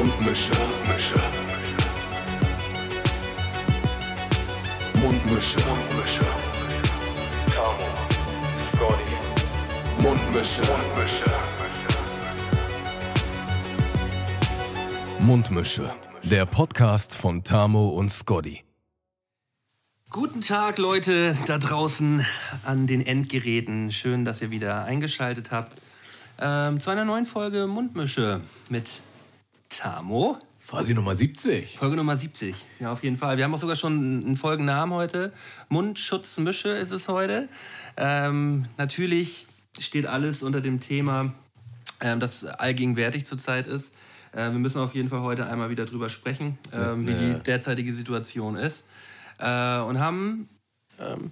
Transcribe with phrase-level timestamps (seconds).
[0.00, 0.52] Mundmische.
[0.54, 1.20] Mundmische.
[4.94, 5.60] Mundmische.
[5.60, 6.24] Mundmische.
[7.54, 7.88] Tamo.
[8.72, 10.02] Scotty.
[10.02, 10.62] Mundmische.
[10.62, 11.30] Mundmische.
[15.18, 15.94] Mundmische.
[16.22, 18.64] Der Podcast von Tamo und Scotty.
[20.08, 22.24] Guten Tag, Leute da draußen
[22.64, 23.92] an den Endgeräten.
[23.92, 25.78] Schön, dass ihr wieder eingeschaltet habt
[26.40, 28.40] ähm, zu einer neuen Folge Mundmische
[28.70, 29.02] mit
[29.70, 30.38] Tamo.
[30.58, 31.78] Folge Nummer 70.
[31.78, 33.36] Folge Nummer 70, ja, auf jeden Fall.
[33.36, 35.32] Wir haben auch sogar schon einen Folgennamen heute.
[35.68, 37.48] Mundschutzmische ist es heute.
[37.96, 39.46] Ähm, natürlich
[39.78, 41.32] steht alles unter dem Thema,
[42.00, 43.92] ähm, das allgegenwärtig zurzeit ist.
[44.32, 47.94] Äh, wir müssen auf jeden Fall heute einmal wieder drüber sprechen, ähm, wie die derzeitige
[47.94, 48.82] Situation ist
[49.38, 50.48] äh, und haben
[51.00, 51.30] ähm,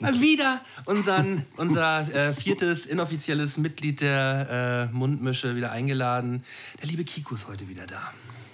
[0.00, 6.42] wieder unseren, unser äh, viertes inoffizielles Mitglied der äh, Mundmische wieder eingeladen.
[6.80, 8.12] Der liebe Kiko ist heute wieder da.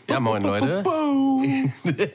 [0.09, 0.83] Ja, moin Leute.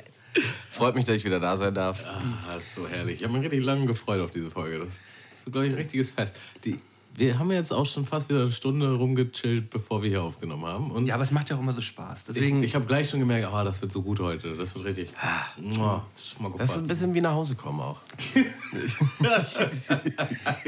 [0.70, 2.04] Freut mich, dass ich wieder da sein darf.
[2.06, 3.20] Ah, ist so herrlich.
[3.20, 4.80] Ich habe mich richtig lange gefreut auf diese Folge.
[4.80, 5.00] Das,
[5.32, 6.40] das wird, glaube ich, ein richtiges Fest.
[6.64, 6.78] Die,
[7.16, 10.92] wir haben jetzt auch schon fast wieder eine Stunde rumgechillt, bevor wir hier aufgenommen haben.
[10.92, 12.26] Und Ja, aber es macht ja auch immer so Spaß.
[12.26, 14.56] Deswegen, ich, ich habe gleich schon gemerkt, ah, das wird so gut heute.
[14.56, 15.10] Das wird richtig.
[15.58, 16.06] Mua,
[16.58, 18.00] Das ist ein bisschen wie nach Hause kommen auch.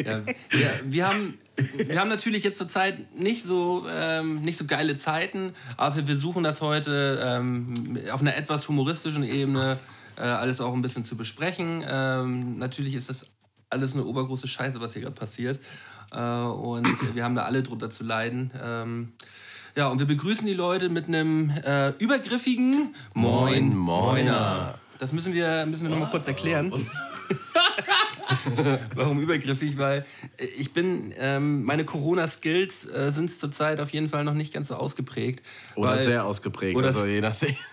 [0.03, 1.37] ja, wir, wir, haben,
[1.77, 6.05] wir haben natürlich jetzt zur Zeit nicht so, ähm, nicht so geile Zeiten, aber wir
[6.05, 7.73] versuchen das heute ähm,
[8.11, 9.77] auf einer etwas humoristischen Ebene
[10.17, 11.83] äh, alles auch ein bisschen zu besprechen.
[11.87, 13.27] Ähm, natürlich ist das
[13.69, 15.59] alles eine obergroße Scheiße, was hier gerade passiert.
[16.13, 18.51] Äh, und wir haben da alle drunter zu leiden.
[18.61, 19.13] Ähm,
[19.75, 24.75] ja, und wir begrüßen die Leute mit einem äh, übergriffigen Moin, Moiner.
[24.99, 26.71] Das müssen wir, müssen wir nochmal kurz erklären.
[28.95, 29.77] Warum übergriffig?
[29.77, 30.05] Weil
[30.37, 34.75] ich bin, ähm, meine Corona-Skills äh, sind zurzeit auf jeden Fall noch nicht ganz so
[34.75, 35.43] ausgeprägt.
[35.75, 37.55] Oder weil, sehr ausgeprägt, oder- also je nachdem.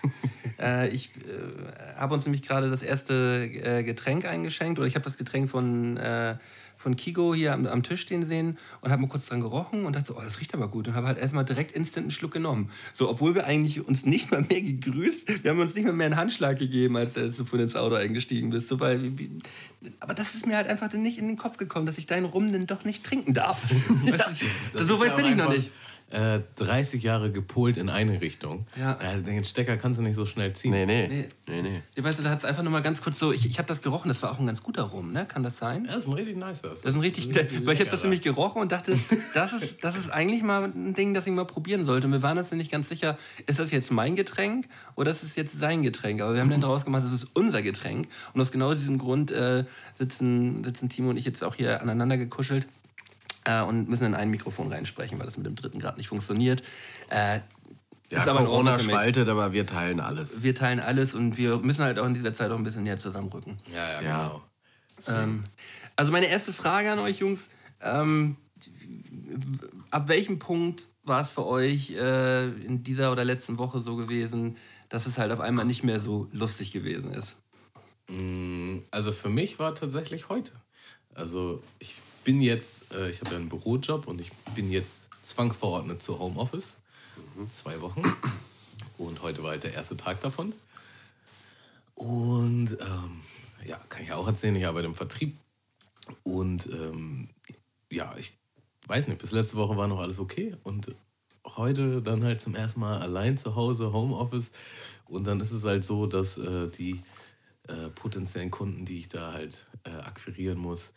[0.59, 5.03] Äh, ich äh, habe uns nämlich gerade das erste äh, Getränk eingeschenkt oder ich habe
[5.03, 6.35] das Getränk von, äh,
[6.81, 9.95] von Kigo hier am, am Tisch stehen sehen und habe mal kurz dran gerochen und
[9.95, 12.31] dachte so, oh, das riecht aber gut und habe halt erstmal direkt instant einen Schluck
[12.31, 12.69] genommen.
[12.93, 16.07] So, obwohl wir eigentlich uns nicht mal mehr gegrüßt, wir haben uns nicht mal mehr
[16.07, 18.67] einen Handschlag gegeben, als, als du vorhin ins Auto eingestiegen bist.
[18.67, 19.11] So, weil,
[19.99, 22.51] aber das ist mir halt einfach nicht in den Kopf gekommen, dass ich deinen Rum
[22.51, 23.63] dann doch nicht trinken darf.
[23.89, 24.43] Weißt
[24.73, 25.71] du, so weit ja bin ich noch nicht.
[26.11, 28.65] Äh, 30 Jahre gepolt in eine Richtung.
[28.77, 28.99] Ja.
[28.99, 30.71] Äh, den Stecker kannst du nicht so schnell ziehen.
[30.71, 31.07] Nee, nee.
[31.07, 31.27] Nee.
[31.47, 31.81] Nee, nee.
[31.95, 33.67] Ja, weißt du, da hat es einfach nur mal ganz kurz so, ich, ich habe
[33.67, 35.25] das gerochen, das war auch ein ganz guter Rum, ne?
[35.25, 35.85] Kann das sein?
[35.85, 36.61] Ja, das ist ein richtig nice.
[36.61, 37.33] Das, Das ist ein richtig,
[37.65, 38.97] weil ich habe das nämlich gerochen und dachte,
[39.33, 42.07] das ist, das ist eigentlich mal ein Ding, das ich mal probieren sollte.
[42.07, 43.17] Und wir waren uns nicht ganz sicher,
[43.47, 46.21] ist das jetzt mein Getränk oder ist es jetzt sein Getränk?
[46.21, 48.07] Aber wir haben dann daraus gemacht, das ist unser Getränk.
[48.33, 52.17] Und aus genau diesem Grund äh, sitzen, sitzen Timo und ich jetzt auch hier aneinander
[52.17, 52.67] gekuschelt
[53.45, 56.63] äh, und müssen in ein Mikrofon reinsprechen, weil das mit dem dritten gerade nicht funktioniert.
[57.09, 57.39] Äh,
[58.09, 60.43] Ja, Corona spaltet, aber wir teilen alles.
[60.43, 62.97] Wir teilen alles und wir müssen halt auch in dieser Zeit auch ein bisschen näher
[62.97, 63.59] zusammenrücken.
[63.73, 64.27] Ja, ja, Ja.
[64.27, 64.41] genau.
[65.17, 65.43] Ähm,
[65.95, 67.49] also meine erste Frage an euch Jungs,
[67.81, 68.35] ähm,
[69.91, 74.57] ab welchem Punkt war es für euch äh, in dieser oder letzten Woche so gewesen,
[74.89, 77.37] dass es halt auf einmal nicht mehr so lustig gewesen ist?
[78.09, 80.51] Mm, Also für mich war tatsächlich heute.
[81.15, 86.01] Also ich bin jetzt, äh, ich habe ja einen Bürojob und ich bin jetzt zwangsverordnet
[86.01, 86.75] zur Homeoffice.
[87.49, 88.03] Zwei Wochen.
[88.97, 90.53] Und heute war halt der erste Tag davon.
[91.95, 93.21] Und ähm,
[93.65, 95.35] ja, kann ich auch erzählen, ich arbeite im Vertrieb.
[96.23, 97.29] Und ähm,
[97.91, 98.37] ja, ich
[98.87, 100.55] weiß nicht, bis letzte Woche war noch alles okay.
[100.63, 100.93] Und
[101.55, 104.51] heute dann halt zum ersten Mal allein zu Hause, Homeoffice.
[105.07, 107.01] Und dann ist es halt so, dass äh, die
[107.67, 110.91] äh, potenziellen Kunden, die ich da halt äh, akquirieren muss,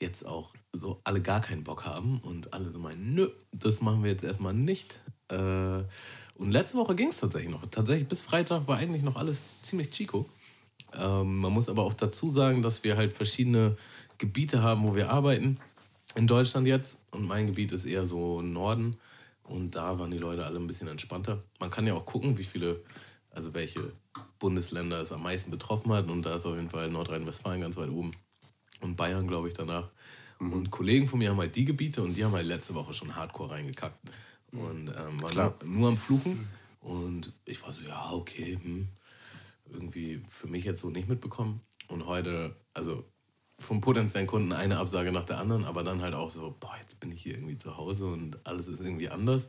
[0.00, 4.02] jetzt auch so alle gar keinen Bock haben und alle so meinen, nö, das machen
[4.02, 5.00] wir jetzt erstmal nicht.
[5.28, 5.82] Äh,
[6.34, 7.64] und letzte Woche ging es tatsächlich noch.
[7.70, 10.28] Tatsächlich bis Freitag war eigentlich noch alles ziemlich chico.
[10.92, 13.76] Ähm, man muss aber auch dazu sagen, dass wir halt verschiedene
[14.18, 15.58] Gebiete haben, wo wir arbeiten.
[16.14, 16.98] In Deutschland jetzt.
[17.10, 18.96] Und mein Gebiet ist eher so Norden.
[19.44, 21.42] Und da waren die Leute alle ein bisschen entspannter.
[21.60, 22.82] Man kann ja auch gucken, wie viele,
[23.30, 23.92] also welche
[24.38, 26.10] Bundesländer es am meisten betroffen hat.
[26.10, 28.12] Und da ist auf jeden Fall Nordrhein-Westfalen ganz weit oben.
[28.80, 29.88] Und Bayern, glaube ich, danach.
[30.38, 33.16] Und Kollegen von mir haben halt die Gebiete und die haben halt letzte Woche schon
[33.16, 33.98] hardcore reingekackt.
[34.52, 36.48] Und ähm, waren nur, nur am Fluchen.
[36.80, 38.88] Und ich war so, ja, okay, hm.
[39.70, 41.60] irgendwie für mich jetzt so nicht mitbekommen.
[41.88, 43.04] Und heute, also
[43.58, 47.00] vom potenziellen Kunden eine Absage nach der anderen, aber dann halt auch so, boah, jetzt
[47.00, 49.48] bin ich hier irgendwie zu Hause und alles ist irgendwie anders.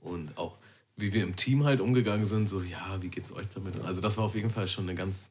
[0.00, 0.56] Und auch
[0.96, 3.80] wie wir im Team halt umgegangen sind, so, ja, wie geht's euch damit?
[3.82, 5.30] Also das war auf jeden Fall schon eine ganz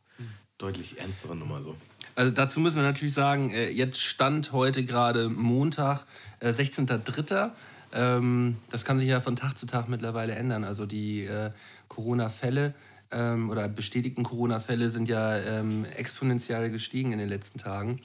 [0.58, 1.76] deutlich ernstere Nummer so.
[2.18, 6.04] Also dazu müssen wir natürlich sagen, äh, jetzt stand heute gerade Montag,
[6.40, 7.52] äh, 16.03.
[7.94, 10.64] Ähm, das kann sich ja von Tag zu Tag mittlerweile ändern.
[10.64, 11.52] Also die äh,
[11.90, 12.74] Corona-Fälle
[13.12, 18.02] ähm, oder bestätigten Corona-Fälle sind ja ähm, exponentiell gestiegen in den letzten Tagen.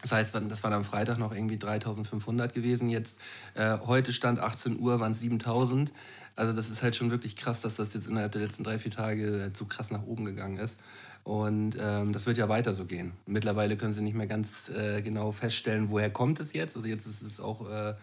[0.00, 2.88] Das heißt, das waren am Freitag noch irgendwie 3500 gewesen.
[2.88, 3.18] Jetzt,
[3.52, 5.92] äh, heute stand 18 Uhr, waren es 7000.
[6.34, 8.90] Also das ist halt schon wirklich krass, dass das jetzt innerhalb der letzten drei, vier
[8.90, 10.78] Tage so krass nach oben gegangen ist.
[11.24, 13.12] Und ähm, das wird ja weiter so gehen.
[13.26, 16.76] Mittlerweile können sie nicht mehr ganz äh, genau feststellen, woher kommt es jetzt.
[16.76, 17.94] Also jetzt ist es auch äh,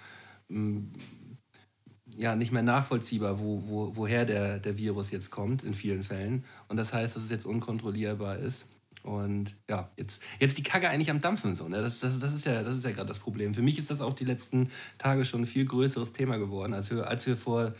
[2.17, 6.43] ja, nicht mehr nachvollziehbar, wo, wo, woher der, der Virus jetzt kommt, in vielen Fällen.
[6.67, 8.65] Und das heißt, dass es jetzt unkontrollierbar ist.
[9.03, 11.55] Und ja, jetzt, jetzt die Kacke eigentlich am Dampfen.
[11.55, 11.81] So, ne?
[11.81, 13.53] das, das, das ist ja, ja gerade das Problem.
[13.53, 16.73] Für mich ist das auch die letzten Tage schon ein viel größeres Thema geworden.
[16.73, 17.73] Als wir, als wir vor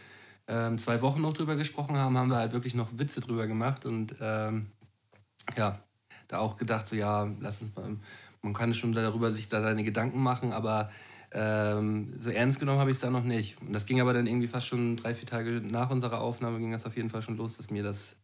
[0.47, 3.85] ähm, zwei Wochen noch drüber gesprochen haben, haben wir halt wirklich noch Witze drüber gemacht
[3.85, 4.67] und ähm,
[5.57, 5.83] ja,
[6.27, 7.97] da auch gedacht, so ja, lass uns mal,
[8.41, 10.89] man kann schon darüber sich da seine Gedanken machen, aber
[11.33, 13.59] ähm, so ernst genommen habe ich es da noch nicht.
[13.61, 16.71] Und das ging aber dann irgendwie fast schon drei, vier Tage nach unserer Aufnahme ging
[16.71, 18.15] das auf jeden Fall schon los, dass mir das,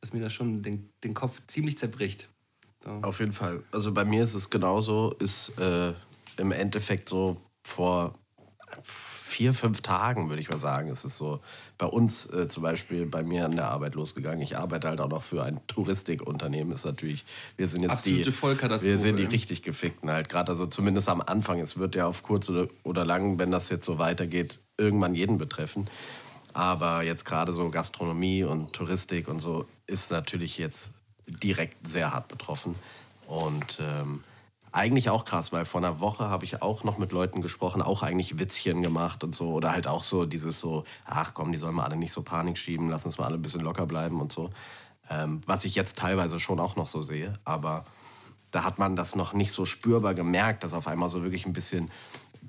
[0.00, 2.28] dass mir das schon den, den Kopf ziemlich zerbricht.
[2.82, 2.90] So.
[2.90, 3.62] Auf jeden Fall.
[3.70, 5.92] Also bei mir ist es genauso, ist äh,
[6.36, 8.14] im Endeffekt so vor
[8.82, 11.40] vier, fünf Tagen, würde ich mal sagen, ist es so
[11.78, 14.42] bei uns äh, zum Beispiel bei mir an der Arbeit losgegangen.
[14.42, 16.72] Ich arbeite halt auch noch für ein Touristikunternehmen.
[16.72, 17.24] Ist natürlich,
[17.56, 18.32] wir sind jetzt Absolute die.
[18.82, 20.28] Wir sind die richtig gefickten halt.
[20.28, 21.60] Gerade also zumindest am Anfang.
[21.60, 25.38] Es wird ja auf kurz oder, oder lang, wenn das jetzt so weitergeht, irgendwann jeden
[25.38, 25.88] betreffen.
[26.52, 30.90] Aber jetzt gerade so Gastronomie und Touristik und so ist natürlich jetzt
[31.28, 32.74] direkt sehr hart betroffen.
[33.28, 34.24] Und ähm,
[34.72, 38.02] eigentlich auch krass, weil vor einer Woche habe ich auch noch mit Leuten gesprochen, auch
[38.02, 39.52] eigentlich Witzchen gemacht und so.
[39.52, 42.58] Oder halt auch so dieses so, ach komm, die sollen mal alle nicht so Panik
[42.58, 44.50] schieben, lass uns mal alle ein bisschen locker bleiben und so.
[45.10, 47.32] Ähm, was ich jetzt teilweise schon auch noch so sehe.
[47.44, 47.86] Aber
[48.50, 51.52] da hat man das noch nicht so spürbar gemerkt, dass auf einmal so wirklich ein
[51.52, 51.90] bisschen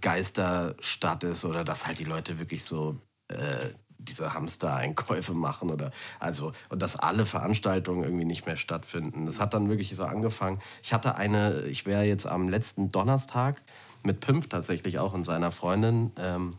[0.01, 3.69] Geisterstadt ist oder dass halt die Leute wirklich so äh,
[3.99, 9.25] diese Hamster-Einkäufe machen oder also und dass alle Veranstaltungen irgendwie nicht mehr stattfinden.
[9.25, 10.59] Das hat dann wirklich so angefangen.
[10.81, 13.61] Ich hatte eine, ich wäre jetzt am letzten Donnerstag
[14.03, 16.57] mit Pimpf tatsächlich auch und seiner Freundin ähm,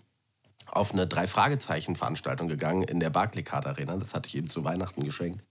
[0.67, 3.97] auf eine Drei-Fragezeichen-Veranstaltung gegangen in der Barclaycard Arena.
[3.97, 5.43] Das hatte ich ihm zu Weihnachten geschenkt.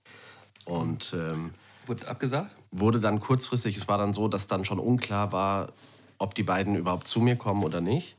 [0.66, 1.52] Und ähm,
[1.86, 2.56] wurde abgesagt?
[2.72, 5.74] Wurde dann kurzfristig, es war dann so, dass dann schon unklar war,
[6.20, 8.18] ob die beiden überhaupt zu mir kommen oder nicht.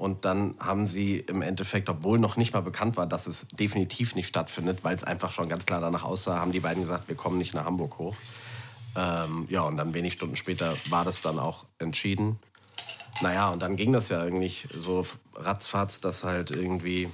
[0.00, 4.14] Und dann haben sie im Endeffekt, obwohl noch nicht mal bekannt war, dass es definitiv
[4.14, 7.16] nicht stattfindet, weil es einfach schon ganz klar danach aussah, haben die beiden gesagt, wir
[7.16, 8.16] kommen nicht nach Hamburg hoch.
[8.96, 12.38] Ähm, ja, und dann wenig Stunden später war das dann auch entschieden.
[13.20, 15.04] Naja, und dann ging das ja eigentlich so
[15.34, 17.10] ratzfatz, dass halt irgendwie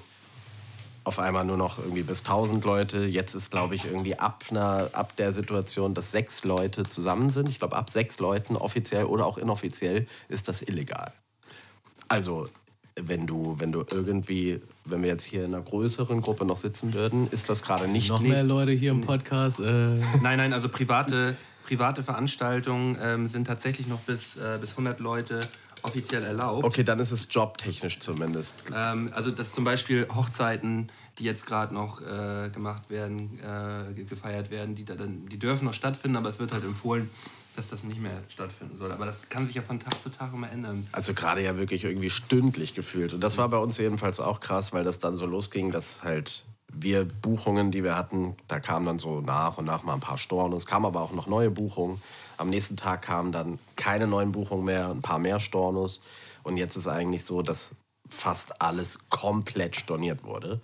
[1.02, 2.98] auf einmal nur noch irgendwie bis 1000 Leute.
[2.98, 7.48] Jetzt ist, glaube ich, irgendwie ab, einer, ab der Situation, dass sechs Leute zusammen sind.
[7.48, 11.12] Ich glaube, ab sechs Leuten offiziell oder auch inoffiziell ist das illegal.
[12.06, 12.46] Also
[13.00, 16.94] wenn du, wenn du irgendwie, wenn wir jetzt hier in einer größeren Gruppe noch sitzen
[16.94, 18.08] würden, ist das gerade nicht.
[18.08, 19.60] Noch mehr Leute hier im Podcast.
[19.60, 19.96] Äh.
[20.22, 25.40] Nein, nein, also private, private Veranstaltungen ähm, sind tatsächlich noch bis, äh, bis 100 Leute
[25.82, 26.64] offiziell erlaubt.
[26.64, 28.64] Okay, dann ist es jobtechnisch zumindest.
[28.74, 34.50] Ähm, also dass zum Beispiel Hochzeiten, die jetzt gerade noch äh, gemacht werden, äh, gefeiert
[34.50, 37.10] werden, die, da dann, die dürfen noch stattfinden, aber es wird halt empfohlen,
[37.56, 38.92] dass das nicht mehr stattfinden soll.
[38.92, 40.86] Aber das kann sich ja von Tag zu Tag immer ändern.
[40.92, 43.14] Also gerade ja wirklich irgendwie stündlich gefühlt.
[43.14, 46.44] Und das war bei uns jedenfalls auch krass, weil das dann so losging, dass halt
[46.72, 50.18] wir Buchungen, die wir hatten, da kamen dann so nach und nach mal ein paar
[50.18, 50.62] Stornos.
[50.62, 52.02] Es kamen aber auch noch neue Buchungen.
[52.36, 56.02] Am nächsten Tag kamen dann keine neuen Buchungen mehr, ein paar mehr Stornos.
[56.42, 57.74] Und jetzt ist eigentlich so, dass
[58.08, 60.60] fast alles komplett storniert wurde.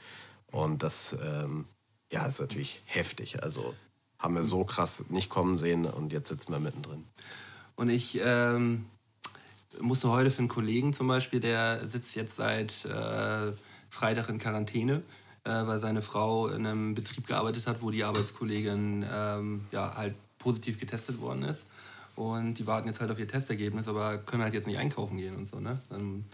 [0.51, 1.67] Und das ähm,
[2.13, 3.43] ja, ist natürlich heftig.
[3.43, 3.75] Also
[4.23, 7.05] haben wir so krass nicht kommen sehen und jetzt sitzen wir mittendrin.
[7.75, 8.87] Und ich ähm,
[9.81, 13.53] musste heute für einen Kollegen zum Beispiel, der sitzt jetzt seit äh,
[13.91, 15.03] Freitag in Quarantäne,
[15.45, 20.15] äh, weil seine Frau in einem Betrieb gearbeitet hat, wo die Arbeitskollegin ähm, ja, halt
[20.39, 21.67] positiv getestet worden ist.
[22.15, 25.35] Und die warten jetzt halt auf ihr Testergebnis, aber können halt jetzt nicht einkaufen gehen
[25.35, 25.59] und so.
[25.59, 25.81] Ne?
[25.89, 26.25] Dann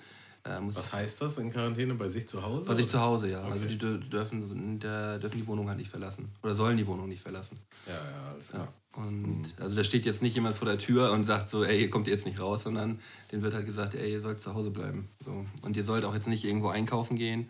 [0.56, 1.94] äh, Was heißt das in Quarantäne?
[1.94, 2.68] Bei sich zu Hause?
[2.68, 3.38] Bei sich zu Hause, ja.
[3.38, 3.62] Also okay.
[3.64, 6.30] Also die dürfen, der, dürfen die Wohnung halt nicht verlassen.
[6.42, 7.58] Oder sollen die Wohnung nicht verlassen.
[7.86, 8.68] Ja, ja, alles klar.
[8.96, 9.02] Ja.
[9.02, 11.90] Und also da steht jetzt nicht jemand vor der Tür und sagt so, ey, ihr
[11.90, 12.98] kommt jetzt nicht raus, sondern
[13.30, 15.08] denen wird halt gesagt, ey, ihr sollt zu Hause bleiben.
[15.24, 15.44] So.
[15.62, 17.48] Und ihr sollt auch jetzt nicht irgendwo einkaufen gehen.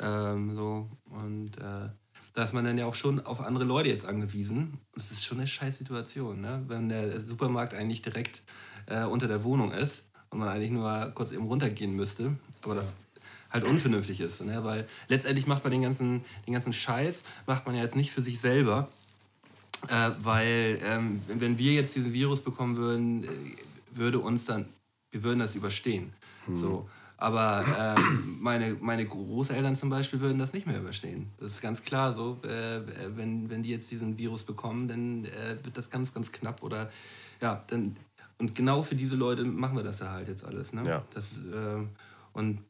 [0.00, 0.88] Ähm, so.
[1.04, 1.88] Und äh,
[2.34, 4.78] da ist man dann ja auch schon auf andere Leute jetzt angewiesen.
[4.94, 6.64] Das ist schon eine scheiß Situation, ne?
[6.68, 8.42] wenn der Supermarkt eigentlich direkt
[8.86, 12.36] äh, unter der Wohnung ist und man eigentlich nur kurz eben runtergehen müsste.
[12.62, 12.94] Aber das
[13.50, 14.44] halt unvernünftig ist.
[14.44, 14.62] Ne?
[14.64, 18.22] Weil letztendlich macht man den ganzen, den ganzen Scheiß, macht man ja jetzt nicht für
[18.22, 18.88] sich selber,
[19.86, 23.28] Äh, weil ähm, wenn wir jetzt diesen Virus bekommen würden, äh,
[23.92, 24.66] würde uns dann,
[25.12, 26.12] wir würden das überstehen.
[26.46, 26.56] Hm.
[26.56, 26.88] So.
[27.16, 27.64] Aber
[27.96, 31.28] ähm, meine, meine Großeltern zum Beispiel würden das nicht mehr überstehen.
[31.38, 32.40] Das ist ganz klar so.
[32.42, 32.80] Äh,
[33.16, 36.62] wenn, wenn die jetzt diesen Virus bekommen, dann äh, wird das ganz, ganz knapp.
[36.62, 36.90] Oder
[37.40, 37.96] ja, dann.
[38.38, 40.72] Und genau für diese Leute machen wir das ja halt jetzt alles.
[40.72, 40.86] Ne?
[40.86, 41.04] Ja.
[41.12, 41.84] Das, äh,
[42.32, 42.60] und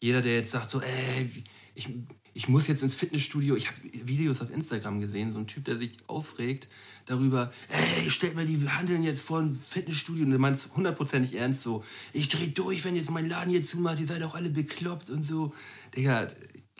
[0.00, 1.30] jeder, der jetzt sagt, so, ey,
[1.74, 1.88] ich,
[2.34, 3.56] ich muss jetzt ins Fitnessstudio.
[3.56, 6.68] Ich habe Videos auf Instagram gesehen, so ein Typ, der sich aufregt
[7.06, 11.62] darüber, ey, stellt mir die Handeln jetzt vor ein Fitnessstudio und du meinst hundertprozentig ernst
[11.62, 15.10] so, ich dreh durch, wenn jetzt mein Laden hier zumacht, ihr seid auch alle bekloppt
[15.10, 15.54] und so.
[15.96, 16.28] Digga,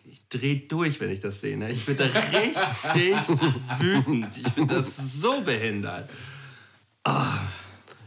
[0.04, 1.56] ich dreh durch, wenn ich das sehe.
[1.56, 1.70] Ne?
[1.70, 3.16] Ich bin da richtig
[3.78, 4.36] wütend.
[4.36, 6.10] Ich finde das so behindert.
[7.06, 7.38] Oh.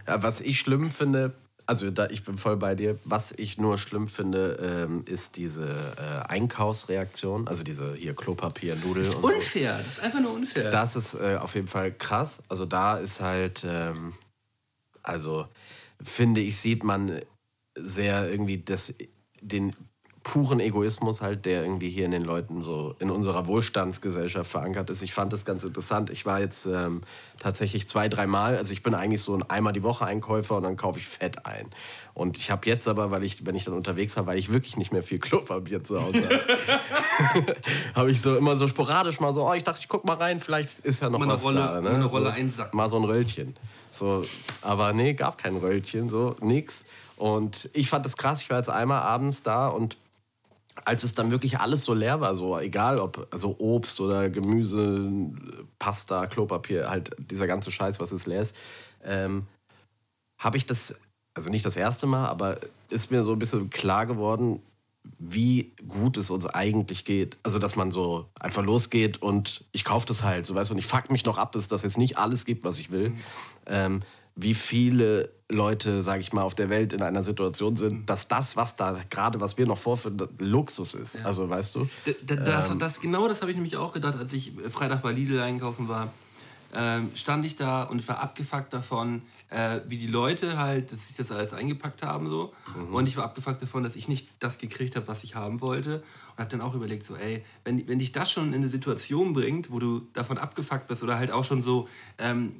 [0.07, 1.33] Ja, was ich schlimm finde,
[1.67, 2.97] also da, ich bin voll bei dir.
[3.03, 7.47] Was ich nur schlimm finde, ähm, ist diese äh, Einkaufsreaktion.
[7.47, 9.03] Also diese hier Klopapier, Nudel.
[9.03, 9.77] Das ist unfair.
[9.77, 9.83] So.
[9.83, 10.71] Das ist einfach nur unfair.
[10.71, 12.41] Das ist äh, auf jeden Fall krass.
[12.47, 14.13] Also da ist halt, ähm,
[15.03, 15.47] also
[16.01, 17.19] finde ich, sieht man
[17.75, 18.95] sehr irgendwie das,
[19.41, 19.75] den
[20.27, 25.01] puren Egoismus halt, der irgendwie hier in den Leuten so in unserer Wohlstandsgesellschaft verankert ist.
[25.01, 26.09] Ich fand das ganz interessant.
[26.09, 27.01] Ich war jetzt ähm,
[27.39, 30.75] tatsächlich zwei, dreimal, also ich bin eigentlich so ein einmal die Woche Einkäufer und dann
[30.75, 31.67] kaufe ich Fett ein.
[32.13, 34.75] Und ich habe jetzt aber, weil ich, wenn ich dann unterwegs war, weil ich wirklich
[34.75, 37.55] nicht mehr viel Klopapier zu Hause habe,
[37.95, 40.41] habe ich so immer so sporadisch mal so, oh, ich dachte, ich guck mal rein,
[40.41, 41.79] vielleicht ist ja noch mal was Rolle, da.
[41.79, 41.89] Ne?
[41.91, 42.75] Eine Rolle so, einsacken.
[42.75, 43.55] Mal so ein Röllchen.
[43.93, 44.25] So,
[44.61, 46.83] aber nee, gab kein Röllchen, so nix.
[47.15, 48.41] Und ich fand das krass.
[48.41, 49.97] Ich war jetzt einmal abends da und
[50.85, 55.11] als es dann wirklich alles so leer war, so egal ob also Obst oder Gemüse,
[55.79, 58.55] Pasta, Klopapier, halt dieser ganze Scheiß, was es leer ist,
[59.03, 59.47] ähm,
[60.37, 60.99] habe ich das,
[61.33, 64.61] also nicht das erste Mal, aber ist mir so ein bisschen klar geworden,
[65.19, 67.37] wie gut es uns eigentlich geht.
[67.43, 70.79] Also, dass man so einfach losgeht und ich kaufe das halt, so weißt du, und
[70.79, 73.09] ich fuck mich noch ab, dass das jetzt nicht alles gibt, was ich will.
[73.09, 73.19] Mhm.
[73.65, 74.01] Ähm,
[74.35, 78.57] wie viele Leute, sage ich mal, auf der Welt in einer Situation sind, dass das,
[78.57, 81.15] was da gerade, was wir noch vorführen, Luxus ist.
[81.15, 81.25] Ja.
[81.25, 81.89] Also, weißt du?
[82.25, 85.39] Das, ähm, das, genau das habe ich nämlich auch gedacht, als ich Freitag bei Lidl
[85.39, 86.11] einkaufen war.
[86.75, 91.15] Ähm, stand ich da und war abgefuckt davon, äh, wie die Leute halt, dass sich
[91.15, 92.53] das alles eingepackt haben so.
[92.75, 92.93] Mhm.
[92.93, 96.03] Und ich war abgefuckt davon, dass ich nicht das gekriegt habe, was ich haben wollte.
[96.35, 99.31] Und habe dann auch überlegt, so, ey, wenn, wenn dich das schon in eine Situation
[99.31, 101.87] bringt, wo du davon abgefuckt bist oder halt auch schon so,
[102.17, 102.51] ähm,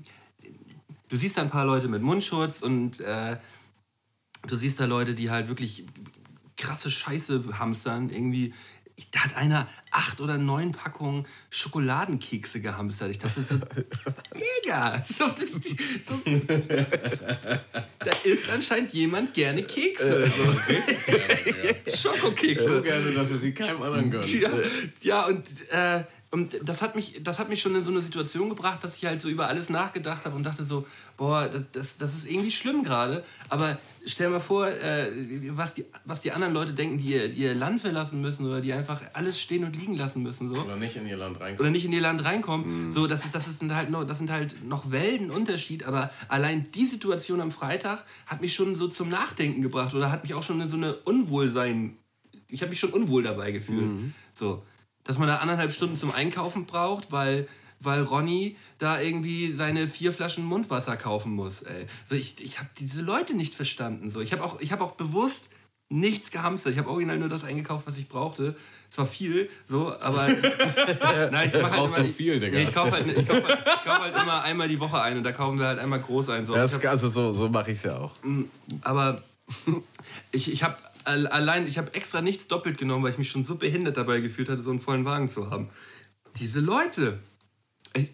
[1.10, 3.38] du siehst da ein paar Leute mit Mundschutz und äh,
[4.48, 5.86] du siehst da Leute, die halt wirklich
[6.58, 8.10] krasse Scheiße hamstern.
[8.10, 8.54] Irgendwie,
[9.12, 13.12] da hat einer acht oder neun Packungen Schokoladenkekse gehamstert.
[13.12, 13.56] Ich dachte so,
[14.66, 15.04] mega!
[15.08, 16.20] So, so,
[18.00, 20.30] da isst anscheinend jemand gerne Kekse.
[20.30, 20.44] So.
[22.10, 22.78] Schokokekse.
[22.78, 24.34] So gerne, dass er sie keinem anderen gönnt.
[24.34, 24.50] Ja,
[25.02, 28.50] ja und äh, und das hat, mich, das hat mich schon in so eine Situation
[28.50, 32.16] gebracht, dass ich halt so über alles nachgedacht habe und dachte so, boah, das, das
[32.16, 33.24] ist irgendwie schlimm gerade.
[33.48, 35.10] Aber stell mal vor, äh,
[35.52, 38.60] was, die, was die anderen Leute denken, die ihr, die ihr Land verlassen müssen oder
[38.60, 40.54] die einfach alles stehen und liegen lassen müssen.
[40.54, 40.62] So.
[40.62, 41.60] Oder nicht in ihr Land reinkommen.
[41.62, 42.88] Oder nicht in ihr Land reinkommen.
[42.88, 42.92] Mhm.
[42.92, 45.86] So, das, ist, das, ist halt noch, das sind halt noch Weltenunterschied.
[45.86, 50.24] Aber allein die Situation am Freitag hat mich schon so zum Nachdenken gebracht oder hat
[50.24, 51.96] mich auch schon in so eine Unwohlsein,
[52.50, 53.88] ich habe mich schon unwohl dabei gefühlt.
[53.88, 54.14] Mhm.
[54.34, 54.64] So
[55.08, 57.48] dass man da anderthalb Stunden zum Einkaufen braucht, weil,
[57.80, 61.64] weil Ronny da irgendwie seine vier Flaschen Mundwasser kaufen muss.
[61.64, 61.88] Ey.
[62.10, 64.12] So, ich ich habe diese Leute nicht verstanden.
[64.12, 65.50] So, ich habe auch, hab auch bewusst
[65.90, 66.74] nichts gehamstert.
[66.74, 68.56] Ich habe original nur das eingekauft, was ich brauchte.
[68.92, 70.28] Es war viel, so, aber.
[71.32, 72.10] nein, ich mache halt immer.
[72.10, 72.58] viel, Digga.
[72.58, 75.32] Nee, ich kaufe halt, kauf halt, kauf halt immer einmal die Woche ein und da
[75.32, 76.46] kaufen wir halt einmal groß ein.
[76.46, 76.56] So.
[76.56, 78.14] Ja, hab, also so, so mache ich es ja auch.
[78.24, 78.44] Mm,
[78.82, 79.22] aber
[80.32, 80.76] ich, ich habe
[81.08, 84.50] allein, ich habe extra nichts doppelt genommen, weil ich mich schon so behindert dabei gefühlt
[84.50, 85.70] hatte, so einen vollen Wagen zu haben.
[86.36, 87.20] Diese Leute.
[87.96, 88.12] Ich,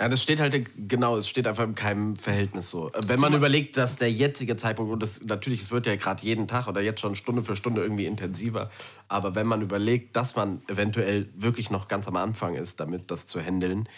[0.00, 2.90] ja, das steht halt genau, es steht einfach in keinem Verhältnis so.
[3.06, 6.48] Wenn man überlegt, dass der jetzige Zeitpunkt, und das natürlich, es wird ja gerade jeden
[6.48, 8.70] Tag oder jetzt schon Stunde für Stunde irgendwie intensiver,
[9.08, 13.26] aber wenn man überlegt, dass man eventuell wirklich noch ganz am Anfang ist, damit das
[13.26, 13.88] zu handeln,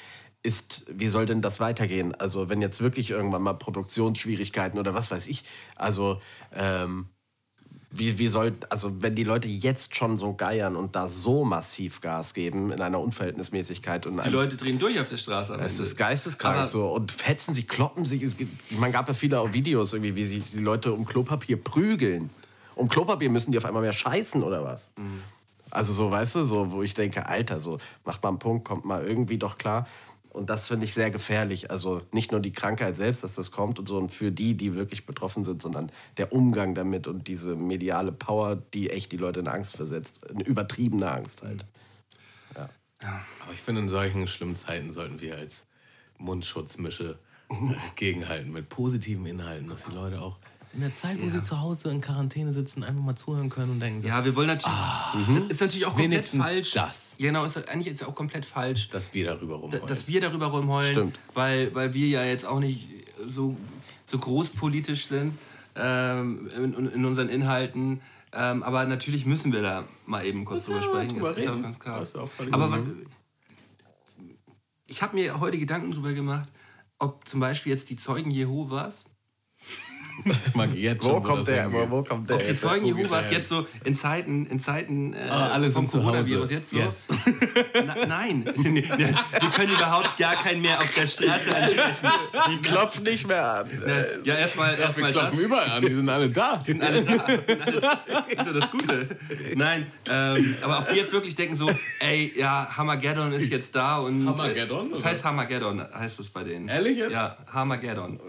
[0.43, 2.15] ist, wie soll denn das weitergehen?
[2.15, 6.21] Also wenn jetzt wirklich irgendwann mal Produktionsschwierigkeiten oder was weiß ich, also
[6.53, 7.07] ähm,
[7.97, 12.01] wie, wie soll, also wenn die Leute jetzt schon so geiern und da so massiv
[12.01, 15.55] Gas geben in einer Unverhältnismäßigkeit und die Leute drehen durch auf der Straße.
[15.61, 18.23] Es ist geisteskrank Aber so und fetzen sich, kloppen sich.
[18.23, 22.31] Es gibt, man gab ja viele Videos irgendwie, wie sich die Leute um Klopapier prügeln.
[22.75, 24.91] Um Klopapier müssen die auf einmal mehr scheißen oder was?
[24.97, 25.23] Mhm.
[25.71, 28.85] Also so, weißt du, so, wo ich denke, Alter, so macht mal einen Punkt, kommt
[28.85, 29.87] mal irgendwie doch klar.
[30.35, 31.71] Und das finde ich sehr gefährlich.
[31.71, 34.75] Also nicht nur die Krankheit selbst, dass das kommt und so und für die, die
[34.75, 39.41] wirklich betroffen sind, sondern der Umgang damit und diese mediale Power, die echt die Leute
[39.41, 40.29] in Angst versetzt.
[40.29, 41.65] Eine übertriebene Angst halt.
[42.57, 42.69] Ja.
[43.45, 45.67] Aber ich finde, in solchen schlimmen Zeiten sollten wir als
[46.19, 47.17] Mundschutzmische
[47.49, 47.55] äh,
[47.95, 50.41] gegenhalten mit positiven Inhalten, dass die Leute auch
[50.75, 53.81] in der Zeit, wo sie zu Hause in Quarantäne sitzen, einfach mal zuhören können und
[53.81, 55.49] denken so, Ja, wir wollen natürlich.
[55.49, 56.73] Ist natürlich auch komplett falsch.
[56.73, 57.15] das.
[57.19, 59.87] Ja, genau, ist eigentlich jetzt auch komplett falsch, dass wir darüber rumheulen.
[59.87, 60.91] dass wir darüber rumheulen.
[60.91, 61.19] Stimmt.
[61.33, 62.89] Weil, weil wir ja jetzt auch nicht
[63.27, 63.57] so,
[64.05, 65.39] so großpolitisch sind
[65.77, 68.01] ähm, in, in unseren Inhalten.
[68.33, 71.15] Ähm, aber natürlich müssen wir da mal eben kurz drüber sprechen.
[71.15, 72.01] drüber Das ist auch ganz klar.
[72.01, 72.83] Das ist auch völlig aber
[74.87, 76.49] ich habe mir heute Gedanken darüber gemacht,
[76.99, 79.05] ob zum Beispiel jetzt die Zeugen Jehovas
[81.01, 81.65] Wo kommt der?
[81.65, 81.91] hingeht.
[81.91, 82.37] Wo kommt der?
[82.37, 82.57] Ob die?
[82.57, 86.77] Zeugen Jehovas jetzt so in Zeiten, in Zeiten äh, Ah, alle vom Coronavirus jetzt so.
[86.77, 87.07] Yes.
[87.87, 92.09] Na, nein, wir können überhaupt gar keinen mehr auf der Straße ansprechen.
[92.51, 93.69] Die klopfen nicht mehr an.
[94.25, 95.21] Ja, erstmal Wir erstmal das.
[95.23, 96.45] klopfen überall an, die sind alle da.
[96.57, 96.63] Da.
[96.65, 97.17] Sind alle da.
[97.17, 99.09] Das ist ja das Gute.
[99.55, 103.99] Nein, ähm, aber ob die jetzt wirklich denken so, ey, ja, Hamageddon ist jetzt da
[103.99, 104.27] und...
[104.27, 106.69] Hamageddon, Das heißt Hamageddon, heißt es bei denen.
[106.69, 107.13] Ehrlich jetzt?
[107.13, 108.21] Ja, Hamageddon.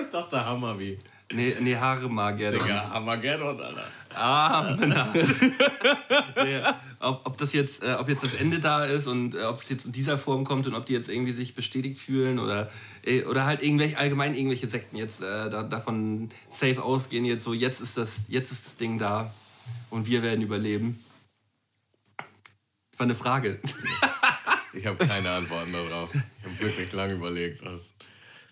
[0.00, 0.98] Ich dachte Hammer wie.
[1.32, 2.60] Nee, nee Harmageddon.
[2.60, 3.84] Digga, Armageddon, Alter.
[4.12, 5.12] Ah, na.
[6.44, 6.60] nee,
[6.98, 9.68] ob, ob das jetzt, äh, ob jetzt das Ende da ist und äh, ob es
[9.68, 12.68] jetzt in dieser Form kommt und ob die jetzt irgendwie sich bestätigt fühlen oder,
[13.04, 17.54] äh, oder halt irgendwelche allgemein irgendwelche Sekten jetzt äh, da, davon safe ausgehen, jetzt so,
[17.54, 19.32] jetzt ist das, jetzt ist das Ding da
[19.90, 21.04] und wir werden überleben.
[22.96, 23.60] War eine Frage.
[24.72, 26.14] Ich habe keine Antworten darauf.
[26.14, 27.64] Ich habe wirklich lange überlegt.
[27.64, 27.90] Was.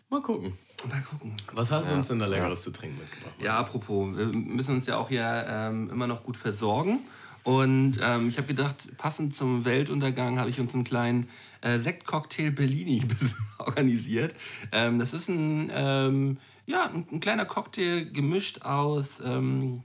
[0.08, 0.52] Mal gucken.
[0.86, 1.34] Mal gucken.
[1.54, 3.34] Was hast du uns denn da Leckeres zu trinken mitgebracht?
[3.40, 7.00] Ja, apropos, wir müssen uns ja auch hier ähm, immer noch gut versorgen.
[7.42, 11.28] Und ähm, ich habe gedacht, passend zum Weltuntergang habe ich uns einen kleinen
[11.62, 13.02] äh, Sektcocktail Bellini
[13.58, 14.34] organisiert.
[14.70, 19.82] Ähm, das ist ein, ähm, ja, ein, ein kleiner Cocktail gemischt aus ähm,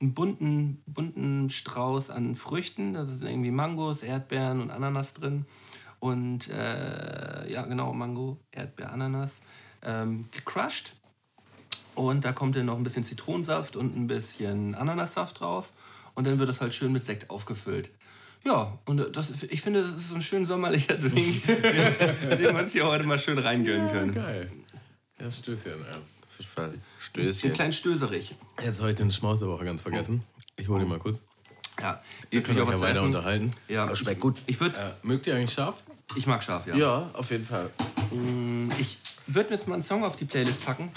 [0.00, 2.92] einem bunten, bunten Strauß an Früchten.
[2.92, 5.46] Da sind irgendwie Mangos, Erdbeeren und Ananas drin.
[5.98, 9.40] Und äh, ja, genau, Mango, Erdbeer, Ananas.
[9.82, 10.92] Ähm, gecrushed.
[11.94, 15.72] Und da kommt dann noch ein bisschen Zitronensaft und ein bisschen Ananassaft drauf.
[16.14, 17.90] Und dann wird das halt schön mit Sekt aufgefüllt.
[18.44, 22.72] Ja, und das, ich finde, das ist so ein schön sommerlicher Drink, den wir uns
[22.72, 24.14] hier heute mal schön reingönnen können.
[24.14, 24.50] Geil.
[25.20, 25.72] Ja, Stößchen.
[25.72, 25.96] Ja.
[25.96, 26.68] Auf jeden Fall.
[26.70, 27.52] Ein Stößchen.
[27.54, 28.34] klein Stöserich.
[28.62, 30.22] Jetzt habe ich den Schmaus der Woche ganz vergessen.
[30.56, 31.20] Ich hole den mal kurz.
[31.80, 33.04] Ja, Ihr könnt euch ja weiter essen.
[33.06, 33.52] unterhalten.
[33.68, 34.36] Ja, Das schmeckt gut.
[34.46, 35.82] Ich, würd, Äh, mögt ihr eigentlich scharf?
[36.14, 36.76] ich mag scharf, ja.
[36.76, 37.70] Ja, auf jeden Fall.
[38.78, 40.90] Ich würde jetzt mal einen Song auf die Playlist packen.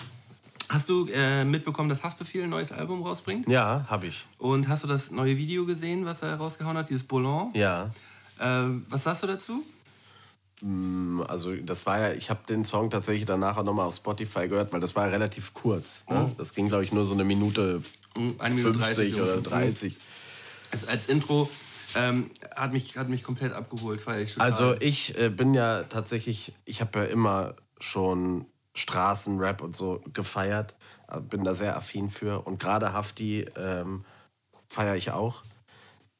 [0.69, 3.49] Hast du äh, mitbekommen, dass Haftbefehl ein neues Album rausbringt?
[3.49, 4.25] Ja, habe ich.
[4.37, 7.51] Und hast du das neue Video gesehen, was er rausgehauen hat, dieses Bouillon?
[7.55, 7.89] Ja.
[8.39, 9.63] Ähm, was sagst du dazu?
[11.27, 14.73] Also das war ja, ich habe den Song tatsächlich danach auch nochmal auf Spotify gehört,
[14.73, 16.05] weil das war ja relativ kurz.
[16.09, 16.31] Ne?
[16.37, 17.81] Das ging, glaube ich, nur so eine Minute,
[18.39, 19.97] Eine Minute 50 30 oder 30.
[20.71, 21.49] Also als Intro
[21.95, 24.39] ähm, hat, mich, hat mich komplett abgeholt, ich.
[24.39, 30.75] Also ich äh, bin ja tatsächlich, ich habe ja immer schon Straßenrap und so gefeiert,
[31.09, 34.05] äh, bin da sehr affin für und gerade Hafti ähm,
[34.67, 35.41] feiere ich auch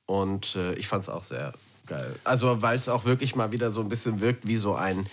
[0.05, 1.53] und äh, ich fand es auch sehr
[1.89, 2.15] geil.
[2.23, 5.05] Also weil es auch wirklich mal wieder so ein bisschen wirkt wie so ein,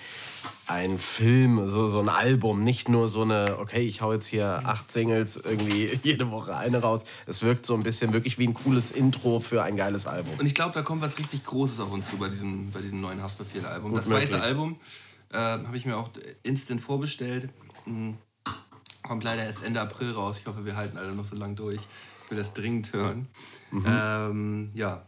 [0.66, 4.62] ein Film, so, so ein Album, nicht nur so eine, okay, ich hau jetzt hier
[4.64, 7.02] acht Singles irgendwie jede Woche eine raus.
[7.26, 10.34] Es wirkt so ein bisschen wirklich wie ein cooles Intro für ein geiles Album.
[10.38, 13.00] Und ich glaube, da kommt was richtig Großes auf uns zu bei diesem, bei diesem
[13.00, 13.94] neuen Haftbefehl-Album.
[13.94, 14.40] Das weiße.
[14.40, 14.76] Album
[15.32, 16.10] äh, habe ich mir auch
[16.42, 17.50] instant vorbestellt.
[17.84, 18.16] Hm,
[19.06, 20.38] Kommt leider erst Ende April raus.
[20.40, 21.78] Ich hoffe, wir halten alle noch so lange durch.
[22.24, 23.28] Ich will das dringend hören.
[23.70, 23.86] Mhm.
[23.86, 25.06] Ähm, ja,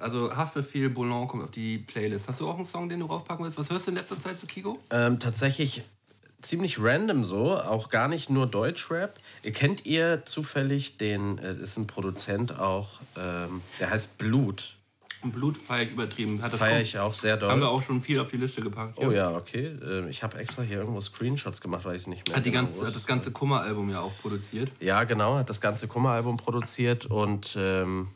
[0.00, 2.28] also Haftbefehl, Boulogne kommt auf die Playlist.
[2.28, 3.56] Hast du auch einen Song, den du draufpacken willst?
[3.56, 4.78] Was hörst du in letzter Zeit zu Kiko?
[4.90, 5.82] Ähm, tatsächlich
[6.42, 9.18] ziemlich random so, auch gar nicht nur Deutschrap.
[9.42, 14.76] Ihr kennt ihr zufällig den, äh, ist ein Produzent auch, ähm, der heißt Blut.
[15.22, 16.40] Blut feier ich übertrieben.
[16.42, 17.76] Hat Feiere ich auch sehr Haben wir doll.
[17.76, 18.98] auch schon viel auf die Liste gepackt.
[18.98, 19.76] Oh ja, okay.
[19.84, 22.50] Ähm, ich habe extra hier irgendwo Screenshots gemacht, weil ich es nicht mehr Hat, die
[22.50, 24.70] genau ganze, hat das ganze Kummer-Album ja auch produziert.
[24.80, 28.08] Ja, genau, hat das ganze Kummer-Album produziert und ähm,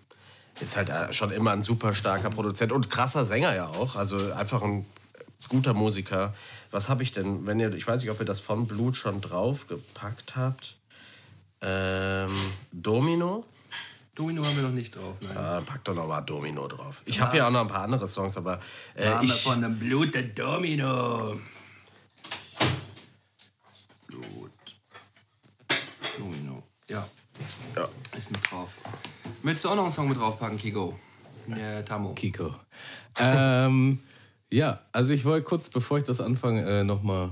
[0.61, 3.97] ist halt äh, schon immer ein super starker Produzent und krasser Sänger ja auch.
[3.97, 4.87] Also einfach ein
[5.49, 6.35] guter Musiker.
[6.71, 9.21] Was habe ich denn, wenn ihr, ich weiß nicht, ob ihr das von Blut schon
[9.21, 10.77] draufgepackt habt.
[11.61, 12.31] Ähm,
[12.73, 13.45] Domino.
[14.15, 15.17] Domino haben wir noch nicht drauf.
[15.23, 15.31] Nein.
[15.37, 17.03] Äh, pack doch noch mal Domino drauf.
[17.07, 18.61] Ich habe ja auch noch ein paar andere Songs, aber
[18.95, 21.35] äh, Name ich, von dem Blut der Domino.
[24.07, 24.53] Blut.
[26.19, 26.63] Domino.
[26.89, 27.09] Ja,
[27.75, 27.89] ja.
[28.15, 28.75] ist mit drauf.
[29.43, 30.99] Möchtest du auch noch einen Song mit draufpacken, Kiko?
[31.49, 32.13] Ja, Tammo.
[32.13, 32.55] Kiko.
[33.19, 33.99] ähm,
[34.51, 37.31] ja, also ich wollte kurz, bevor ich das anfange, äh, nochmal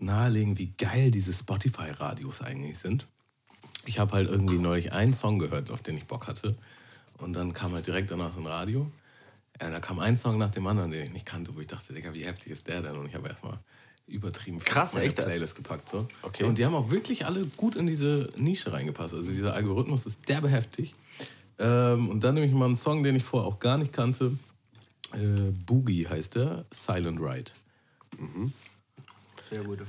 [0.00, 3.06] nahelegen, wie geil diese Spotify-Radios eigentlich sind.
[3.86, 6.54] Ich habe halt irgendwie neulich einen Song gehört, auf den ich Bock hatte.
[7.18, 8.90] Und dann kam halt direkt danach so ein Radio.
[9.60, 11.92] Ja, da kam ein Song nach dem anderen, den ich nicht kannte, wo ich dachte,
[11.92, 12.96] Digga, wie heftig ist der denn?
[12.96, 13.58] Und ich habe erstmal
[14.06, 15.16] übertrieben viel Krass, echt?
[15.16, 15.88] Playlist gepackt.
[15.88, 16.08] So.
[16.22, 16.44] Okay.
[16.44, 19.14] Und die haben auch wirklich alle gut in diese Nische reingepasst.
[19.14, 20.94] Also dieser Algorithmus ist derbe heftig.
[21.58, 24.36] Ähm, und dann nehme ich mal einen Song, den ich vorher auch gar nicht kannte.
[25.12, 27.52] Äh, Boogie heißt der, Silent Ride.
[29.50, 29.80] Sehr gut.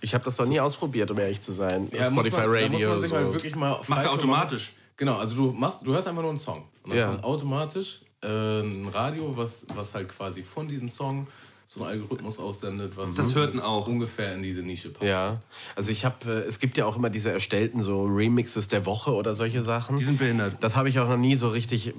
[0.00, 1.88] Ich habe das noch nie ausprobiert, um ehrlich zu sein.
[1.92, 2.60] Spotify muss man, Radio.
[2.60, 3.16] Da muss man sich so.
[3.16, 4.68] halt wirklich mal Macht er automatisch.
[4.70, 4.76] machen.
[4.96, 6.64] Genau, also du machst, du hörst einfach nur einen Song.
[6.82, 7.06] Und dann Ja.
[7.08, 11.26] kommt automatisch äh, ein Radio, was, was halt quasi von diesem Song
[11.66, 13.86] so einen Algorithmus aussendet, was Das hörten auch.
[13.86, 15.04] ungefähr in diese Nische passt.
[15.04, 15.40] Ja,
[15.76, 19.12] also ich habe, äh, es gibt ja auch immer diese erstellten so Remixes der Woche
[19.14, 19.96] oder solche Sachen.
[19.96, 20.56] Die sind behindert.
[20.60, 21.94] Das habe ich auch noch nie so richtig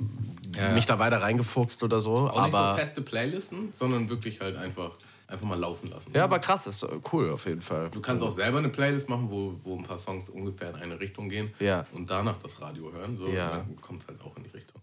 [0.58, 0.74] Ja.
[0.74, 2.28] mich da weiter reingefuchst oder so.
[2.30, 4.92] Auch nicht aber so feste Playlisten, sondern wirklich halt einfach,
[5.32, 6.12] einfach mal laufen lassen.
[6.14, 7.90] ja, aber krass, ist cool auf jeden Fall.
[7.90, 11.00] Du kannst auch selber eine Playlist machen, wo, wo ein paar Songs ungefähr in eine
[11.00, 11.86] Richtung gehen Ja.
[11.94, 13.18] und danach das Radio hören.
[13.18, 13.50] So, Ja.
[13.52, 14.82] dann kommt es halt auch in die Richtung.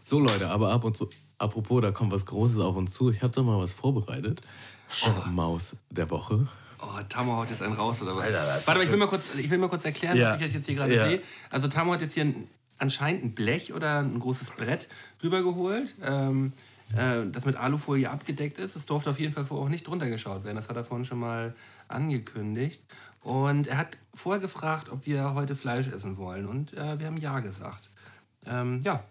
[0.00, 3.10] So Leute, aber ab und zu, apropos, da kommt was Großes auf uns zu.
[3.10, 4.40] Ich habe da mal was vorbereitet.
[5.30, 6.46] Maus der Woche.
[6.80, 8.24] Oh, Tamo haut jetzt einen raus, oder was?
[8.24, 10.34] Alter, Warte mal, ich will mal kurz, ich will mal kurz erklären, Ja.
[10.38, 11.08] was ich jetzt hier gerade Ja.
[11.08, 11.22] sehe.
[11.50, 12.48] Also Tamo hat jetzt hier ein,
[12.78, 14.88] anscheinend ein Blech oder ein großes Brett
[15.22, 16.52] rübergeholt, ähm,
[16.94, 18.76] äh, das mit Alufolie abgedeckt ist.
[18.76, 20.56] Es durfte auf jeden Fall vorher auch nicht drunter geschaut werden.
[20.56, 21.54] Das hat er vorhin schon mal
[21.88, 22.84] angekündigt.
[23.22, 26.46] Und er hat vorher gefragt, ob wir heute Fleisch essen wollen.
[26.46, 27.88] Und äh, wir haben Ja gesagt.
[28.44, 29.02] Ähm, ja,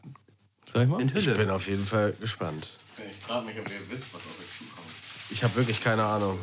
[0.66, 1.02] Sag ich mal?
[1.02, 1.36] Ich enthülle.
[1.36, 2.70] bin auf jeden Fall gespannt.
[2.98, 4.88] Ich frage mich, ob ihr wisst, was auf euch zukommt.
[5.30, 6.40] Ich habe wirklich keine Ahnung.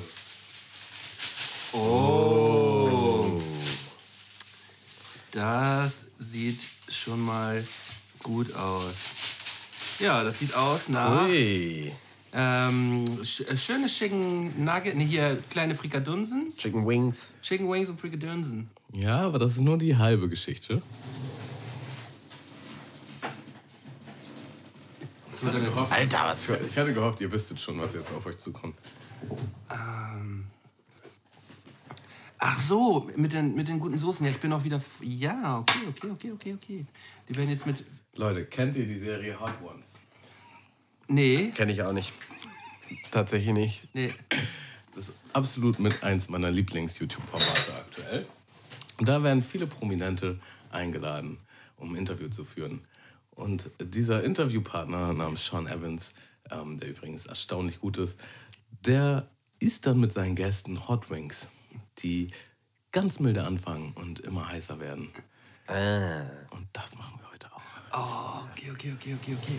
[5.33, 7.67] Das sieht schon mal
[8.23, 9.22] gut aus.
[10.01, 11.93] Ja, das sieht aus nach Ui.
[12.33, 17.35] ähm, sch äh, schöne Chicken Nugget, ne, hier kleine Frikadunsen, Chicken Wings.
[17.43, 18.71] Chicken Wings und Frikadunsen.
[18.93, 20.83] Ja, aber das ist nur die halbe Geschichte.
[25.35, 26.49] Ich hatte, gehofft, Alter, was?
[26.49, 28.77] ich hatte gehofft, ihr wüsstet schon, was jetzt auf euch zukommt.
[32.45, 34.27] Ach so, mit den, mit den guten Soßen.
[34.27, 34.83] Ja, ich bin auch wieder.
[35.01, 36.87] Ja, okay, okay, okay, okay, okay.
[37.29, 37.85] Die werden jetzt mit.
[38.17, 39.95] Leute, kennt ihr die Serie Hot Ones?
[41.09, 42.13] Nee, Kenne ich auch nicht.
[43.11, 43.95] Tatsächlich nicht.
[43.95, 44.13] nee.
[44.95, 48.27] Das ist absolut mit eins meiner Lieblings-YouTube-Formate aktuell.
[48.99, 50.39] Und da werden viele Prominente
[50.71, 51.39] eingeladen,
[51.79, 52.85] um ein Interview zu führen.
[53.31, 56.13] Und dieser Interviewpartner namens Sean Evans,
[56.51, 58.19] ähm, der übrigens erstaunlich gut ist,
[58.85, 61.49] der isst dann mit seinen Gästen Hot Wings,
[62.01, 62.29] die
[62.91, 65.09] ganz milde anfangen und immer heißer werden.
[66.51, 67.32] Und das machen wir heute.
[67.95, 69.59] Oh, okay, okay, okay, okay, okay.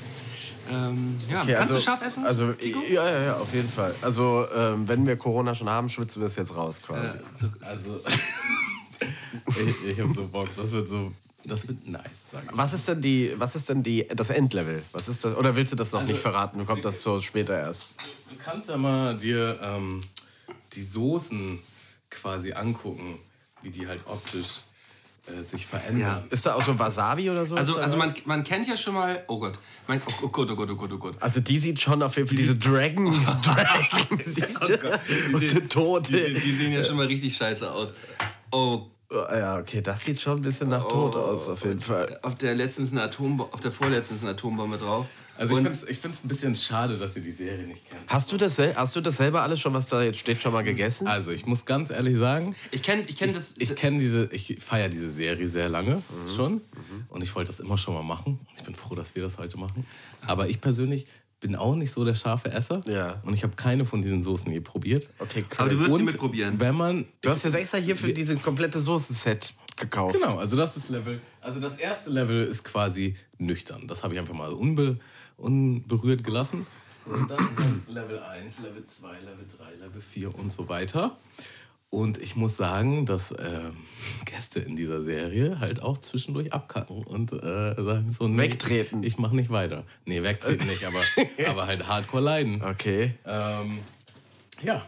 [0.72, 2.26] Ähm, ja, Okay, kannst also, du scharf essen?
[2.26, 2.54] Also,
[2.89, 3.93] ja, ja, ja, auf jeden Fall.
[4.02, 7.17] Also, ähm, wenn wir Corona schon haben, schwitzen wir es jetzt raus quasi.
[7.17, 8.02] Äh, so, Also,
[9.84, 11.12] ich, ich habe so Bock, das wird so,
[11.46, 12.58] das wird nice, sag ich.
[12.58, 14.84] Was ist denn die, was ist denn die, das Endlevel?
[14.93, 15.36] Was ist das?
[15.36, 16.58] Oder willst du das noch Also, nicht verraten?
[16.60, 17.93] Du kommt das so später erst.
[18.30, 20.02] Du kannst ja mal dir ähm,
[20.74, 21.60] die Soßen
[22.10, 23.19] quasi angucken,
[23.62, 24.62] wie die halt optisch
[25.28, 26.26] äh, sich verändern.
[26.30, 27.56] Ist da auch so Wasabi oder so?
[27.56, 29.24] Also, also man, man kennt ja schon mal.
[29.28, 29.54] Oh Gott.
[29.88, 31.16] Man, oh, oh Gott, oh Gott, oh Gott, oh Gott.
[31.22, 33.06] also die sieht schon auf jeden Fall diese Dragon,
[33.44, 34.34] Dragon und Die,
[35.48, 36.12] die sehen- Tote.
[36.12, 37.94] die, die sehen ja schon mal richtig scheiße aus.
[38.52, 42.20] Oh, Ja, okay, das sieht schon ein bisschen nach Tod aus, auf jeden Fall.
[42.24, 45.06] auf der letztens eine Atombombe, auf der vorletzten eine Atombombe drauf.
[45.38, 48.02] Also ich Und- finde es ich ein bisschen schade, dass ihr die Serie nicht kennt.
[48.08, 50.62] Hast du das, hast du das selber alles schon, was da jetzt steht, schon mal
[50.63, 51.08] gegessen?
[51.08, 53.46] Also ich muss ganz ehrlich sagen, Ich kenne ich kenn das.
[53.58, 56.02] ich kenne diese, ich feiere diese Serie sehr lange
[56.36, 56.62] schon
[57.10, 58.39] und ich wollte das immer schon mal machen.
[58.56, 59.86] Ich bin froh, dass wir das heute machen.
[60.22, 61.08] Aber ich persönlich
[61.39, 63.22] bin auch nicht so der scharfe Esser Ja.
[63.26, 65.10] und ich habe keine von diesen Soßen je probiert.
[65.19, 65.82] Okay, aber du cool.
[65.82, 66.60] wirst sie Und mitprobieren.
[66.60, 70.13] wenn man Du hast jetzt extra hier für diese komplette Soßenset gekauft.
[70.15, 71.19] Genau, also das ist Level.
[71.41, 73.88] Also das erste Level ist quasi nüchtern.
[73.88, 75.00] Das habe ich einfach mal unbe,
[75.38, 76.65] unberührt gelassen.
[77.06, 81.17] Und dann kommt Level 1, Level 2, Level 3, Level 4 und so weiter.
[81.89, 83.78] Und ich muss sagen, dass ähm,
[84.26, 89.04] Gäste in dieser Serie halt auch zwischendurch abkacken und äh, sagen so, nee, Wegtreten.
[89.04, 89.84] Ich, ich mache nicht weiter.
[90.06, 91.04] Nee, wegtreten nicht, aber,
[91.48, 92.63] aber halt hardcore leiden.
[92.63, 93.13] Okay.
[93.26, 93.78] Ähm,
[94.63, 94.84] ja,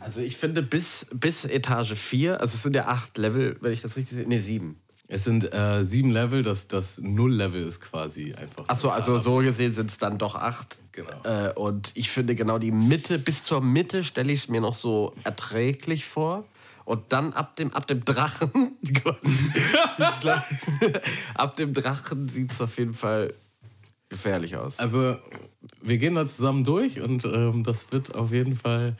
[0.00, 3.80] Also ich finde bis, bis Etage 4, also es sind ja acht Level, wenn ich
[3.80, 4.78] das richtig sehe, nee, sieben.
[5.06, 8.68] Es sind äh, sieben Level, das, das Null-Level ist quasi einfach.
[8.68, 10.78] Achso, also so gesehen sind es dann doch acht.
[10.92, 11.10] Genau.
[11.24, 14.74] Äh, und ich finde genau die Mitte, bis zur Mitte stelle ich es mir noch
[14.74, 16.44] so erträglich vor.
[16.84, 19.18] Und dann ab dem, ab dem Drachen, glaub,
[21.34, 23.34] ab dem Drachen sieht es auf jeden Fall
[24.08, 24.78] gefährlich aus.
[24.78, 25.16] Also,
[25.80, 28.96] wir gehen da zusammen durch und ähm, das wird auf jeden Fall,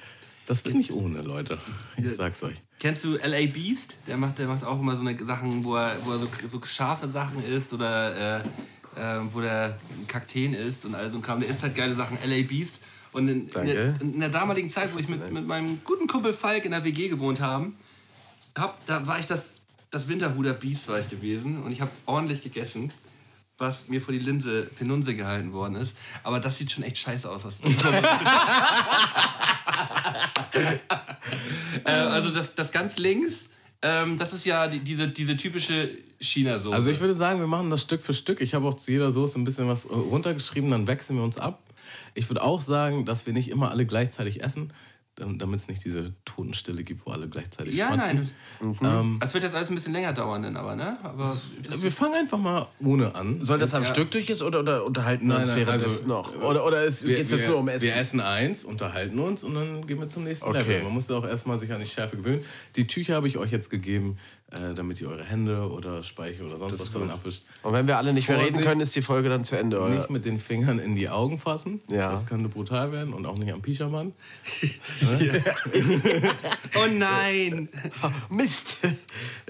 [0.47, 1.59] das wird nicht ohne, Leute.
[1.97, 2.57] Ich sag's euch.
[2.79, 3.47] Kennst du L.A.
[3.47, 3.99] Beast?
[4.07, 6.61] Der macht, der macht auch immer so eine Sachen, wo er, wo er so, so
[6.65, 8.45] scharfe Sachen isst oder äh,
[8.97, 11.41] äh, wo der Kakteen ist und all so ein Kram.
[11.41, 12.81] Der isst halt geile Sachen, LA Beast.
[13.13, 16.35] Und in, in, der, in der damaligen Zeit, wo ich mit, mit meinem guten Kumpel
[16.35, 17.73] Falk in der WG gewohnt habe,
[18.57, 19.51] hab, da war ich das,
[19.91, 22.93] das Winterhuder Biest war ich gewesen und ich habe ordentlich gegessen,
[23.59, 25.95] was mir vor die Linse Penunse gehalten worden ist.
[26.25, 27.45] Aber das sieht schon echt scheiße aus.
[27.45, 27.61] Was
[31.85, 33.49] äh, also das, das ganz links,
[33.83, 36.75] ähm, das ist ja die, diese, diese typische China-Soße.
[36.75, 38.41] Also ich würde sagen, wir machen das Stück für Stück.
[38.41, 41.63] Ich habe auch zu jeder Soße ein bisschen was runtergeschrieben, dann wechseln wir uns ab.
[42.15, 44.73] Ich würde auch sagen, dass wir nicht immer alle gleichzeitig essen,
[45.17, 48.31] damit es nicht diese Totenstille gibt, wo alle gleichzeitig ja, schmatzen.
[48.61, 48.69] nein.
[48.69, 48.79] Mhm.
[48.83, 50.99] Ähm, es wird jetzt alles ein bisschen länger dauern, dann aber, ne?
[51.03, 51.37] Aber
[51.79, 53.43] wir fangen einfach mal ohne an.
[53.43, 53.93] Soll das, das am ja.
[53.93, 56.43] Stück durch ist oder, oder unterhalten wir uns nein, währenddessen also, noch?
[56.43, 57.87] Oder, oder geht es jetzt nur um Essen?
[57.87, 60.59] Wir essen eins, unterhalten uns und dann gehen wir zum nächsten okay.
[60.59, 60.83] Level.
[60.85, 62.45] Man muss auch erstmal sich an die Schärfe gewöhnen.
[62.77, 64.17] Die Tücher habe ich euch jetzt gegeben
[64.55, 67.45] äh, damit ihr eure Hände oder Speichel oder sonst was drin abwischt.
[67.63, 69.81] Und wenn wir alle nicht Vorsicht, mehr reden können, ist die Folge dann zu Ende,
[69.81, 69.95] oder?
[69.95, 71.81] Nicht mit den Fingern in die Augen fassen.
[71.89, 72.11] Ja.
[72.11, 74.13] Das könnte brutal werden und auch nicht am Pijaman.
[76.77, 77.69] oh nein!
[78.31, 78.79] Mist!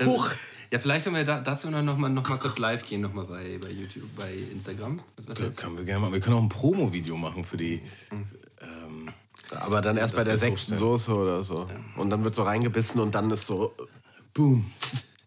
[0.04, 0.30] Huch!
[0.70, 3.26] Ja, vielleicht können wir da, dazu noch, mal, noch mal kurz live gehen, noch mal
[3.26, 5.00] bei, bei YouTube, bei Instagram.
[5.38, 6.14] Ja, können wir gerne machen.
[6.14, 7.80] Wir können auch ein Promo-Video machen für die.
[8.10, 8.26] Mhm.
[8.60, 9.10] Ähm,
[9.50, 11.68] aber dann erst bei der sechsten Soße oder so.
[11.68, 12.00] Ja.
[12.00, 13.72] Und dann wird so reingebissen und dann ist so
[14.34, 14.68] Boom.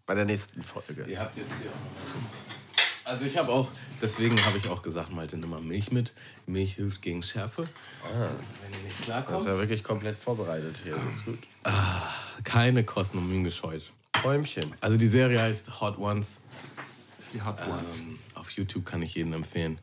[0.04, 1.04] Bei der nächsten Folge.
[1.08, 3.68] Ihr habt jetzt hier auch Also ich habe auch,
[4.02, 6.12] deswegen habe ich auch gesagt, Malte, nimm mal Milch mit.
[6.46, 7.64] Milch hilft gegen Schärfe.
[8.04, 8.28] Ah.
[8.62, 9.38] Wenn ihr nicht klarkommt.
[9.38, 11.38] Das ist ja wirklich komplett vorbereitet hier, das ist gut.
[11.64, 12.02] Ah,
[12.44, 13.82] keine Kosten und Mühen gescheut.
[14.12, 14.74] Träumchen.
[14.80, 16.40] Also die Serie heißt Hot Ones.
[17.32, 17.98] Die Hot Ones.
[17.98, 19.80] Ähm, auf YouTube kann ich jedem empfehlen.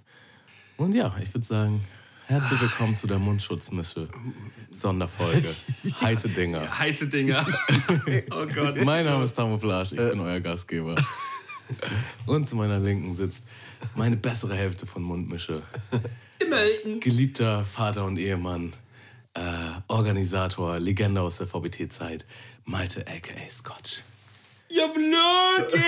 [0.78, 1.84] Und ja, ich würde sagen,
[2.28, 4.10] Herzlich willkommen zu der Mundschutzmisse
[4.72, 5.48] Sonderfolge.
[6.02, 6.80] Heiße Dinger.
[6.80, 7.46] Heiße Dinger.
[8.32, 8.84] oh Gott.
[8.84, 10.96] Mein Name ist Tamouflage, ich bin euer Gastgeber.
[12.26, 13.44] Und zu meiner Linken sitzt
[13.96, 15.62] meine bessere Hälfte von Mundmische.
[16.50, 17.00] Melken.
[17.00, 18.74] Geliebter Vater und Ehemann,
[19.36, 19.42] äh,
[19.88, 22.26] Organisator, Legende aus der VBT-Zeit,
[22.66, 24.02] Malte aka Scotch.
[24.70, 25.80] Ja, Blöcke,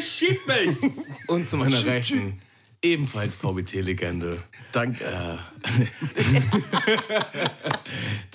[0.00, 0.92] schieb mich!
[1.28, 2.40] Und zu meiner Rechten,
[2.84, 4.42] ebenfalls VBT-Legende.
[4.72, 5.04] Danke.
[5.04, 5.38] Äh,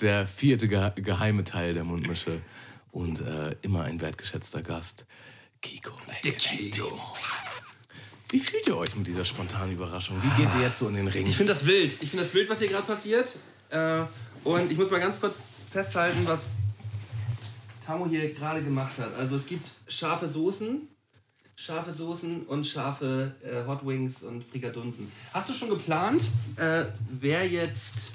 [0.00, 2.42] der vierte ge geheime Teil der Mundmische
[2.90, 5.06] und äh, immer ein wertgeschätzter Gast,
[5.62, 5.92] Kiko.
[6.24, 7.00] Der Kiko.
[8.30, 10.16] Wie fühlt ihr euch mit dieser spontanen Überraschung?
[10.22, 11.26] Wie geht ihr jetzt so in den Ring?
[11.26, 11.96] Ich finde das wild.
[12.00, 13.36] Ich finde das wild, was hier gerade passiert.
[13.70, 14.04] Äh,
[14.44, 15.38] und ich muss mal ganz kurz
[15.70, 16.50] festhalten, was
[17.84, 19.14] Tamo hier gerade gemacht hat.
[19.16, 20.88] Also es gibt scharfe Soßen,
[21.60, 25.10] scharfe Soßen und scharfe äh, Hot Wings und Frikadunsen.
[25.34, 28.12] Hast du schon geplant, äh, wer jetzt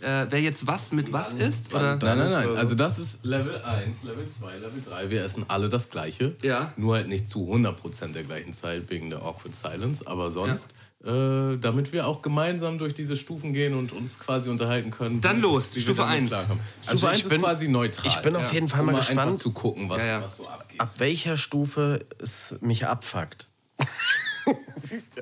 [0.00, 1.74] äh, wer jetzt was mit was isst?
[1.74, 1.96] Oder?
[1.96, 2.56] Nein, nein, nein.
[2.56, 5.10] Also das ist Level 1, Level 2, Level 3.
[5.10, 6.36] Wir essen alle das Gleiche.
[6.42, 6.72] Ja.
[6.76, 10.06] Nur halt nicht zu 100% der gleichen Zeit wegen der Awkward Silence.
[10.06, 10.76] Aber sonst, ja.
[11.04, 15.20] Äh, damit wir auch gemeinsam durch diese Stufen gehen und uns quasi unterhalten können.
[15.20, 16.28] Dann los, Stufe 1.
[16.28, 18.06] Stufe also 1 ist quasi neutral.
[18.06, 20.80] Ich bin auf jeden Fall mal, mal gespannt zu gucken, was, was so abgeht.
[20.80, 23.46] Ab welcher Stufe es mich abfuckt.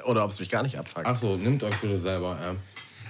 [0.04, 1.06] Oder ob es mich gar nicht abfuckt.
[1.06, 2.38] Achso, nimmt euch bitte selber.
[2.40, 2.54] Ja.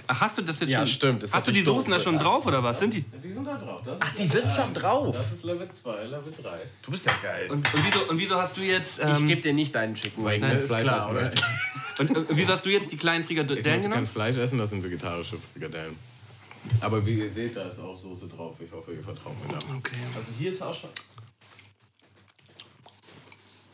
[0.09, 0.87] Ach, hast du das jetzt ja, schon?
[0.87, 1.23] stimmt.
[1.23, 2.79] Das hast du die Soßen da schon drauf oder was?
[2.79, 3.01] Sind die?
[3.01, 3.81] Die sind da drauf.
[3.99, 5.15] Ach, die sind schon drauf.
[5.15, 6.59] Das ist Level 2, Level 3.
[6.81, 7.47] Du bist ja geil.
[7.51, 8.99] Und, und, wieso, und wieso hast du jetzt.
[8.99, 11.43] Ähm, ich gebe dir nicht deinen Chicken Weil ich kein Fleisch klar, essen möchte.
[11.99, 13.85] Und, und, wieso hast du jetzt die kleinen Frikadellen genommen?
[13.85, 15.95] Ich kein Fleisch essen, das sind vegetarische Frikadellen.
[16.79, 18.55] Aber wie ihr seht, da ist auch Soße drauf.
[18.63, 19.57] Ich hoffe, ihr vertraut mir da.
[19.77, 19.95] Okay.
[20.15, 20.91] Also hier ist auch schon.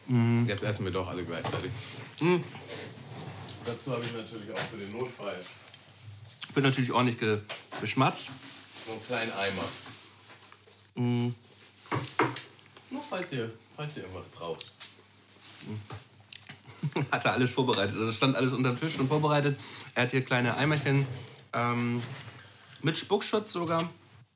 [0.08, 0.46] Mm.
[0.46, 1.70] Jetzt essen wir doch alle gleichzeitig.
[2.22, 2.38] Mm.
[3.66, 5.36] Dazu habe ich natürlich auch für den Notfall
[6.56, 7.40] wird natürlich ordentlich ge
[7.82, 8.28] geschmatzt.
[8.86, 9.64] So einen kleinen Eimer.
[10.96, 11.36] Mm.
[12.92, 14.72] Nur falls ihr, falls ihr irgendwas braucht.
[17.12, 17.96] Hat er alles vorbereitet.
[17.98, 19.60] Also stand alles unter dem Tisch schon vorbereitet.
[19.96, 21.08] Er hat hier kleine Eimerchen
[21.54, 22.02] ähm,
[22.82, 23.90] mit Spuckschutz sogar.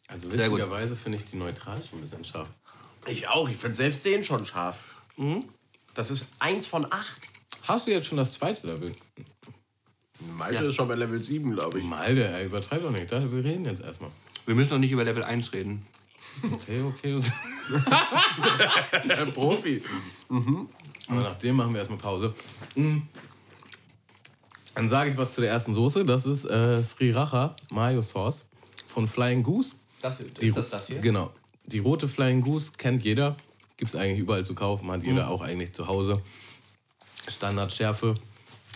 [0.07, 2.49] Also witzigerweise finde ich die neutral schon ein bisschen scharf.
[3.05, 3.49] Ich auch.
[3.49, 4.83] Ich finde selbst den schon scharf.
[5.17, 5.43] Mhm.
[5.93, 7.19] Das ist eins von acht.
[7.63, 8.95] Hast du jetzt schon das zweite Level?
[10.19, 10.61] Malte ja.
[10.69, 11.85] ist schon bei Level 7, glaube ich.
[11.85, 13.11] Malte, er übertreibt doch nicht.
[13.11, 14.11] Wir reden jetzt erstmal.
[14.45, 15.85] Wir müssen doch nicht über Level 1 reden.
[16.51, 17.15] Okay, okay.
[17.15, 17.31] okay.
[19.07, 19.81] Der Profi.
[20.29, 20.69] Mhm.
[21.09, 22.33] Aber nach dem machen wir erstmal Pause.
[22.75, 23.03] Mhm.
[24.75, 26.05] Dann sage ich was zu der ersten Soße.
[26.05, 28.45] Das ist äh, Sriracha Mayo Sauce
[28.85, 29.75] von Flying Goose.
[30.01, 30.99] Das, ist Die, das das hier?
[30.99, 31.31] Genau.
[31.65, 33.35] Die rote Flying Goose kennt jeder.
[33.77, 34.89] Gibt es eigentlich überall zu kaufen.
[34.91, 35.31] Hat jeder mhm.
[35.31, 36.21] auch eigentlich zu Hause.
[37.27, 38.15] Standardschärfe.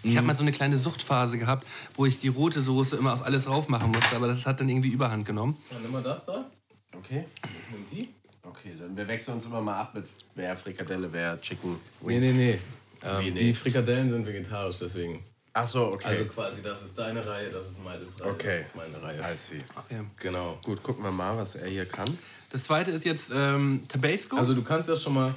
[0.04, 3.24] Ich habe mal so eine kleine Suchtphase gehabt, wo ich die rote Soße immer auf
[3.24, 5.58] alles drauf machen musste, aber das hat dann irgendwie Überhand genommen.
[5.70, 6.50] Dann nimm mal das da.
[6.98, 7.26] Okay.
[7.72, 8.10] Nimm die.
[8.44, 11.78] Okay, dann wir wechseln uns immer mal ab mit wer Frikadelle, wer Chicken.
[12.02, 12.60] Nee, nee, nee.
[13.04, 13.40] Ähm, nee, nee.
[13.40, 15.24] Die Frikadellen sind vegetarisch, deswegen.
[15.54, 16.08] Ach so, okay.
[16.08, 18.60] Also quasi, das ist deine Reihe, das ist meine Reihe, Okay.
[18.60, 19.34] das ist meine Reihe.
[19.34, 19.62] I see.
[19.76, 20.02] Okay.
[20.18, 20.58] Genau.
[20.64, 22.08] Gut, gucken wir mal, was er hier kann.
[22.52, 24.38] Das zweite ist jetzt ähm, Tabasco.
[24.38, 25.36] Also du kannst ja schon mal.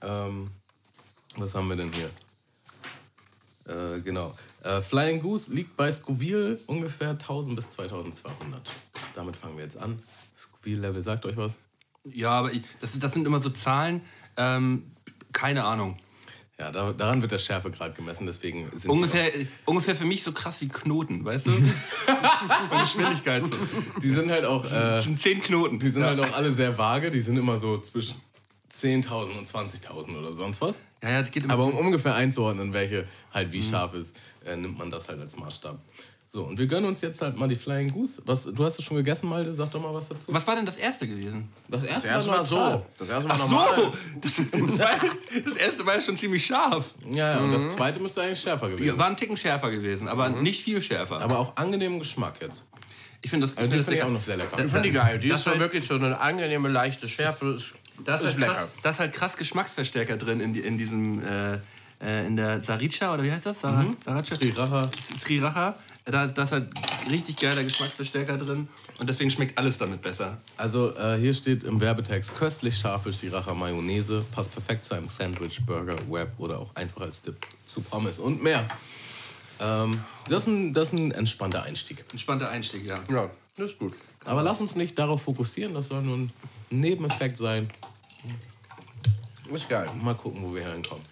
[0.00, 0.50] Ähm,
[1.36, 2.10] was haben wir denn hier?
[3.72, 4.34] Äh, genau.
[4.62, 8.60] Äh, Flying Goose liegt bei Scoville ungefähr 1000 bis 2200.
[9.14, 10.02] Damit fangen wir jetzt an.
[10.36, 11.58] Scoville-Level sagt euch was?
[12.04, 14.02] ja, aber ich, das, das sind immer so Zahlen.
[14.36, 14.90] Ähm,
[15.32, 15.98] keine Ahnung.
[16.58, 19.32] Ja, da, daran wird der Schärfegrad gemessen, deswegen sind Ungefähr,
[19.64, 21.50] ungefähr für mich so krass wie Knoten, weißt du?
[22.70, 23.46] Von Geschwindigkeit.
[23.46, 23.56] So.
[24.00, 25.78] Die sind halt auch, äh, Das sind zehn Knoten.
[25.78, 26.08] die sind ja.
[26.08, 27.10] halt auch alle sehr vage.
[27.10, 28.20] Die sind immer so zwischen
[28.72, 30.80] 10.000 und 20.000 oder sonst was.
[31.02, 34.56] ja, ja, das geht immer Aber um ungefähr einzuordnen, welche halt wie scharf ist, äh,
[34.56, 35.78] nimmt man das halt als Maßstab.
[36.26, 38.22] So, und wir gönnen uns jetzt halt mal die Flying Goose.
[38.24, 39.54] Was, du hast es schon gegessen, Malte?
[39.54, 40.32] Sag doch mal was dazu.
[40.32, 41.50] Was war denn das erste gewesen?
[41.68, 42.86] Das erste, Das erste Mal so.
[42.96, 43.92] Das erste Mal Ach so!
[44.18, 44.90] Das, das, war,
[45.44, 46.94] das erste war ja schon ziemlich scharf.
[47.12, 50.08] Ja, ja, und das zweite müsste eigentlich schärfer gewesen Ja, War ein Ticken schärfer gewesen,
[50.08, 51.20] aber nicht viel schärfer.
[51.20, 52.64] Aber auch angenehmen Geschmack jetzt.
[53.20, 54.06] ich finde das, ich Also find die das finde ich lecker.
[54.08, 54.64] auch noch sehr lecker.
[54.64, 55.18] Ich finde die geil.
[55.18, 57.52] Die Das ist so halt- wirklich so eine angenehme, leichte Schärfe.
[57.52, 60.78] Ist, Da ist, ist halt krass, da ist halt krass Geschmacksverstärker drin in, die, in
[60.78, 61.54] diesem, äh,
[62.00, 63.60] äh, in der Sriracha, oder wie heißt das?
[63.60, 64.34] Sara, Sriracha?
[64.34, 64.90] Sriracha.
[65.00, 65.74] Sriracha.
[66.04, 66.68] Da, da ist halt
[67.08, 68.66] richtig geiler Geschmacksverstärker drin
[68.98, 70.38] und deswegen schmeckt alles damit besser.
[70.56, 75.64] Also äh, hier steht im Werbetext köstlich scharfe Sriracha Mayonnaise, passt perfekt zu einem Sandwich,
[75.64, 77.36] Burger, Wrap oder auch einfach als Dip
[77.66, 78.68] zu Pommes und mehr.
[79.60, 79.92] Ähm,
[80.28, 82.04] das, ist ein, das ist ein entspannter Einstieg.
[82.10, 82.96] Entspannter Einstieg, ja.
[83.08, 83.94] Ja, das ist gut.
[84.24, 86.32] Aber lass uns nicht darauf fokussieren, das soll nur ein
[86.70, 87.68] Nebeneffekt sein.
[89.52, 89.88] Ist geil.
[90.00, 91.04] Mal gucken, wo wir hinkommen.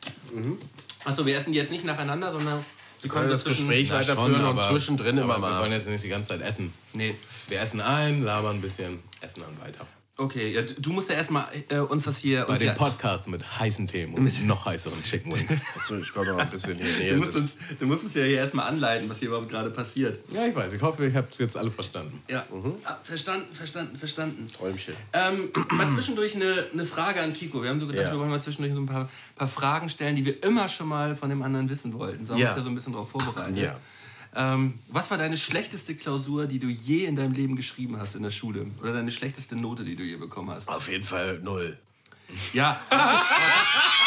[1.05, 2.65] Achso, wir essen die jetzt nicht nacheinander, sondern
[3.03, 5.61] wir können das Gespräch weiterführen und aber- zwischendrin immer aber Wir mal.
[5.63, 6.73] wollen jetzt nicht die ganze Zeit essen.
[6.93, 7.15] Nee.
[7.49, 9.87] Wir essen ein, labern ein bisschen, essen dann weiter.
[10.21, 12.45] Okay, ja, du musst ja erstmal äh, uns das hier.
[12.45, 15.63] Bei dem ja, Podcast mit heißen Themen und noch heißeren Chicken Wings.
[15.75, 17.17] Achso, ich komme noch ein bisschen hier du, näher.
[17.17, 20.19] musst uns, du musst uns ja hier erstmal anleiten, was hier überhaupt gerade passiert.
[20.31, 20.75] Ja, ich weiß.
[20.75, 22.23] Ich hoffe, ich habe es jetzt alle verstanden.
[22.29, 22.45] Ja,
[22.85, 24.47] ah, verstanden, verstanden, verstanden.
[24.47, 24.93] Träumchen.
[25.15, 27.63] Ähm, mal zwischendurch eine, eine Frage an Kiko.
[27.63, 28.13] Wir haben so gedacht, Ja.
[28.13, 31.17] wir wollen mal zwischendurch so ein paar, paar Fragen stellen, die wir immer schon mal
[31.17, 32.27] von dem anderen wissen wollten.
[32.27, 33.57] So haben wir uns ja so ein bisschen darauf vorbereitet.
[33.57, 33.81] Ja.
[34.35, 38.23] Ähm, was war deine schlechteste Klausur, die du je in deinem Leben geschrieben hast in
[38.23, 38.67] der Schule?
[38.81, 40.69] Oder deine schlechteste Note, die du je bekommen hast?
[40.69, 41.79] Auf jeden Fall null.
[42.53, 42.81] Ja,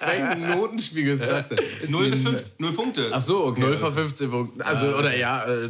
[0.00, 1.58] Welchen Notenspiegel ist das denn?
[1.88, 3.10] 0 bis 5, 0 Punkte.
[3.12, 3.60] Ach so, okay.
[3.60, 4.62] 0 von 15 Punkten.
[4.62, 5.44] Also, oder ja.
[5.44, 5.68] Äh, äh,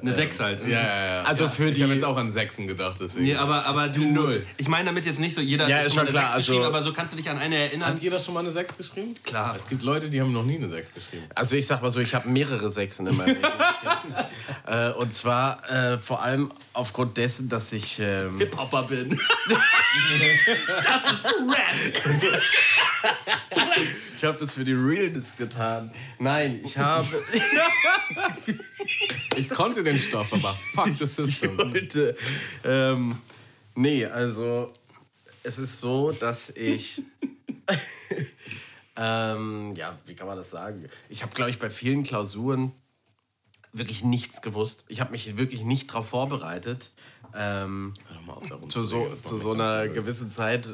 [0.00, 0.66] Eine 6 halt.
[0.66, 1.22] Ja, ja, ja.
[1.24, 3.26] Also für ich die- habe jetzt auch an Sechsen gedacht, deswegen.
[3.26, 4.00] Nee, aber, aber du.
[4.06, 4.46] Null.
[4.56, 6.38] Ich meine damit jetzt nicht so, jeder Ja, hat ist schon mal eine klar, 6
[6.46, 7.88] geschrieben, also- aber so kannst du dich an eine erinnern.
[7.90, 9.14] Hat jeder schon mal eine Sechs geschrieben?
[9.24, 9.54] Klar.
[9.56, 11.24] Es gibt Leute, die haben noch nie eine Sechs geschrieben.
[11.34, 13.40] Also ich sag mal so, ich habe mehrere Sechsen in meinem Leben.
[14.66, 17.98] äh, und zwar äh, vor allem aufgrund dessen, dass ich...
[18.00, 19.10] Ähm, Hip-Hopper bin.
[20.68, 22.32] das ist Rap.
[24.16, 25.92] ich habe das für die Realness getan.
[26.18, 27.06] Nein, ich habe...
[29.36, 31.58] Ich konnte den Stoff, aber fuck the system.
[31.58, 32.16] wollte.
[32.64, 33.18] Ähm,
[33.74, 34.72] nee, also
[35.42, 37.02] es ist so, dass ich.
[38.96, 40.88] ähm, ja, wie kann man das sagen?
[41.08, 42.72] Ich habe, glaube ich, bei vielen Klausuren
[43.72, 44.84] wirklich nichts gewusst.
[44.88, 46.92] Ich habe mich wirklich nicht darauf vorbereitet.
[47.34, 50.68] Ähm, Hör doch mal auf, zu zu so, zu so einer gewissen Zeit,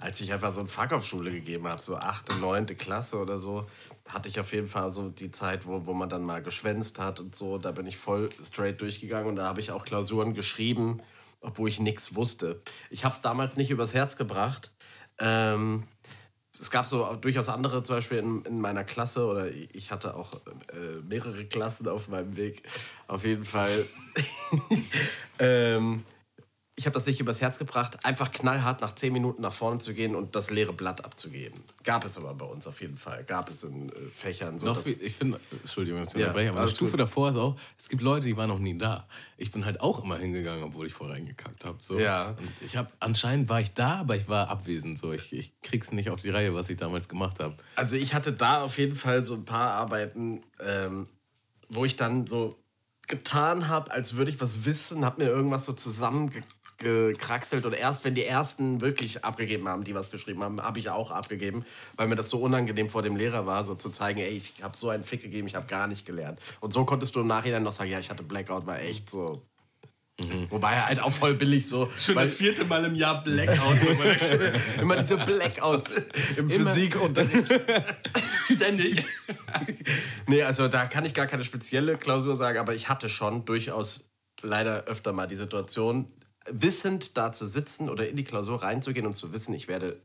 [0.00, 3.38] als ich einfach so ein Fach auf Schule gegeben habe, so achte, neunte Klasse oder
[3.38, 3.66] so,
[4.08, 7.18] hatte ich auf jeden Fall so die Zeit, wo, wo man dann mal geschwänzt hat
[7.18, 7.58] und so.
[7.58, 11.02] Da bin ich voll straight durchgegangen und da habe ich auch Klausuren geschrieben,
[11.40, 12.62] obwohl ich nichts wusste.
[12.90, 14.72] Ich habe es damals nicht übers Herz gebracht.
[15.18, 15.82] Ähm,
[16.60, 20.34] es gab so durchaus andere, zum Beispiel in, in meiner Klasse, oder ich hatte auch
[20.34, 22.62] äh, mehrere Klassen auf meinem Weg.
[23.08, 23.84] Auf jeden Fall.
[25.40, 26.04] ähm,
[26.78, 29.94] ich habe das nicht übers Herz gebracht, einfach knallhart nach zehn Minuten nach vorne zu
[29.94, 31.64] gehen und das leere Blatt abzugeben.
[31.82, 33.24] Gab es aber bei uns auf jeden Fall.
[33.24, 34.66] Gab es in äh, Fächern so.
[34.66, 37.00] Noch viel, ich finde, Entschuldigung, dass ich Ja, unterbreche, aber die Stufe gut.
[37.00, 39.08] davor ist auch, es gibt Leute, die waren noch nie da.
[39.36, 41.78] Ich bin halt auch immer hingegangen, obwohl ich vorher reingekackt habe.
[41.80, 41.98] So.
[41.98, 42.28] Ja.
[42.38, 44.98] Und ich habe, anscheinend war ich da, aber ich war abwesend.
[45.00, 45.12] So.
[45.12, 47.56] Ich, ich krieg's nicht auf die Reihe, was ich damals gemacht habe.
[47.74, 51.08] Also ich hatte da auf jeden Fall so ein paar Arbeiten, ähm,
[51.68, 52.56] wo ich dann so
[53.08, 55.72] getan habe, als würde ich was wissen, habe mir irgendwas so
[56.78, 60.90] zusammengekraxelt und erst wenn die ersten wirklich abgegeben haben, die was geschrieben haben, habe ich
[60.90, 61.64] auch abgegeben,
[61.96, 64.76] weil mir das so unangenehm vor dem Lehrer war, so zu zeigen, ey, ich habe
[64.76, 66.38] so einen Fick gegeben, ich habe gar nicht gelernt.
[66.60, 69.42] Und so konntest du im Nachhinein noch sagen, ja, ich hatte Blackout, war echt so.
[70.50, 71.88] Wobei halt auch voll billig so.
[71.96, 73.78] Schon weil das vierte Mal im Jahr Blackout.
[74.80, 75.94] immer diese Blackouts
[76.36, 77.46] im Physikunterricht.
[78.52, 79.04] Ständig.
[80.26, 84.10] Nee, also da kann ich gar keine spezielle Klausur sagen, aber ich hatte schon durchaus
[84.42, 86.10] leider öfter mal die Situation,
[86.50, 90.00] wissend da zu sitzen oder in die Klausur reinzugehen und zu wissen, ich werde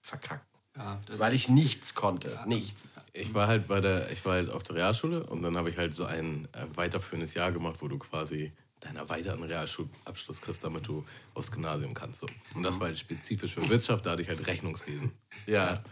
[0.00, 0.46] verkacken.
[0.76, 2.38] Ja, Weil ich nichts konnte.
[2.46, 3.00] Nichts.
[3.12, 5.76] Ich war halt bei der, ich war halt auf der Realschule und dann habe ich
[5.76, 10.86] halt so ein äh, weiterführendes Jahr gemacht, wo du quasi deinen erweiterten Realschulabschluss kriegst, damit
[10.86, 12.20] du aufs Gymnasium kannst.
[12.20, 12.28] So.
[12.54, 15.12] Und das war halt spezifisch für Wirtschaft, da hatte ich halt Rechnungswesen.
[15.46, 15.82] Ja.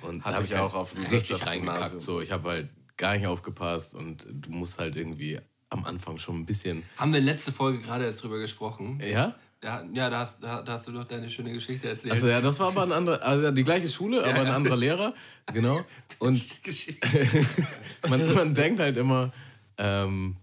[0.00, 2.00] Und Hatte da habe ich halt auch auf richtig reingekackt.
[2.00, 2.20] So.
[2.20, 5.38] Ich habe halt gar nicht aufgepasst und du musst halt irgendwie
[5.70, 6.82] am Anfang schon ein bisschen.
[6.96, 9.00] Haben wir letzte Folge gerade erst drüber gesprochen.
[9.00, 9.34] Ja?
[9.62, 12.14] Ja, da hast, da, da hast du doch deine schöne Geschichte erzählt.
[12.14, 15.14] Also ja, das war aber ein anderer, also die gleiche Schule, aber ein anderer Lehrer.
[15.52, 15.84] Genau.
[16.18, 16.42] Und
[18.08, 19.32] man, man denkt halt immer,
[19.78, 20.36] ähm,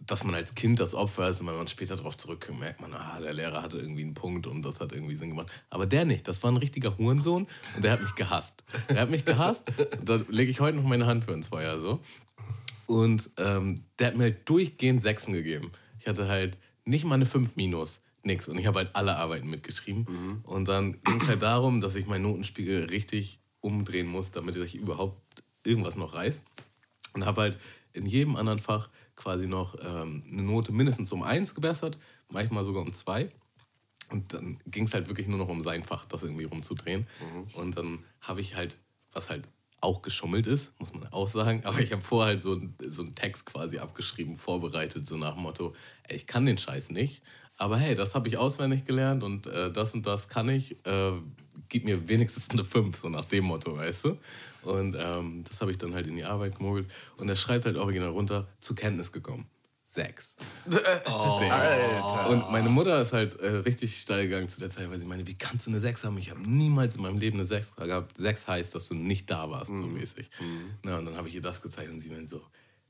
[0.00, 2.92] dass man als Kind das Opfer ist und wenn man später darauf zurückkommt, merkt man,
[2.92, 5.50] ah, der Lehrer hatte irgendwie einen Punkt und das hat irgendwie Sinn gemacht.
[5.70, 7.46] Aber der nicht, das war ein richtiger Hurensohn
[7.76, 8.64] und der hat mich gehasst.
[8.90, 9.64] Der hat mich gehasst,
[10.04, 12.00] da lege ich heute noch meine Hand für ins Feuer so.
[12.86, 15.70] Und ähm, der hat mir halt durchgehend Sechsen gegeben.
[16.00, 18.48] Ich hatte halt nicht mal eine 5 minus, nix.
[18.48, 20.04] Und ich habe halt alle Arbeiten mitgeschrieben.
[20.44, 24.74] Und dann ging es halt darum, dass ich meinen Notenspiegel richtig umdrehen muss, damit ich
[24.74, 26.42] überhaupt irgendwas noch reiß.
[27.14, 27.58] Und habe halt
[27.92, 32.82] in jedem anderen Fach quasi noch ähm, eine Note mindestens um 1 gebessert, manchmal sogar
[32.82, 33.30] um 2.
[34.10, 37.06] Und dann ging es halt wirklich nur noch um sein Fach, das irgendwie rumzudrehen.
[37.54, 38.78] Und dann habe ich halt,
[39.12, 39.48] was halt
[39.82, 43.14] auch geschummelt ist, muss man auch sagen, aber ich habe vorher halt so, so einen
[43.14, 45.74] Text quasi abgeschrieben, vorbereitet, so nach dem Motto,
[46.04, 47.22] ey, ich kann den Scheiß nicht,
[47.58, 51.12] aber hey, das habe ich auswendig gelernt und äh, das und das kann ich, äh,
[51.68, 54.18] gib mir wenigstens eine 5, so nach dem Motto, weißt du?
[54.62, 57.76] Und ähm, das habe ich dann halt in die Arbeit gemogelt und er schreibt halt
[57.76, 59.46] original runter, zur Kenntnis gekommen.
[59.92, 60.34] Sechs.
[60.66, 62.26] Der.
[62.30, 65.26] Und meine Mutter ist halt äh, richtig steil gegangen zu der Zeit, weil sie meine,
[65.26, 66.16] wie kannst du eine 6 haben?
[66.16, 68.16] Ich habe niemals in meinem Leben eine 6 gehabt.
[68.16, 70.30] 6 heißt, dass du nicht da warst, so mäßig.
[70.82, 72.42] Na, und dann habe ich ihr das gezeigt und sie meinte so,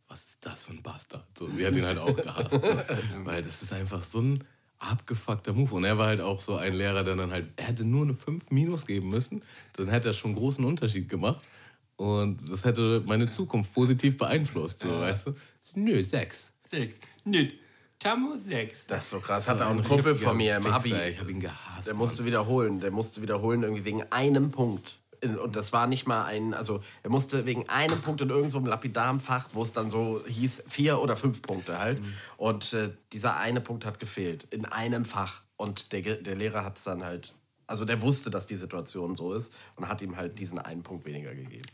[0.07, 1.26] was ist das für ein Bastard?
[1.36, 2.53] So, sie hat ihn halt auch gehasst.
[2.53, 2.62] So.
[3.24, 4.44] Weil das ist einfach so ein
[4.78, 5.74] abgefuckter Move.
[5.74, 8.14] Und er war halt auch so ein Lehrer, der dann halt, er hätte nur eine
[8.14, 9.42] 5 minus geben müssen,
[9.72, 11.40] dann hätte er schon einen großen Unterschied gemacht.
[11.96, 15.34] Und das hätte meine Zukunft positiv beeinflusst, so, weißt du?
[15.74, 16.51] Nö, 6.
[16.73, 16.97] Sechs.
[17.25, 17.47] Nö.
[17.99, 18.87] Tammo sechs.
[18.87, 19.47] Das ist so krass.
[19.49, 20.93] Hatte auch einen Kumpel von mir im Abi.
[20.95, 21.87] Ich habe ihn gehasst.
[21.87, 22.81] Der musste wiederholen.
[22.81, 24.99] Der musste wiederholen irgendwie wegen einem Punkt.
[25.20, 28.51] In- Und das war nicht mal ein, also er musste wegen einem Punkt in irgendeinem
[28.51, 32.01] so einem lapidaren Fach, wo es dann so hieß, vier oder fünf Punkte halt.
[32.39, 34.49] Und äh, dieser eine Punkt hat gefehlt.
[34.51, 35.43] In einem Fach.
[35.57, 37.35] Und der, der Lehrer hat es dann halt,
[37.68, 41.05] also der wusste, dass die Situation so ist und hat ihm halt diesen einen Punkt
[41.05, 41.68] weniger gegeben.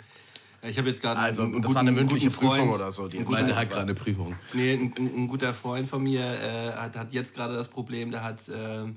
[0.63, 3.09] Ich habe jetzt gerade Also, und das war eine mündliche Prüfung oder so.
[3.09, 4.35] Die der hat gerade eine Prüfung.
[4.55, 8.11] Nee, ein, ein, ein guter Freund von mir äh, hat, hat jetzt gerade das Problem,
[8.11, 8.97] der hat ähm,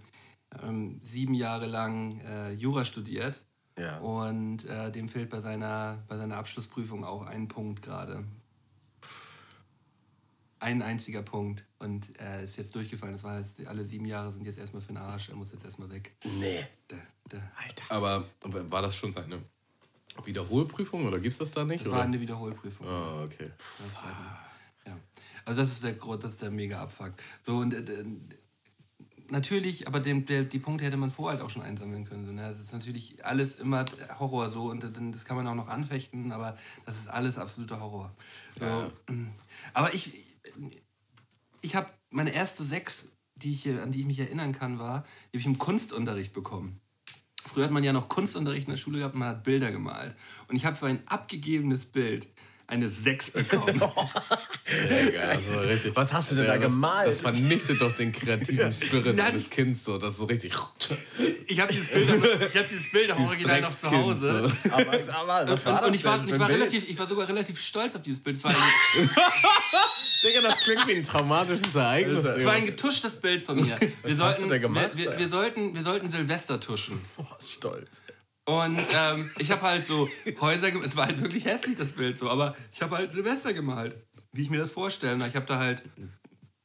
[0.63, 3.41] ähm, sieben Jahre lang äh, Jura studiert
[3.77, 3.99] Ja.
[3.99, 8.23] und äh, dem fehlt bei seiner, bei seiner Abschlussprüfung auch ein Punkt gerade.
[10.59, 13.13] Ein einziger Punkt und er ist jetzt durchgefallen.
[13.13, 15.29] Das war jetzt, alle sieben Jahre sind jetzt erstmal für den Arsch.
[15.29, 16.11] Er muss jetzt erstmal weg.
[16.23, 16.63] Nee.
[16.87, 16.97] Da,
[17.29, 17.39] da.
[17.89, 19.39] Aber war das schon seine
[20.25, 21.81] Wiederholprüfung oder gibt es das da nicht?
[21.81, 21.97] Das oder?
[21.97, 22.87] war eine Wiederholprüfung.
[22.87, 23.51] ah, okay.
[24.85, 24.97] Ja.
[25.45, 27.11] Also das ist der Grund, das ist der mega Abfuck.
[27.43, 28.05] So und äh,
[29.29, 32.25] natürlich, aber den, der, die Punkte hätte man vorher halt auch schon einsammeln können.
[32.25, 32.49] So, ne?
[32.49, 33.85] Das ist natürlich alles immer
[34.19, 37.79] Horror so und dann- das kann man auch noch anfechten, aber das ist alles absoluter
[37.79, 38.11] Horror.
[38.59, 38.91] So.
[39.73, 40.25] Aber ich,
[41.61, 43.05] ich habe meine erste sechs,
[43.35, 46.80] die ich, an die ich mich erinnern kann, war, die habe ich im Kunstunterricht bekommen.
[47.41, 50.15] Früher hat man ja noch Kunstunterricht in der Schule gehabt man hat Bilder gemalt.
[50.47, 52.27] Und ich habe für ein abgegebenes Bild
[52.71, 53.79] eine 6 bekommen.
[54.65, 55.39] Sehr geil.
[55.67, 57.07] Also Was hast du denn da das, gemalt?
[57.09, 59.97] Das vernichtet doch den kreativen Spirit Nein, des Kindes so.
[59.97, 60.53] Das ist so richtig.
[61.47, 64.51] Ich habe dieses Bild, auch- ich hab dieses Bild auch Dieses original noch zu Hause.
[64.63, 64.69] so.
[64.71, 67.93] Aber, aber Und, das und ich war, ich, war relativ, ich war sogar relativ stolz
[67.95, 68.37] auf dieses Bild.
[68.37, 68.57] Es war ein,
[70.23, 72.23] Digga, das klingt wie ein traumatisches Ereignis.
[72.23, 73.77] es war ein getuschtes Bild von mir.
[74.03, 77.01] Wir sollten, du da gemacht, wir, wir, wir, sollten, wir sollten Silvester tuschen.
[77.17, 78.01] Boah, stolz.
[78.51, 80.89] Und ähm, ich habe halt so Häuser gemalt.
[80.89, 82.29] Es war halt wirklich hässlich, das Bild so.
[82.29, 83.95] Aber ich habe halt Silvester gemalt.
[84.33, 85.25] Wie ich mir das vorstelle.
[85.27, 85.83] Ich habe da halt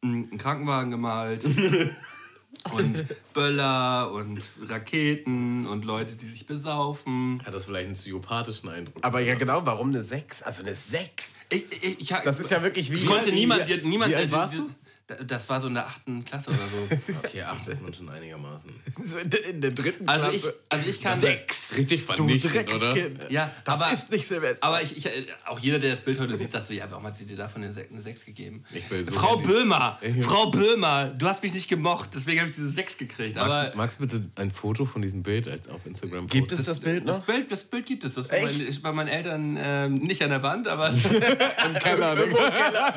[0.03, 1.45] einen Krankenwagen gemalt.
[2.73, 7.43] und Böller und Raketen und Leute, die sich besaufen.
[7.45, 8.97] Hat das vielleicht einen psychopathischen Eindruck?
[9.05, 10.43] Aber ja, genau, warum eine 6?
[10.43, 11.33] Also eine 6?
[11.51, 12.95] Ich, ich, ich, Das ist ja wirklich wie.
[12.97, 14.69] Es konnte wie- niemand, wie- niemand wie alt äh, warst du?
[15.09, 17.13] Da- Das war so in der achten Klasse oder so.
[17.25, 18.71] Okay, acht ist man schon einigermaßen.
[19.05, 20.59] So in, der, in der dritten Also ich, Klasse.
[20.69, 21.19] also ich kann.
[21.21, 21.77] Sechs.
[21.77, 23.31] Richtig Du vernichtend, oder?
[23.31, 24.67] Ja, das aber- ist nicht Silvester.
[24.67, 27.05] Aber ich, ich, äh, auch jeder, der das Bild heute sieht, sagt so, ja, warum
[27.07, 28.65] hat sie dir davon eine 6, eine 6 gegeben?
[28.73, 32.57] Ich will so Frau Böhmer, Frau Böhmer, du hast mich nicht gemocht, deswegen habe ich
[32.57, 33.39] diese 6 gekriegt.
[33.39, 36.61] Aber Magst, du- magst du bitte ein Foto von diesem Bild auf Instagram Gibt posten?
[36.61, 37.27] es das Bild das noch?
[37.27, 38.15] Bild, das Bild gibt es.
[38.15, 38.59] Das war Echt?
[38.59, 40.89] bei, ist bei meinen Eltern ähm, nicht an der Wand, aber
[41.65, 42.95] Im Keller, Digga.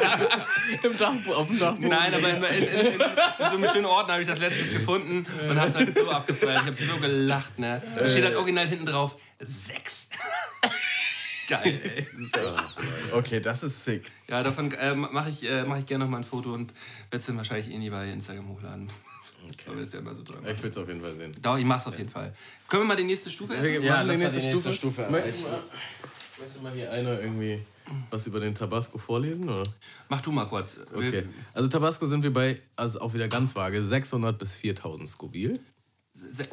[0.83, 1.89] Im Dach, auf dem Dachboden.
[1.99, 5.25] Nein, aber in, in, in, in, so einem schönen Ordner habe ich das letztes gefunden
[5.49, 6.61] und habe halt so abgefeiert.
[6.61, 7.81] Ich habe so gelacht, ne?
[7.97, 10.09] Da steht halt original hinten drauf, sechs.
[11.49, 12.07] Geil, ey.
[13.11, 14.11] Okay, das ist sick.
[14.27, 16.71] Ja, davon äh, mache ich, äh, mach ich gerne noch mal ein Foto und
[17.09, 18.87] werde es dann wahrscheinlich eh nie bei Instagram hochladen.
[19.45, 19.71] Okay.
[19.71, 20.45] Aber ist ja immer so dran.
[20.45, 21.35] Ich will es auf jeden Fall sehen.
[21.41, 22.35] Doch, ich mach's auf jeden Fall.
[22.67, 23.83] Können wir mal die nächste Stufe essen?
[23.83, 24.67] Ja, lass die mal nächste die Stufe.
[24.69, 25.43] nächste Stufe Möchte erreichen.
[25.43, 25.61] mal,
[26.39, 27.65] möchte mal hier einer irgendwie
[28.09, 29.49] was über den Tabasco vorlesen?
[29.49, 29.63] Oder?
[30.09, 30.77] Mach du mal kurz.
[30.93, 31.23] Okay.
[31.53, 35.59] Also Tabasco sind wir bei, also auch wieder ganz vage, 600 bis 4000 Scoville.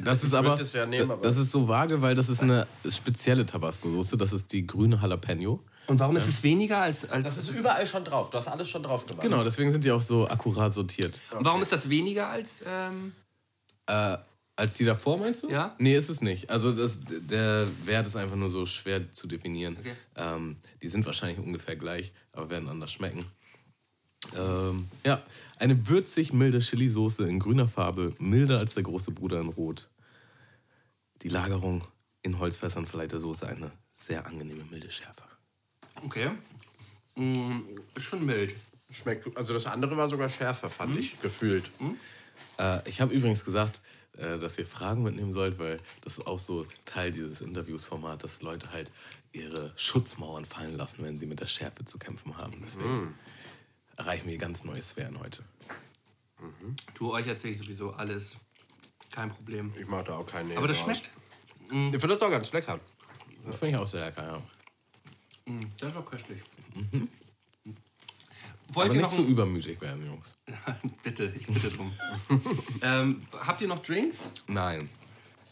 [0.05, 3.45] Das ist aber, das nehmen, aber- das ist so vage, weil das ist eine spezielle
[3.45, 4.17] Tabasco-Soße.
[4.17, 5.61] Das ist die grüne Jalapeno.
[5.89, 7.05] Und warum ist es weniger als.
[7.11, 8.31] als Das ist überall schon drauf.
[8.31, 9.23] Du hast alles schon drauf gemacht.
[9.23, 11.19] Genau, deswegen sind die auch so akkurat sortiert.
[11.37, 12.63] und warum ist das weniger als.
[12.67, 13.13] Ähm,
[13.89, 14.19] Äh,
[14.57, 15.51] als die davor meinst du?
[15.51, 15.77] Ja.
[15.79, 16.49] Nee, ist es nicht.
[16.51, 19.77] Also das, der Wert ist einfach nur so schwer zu definieren.
[19.79, 19.93] Okay.
[20.17, 23.25] Ähm, die sind wahrscheinlich ungefähr gleich, aber werden anders schmecken.
[24.35, 25.23] Ähm, ja,
[25.59, 29.89] eine würzig milde Chili-Soße in grüner Farbe, milder als der große Bruder in Rot.
[31.23, 31.87] Die Lagerung
[32.23, 35.23] in Holzfässern verleiht der Soße eine sehr angenehme milde Schärfe.
[36.03, 36.31] okay.
[37.15, 37.61] Mm,
[37.95, 38.55] ist schon mild.
[38.91, 41.71] Schmeckt, also das andere war sogar schärfer, fand ich, gefühlt.
[42.59, 43.81] Äh, ich habe übrigens gesagt,
[44.19, 48.43] äh, dass ihr Fragen mitnehmen sollt, weil das ist auch so Teil dieses Interviewsformats, dass
[48.43, 48.93] Leute halt
[49.33, 52.55] ihre Schutzmauern fallen lassen, wenn sie mit der Schärfe zu kämpfen haben.
[52.63, 53.15] Deswegen
[53.97, 55.43] erreichen wir ganz neue Sphären heute.
[56.95, 58.37] Du, euch erzähle ich sowieso alles.
[59.11, 59.73] Kein Problem.
[59.81, 60.57] Ich mache da auch keine.
[60.57, 60.85] Aber das raus.
[60.85, 61.11] schmeckt.
[61.65, 62.79] Ich finde das auch ganz lecker.
[63.45, 64.23] Das finde ich auch sehr lecker,
[65.47, 65.53] ja.
[65.53, 66.41] Mm, Das ist auch köstlich.
[66.75, 67.07] Aber
[68.73, 70.35] Wollt ihr nicht noch zu übermütig werden, Jungs.
[71.03, 71.91] Bitte, ich bitte drum.
[72.83, 74.19] ähm, habt ihr noch Drinks?
[74.49, 74.89] Nein.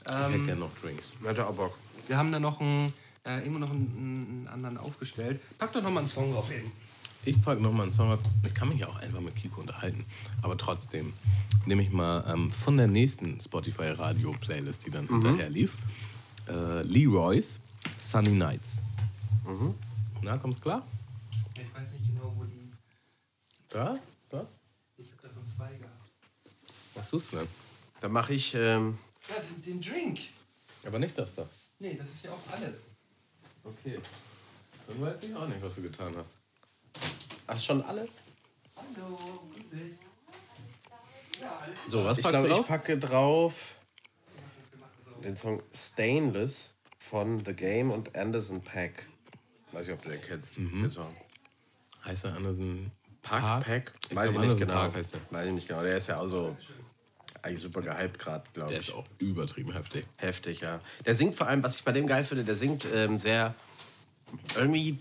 [0.04, 1.04] ich hätte gerne noch Drinks.
[1.22, 1.78] Hätte auch Bock.
[2.08, 2.92] Wir haben da noch einen,
[3.24, 5.40] äh, irgendwo noch einen, einen anderen aufgestellt.
[5.58, 6.70] Pack doch noch mal einen Song drauf hin.
[7.26, 8.20] Ich packe nochmal einen Song auf.
[8.44, 10.04] Ich kann mich ja auch einfach mit Kiko unterhalten.
[10.42, 11.14] Aber trotzdem
[11.64, 15.76] nehme ich mal ähm, von der nächsten Spotify-Radio-Playlist, die dann hinterher lief,
[16.48, 17.60] äh, Leroy's
[18.00, 18.82] Sunny Nights.
[20.22, 20.86] Na, kommt's klar?
[21.54, 22.70] Ich weiß nicht genau, wo die.
[23.74, 23.98] Da?
[24.30, 24.46] Das?
[24.96, 26.08] Ich habe davon zwei gehabt.
[26.94, 27.48] Was suchst du denn?
[28.00, 28.54] Dann mache ich.
[28.54, 28.96] Ähm,
[29.28, 30.20] Ja, den, den Drink.
[30.86, 31.48] Aber nicht das da.
[31.80, 32.72] Nee, das ist ja auch alle.
[33.64, 33.98] Okay.
[34.86, 36.34] Dann weiß ich auch nicht, was du getan hast.
[37.48, 38.06] ach, schon alle?
[38.76, 39.40] Hallo,
[41.88, 42.66] So, was Ich packst glaube, du ich auf?
[42.68, 43.74] packe drauf
[45.24, 49.08] den Song Stainless von The Game und Anderson Pack.
[49.72, 51.16] Weiß nicht, ob du den kennst, den Song.
[52.04, 52.92] Heißt er Anderson
[53.24, 53.40] Pack?
[53.40, 53.64] Park?
[53.64, 53.92] Pack?
[54.08, 54.74] Ich Weiß ich nicht genau.
[54.74, 55.20] Park heißt der.
[55.30, 55.82] Weiß ich nicht genau.
[55.82, 56.56] Der ist ja auch so
[57.42, 58.88] eigentlich super gehypt gerade, glaube Der ich.
[58.88, 60.06] ist auch übertrieben heftig.
[60.16, 60.80] Heftig, ja.
[61.04, 63.54] Der singt vor allem, was ich bei dem geil finde, der singt ähm, sehr
[64.56, 64.98] irgendwie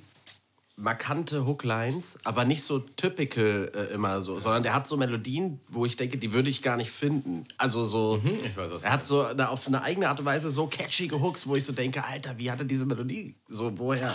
[0.75, 5.85] markante Hooklines, aber nicht so typical äh, immer so, sondern der hat so Melodien, wo
[5.85, 7.45] ich denke, die würde ich gar nicht finden.
[7.57, 10.49] Also so, ich weiß, was er hat so eine, auf eine eigene Art und Weise
[10.49, 13.35] so catchige Hooks, wo ich so denke, Alter, wie hat er diese Melodie?
[13.47, 14.11] So, woher?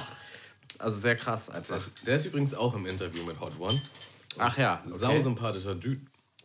[0.79, 1.77] Also sehr krass einfach.
[1.77, 3.93] Der ist, der ist übrigens auch im Interview mit Hot Ones.
[4.39, 5.21] Ach ja, Sau okay.
[5.21, 6.01] sympathischer Dude.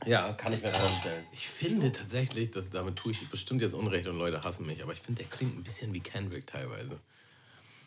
[0.06, 1.26] Ja, kann ich mir vorstellen.
[1.32, 4.94] Ich finde tatsächlich, dass damit tue ich bestimmt jetzt Unrecht und Leute hassen mich, aber
[4.94, 7.00] ich finde, der klingt ein bisschen wie Kendrick teilweise.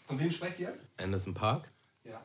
[0.06, 0.76] Von wem sprecht ihr?
[0.98, 1.70] Anderson Park?
[2.04, 2.24] Ja.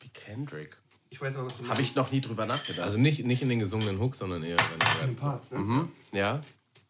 [0.00, 0.76] Wie Kendrick.
[1.10, 2.84] Ich weiß aber, was du Habe ich noch nie drüber nachgedacht.
[2.84, 5.16] Also nicht, nicht in den gesungenen Hooks, sondern eher wenn er rappt.
[5.16, 5.88] Parts, ne?
[6.12, 6.42] ja.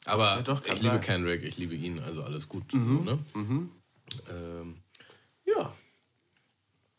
[0.06, 1.02] Aber doch, kann ich liebe sein.
[1.02, 2.64] Kendrick, ich liebe ihn, also alles gut.
[2.70, 3.18] So, ne?
[4.30, 4.76] ähm,
[5.44, 5.72] ja,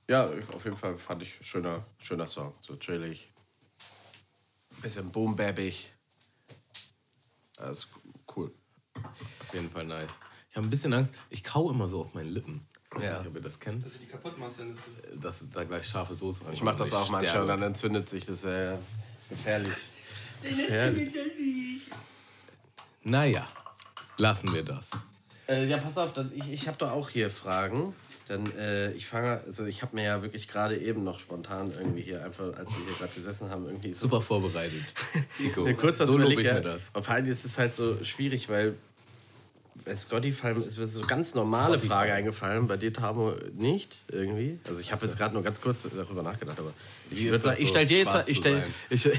[0.07, 2.53] Ja, auf jeden Fall fand ich schöner, schöner Song.
[2.59, 3.31] So chillig.
[4.81, 5.89] Bisschen boombabbig.
[7.57, 7.87] Das ist
[8.35, 8.53] cool.
[8.95, 10.11] auf jeden Fall nice.
[10.49, 12.65] Ich habe ein bisschen Angst, ich kau immer so auf meinen Lippen.
[12.91, 13.17] Ich weiß Ja.
[13.19, 14.79] nicht, ob ihr das kennt, Dass du die kaputt machst, dann ist
[15.13, 15.19] es.
[15.19, 18.43] dass da gleich scharfe Soße Ich mache das auch manchmal und dann entzündet sich das
[18.45, 18.77] äh,
[19.29, 19.73] gefährlich.
[23.03, 23.47] Naja,
[24.17, 24.87] lassen wir das.
[25.47, 27.93] Äh, ja, pass auf, dann, ich, ich habe doch auch hier Fragen.
[28.27, 32.01] Dann, äh, ich fange, also ich habe mir ja wirklich gerade eben noch spontan irgendwie
[32.01, 34.81] hier einfach, als wir hier gerade gesessen haben, irgendwie so Super vorbereitet.
[35.39, 36.81] Nico, kurz was so lobe ich mir das.
[36.93, 38.75] Und vor allem ist es halt so schwierig, weil
[39.85, 41.87] bei Spotify ist mir so eine ganz normale Spotify.
[41.87, 44.57] Frage eingefallen, bei dir, Tamo, nicht irgendwie.
[44.67, 46.73] Also ich habe jetzt gerade nur ganz kurz darüber nachgedacht, aber
[47.11, 49.09] ich würde sagen, das ich so, stelle dir jetzt, ich, stell, ich,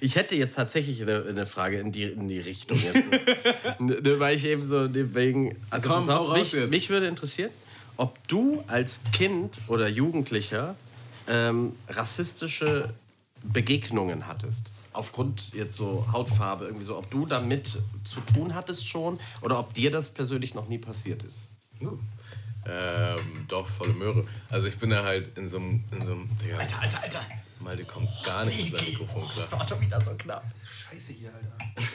[0.00, 3.02] ich hätte jetzt tatsächlich eine, eine Frage in die, in die Richtung jetzt.
[3.78, 7.50] Ne, weil ich eben so wegen, also Komm, pass auf, mich, mich würde interessieren,
[7.96, 10.74] ob du als Kind oder Jugendlicher
[11.28, 12.92] ähm, rassistische
[13.42, 14.70] Begegnungen hattest.
[14.92, 19.72] Aufgrund jetzt so Hautfarbe, irgendwie so, ob du damit zu tun hattest schon oder ob
[19.74, 21.48] dir das persönlich noch nie passiert ist.
[21.80, 21.98] Uh.
[22.64, 24.24] Ähm, doch, volle Möhre.
[24.48, 27.20] Also ich bin da halt in so einem, in so einem, Digga, Alter, Alter, Alter.
[27.58, 29.46] Malte kommt gar nicht mit seinem Mikrofon klar.
[29.48, 30.44] Das war schon wieder so knapp.
[30.64, 31.92] Scheiße hier, Alter.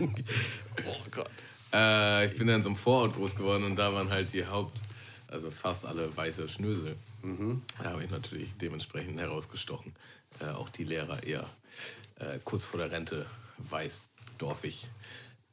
[0.86, 1.28] Oh Gott.
[1.74, 4.46] Äh, ich bin dann in so einem Vorort groß geworden und da waren halt die
[4.46, 4.80] Haupt,
[5.30, 6.96] also fast alle weiße Schnösel.
[7.82, 9.94] Da habe ich natürlich dementsprechend herausgestochen.
[10.40, 11.48] Äh, auch die Lehrer eher
[12.16, 13.26] äh, kurz vor der Rente
[13.58, 14.02] weiß,
[14.38, 14.88] dorfig.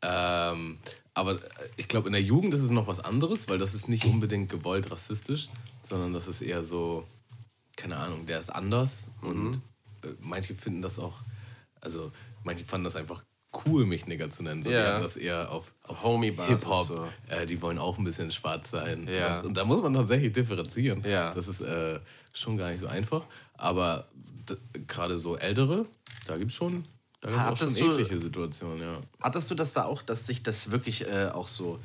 [0.01, 0.77] Ähm,
[1.13, 3.87] aber äh, ich glaube, in der Jugend ist es noch was anderes, weil das ist
[3.89, 5.49] nicht unbedingt gewollt rassistisch,
[5.83, 7.07] sondern das ist eher so,
[7.75, 9.55] keine Ahnung, der ist anders und
[10.03, 11.21] äh, manche finden das auch,
[11.81, 12.11] also
[12.43, 13.23] manche fanden das einfach
[13.65, 14.61] cool, mich Nigger zu nennen.
[14.63, 14.93] So, Die Ja.
[14.93, 16.85] hatten das eher auf, auf Homie-Basis Hip-Hop.
[16.87, 17.07] so.
[17.27, 19.07] Äh, die wollen auch ein bisschen schwarz sein.
[19.07, 19.39] Ja.
[19.41, 21.03] Und da muss man tatsächlich differenzieren.
[21.07, 21.33] Ja.
[21.33, 21.99] Das ist äh,
[22.33, 23.23] schon gar nicht so einfach.
[23.55, 24.07] Aber
[24.87, 25.85] gerade so ältere,
[26.27, 26.83] da gibt es schon,
[27.21, 28.97] da gibt's auch schon eklige Situationen, ja.
[29.21, 31.79] Hattest du das da auch, dass sich das wirklich äh, auch so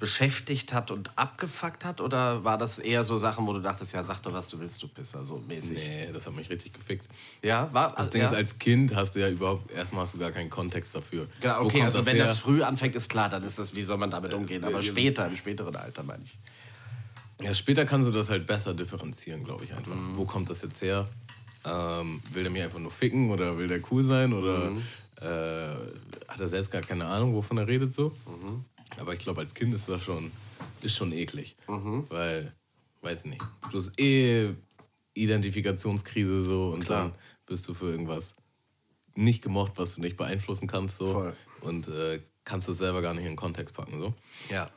[0.00, 2.00] beschäftigt hat und abgefuckt hat?
[2.00, 4.82] Oder war das eher so Sachen, wo du dachtest, ja, sag doch, was du willst,
[4.82, 5.78] du Pisser, so mäßig?
[5.78, 7.06] Nee, das hat mich richtig gefickt.
[7.42, 8.28] Ja, war Das Ding ja.
[8.30, 11.28] ist, als Kind hast du ja überhaupt, erstmal hast du gar keinen Kontext dafür.
[11.40, 12.26] Genau, okay, also wenn her?
[12.26, 14.64] das früh anfängt, ist klar, dann ist das, wie soll man damit umgehen?
[14.64, 16.36] Aber äh, später, im späteren Alter, meine ich.
[17.46, 19.94] Ja, später kannst du das halt besser differenzieren, glaube ich einfach.
[19.94, 20.16] Mhm.
[20.16, 21.06] Wo kommt das jetzt her?
[21.64, 24.82] Ähm, will der mich einfach nur ficken oder will der cool sein oder Mhm.
[25.20, 28.12] äh, hat er selbst gar keine Ahnung, wovon er redet so?
[28.26, 28.64] Mhm.
[28.98, 30.32] Aber ich glaube, als Kind ist das schon,
[30.82, 31.56] ist schon eklig.
[31.68, 32.06] Mhm.
[32.08, 32.54] Weil,
[33.02, 34.54] weiß nicht, du hast eh
[35.14, 37.10] Identifikationskrise so und Klar.
[37.10, 37.14] dann
[37.46, 38.34] wirst du für irgendwas
[39.14, 41.12] nicht gemocht, was du nicht beeinflussen kannst so.
[41.12, 41.36] Voll.
[41.62, 44.14] Und äh, kannst das selber gar nicht in den Kontext packen so.
[44.48, 44.70] Ja.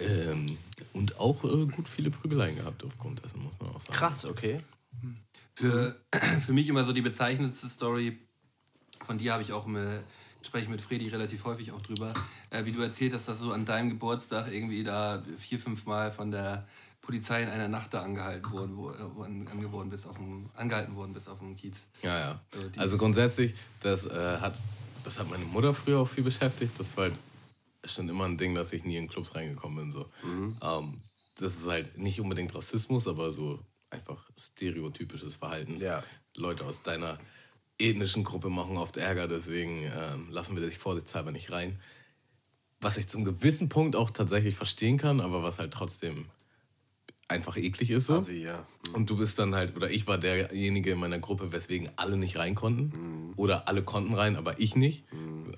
[0.00, 0.58] Ähm,
[0.92, 3.92] und auch äh, gut viele Prügeleien gehabt aufgrund dessen, muss man auch sagen.
[3.92, 4.60] Krass, okay.
[5.54, 6.00] Für,
[6.44, 8.18] für mich immer so die bezeichnendste Story,
[9.04, 10.00] von dir habe ich auch immer,
[10.46, 12.12] spreche ich mit Fredi relativ häufig auch drüber,
[12.50, 16.10] äh, wie du erzählt hast, dass du an deinem Geburtstag irgendwie da vier, fünf Mal
[16.12, 16.66] von der
[17.02, 20.48] Polizei in einer Nacht da angehalten worden, wo, äh, wo an, angeworden bist auf dem,
[20.54, 21.76] angehalten worden bist auf dem Kiez.
[22.02, 22.40] Ja, ja.
[22.54, 24.56] So, die- Also grundsätzlich, das, äh, hat,
[25.04, 26.72] das hat meine Mutter früher auch viel beschäftigt.
[26.78, 27.14] Das war halt
[27.84, 29.92] schon immer ein Ding, dass ich nie in Clubs reingekommen bin.
[29.92, 30.08] So.
[30.24, 30.56] Mhm.
[30.60, 31.00] Ähm,
[31.36, 35.78] das ist halt nicht unbedingt Rassismus, aber so einfach stereotypisches Verhalten.
[35.80, 36.02] Ja.
[36.34, 37.18] Leute aus deiner
[37.78, 41.80] ethnischen Gruppe machen oft Ärger, deswegen ähm, lassen wir dich vorsichtshalber nicht rein.
[42.80, 46.26] Was ich zum gewissen Punkt auch tatsächlich verstehen kann, aber was halt trotzdem
[47.28, 48.06] einfach eklig ist.
[48.06, 48.18] So.
[48.18, 48.66] Assi, ja.
[48.92, 52.38] Und du bist dann halt, oder ich war derjenige in meiner Gruppe, weswegen alle nicht
[52.38, 53.32] rein konnten.
[53.36, 55.04] Oder alle konnten rein, aber ich nicht.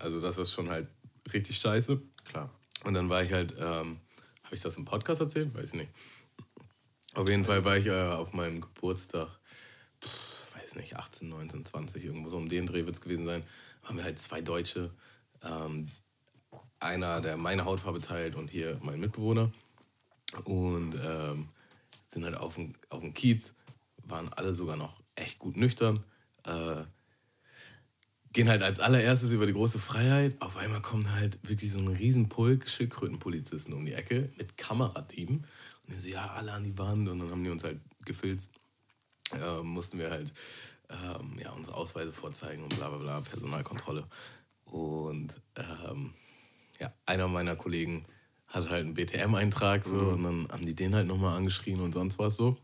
[0.01, 0.89] Also das ist schon halt
[1.33, 2.01] richtig scheiße.
[2.25, 2.51] Klar.
[2.85, 4.01] Und dann war ich halt, ähm,
[4.45, 5.55] habe ich das im Podcast erzählt?
[5.55, 5.91] Weiß ich nicht.
[7.15, 9.29] Auf jeden Fall war ich äh, auf meinem Geburtstag,
[10.79, 13.43] nicht, 18, 19, 20, irgendwo so um den Dreh wird es gewesen sein,
[13.83, 14.91] waren wir halt zwei Deutsche.
[15.43, 15.87] Ähm,
[16.81, 19.53] einer, der meine Hautfarbe teilt und hier mein Mitbewohner.
[20.45, 21.49] Und ähm,
[22.07, 23.53] sind halt auf dem, auf dem Kiez,
[24.05, 26.05] waren alle sogar noch echt gut nüchtern.
[26.45, 26.85] Äh,
[28.33, 30.41] gehen halt als allererstes über die große Freiheit.
[30.41, 35.45] Auf einmal kommt halt wirklich so ein Riesenpulk Schildkrötenpolizisten um die Ecke mit Kamerateam.
[35.87, 37.09] Und die so, ja, alle an die Wand.
[37.09, 38.51] Und dann haben die uns halt gefilzt.
[39.33, 40.33] Äh, mussten wir halt
[40.91, 44.05] ähm, ja, unsere Ausweise vorzeigen und bla bla bla, Personalkontrolle.
[44.65, 46.15] Und ähm,
[46.79, 48.05] ja, einer meiner Kollegen
[48.47, 52.19] hat halt einen BTM-Eintrag so und dann haben die den halt nochmal angeschrien und sonst
[52.19, 52.57] was so.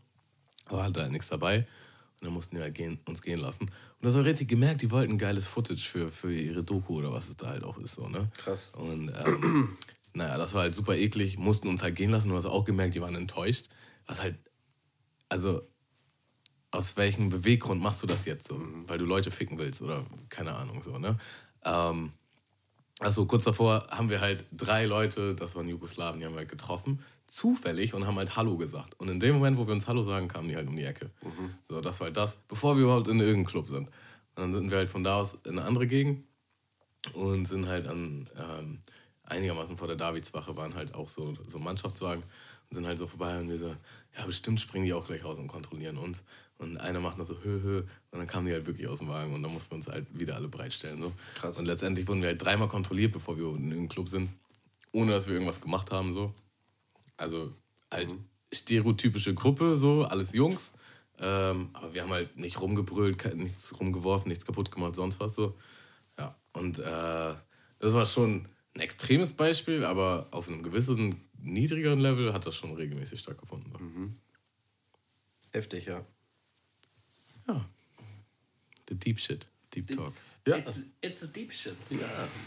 [0.65, 1.67] Aber hatte halt nichts dabei.
[2.21, 3.65] Und dann mussten die halt gehen, uns gehen lassen.
[3.65, 3.71] Und
[4.01, 7.37] das war richtig gemerkt, die wollten geiles Footage für, für ihre Doku oder was es
[7.37, 7.95] da halt auch ist.
[7.95, 8.31] So, ne?
[8.37, 8.71] Krass.
[8.75, 9.77] Und ähm,
[10.13, 12.29] naja, das war halt super eklig, mussten uns halt gehen lassen.
[12.29, 13.67] Du hast auch gemerkt, die waren enttäuscht.
[14.07, 14.37] Was halt,
[15.29, 15.61] also
[16.75, 18.61] aus welchem Beweggrund machst du das jetzt so?
[18.87, 21.17] Weil du Leute ficken willst oder keine Ahnung so, ne?
[21.63, 22.11] Ähm,
[22.99, 26.49] also kurz davor haben wir halt drei Leute, das waren Jugoslawen, die haben wir halt
[26.49, 28.97] getroffen, zufällig und haben halt Hallo gesagt.
[28.99, 31.11] Und in dem Moment, wo wir uns Hallo sagen, kamen die halt um die Ecke.
[31.67, 33.87] So, das war halt das, bevor wir überhaupt in irgendeinem Club sind.
[33.87, 36.23] Und dann sind wir halt von da aus in eine andere Gegend
[37.13, 38.79] und sind halt an ähm,
[39.23, 42.23] einigermaßen vor der Davidswache waren halt auch so, so Mannschaftswagen
[42.69, 43.75] und sind halt so vorbei und wir so,
[44.17, 46.23] ja bestimmt springen die auch gleich raus und kontrollieren uns.
[46.57, 47.79] Und einer macht noch so hö hö
[48.11, 50.07] und dann kamen die halt wirklich aus dem Wagen und dann mussten wir uns halt
[50.17, 51.01] wieder alle bereitstellen.
[51.01, 51.11] So.
[51.35, 51.59] Krass.
[51.59, 54.29] Und letztendlich wurden wir halt dreimal kontrolliert, bevor wir in irgendeinem Club sind,
[54.93, 56.13] ohne dass wir irgendwas gemacht haben.
[56.13, 56.33] So.
[57.17, 57.53] Also
[57.91, 58.13] halt
[58.53, 60.71] stereotypische Gruppe, so, alles Jungs.
[61.19, 65.57] Ähm, aber wir haben halt nicht rumgebrüllt, nichts rumgeworfen, nichts kaputt gemacht, sonst was so.
[66.17, 67.33] Ja, und äh,
[67.79, 72.73] das war schon ein extremes Beispiel, aber auf einem gewissen niedrigeren Level hat das schon
[72.73, 73.71] regelmäßig stattgefunden.
[73.71, 73.79] So.
[75.51, 76.05] Heftig, ja.
[77.47, 77.65] Ja.
[78.89, 80.13] The Deep Shit, Deep Talk.
[80.47, 80.57] Ja.
[80.57, 81.75] It's, it's a deep shit.
[81.89, 81.97] Ja,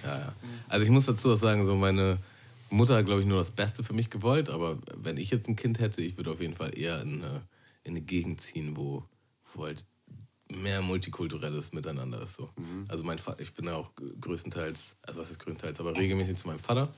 [0.05, 0.35] ja.
[0.69, 2.19] Also ich muss dazu auch sagen, so meine,
[2.71, 5.57] Mutter hat, glaube ich, nur das Beste für mich gewollt, aber wenn ich jetzt ein
[5.57, 7.43] Kind hätte, ich würde auf jeden Fall eher in eine,
[7.83, 9.05] in eine Gegend ziehen, wo,
[9.53, 9.87] wo halt
[10.51, 12.35] mehr multikulturelles Miteinander ist.
[12.35, 12.51] So.
[12.89, 13.91] Also mein Vater, ich bin ja auch
[14.21, 16.93] größtenteils, also was ist größtenteils, aber regelmäßig zu meinem Vater.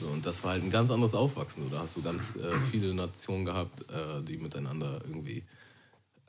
[0.00, 1.64] So, und das war halt ein ganz anderes Aufwachsen.
[1.64, 1.70] So.
[1.70, 5.44] Da hast du ganz äh, viele Nationen gehabt, äh, die miteinander irgendwie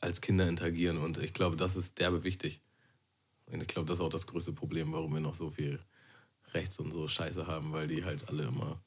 [0.02, 0.98] als Kinder interagieren.
[0.98, 2.62] Und ich glaube, das ist derbe wichtig.
[3.48, 5.80] Und ich glaube, das ist auch das größte Problem, warum wir noch so viel
[6.54, 8.82] rechts und so Scheiße haben, weil die halt alle immer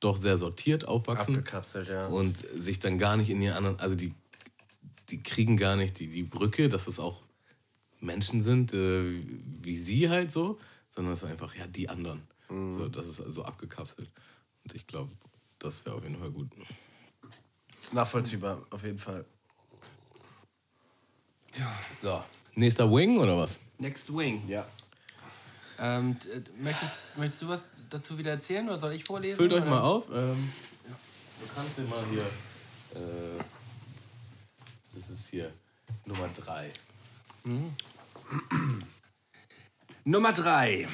[0.00, 1.36] doch sehr sortiert aufwachsen.
[1.36, 2.06] Abgekapselt, ja.
[2.06, 4.12] Und sich dann gar nicht in ihren anderen, also die,
[5.08, 7.22] die kriegen gar nicht die, die Brücke, dass es auch
[8.00, 9.22] Menschen sind, äh,
[9.62, 12.22] wie sie halt so, sondern es ist einfach, ja, die anderen.
[12.48, 14.10] So, das ist also abgekapselt.
[14.62, 15.10] Und ich glaube,
[15.58, 16.50] das wäre auf jeden Fall gut.
[17.92, 19.24] Nachvollziehbar, auf jeden Fall.
[21.94, 22.22] So,
[22.54, 23.60] nächster Wing oder was?
[23.78, 24.46] Next Wing.
[24.48, 24.66] Ja.
[25.78, 29.36] Ähm, d- möchtest, möchtest du was dazu wieder erzählen oder soll ich vorlesen?
[29.36, 29.70] Füllt euch oder?
[29.70, 30.04] mal auf.
[30.12, 30.52] Ähm,
[31.40, 32.22] Du kannst dir mal hier.
[32.22, 33.42] Äh,
[34.94, 35.52] das ist hier
[36.04, 36.70] Nummer 3.
[40.04, 40.86] Nummer 3.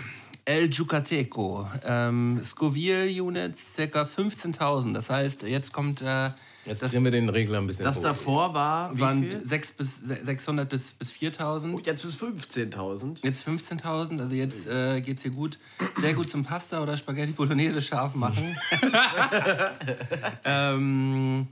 [0.48, 1.68] El Yucateco.
[1.84, 4.04] Ähm, Scoville Units ca.
[4.04, 4.94] 15.000.
[4.94, 6.30] Das heißt, jetzt kommt äh,
[6.64, 8.04] Jetzt das drehen wir den Regler ein bisschen Das hoch.
[8.04, 9.46] davor war, wie waren viel?
[9.46, 11.74] 6 bis, 600 bis, bis 4.000.
[11.74, 13.18] Oh, jetzt ist 15.000.
[13.22, 15.58] Jetzt 15.000, also jetzt äh, geht's hier gut,
[16.00, 18.56] sehr gut zum Pasta oder Spaghetti Bolognese scharf machen.
[20.44, 21.48] ähm,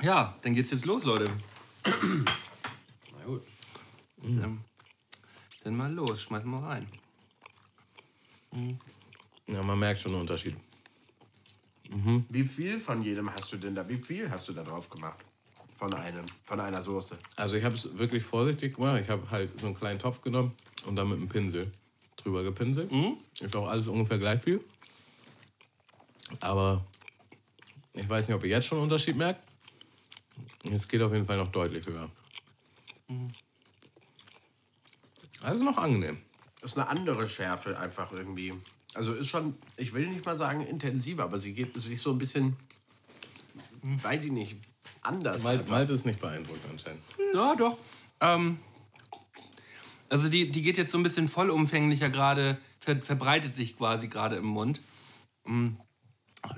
[0.00, 1.30] ja, dann geht's jetzt los, Leute.
[1.84, 3.42] Na gut.
[4.22, 4.64] Dann,
[5.64, 6.86] dann mal los, schmeißen wir rein.
[9.46, 10.56] Ja, man merkt schon einen Unterschied.
[12.28, 13.88] Wie viel von jedem hast du denn da?
[13.88, 15.18] Wie viel hast du da drauf gemacht?
[15.76, 17.18] Von einem, von einer Soße.
[17.36, 19.00] Also ich habe es wirklich vorsichtig gemacht.
[19.00, 20.52] Ich habe halt so einen kleinen Topf genommen
[20.86, 21.70] und dann mit einem Pinsel
[22.16, 22.90] drüber gepinselt.
[23.40, 24.62] Ist auch alles ungefähr gleich viel.
[26.40, 26.84] Aber
[27.94, 29.40] ich weiß nicht, ob ihr jetzt schon einen Unterschied merkt.
[30.70, 32.10] Es geht auf jeden Fall noch deutlich höher.
[35.40, 36.18] Also noch angenehm.
[36.68, 38.54] Ist eine andere Schärfe einfach irgendwie.
[38.94, 42.18] Also ist schon, ich will nicht mal sagen intensiver, aber sie geht sich so ein
[42.18, 42.56] bisschen,
[43.82, 44.56] weiß ich nicht,
[45.02, 45.44] anders.
[45.44, 45.62] Mal.
[45.68, 47.02] Malte ist nicht beeindruckt anscheinend.
[47.34, 47.76] Ja, doch.
[48.20, 48.58] Ähm,
[50.08, 54.36] also die, die geht jetzt so ein bisschen vollumfänglicher gerade, ver, verbreitet sich quasi gerade
[54.36, 54.80] im Mund.
[55.44, 55.68] Mm,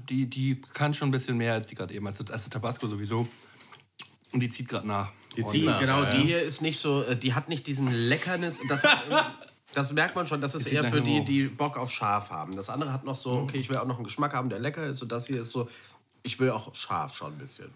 [0.08, 3.26] Die, die kann schon ein bisschen mehr als die gerade eben, als, als Tabasco sowieso.
[4.32, 5.12] Und die zieht gerade nach.
[5.36, 6.24] Die Die, zieht nach, genau, ja, die ja.
[6.24, 8.61] hier ist nicht so, äh, die hat nicht diesen Leckernis.
[8.68, 8.82] Das,
[9.74, 12.54] das merkt man schon, das ist Ist eher für die, die Bock auf scharf haben.
[12.56, 14.86] Das andere hat noch so, okay, ich will auch noch einen Geschmack haben, der lecker
[14.86, 15.02] ist.
[15.02, 15.68] Und das hier ist so,
[16.22, 17.70] ich will auch scharf schon ein bisschen.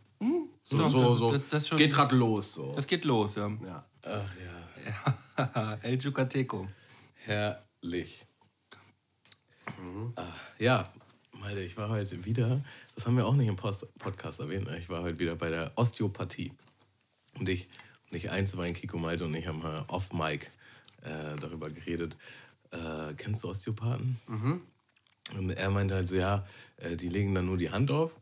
[0.63, 1.33] So, Doch, so, das- so.
[1.33, 2.73] das- das schon- Geht gerade los so.
[2.75, 3.49] Das geht los, ja.
[3.67, 3.85] Ja.
[4.03, 4.31] Ach
[5.37, 5.75] ja.
[5.83, 6.69] El Yucateco.
[7.15, 8.27] Herrlich.
[10.17, 10.23] Ah,
[10.59, 10.85] ja,
[11.33, 12.61] Malte, ich war heute wieder,
[12.95, 15.73] das haben wir auch nicht im Post Podcast erwähnt, ich war heute wieder bei der
[15.77, 16.53] Osteopathie.
[17.39, 17.69] Und ich,
[18.11, 20.51] und ich eins war ein Kiko Malte und ich haben mal off-Mic
[21.05, 22.17] äh, darüber geredet.
[22.71, 24.19] Äh, kennst du Osteopathen?
[25.39, 26.45] Und er meinte halt so, ja,
[26.77, 28.19] äh, die legen dann nur die Hand auf.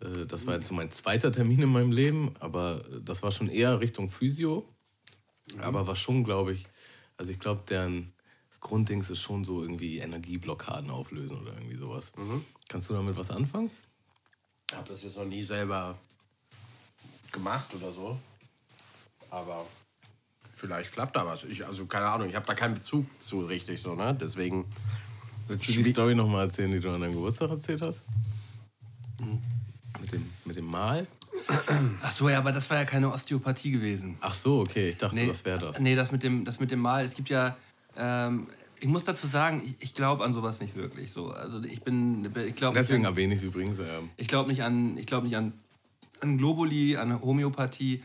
[0.00, 3.48] Äh, das war jetzt so mein zweiter Termin in meinem Leben, aber das war schon
[3.48, 4.68] eher Richtung Physio.
[5.60, 6.66] Aber war schon, glaube ich,
[7.16, 8.12] also ich glaube, deren
[8.60, 12.12] Grunddings ist schon so irgendwie Energieblockaden auflösen oder irgendwie sowas.
[12.68, 13.70] Kannst du damit was anfangen?
[14.70, 15.98] Ich habe das jetzt noch nie selber
[17.32, 18.18] gemacht oder so.
[19.30, 19.66] Aber
[20.58, 21.44] vielleicht klappt da was.
[21.44, 24.16] Ich, also keine Ahnung, ich habe da keinen Bezug zu richtig so, ne?
[24.20, 24.66] Deswegen.
[25.46, 28.02] Willst du die Story nochmal erzählen, die du an deinem Geburtstag erzählt hast?
[30.00, 31.06] Mit dem, mit dem Mal?
[32.02, 34.16] Ach so, ja, aber das war ja keine Osteopathie gewesen.
[34.20, 35.78] Ach so, okay, ich dachte, Nee, das wäre das.
[35.78, 37.04] Nee, das mit dem, das mit dem Mal.
[37.04, 37.56] Es gibt ja,
[37.96, 38.48] ähm,
[38.80, 41.12] ich muss dazu sagen, ich, ich glaube an sowas nicht wirklich.
[41.12, 43.78] So, also ich bin, ich glaube Deswegen erwähne ich es übrigens.
[43.78, 45.52] Ähm, ich glaube nicht an, ich glaube nicht an,
[46.20, 48.02] an Globuli, an Homöopathie.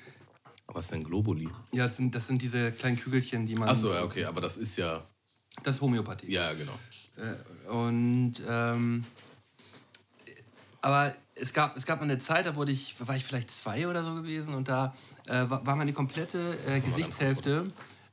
[0.74, 1.50] Was denn Globuli?
[1.72, 3.70] Ja, das sind, das sind diese kleinen Kügelchen, die man.
[3.70, 5.04] Ach so, ja, okay, aber das ist ja.
[5.64, 6.32] Das ist Homöopathie.
[6.32, 6.74] Ja, genau.
[7.18, 9.04] Äh, und ähm,
[10.82, 13.88] aber es gab, es gab mal eine Zeit, da wurde ich, war ich vielleicht zwei
[13.88, 14.94] oder so gewesen und da
[15.28, 17.66] äh, war, war meine komplette äh, Gesichtshälfte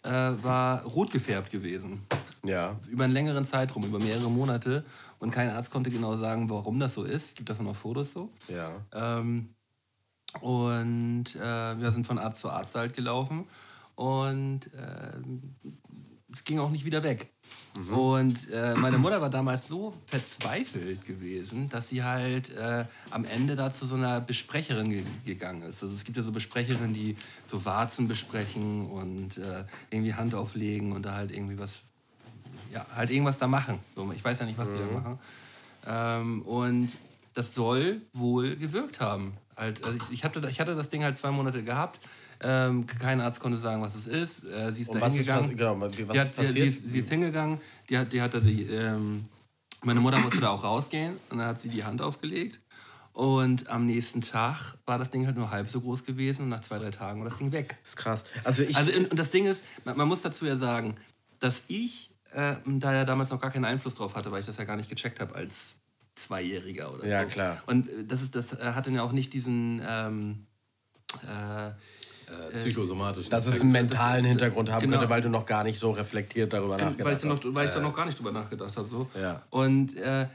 [0.02, 2.06] äh, war rot gefärbt gewesen.
[2.44, 2.76] Ja.
[2.88, 4.84] Über einen längeren Zeitraum, über mehrere Monate.
[5.18, 7.30] Und kein Arzt konnte genau sagen, warum das so ist.
[7.30, 8.30] Es gibt davon auch Fotos so.
[8.48, 8.70] Ja.
[8.92, 9.50] Ähm,
[10.40, 13.46] und äh, wir sind von Arzt zu Arzt halt gelaufen.
[13.96, 15.54] Und ähm,
[16.32, 17.30] es ging auch nicht wieder weg.
[17.90, 23.56] Und äh, meine Mutter war damals so verzweifelt gewesen, dass sie halt äh, am Ende
[23.56, 25.82] da zu so einer Besprecherin ge gegangen ist.
[25.82, 30.92] Also es gibt ja so Besprecherinnen, die so Warzen besprechen und äh, irgendwie Hand auflegen
[30.92, 31.82] und da halt irgendwie was,
[32.72, 33.78] ja, halt irgendwas da machen.
[33.94, 35.18] So, ich weiß ja nicht, was die da machen.
[35.86, 36.96] Ähm, und
[37.34, 39.34] das soll wohl gewirkt haben.
[39.60, 42.00] Halt, also ich, ich, hatte, ich hatte das Ding halt zwei Monate gehabt.
[42.42, 44.44] Ähm, kein Arzt konnte sagen, was es ist.
[44.44, 45.54] Äh, sie ist da hingegangen.
[45.54, 47.60] Genau, was hat, ist sie, sie, ist hingegangen.
[47.90, 49.26] Die hat, die hatte die, ähm,
[49.82, 52.58] meine Mutter musste da auch rausgehen und dann hat sie die Hand aufgelegt.
[53.12, 56.60] Und am nächsten Tag war das Ding halt nur halb so groß gewesen und nach
[56.60, 57.76] zwei, drei Tagen war das Ding weg.
[57.82, 58.24] Das ist krass.
[58.44, 60.94] Also, ich also und das Ding ist, man, man muss dazu ja sagen,
[61.38, 64.56] dass ich äh, da ja damals noch gar keinen Einfluss drauf hatte, weil ich das
[64.56, 65.76] ja gar nicht gecheckt habe als
[66.20, 67.24] Zweijähriger oder ja, so.
[67.24, 67.62] Ja, klar.
[67.66, 69.82] Und äh, das, ist, das äh, hatte ja auch nicht diesen...
[69.86, 70.46] Ähm,
[71.26, 71.70] äh,
[72.30, 73.30] äh, psychosomatischen.
[73.30, 74.98] Dass es einen mentalen Hintergrund haben genau.
[74.98, 77.54] könnte, weil du noch gar nicht so reflektiert darüber nachgedacht weil ich noch, hast.
[77.54, 78.88] Weil ich da noch gar nicht drüber nachgedacht habe.
[78.88, 79.10] So.
[79.20, 79.42] Ja.
[79.50, 80.26] Und, äh,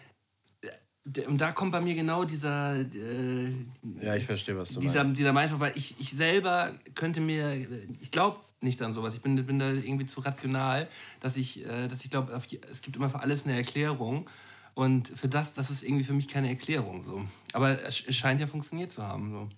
[1.27, 2.75] und da kommt bei mir genau dieser.
[2.79, 3.53] Äh,
[4.01, 5.19] ja, ich verstehe, was du dieser, meinst.
[5.19, 7.65] Dieser Meinung, weil ich, ich selber könnte mir.
[8.01, 9.13] Ich glaube nicht an sowas.
[9.13, 10.87] Ich bin, bin da irgendwie zu rational,
[11.21, 12.33] dass ich, äh, dass ich glaube,
[12.71, 14.27] es gibt immer für alles eine Erklärung.
[14.75, 17.03] Und für das, das ist irgendwie für mich keine Erklärung.
[17.03, 17.25] So.
[17.53, 19.31] Aber es, scheint ja funktioniert zu haben.
[19.31, 19.49] So.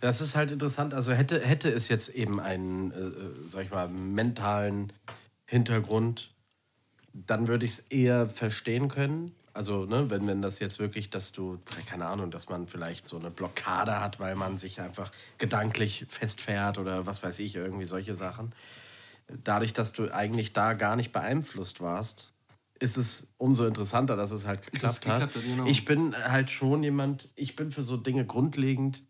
[0.00, 0.94] Das ist halt interessant.
[0.94, 4.92] Also hätte, hätte es jetzt eben einen, äh, äh sag ich mal, mentalen
[5.44, 6.32] Hintergrund,
[7.12, 9.34] dann würde ich es eher verstehen können.
[9.52, 13.18] Also, ne, wenn, wenn das jetzt wirklich, dass du, keine Ahnung, dass man vielleicht so
[13.18, 18.14] eine Blockade hat, weil man sich einfach gedanklich festfährt oder was weiß ich, irgendwie solche
[18.14, 18.52] Sachen.
[19.42, 22.29] Dadurch, dass du eigentlich da gar nicht beeinflusst warst,
[22.80, 25.42] ist es umso interessanter, dass es halt geklappt, geklappt hat.
[25.44, 25.66] genau.
[25.66, 29.04] Ich bin halt schon jemand, ich bin für so Dinge grundlegend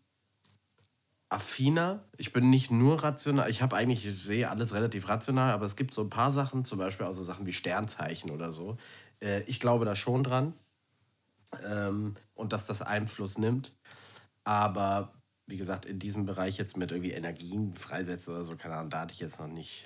[1.29, 2.03] affiner.
[2.17, 3.49] Ich bin nicht nur rational.
[3.49, 6.65] Ich habe eigentlich, ich sehe alles relativ rational, aber es gibt so ein paar Sachen,
[6.65, 8.77] zum Beispiel auch so Sachen wie Sternzeichen oder so.
[9.21, 10.53] Äh, ich glaube da schon dran.
[11.65, 13.73] Ähm, und dass das Einfluss nimmt.
[14.43, 15.13] Aber
[15.47, 19.01] wie gesagt, in diesem Bereich jetzt mit irgendwie Energien freisetzen oder so, keine Ahnung, da
[19.01, 19.85] hatte ich jetzt noch nicht.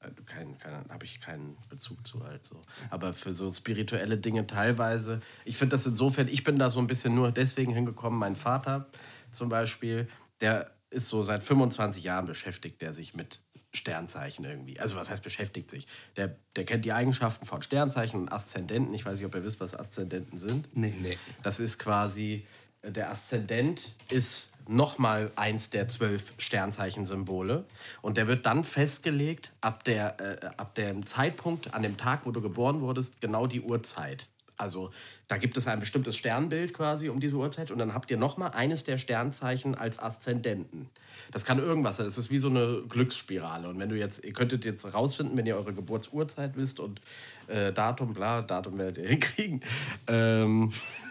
[0.00, 2.62] Äh, kein, kein, habe ich keinen Bezug zu halt so.
[2.90, 6.86] Aber für so spirituelle Dinge teilweise, ich finde das insofern, ich bin da so ein
[6.86, 8.86] bisschen nur deswegen hingekommen, mein Vater
[9.30, 10.08] zum Beispiel,
[10.40, 13.40] der ist so seit 25 Jahren beschäftigt, der sich mit
[13.74, 14.80] Sternzeichen irgendwie.
[14.80, 15.86] Also was heißt beschäftigt sich?
[16.16, 18.94] Der, der kennt die Eigenschaften von Sternzeichen und Aszendenten.
[18.94, 20.74] Ich weiß nicht, ob ihr wisst, was Aszendenten sind.
[20.74, 20.94] Nee.
[21.00, 21.18] nee.
[21.42, 22.46] Das ist quasi,
[22.82, 27.64] äh, der Aszendent ist nochmal eins der zwölf Sternzeichensymbole.
[28.02, 32.30] Und der wird dann festgelegt ab, der, äh, ab dem Zeitpunkt, an dem Tag, wo
[32.30, 34.28] du geboren wurdest, genau die Uhrzeit.
[34.58, 34.90] Also
[35.28, 38.50] da gibt es ein bestimmtes Sternbild quasi um diese Uhrzeit und dann habt ihr nochmal
[38.50, 40.90] eines der Sternzeichen als Aszendenten.
[41.30, 42.06] Das kann irgendwas sein.
[42.06, 43.68] Das ist wie so eine Glücksspirale.
[43.68, 47.00] Und wenn du jetzt, ihr könntet jetzt rausfinden, wenn ihr eure Geburtsurzeit wisst und
[47.48, 49.62] äh, Datum, bla, Datum werdet ihr hinkriegen.
[50.06, 50.72] Ähm,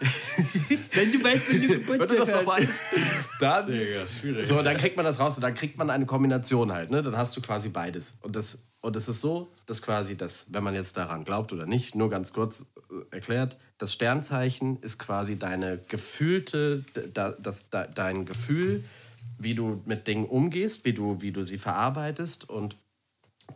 [0.92, 2.80] wenn du weißt, wenn du Geburtstag Wenn du das noch weißt,
[3.40, 4.44] dann.
[4.44, 6.90] So, dann kriegt man das raus und dann kriegt man eine Kombination halt.
[6.90, 7.02] Ne?
[7.02, 8.18] Dann hast du quasi beides.
[8.22, 11.66] Und das und es ist so, dass quasi das, wenn man jetzt daran glaubt oder
[11.66, 17.86] nicht, nur ganz kurz äh, erklärt, das Sternzeichen ist quasi deine gefühlte, da, das, da,
[17.86, 18.84] dein Gefühl,
[19.38, 22.48] wie du mit Dingen umgehst, wie du, wie du sie verarbeitest.
[22.48, 22.76] Und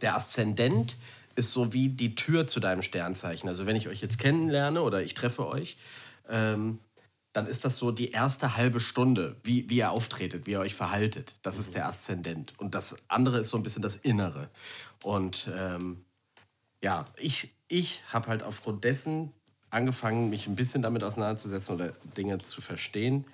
[0.00, 0.96] der Aszendent
[1.34, 3.48] ist so wie die Tür zu deinem Sternzeichen.
[3.48, 5.76] Also wenn ich euch jetzt kennenlerne oder ich treffe euch,
[6.28, 6.78] ähm,
[7.32, 10.74] dann ist das so die erste halbe Stunde, wie, wie ihr auftretet, wie ihr euch
[10.74, 11.36] verhaltet.
[11.42, 12.52] Das ist der Aszendent.
[12.58, 14.50] Und das andere ist so ein bisschen das Innere.
[15.02, 16.04] Und ähm,
[16.82, 19.32] ja, ich, ich habe halt aufgrund dessen
[19.70, 23.24] angefangen, mich ein bisschen damit auseinanderzusetzen oder Dinge zu verstehen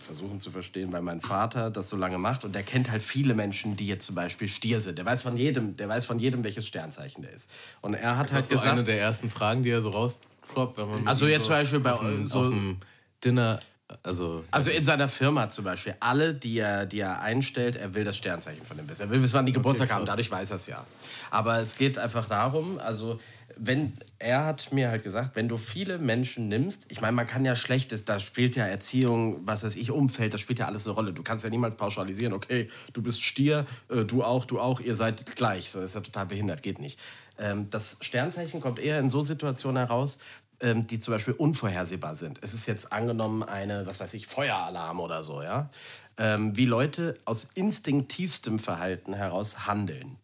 [0.00, 3.34] versuchen zu verstehen, weil mein Vater das so lange macht und der kennt halt viele
[3.34, 4.96] Menschen, die jetzt zum Beispiel Stier sind.
[4.96, 7.50] Der weiß von jedem, der weiß von jedem, welches Sternzeichen der ist.
[7.82, 9.90] Und er hat das halt ist so gesagt, eine der ersten Fragen, die er so
[9.90, 12.78] rausdroppt, wenn man also jetzt so zum Beispiel bei auf dem, so, auf dem
[13.22, 13.60] Dinner
[14.02, 18.02] also, also in seiner Firma zum Beispiel, alle, die er, die er einstellt, er will
[18.02, 19.02] das Sternzeichen von dem wissen.
[19.02, 20.84] Er will wissen, wann die Geburtstag okay, haben, dadurch weiß er es ja.
[21.30, 23.20] Aber es geht einfach darum, also
[23.58, 27.44] wenn er hat mir halt gesagt, wenn du viele Menschen nimmst, ich meine, man kann
[27.44, 30.94] ja schlechtes, da spielt ja Erziehung, was weiß ich, Umfeld, das spielt ja alles eine
[30.94, 31.12] Rolle.
[31.12, 34.94] Du kannst ja niemals pauschalisieren, okay, du bist Stier, äh, du auch, du auch, ihr
[34.94, 35.70] seid gleich.
[35.70, 37.00] So, das ist ja total behindert, geht nicht.
[37.38, 40.18] Ähm, das Sternzeichen kommt eher in so Situationen heraus,
[40.60, 42.38] ähm, die zum Beispiel unvorhersehbar sind.
[42.42, 45.70] Es ist jetzt angenommen eine, was weiß ich, Feueralarm oder so, ja.
[46.18, 50.16] Ähm, wie Leute aus instinktivstem Verhalten heraus handeln.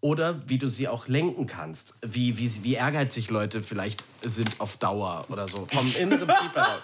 [0.00, 1.94] Oder wie du sie auch lenken kannst.
[2.02, 5.66] Wie, wie, wie ehrgeizig Leute vielleicht sind auf Dauer oder so.
[5.70, 6.82] Vom inneren Trieb heraus.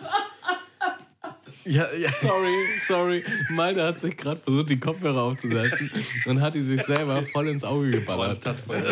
[1.64, 2.10] Ja, ja.
[2.10, 2.54] Sorry,
[2.86, 3.24] sorry.
[3.50, 5.90] Malte hat sich gerade versucht, die Kopfhörer aufzusetzen
[6.26, 8.44] und hat die sich selber voll ins Auge geballert.
[8.44, 8.82] das war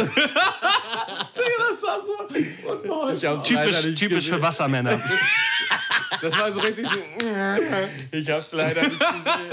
[2.00, 2.28] so.
[3.14, 4.98] Ich typisch typisch für Wassermänner.
[6.22, 6.98] Das war so richtig so.
[8.12, 9.52] Ich hab's leider nicht gesehen.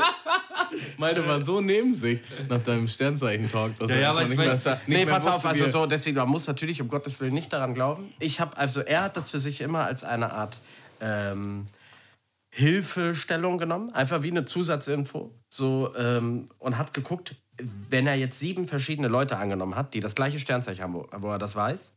[0.98, 3.72] Malte war so neben sich nach deinem Sternzeichen-Talk.
[3.90, 4.68] Ja, ja, aber ich weiß.
[4.88, 8.14] Nee, pass auf, also so, deswegen, man muss natürlich um Gottes Willen nicht daran glauben.
[8.20, 10.60] Ich habe, also er hat das für sich immer als eine Art
[11.02, 11.68] ähm,
[12.52, 15.34] Hilfestellung genommen, einfach wie eine Zusatzinfo.
[15.50, 17.36] So, ähm, und hat geguckt,
[17.90, 21.32] wenn er jetzt sieben verschiedene Leute angenommen hat, die das gleiche Sternzeichen haben, wo, wo
[21.32, 21.96] er das weiß,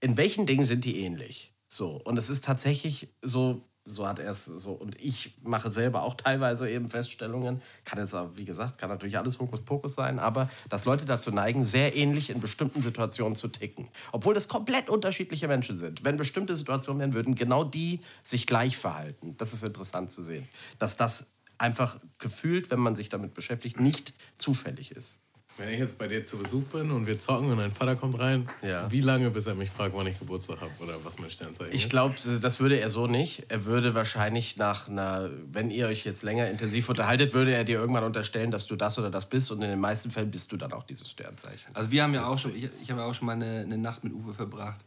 [0.00, 1.52] in welchen Dingen sind die ähnlich?
[1.68, 6.02] So, und es ist tatsächlich so, so hat er es so, und ich mache selber
[6.02, 10.48] auch teilweise eben Feststellungen, kann jetzt auch, wie gesagt, kann natürlich alles Hokuspokus sein, aber
[10.70, 13.88] dass Leute dazu neigen, sehr ähnlich in bestimmten Situationen zu ticken.
[14.12, 16.04] Obwohl das komplett unterschiedliche Menschen sind.
[16.04, 19.34] Wenn bestimmte Situationen wären, würden genau die sich gleich verhalten.
[19.36, 20.48] Das ist interessant zu sehen.
[20.78, 25.16] Dass das einfach gefühlt, wenn man sich damit beschäftigt, nicht zufällig ist.
[25.56, 28.18] Wenn ich jetzt bei dir zu Besuch bin und wir zocken und dein Vater kommt
[28.18, 28.90] rein, Ja.
[28.90, 31.84] wie lange, bis er mich fragt, wann ich Geburtstag habe oder was mein Sternzeichen Ich
[31.84, 31.90] ist?
[31.90, 33.44] glaube, das würde er so nicht.
[33.50, 37.78] Er würde wahrscheinlich nach einer, wenn ihr euch jetzt länger intensiv unterhaltet, würde er dir
[37.78, 39.52] irgendwann unterstellen, dass du das oder das bist.
[39.52, 41.70] Und in den meisten Fällen bist du dann auch dieses Sternzeichen.
[41.72, 43.78] Also wir haben ja auch schon, ich, ich habe ja auch schon mal eine, eine
[43.78, 44.80] Nacht mit Uwe verbracht.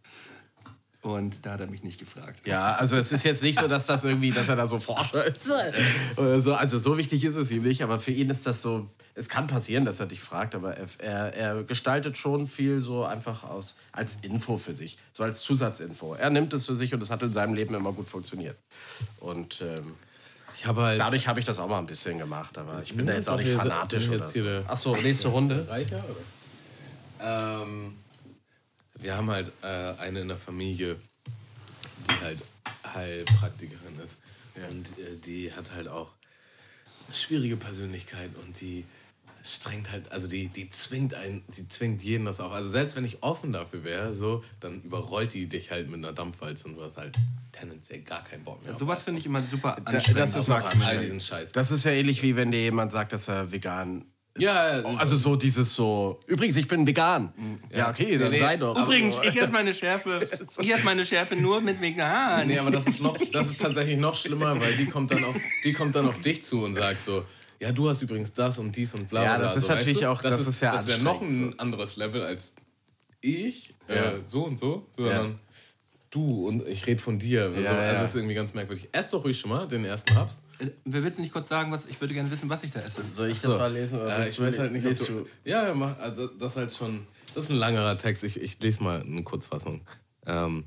[1.07, 2.41] Und da hat er mich nicht gefragt.
[2.45, 5.23] Ja, also es ist jetzt nicht so, dass das irgendwie, dass er da so Forscher
[5.25, 5.47] ist.
[6.17, 6.53] Oder so.
[6.53, 9.47] Also so wichtig ist es ihm nicht, aber für ihn ist das so, es kann
[9.47, 14.17] passieren, dass er dich fragt, aber er, er, gestaltet schon viel so einfach aus als
[14.17, 16.15] Info für sich, so als Zusatzinfo.
[16.15, 18.57] Er nimmt es für sich und es hat in seinem Leben immer gut funktioniert.
[19.21, 19.93] Und ähm,
[20.55, 20.99] Ich habe halt.
[20.99, 23.37] dadurch habe ich das auch mal ein bisschen gemacht, aber ich bin da jetzt auch
[23.37, 24.43] nicht fanatisch oder so.
[24.43, 25.65] der- Ach so, nächste Runde.
[25.69, 27.63] Reicher, oder?
[27.63, 27.93] Ähm,
[28.99, 29.67] wir haben halt äh,
[29.99, 30.95] eine in der Familie,
[32.09, 32.43] die halt
[32.93, 34.17] Heilpraktikerin ist.
[34.69, 36.11] Und äh, die hat halt auch
[37.05, 38.85] eine schwierige Persönlichkeit und die
[39.43, 42.51] strengt halt, also die, die zwingt einen, die zwingt jeden das auch.
[42.51, 46.11] Also selbst wenn ich offen dafür wäre, so, dann überrollt die dich halt mit einer
[46.11, 47.15] Dampfwalze und du hast halt
[47.53, 48.73] tendenziell gar keinen Bock mehr.
[48.73, 50.29] auf Sowas finde ich immer super das anstrengend.
[50.35, 50.85] ist auf auch Markt.
[50.85, 51.51] all diesen Scheiß.
[51.53, 54.05] Das ist ja ähnlich wie wenn dir jemand sagt, dass er vegan
[54.39, 57.33] ja, Also so dieses so, übrigens, ich bin vegan.
[57.73, 58.77] Ja, okay, dann Nee, nee, sei doch.
[58.81, 60.29] Übrigens, ich esse meine Schärfe,
[60.59, 62.47] ich esse meine Schärfe nur mit vegan.
[62.47, 65.35] Nee, aber das ist noch, das ist tatsächlich noch schlimmer, weil die kommt dann auf,
[65.63, 67.23] die kommt dann auf dich zu und sagt so,
[67.59, 69.31] ja, du hast übrigens das und dies und bla bla.
[69.33, 69.57] Ja, das bla.
[69.59, 70.09] ist so, natürlich weißt du?
[70.11, 72.53] auch- das ist ja das ist ja noch ein anstrengend, anderes Level als
[73.21, 73.95] ich, Ja.
[73.95, 75.39] äh, so und so, sondern
[76.11, 77.45] du und ich rede von dir.
[77.45, 77.93] Also, Ja, also ja.
[78.01, 78.87] das ist irgendwie ganz merkwürdig.
[78.91, 80.41] Ess doch ruhig schon mal den ersten Raps.
[80.59, 82.79] Äh, Wer willst du nicht kurz sagen, was ich würde gerne wissen, was ich da
[82.79, 83.01] esse?
[83.11, 83.49] Soll ich So.
[83.49, 83.99] das mal lesen?
[84.01, 86.73] Oder Äh, ich weiß halt nicht, ob du, Ja, ja, mach, also das ist halt
[86.73, 87.05] schon,
[87.35, 88.23] das ist ein langerer Text.
[88.23, 89.81] Ich, ich lese mal eine Kurzfassung.
[90.25, 90.65] Ähm,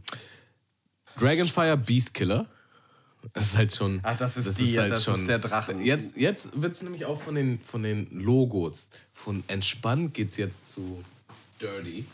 [1.18, 2.47] Dragonfire Beast Killer.
[3.34, 4.01] Das ist halt schon.
[4.03, 5.84] Ach, das ist die- das ist der Drachen.
[5.84, 8.88] Jetzt, jetzt wird es nämlich auch von den, von den Logos.
[9.12, 11.05] Von entspannt geht es jetzt zu
[11.61, 12.07] dirty.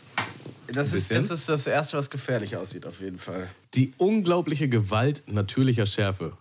[0.73, 3.47] Das ist, das ist das Erste, was gefährlich aussieht, auf jeden Fall.
[3.73, 6.37] Die unglaubliche Gewalt natürlicher Schärfe.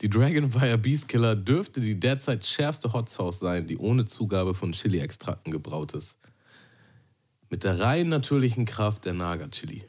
[0.00, 4.72] Die Dragonfire Beast Killer dürfte die derzeit schärfste Hot Sauce sein, die ohne Zugabe von
[4.72, 6.14] Chili-Extrakten gebraut ist.
[7.48, 9.84] Mit der rein natürlichen Kraft der Naga-Chili.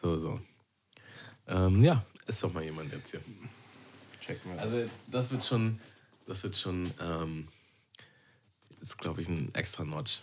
[0.00, 0.40] So, so.
[1.48, 3.20] Ähm, ja, ist doch mal jemand jetzt hier.
[4.20, 5.80] Checken wir Also, das wird schon,
[6.26, 7.48] das wird schon, ähm,
[8.80, 10.22] ist glaube ich ein extra Notch.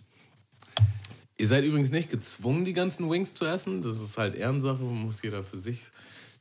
[1.37, 3.81] Ihr seid übrigens nicht gezwungen, die ganzen Wings zu essen.
[3.81, 5.81] Das ist halt Ehrensache, muss jeder für sich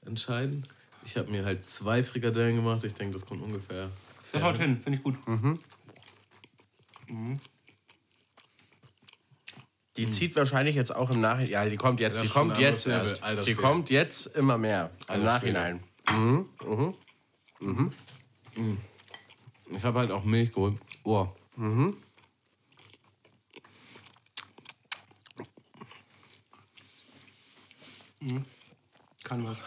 [0.06, 0.66] entscheiden.
[1.06, 2.82] Ich habe mir halt zwei Frikadellen gemacht.
[2.82, 3.88] Ich denke, das kommt ungefähr.
[4.32, 5.14] Das haut hin, finde ich gut.
[9.96, 11.50] Die zieht wahrscheinlich jetzt auch im Nachhinein.
[11.52, 12.16] Ja, die kommt jetzt.
[12.16, 12.86] Das Die kommt jetzt.
[12.86, 13.62] Level, alter Die Schwede.
[13.62, 14.90] kommt jetzt immer mehr.
[15.08, 15.80] Im Alter Nachhinein.
[19.70, 20.74] Ich habe halt auch Milch geholt.
[21.04, 21.28] Oh.
[29.22, 29.58] Kann was.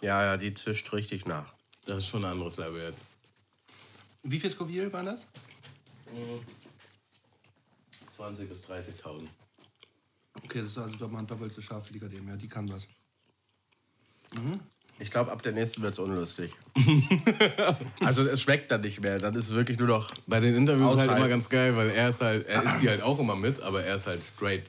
[0.00, 1.52] Ja, ja, die zischt richtig nach.
[1.86, 3.04] Das ist schon ein anderes Level jetzt.
[4.22, 5.26] Wie viel Scoville waren das?
[8.16, 9.28] 20.000 bis 30.000.
[10.44, 12.16] Okay, das ist also doch mal ein doppelt so scharf wie die.
[12.26, 12.86] Ja, die kann was.
[15.00, 16.52] Ich glaube, ab der nächsten wird es unlustig.
[18.00, 19.18] also es schmeckt dann nicht mehr.
[19.18, 20.10] Dann ist es wirklich nur noch.
[20.26, 21.22] Bei den Interviews ist halt Aushalten.
[21.22, 23.82] immer ganz geil, weil er ist halt, er isst die halt auch immer mit, aber
[23.82, 24.64] er ist halt straight.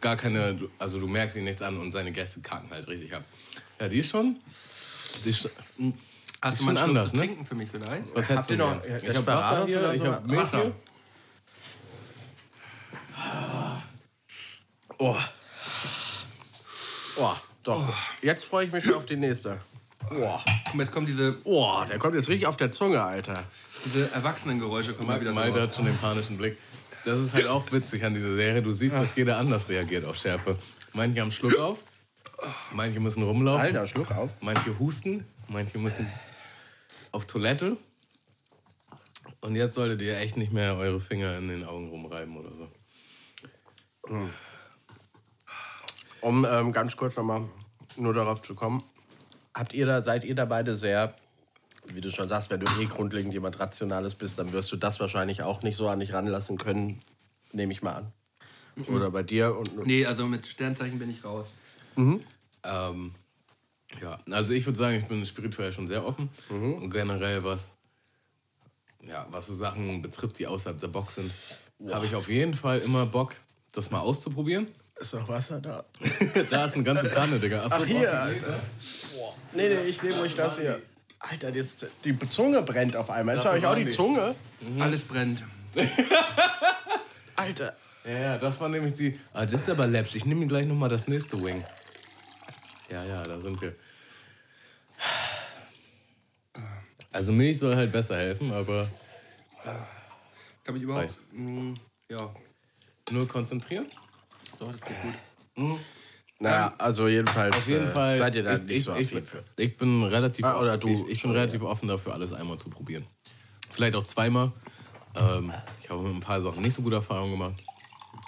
[0.00, 3.22] Gar keine, also du merkst ihn nichts an und seine Gäste kacken halt richtig ab.
[3.80, 4.36] Ja, die ist schon.
[5.24, 5.94] Die ist, schon-
[6.42, 7.18] Hast Ist du mal schon Schluck anders, ne?
[7.20, 8.14] trinken für mich vielleicht?
[8.14, 8.84] was hättest du ihr noch- noch?
[8.84, 10.06] Ich hab Wasser hier, oder ich so?
[10.06, 10.62] hab Milch Wasser.
[10.62, 10.72] hier.
[14.98, 15.16] Oh.
[17.18, 17.94] Oh, doch.
[18.22, 19.60] Jetzt freue ich mich schon auf die nächste.
[20.10, 20.14] Oh.
[20.74, 23.44] Mal, jetzt kommen diese, oh, der kommt jetzt richtig auf der Zunge, Alter.
[23.84, 25.60] diese Erwachsenengeräusche kommen mal wieder so.
[25.60, 26.56] hat schon den panischen Blick.
[27.04, 28.62] Das ist halt auch witzig an dieser Serie.
[28.62, 30.58] Du siehst, dass jeder anders reagiert auf Schärfe.
[30.92, 31.84] Manche haben Schluck auf,
[32.72, 33.66] manche müssen rumlaufen.
[33.66, 34.30] Alter, schluck auf.
[34.40, 36.06] Manche husten, manche müssen
[37.12, 37.76] auf Toilette.
[39.40, 42.68] Und jetzt solltet ihr echt nicht mehr eure Finger in den Augen rumreiben oder so.
[46.20, 47.48] Um ähm, ganz kurz nochmal
[47.96, 48.82] nur darauf zu kommen.
[49.54, 51.14] habt ihr da, seid ihr da beide sehr,
[51.94, 55.00] wie du schon sagst, wenn du eh grundlegend jemand Rationales bist, dann wirst du das
[55.00, 57.00] wahrscheinlich auch nicht so an dich ranlassen können,
[57.52, 58.12] nehme ich mal an.
[58.86, 61.54] Oder bei dir und Nee, also mit Sternzeichen bin ich raus.
[61.96, 63.12] Ähm,
[64.00, 66.30] ja, also ich würde sagen, ich bin spirituell schon sehr offen.
[66.48, 66.74] Mhm.
[66.74, 67.74] Und generell, was,
[69.02, 71.32] ja, was so Sachen betrifft, die außerhalb der Box sind,
[71.90, 73.34] habe ich auf jeden Fall immer Bock,
[73.72, 74.68] das mal auszuprobieren.
[74.98, 75.84] ist noch Wasser da?
[76.50, 77.64] da ist eine ganze Kanne, Digga.
[77.64, 78.60] Achso, Ach, hier, Alter.
[79.52, 80.80] Nee, nee, ich nehme euch das hier.
[81.20, 83.36] Alter, die, ist, die Zunge brennt auf einmal.
[83.36, 83.90] Ist Davon euch auch die die.
[83.90, 84.34] Zunge?
[84.78, 85.44] Alles brennt.
[87.36, 87.76] Alter.
[88.04, 89.20] Ja, ja, das war nämlich die.
[89.34, 90.14] Ah, das ist aber läppsch.
[90.14, 91.62] Ich nehme mir gleich nochmal das nächste Wing.
[92.90, 93.74] Ja, ja, da sind wir.
[97.12, 98.88] Also Milch soll halt besser helfen, aber
[100.64, 101.04] Kann mich überhaupt.
[101.04, 101.18] Reicht.
[101.32, 101.74] Mm,
[102.08, 102.34] ja.
[103.10, 103.86] nur konzentrieren.
[104.58, 105.78] So, das geht gut.
[106.42, 108.16] Naja, also jedenfalls Auf jeden äh, Fall.
[108.16, 109.44] seid ihr da ich, nicht ich, so ich, affin für.
[109.58, 112.70] ich bin relativ, Ah, oder du ich, ich bin relativ offen dafür, alles einmal zu
[112.70, 113.04] probieren.
[113.70, 114.50] Vielleicht auch zweimal.
[115.14, 117.62] Ähm, ich habe mit ein paar Sachen nicht so gute Erfahrungen gemacht.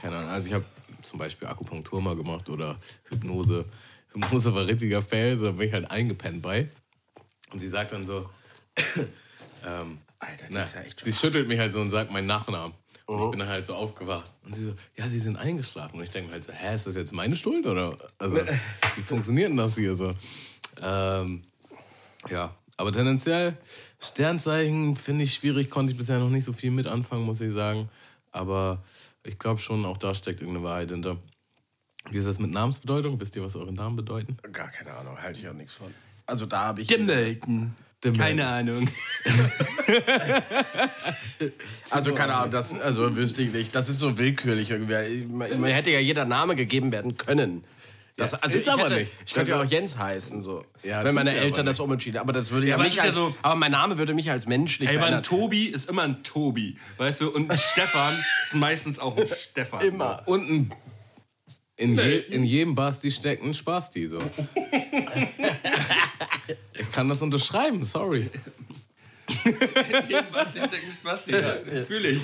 [0.01, 0.31] Keine Ahnung.
[0.31, 0.65] Also ich habe
[1.01, 3.65] zum Beispiel Akupunktur mal gemacht oder Hypnose.
[4.13, 6.69] Hypnose war richtiger Fail, da bin ich halt eingepennt bei.
[7.51, 8.29] Und sie sagt dann so,
[9.67, 12.75] ähm, Alter, na, ist ja echt sie schüttelt mich halt so und sagt meinen Nachnamen.
[13.07, 14.33] Und ich bin dann halt so aufgewacht.
[14.45, 15.99] Und sie so, ja, sie sind eingeschlafen.
[15.99, 17.67] Und ich denke mir halt so, hä, ist das jetzt meine Schuld?
[17.67, 18.37] Oder also,
[18.97, 20.15] wie funktioniert denn das hier so?
[20.81, 21.43] Ähm,
[22.29, 23.57] ja, aber tendenziell,
[24.01, 27.53] Sternzeichen finde ich schwierig, konnte ich bisher noch nicht so viel mit anfangen, muss ich
[27.53, 27.89] sagen.
[28.31, 28.83] Aber
[29.25, 31.19] ich glaube schon, auch da steckt irgendeine Wahrheit hinter.
[32.11, 33.21] Wie ist das mit Namensbedeutung?
[33.21, 34.37] Wisst ihr, was eure Namen bedeuten?
[34.53, 35.95] Gar keine Ahnung, halte ich auch nichts von.
[36.27, 36.89] Also da habe ich.
[36.89, 37.77] Dimmelten.
[38.05, 38.19] Dimmelten.
[38.39, 38.89] Keine Ahnung.
[41.91, 43.75] Also keine Ahnung, das also wüsste ich nicht.
[43.75, 45.27] Das ist so willkürlich irgendwie.
[45.27, 47.65] Man, man hätte ja jeder Name gegeben werden können.
[48.17, 49.17] Das, Ja, also ist ich aber hätte, nicht.
[49.27, 50.65] Ich könnte ja auch Jens heißen, so.
[50.83, 52.21] Ja, wenn meine Eltern aber das umentschieden.
[52.21, 54.47] Aber das würde ja, aber mich als, ja so- aber mein Name würde mich als
[54.47, 55.23] Mensch nicht Ey, aber ein.
[55.23, 56.77] Tobi ist immer ein Tobi.
[56.99, 57.31] Weißt du?
[57.31, 58.15] Und ein Stefan
[58.47, 59.81] ist meistens auch ein Stefan.
[59.85, 60.23] Immer.
[60.27, 60.73] Und ein,
[61.77, 64.09] in, je, in jedem Basti steckt ein Spasti.
[64.09, 64.21] So.
[66.79, 68.31] ich kann das unterschreiben, sorry.
[69.27, 71.57] Was, der steckt ein Spaß, ja.
[71.87, 72.23] Fühle ich.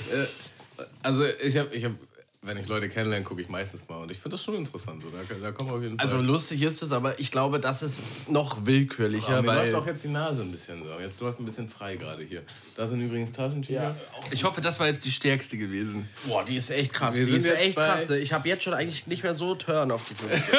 [1.03, 1.93] Also ich habe, ich hab,
[2.41, 3.97] wenn ich Leute kennenlerne, gucke ich meistens mal.
[3.97, 5.01] Und ich finde das schon interessant.
[5.01, 5.09] So.
[5.09, 6.05] Da, da kommen auf jeden Fall.
[6.05, 9.75] Also lustig ist es, aber ich glaube, das ist noch willkürlicher, Aber mir weil läuft
[9.75, 10.89] auch jetzt die Nase ein bisschen so.
[10.99, 12.43] Jetzt läuft ein bisschen frei gerade hier.
[12.77, 13.93] Da sind übrigens Taschentücher.
[14.31, 16.07] Ich hoffe, das war jetzt die stärkste gewesen.
[16.25, 17.17] boah, die ist echt krass.
[17.17, 18.09] Wir Die ist echt krass.
[18.09, 20.31] Ich habe jetzt schon eigentlich nicht mehr so Turn auf die Fünf.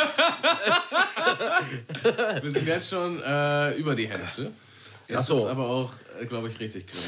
[2.42, 4.50] Wir sind jetzt schon äh, über die Hälfte.
[5.08, 5.48] Jetzt Ach so.
[5.48, 7.06] aber auch, äh, glaube ich, richtig grimmig.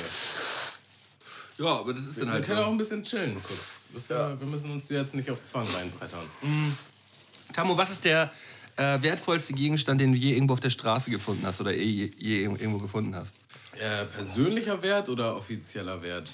[1.58, 3.81] Ja, aber das ist dann Wir halt können auch ein bisschen chillen kurz.
[3.92, 6.26] Wisst ihr, Wir müssen uns die jetzt nicht auf Zwang reinbrettern.
[7.52, 8.30] Tammo, was ist der
[8.76, 12.42] äh, wertvollste Gegenstand, den du je irgendwo auf der Straße gefunden hast oder je, je
[12.44, 13.32] irgendwo gefunden hast?
[13.78, 16.32] Äh, persönlicher Wert oder offizieller Wert?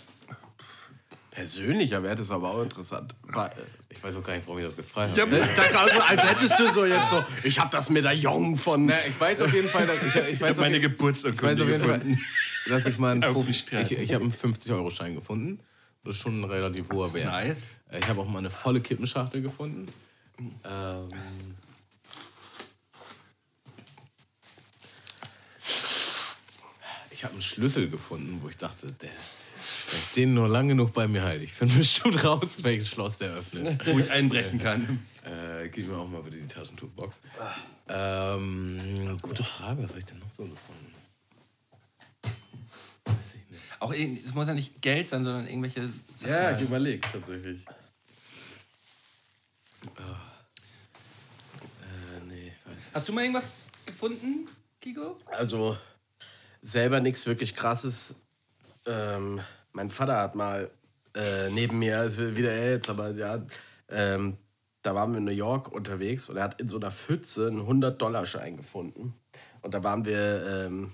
[1.31, 3.15] Persönlicher Wert ist aber auch interessant.
[3.23, 3.51] Weil,
[3.89, 5.31] Ich weiß auch gar nicht, warum ich das gefragt habe.
[5.31, 5.49] Ne?
[5.57, 8.87] Da kam so, als hättest du so jetzt so, ich habe das Medaillon von.
[8.87, 11.43] Na, ich weiß auf jeden Fall, dass ich, ich weiß auf meine jeden- Geburtsurkunde Ich
[11.43, 12.21] weiß auf jeden Fall, gefunden.
[12.69, 15.61] dass ich mal einen, ich, ich habe einen 50-Euro-Schein gefunden.
[16.05, 17.27] Das ist schon ein relativ hoher Wert.
[17.27, 17.59] Nice.
[17.91, 19.87] Äh, Ich habe auch mal eine volle Kippenschachtel gefunden.
[20.65, 21.09] Ähm,
[27.11, 30.93] ich habe einen Schlüssel gefunden, wo ich dachte, der, wenn ich den nur lang genug
[30.93, 33.87] bei mir halte, ich finde bestimmt raus, welches Schloss der öffnet.
[33.87, 35.05] Wo ich einbrechen kann.
[35.25, 37.19] Äh, gib mir auch mal bitte die Taschentuchbox.
[37.89, 40.93] Ähm, gute Frage, was habe ich denn noch so gefunden?
[43.81, 45.89] Auch es muss ja nicht Geld sein, sondern irgendwelche.
[46.27, 47.65] Ja, ich überlege tatsächlich.
[51.81, 53.51] Äh, nee, weiß Hast du mal irgendwas
[53.87, 54.49] gefunden,
[54.81, 55.17] Kiko?
[55.27, 55.77] Also
[56.63, 58.17] selber nichts wirklich krasses.
[58.87, 59.41] Ähm,
[59.73, 60.71] mein Vater hat mal
[61.15, 63.45] äh, neben mir, ist wieder er jetzt, aber ja,
[63.89, 64.37] ähm,
[64.83, 67.61] da waren wir in New York unterwegs und er hat in so einer Pfütze einen
[67.61, 69.15] 100-Dollar-Schein gefunden.
[69.63, 70.93] Und da waren wir, ähm,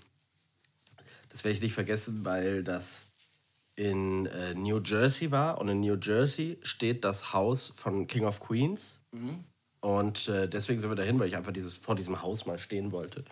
[1.34, 3.08] das werde ich nicht vergessen, weil das
[3.74, 8.38] in äh, New Jersey war und in New Jersey steht das Haus von King of
[8.38, 9.00] Queens.
[9.80, 12.92] Und äh, deswegen sind wir dahin, weil ich einfach dieses, vor diesem Haus mal stehen
[12.92, 13.24] wollte.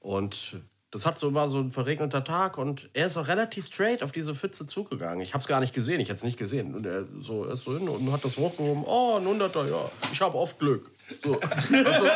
[0.00, 0.60] Und
[0.90, 4.10] das hat so, war so ein verregneter Tag und er ist auch relativ straight auf
[4.10, 5.20] diese Pfütze zugegangen.
[5.20, 6.74] Ich habe es gar nicht gesehen, ich hätte es nicht gesehen.
[6.74, 8.82] Und er, so, er ist so hin und hat das hochgehoben.
[8.84, 10.90] Oh, ein Hunderter, ja, ich habe oft Glück.
[11.22, 11.38] So.
[11.40, 12.06] also,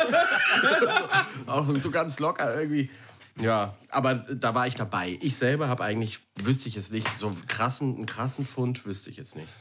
[1.47, 2.89] auch so ganz locker irgendwie.
[3.39, 5.17] Ja, aber da war ich dabei.
[5.21, 9.09] Ich selber habe eigentlich, wüsste ich jetzt nicht, so einen krassen, einen krassen Fund wüsste
[9.09, 9.51] ich jetzt nicht.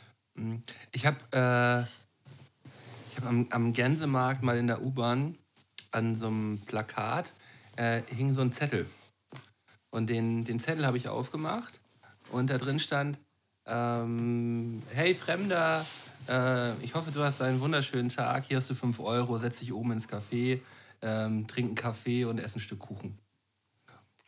[0.92, 5.36] Ich habe äh, hab am, am Gänsemarkt mal in der U-Bahn
[5.92, 7.32] an so einem Plakat
[7.76, 8.86] äh, hing so ein Zettel.
[9.90, 11.80] Und den, den Zettel habe ich aufgemacht
[12.30, 13.18] und da drin stand,
[13.66, 15.84] ähm, hey Fremder,
[16.28, 19.72] äh, ich hoffe, du hast einen wunderschönen Tag, hier hast du 5 Euro, setz dich
[19.72, 20.60] oben ins Café,
[21.02, 23.18] ähm, trink einen Kaffee und ess ein Stück Kuchen.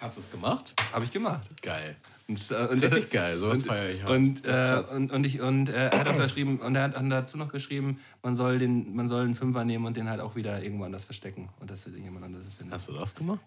[0.02, 0.74] Hast du es gemacht?
[0.92, 1.48] Habe ich gemacht.
[1.62, 1.94] Geil.
[2.26, 4.10] Und, äh, und, Richtig geil, sowas feiere ich auch.
[4.10, 7.08] Und, äh, und, und, ich, und äh, er hat auch geschrieben, und er hat dann
[7.08, 10.34] dazu noch geschrieben, man soll, den, man soll einen Fünfer nehmen und den halt auch
[10.34, 11.50] wieder irgendwo anders verstecken.
[11.60, 12.74] Und dass er jemand anderes findet.
[12.74, 13.38] Hast du das gemacht?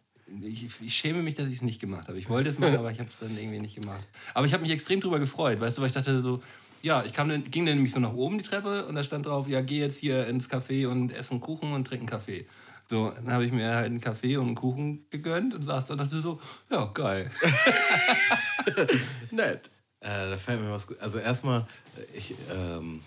[0.44, 2.18] Ich, ich schäme mich, dass ich es nicht gemacht habe.
[2.18, 4.08] Ich wollte es machen, aber ich habe es dann irgendwie nicht gemacht.
[4.34, 6.42] Aber ich habe mich extrem drüber gefreut, weißt du, weil ich dachte so,
[6.82, 9.26] ja, ich kam dann, ging dann nämlich so nach oben die Treppe und da stand
[9.26, 12.46] drauf, ja, geh jetzt hier ins Café und ess einen Kuchen und trink einen Kaffee.
[12.90, 15.94] So, dann habe ich mir halt einen Kaffee und einen Kuchen gegönnt und saß da
[15.94, 16.40] und dachte so,
[16.70, 17.32] ja, geil.
[19.32, 19.70] Nett.
[20.02, 21.00] Äh, da fällt mir was gut.
[21.00, 21.66] Also erstmal,
[21.98, 23.02] äh, ich, ähm,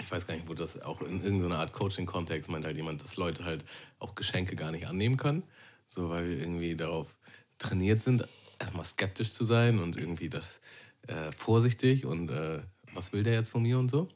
[0.00, 3.16] ich weiß gar nicht, wo das auch in irgendeiner Art Coaching-Kontext meint halt jemand, dass
[3.16, 3.64] Leute halt
[3.98, 5.42] auch Geschenke gar nicht annehmen können.
[5.88, 7.18] So, weil wir irgendwie darauf
[7.58, 8.26] trainiert sind,
[8.58, 10.60] erstmal skeptisch zu sein und irgendwie das
[11.06, 12.60] äh, vorsichtig und äh,
[12.94, 14.08] was will der jetzt von mir und so.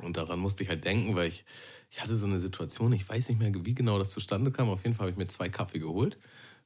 [0.00, 1.44] Und daran musste ich halt denken, weil ich,
[1.92, 4.70] ich hatte so eine Situation, ich weiß nicht mehr, wie genau das zustande kam.
[4.70, 6.18] Auf jeden Fall habe ich mir zwei Kaffee geholt,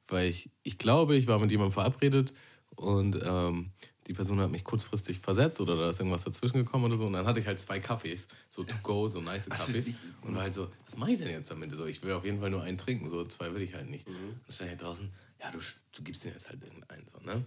[0.07, 2.33] weil ich, ich glaube, ich war mit jemandem verabredet
[2.77, 3.71] und ähm,
[4.07, 7.07] die Person hat mich kurzfristig versetzt oder da ist irgendwas dazwischen gekommen oder so.
[7.07, 9.89] Und dann hatte ich halt zwei Kaffees, so to go, so nice Kaffees.
[10.21, 11.73] Und war halt so, was mache ich denn jetzt damit?
[11.73, 14.07] So, ich will auf jeden Fall nur einen trinken, so zwei will ich halt nicht.
[14.07, 15.59] Und dann stand ich draußen, ja, du,
[15.91, 17.43] du gibst dir jetzt halt irgendeinen, so, ne?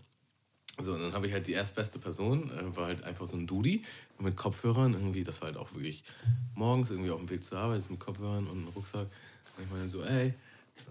[0.79, 3.47] So, und dann habe ich halt die erstbeste Person, äh, war halt einfach so ein
[3.47, 3.83] Dudi
[4.19, 6.05] mit Kopfhörern irgendwie, das war halt auch wirklich
[6.55, 9.09] morgens irgendwie auf dem Weg zur Arbeit, mit Kopfhörern und einem Rucksack.
[9.57, 10.35] Und ich meine so, ey,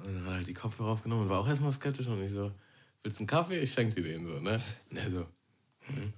[0.04, 2.32] und dann hat er halt die Kopfhörer aufgenommen und war auch erstmal skeptisch und ich
[2.32, 2.52] so,
[3.04, 3.60] willst du einen Kaffee?
[3.60, 4.62] Ich schenke dir den so, ne?
[4.90, 5.26] Und er so,
[5.82, 6.14] hm,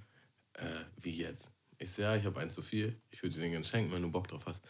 [0.54, 1.50] äh, wie jetzt?
[1.78, 4.02] Ich so, ja, ich habe einen zu viel, ich würde dir den gerne schenken, wenn
[4.02, 4.62] du Bock drauf hast.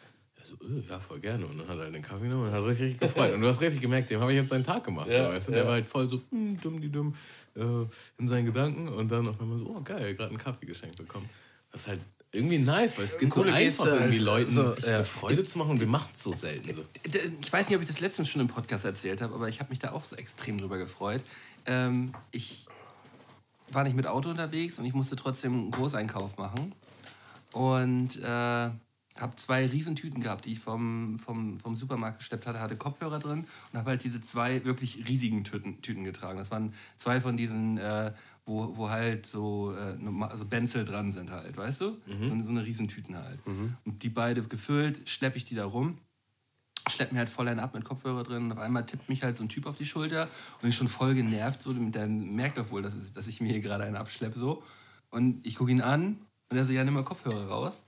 [0.43, 1.47] So, äh, ja, voll gerne.
[1.47, 3.33] Und dann hat er den Kaffee genommen und hat richtig, richtig gefreut.
[3.35, 5.09] Und du hast richtig gemerkt, dem habe ich jetzt seinen Tag gemacht.
[5.09, 5.53] Ja, so, weißt du?
[5.53, 5.67] Der ja.
[5.67, 7.15] war halt voll so, hm, dumm, die dumm,
[7.55, 7.61] äh,
[8.19, 8.89] in seinen Gedanken.
[8.89, 11.29] Und dann auf einmal so, oh geil, gerade einen Kaffee geschenkt bekommen.
[11.71, 12.01] Das ist halt
[12.35, 14.19] irgendwie nice, weil es geht so einfach, Geste, irgendwie.
[14.19, 14.95] Leuten So, ja.
[14.97, 15.73] eine Freude zu machen.
[15.73, 16.73] Und wir machen es so selten.
[16.73, 16.83] So.
[17.07, 19.61] D- Ich weiß nicht, ob ich das letztens schon im Podcast erzählt habe, aber ich
[19.61, 21.23] habe mich da auch so extrem drüber gefreut.
[21.67, 22.67] Ähm, ich
[23.71, 26.75] war nicht mit Auto unterwegs und ich musste trotzdem einen Großeinkauf machen.
[27.53, 28.71] Und äh,
[29.19, 33.47] habe zwei Riesentüten gehabt, die ich vom, vom, vom Supermarkt geschleppt hatte, hatte Kopfhörer drin
[33.73, 36.39] und habe halt diese zwei wirklich riesigen Tüten, Tüten getragen.
[36.39, 38.13] Das waren zwei von diesen, äh,
[38.47, 41.85] wo, wo halt so äh, also Benzel dran sind halt, weißt du?
[42.07, 43.39] So, eine- so eine Riesentüten halt.
[43.85, 45.99] Und die beide gefüllt, schleppe ich die da rum
[46.91, 49.37] schleppt mir halt voll einen ab mit Kopfhörer drin und auf einmal tippt mich halt
[49.37, 50.29] so ein Typ auf die Schulter
[50.61, 53.61] und ich schon voll genervt, so, der merkt doch wohl, dass, dass ich mir hier
[53.61, 54.65] gerade einen abschleppe, so.
[55.11, 56.17] Und ich gucke ihn an
[56.51, 57.83] und er so, ja, nimm mal Kopfhörer raus.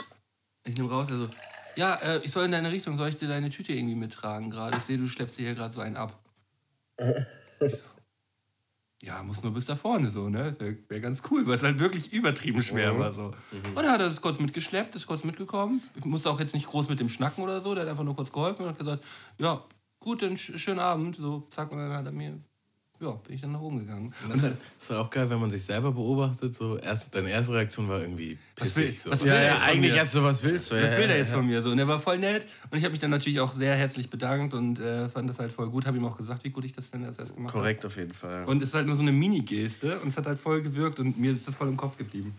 [0.65, 1.29] Ich nehme raus, er so,
[1.77, 4.79] ja, äh, ich soll in deine Richtung, soll ich dir deine Tüte irgendwie mittragen gerade?
[4.79, 6.19] Ich sehe, du schleppst dir hier gerade so einen ab.
[7.61, 7.85] Ich so,
[9.05, 10.57] ja, muss nur bis da vorne so, ne?
[10.59, 13.35] Wäre wär ganz cool, weil es halt wirklich übertrieben schwer war so.
[13.53, 15.83] Und dann hat er das kurz mitgeschleppt, ist kurz mitgekommen.
[15.95, 18.17] Ich musste auch jetzt nicht groß mit dem Schnacken oder so, der hat einfach nur
[18.17, 19.05] kurz geholfen und hat gesagt,
[19.37, 19.63] ja,
[20.01, 21.17] gut, dann sch schönen Abend.
[21.17, 22.41] So, zack, und dann hat er mir,
[23.05, 24.13] ja, bin ich dann nach oben gegangen.
[24.25, 26.55] Und das ist, halt, ist halt auch geil, wenn man sich selber beobachtet.
[26.55, 29.03] So, erst, deine erste Reaktion war irgendwie Was will- pissig.
[29.03, 29.11] So.
[29.13, 30.77] was will Ja, ja, jetzt eigentlich hast du was willst du.
[30.77, 31.71] Was ja, will der jetzt von mir so?
[31.71, 34.55] Und er war voll nett und ich habe mich dann natürlich auch sehr herzlich bedankt
[34.55, 35.87] und äh, fand das halt voll gut.
[35.87, 37.61] Habe ihm auch gesagt, wie gut ich das finde, dass er es gemacht hat.
[37.61, 38.45] Korrekt auf jeden Fall.
[38.45, 41.19] Und es ist halt nur so eine Mini-Geste und es hat halt voll gewirkt und
[41.19, 42.35] mir ist das voll im Kopf geblieben.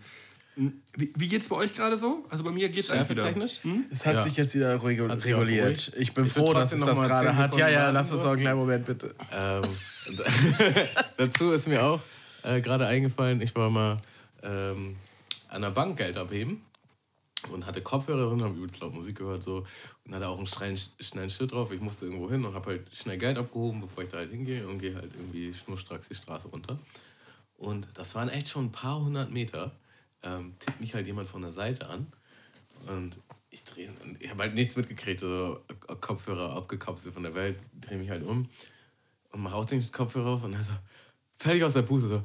[0.56, 2.24] Wie, wie geht's bei euch gerade so?
[2.30, 3.22] Also bei mir geht's eigentlich wieder.
[3.24, 3.60] Schärfetechnisch?
[3.90, 4.22] Es hat Ja.
[4.22, 5.92] sich jetzt wieder regu- Hat sich auch reguliert.
[5.98, 7.56] Ich bin Ich froh, dass es noch das mal gerade 10 hat.
[7.56, 8.26] Ja, ja, lass uns so.
[8.28, 9.14] noch einen kleinen Moment bitte.
[9.30, 9.62] Ähm,
[11.16, 12.00] dazu ist mir auch
[12.42, 13.98] äh, gerade eingefallen, ich war mal
[14.42, 14.96] ähm,
[15.48, 16.62] an der Bank Geld abheben
[17.50, 19.64] und hatte Kopfhörer drin, habe übelst laut Musik gehört so
[20.04, 21.70] und hatte auch einen schnellen, schnellen Schritt drauf.
[21.72, 24.66] Ich musste irgendwo hin und habe halt schnell Geld abgehoben, bevor ich da halt hingehe
[24.66, 26.78] und gehe halt irgendwie schnurstracks die Straße runter.
[27.58, 29.72] Und das waren echt schon ein paar hundert Meter.
[30.26, 32.08] Ähm, tippt mich halt jemand von der Seite an
[32.88, 33.16] und
[33.50, 33.88] ich drehe,
[34.18, 35.60] ich habe halt nichts mitgekriegt, so
[36.00, 38.48] Kopfhörer abgekapselt von der Welt, drehe mich halt um
[39.30, 40.72] und mache auch den Kopfhörer auf und er so,
[41.36, 42.18] fertig aus der Puste, so,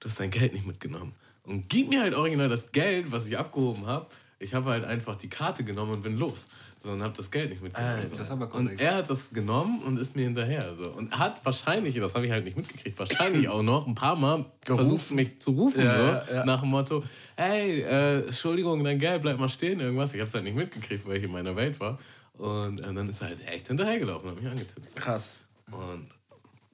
[0.00, 1.14] du hast dein Geld nicht mitgenommen.
[1.42, 4.06] Und gib mir halt original das Geld, was ich abgehoben habe.
[4.38, 6.46] Ich habe halt einfach die Karte genommen und bin los.
[6.84, 7.94] So, und habe das Geld nicht mitgenommen.
[7.94, 8.16] Alter, so.
[8.16, 10.74] das aber und er hat das genommen und ist mir hinterher.
[10.76, 10.90] So.
[10.90, 14.44] Und hat wahrscheinlich, das habe ich halt nicht mitgekriegt, wahrscheinlich auch noch ein paar Mal
[14.66, 14.88] Gerufen.
[14.88, 15.82] versucht, mich zu rufen.
[15.82, 16.44] Ja, so, ja, ja.
[16.44, 17.02] Nach dem Motto,
[17.36, 20.12] hey, äh, Entschuldigung, dein Geld, bleib mal stehen, irgendwas.
[20.12, 21.98] Ich habe es halt nicht mitgekriegt, weil ich in meiner Welt war.
[22.34, 24.90] Und äh, dann ist er halt echt hinterhergelaufen und hat mich angetippt.
[24.90, 24.96] So.
[24.96, 25.38] Krass.
[25.70, 26.10] Und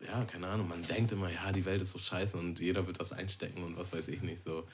[0.05, 2.99] ja, keine Ahnung, man denkt immer, ja, die Welt ist so scheiße und jeder wird
[2.99, 4.43] das einstecken und was weiß ich nicht.
[4.43, 4.65] So.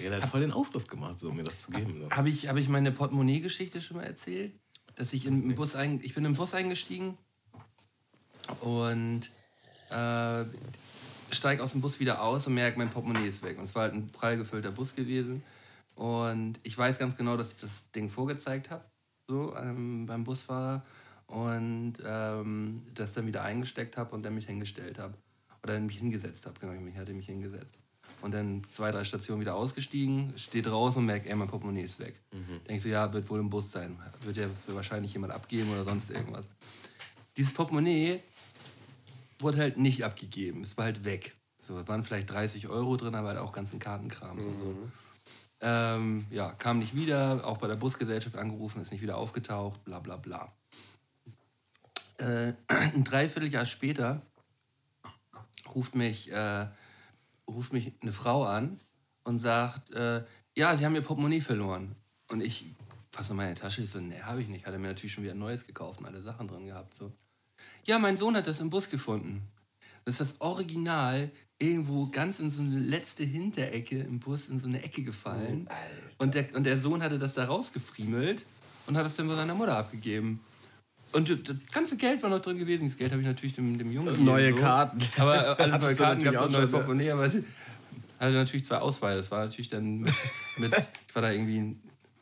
[0.00, 2.02] Jeder hat voll den Aufriss gemacht, so, mir das zu geben.
[2.02, 2.10] So.
[2.10, 4.52] Habe ich, hab ich meine Portemonnaie-Geschichte schon mal erzählt?
[4.94, 7.18] Dass ich im Bus ein, ich bin im Bus eingestiegen
[8.60, 9.30] und
[9.90, 10.44] äh,
[11.30, 13.58] steige aus dem Bus wieder aus und merke, mein Portemonnaie ist weg.
[13.58, 15.42] Und es war halt ein prall gefüllter Bus gewesen.
[15.94, 18.84] Und ich weiß ganz genau, dass ich das Ding vorgezeigt habe,
[19.26, 20.84] so ähm, beim Busfahrer.
[21.26, 25.14] Und ähm, das dann wieder eingesteckt habe und dann mich hingestellt habe.
[25.62, 27.82] Oder mich hingesetzt habe, genau, ich hatte mich hingesetzt.
[28.26, 32.00] Und dann zwei, drei Stationen wieder ausgestiegen, steht draußen und merkt, ey, mein Portemonnaie ist
[32.00, 32.16] weg.
[32.32, 32.60] Mhm.
[32.66, 33.96] Denkst du, ja, wird wohl im Bus sein.
[34.24, 36.44] Wird ja wahrscheinlich jemand abgeben oder sonst irgendwas.
[37.36, 38.18] Dieses Portemonnaie
[39.38, 40.64] wurde halt nicht abgegeben.
[40.64, 41.36] Es war halt weg.
[41.60, 44.50] So, es waren vielleicht 30 Euro drin, aber halt auch ganzen Kartenkrams mhm.
[44.50, 44.64] und so.
[44.64, 44.92] Mhm.
[45.60, 50.00] Ähm, ja, kam nicht wieder, auch bei der Busgesellschaft angerufen, ist nicht wieder aufgetaucht, bla
[50.00, 50.52] bla bla.
[52.18, 54.20] Äh, ein Dreivierteljahr später
[55.76, 56.66] ruft mich, äh,
[57.48, 58.80] ruft mich eine Frau an
[59.24, 60.24] und sagt, äh,
[60.54, 61.94] ja, sie haben ihr Portemonnaie verloren.
[62.28, 62.74] Und ich
[63.10, 64.66] fasse meine Tasche, ich so, nee, habe ich nicht.
[64.66, 66.94] Hat er mir natürlich schon wieder ein neues gekauft und alle Sachen drin gehabt.
[66.94, 67.12] So.
[67.84, 69.42] Ja, mein Sohn hat das im Bus gefunden.
[70.04, 74.68] Das ist das Original irgendwo ganz in so eine letzte Hinterecke im Bus in so
[74.68, 75.68] eine Ecke gefallen.
[75.70, 78.44] Oh, und, der, und der Sohn hatte das da rausgefriemelt
[78.86, 80.40] und hat es dann bei seiner Mutter abgegeben.
[81.12, 82.88] Und das ganze Geld war noch drin gewesen.
[82.88, 84.24] Das Geld habe ich natürlich dem, dem Jungen gegeben.
[84.24, 84.56] Neue so.
[84.56, 84.98] Karten.
[85.18, 87.10] Aber alle neue Karten gab es auch neue Portemonnaie.
[87.10, 87.24] Aber
[88.18, 89.18] hatte natürlich zwei Ausweise.
[89.20, 90.12] Das war natürlich dann mit,
[90.58, 90.72] mit
[91.08, 91.76] ich war da irgendwie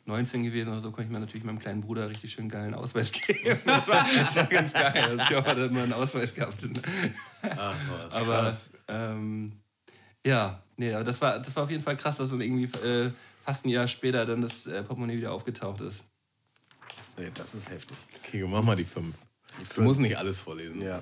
[0.05, 3.11] 19 gewesen oder so, konnte ich mir natürlich meinem kleinen Bruder richtig schön geilen Ausweis
[3.11, 3.59] geben.
[3.65, 4.93] Das war, das war ganz geil.
[4.95, 6.57] Also ich er hat mal einen Ausweis gehabt.
[7.41, 7.75] Ach,
[8.11, 8.55] aber
[8.87, 9.53] ähm,
[10.25, 13.09] ja, nee, aber das war, das war auf jeden Fall krass, dass dann irgendwie äh,
[13.43, 16.03] fast ein Jahr später dann das äh, Portemonnaie wieder aufgetaucht ist.
[17.17, 17.97] Ja, das ist heftig.
[18.23, 19.15] Okay, mach mal die fünf.
[19.51, 19.75] Die fünf.
[19.75, 20.81] Du musst nicht alles vorlesen.
[20.81, 21.01] Ja.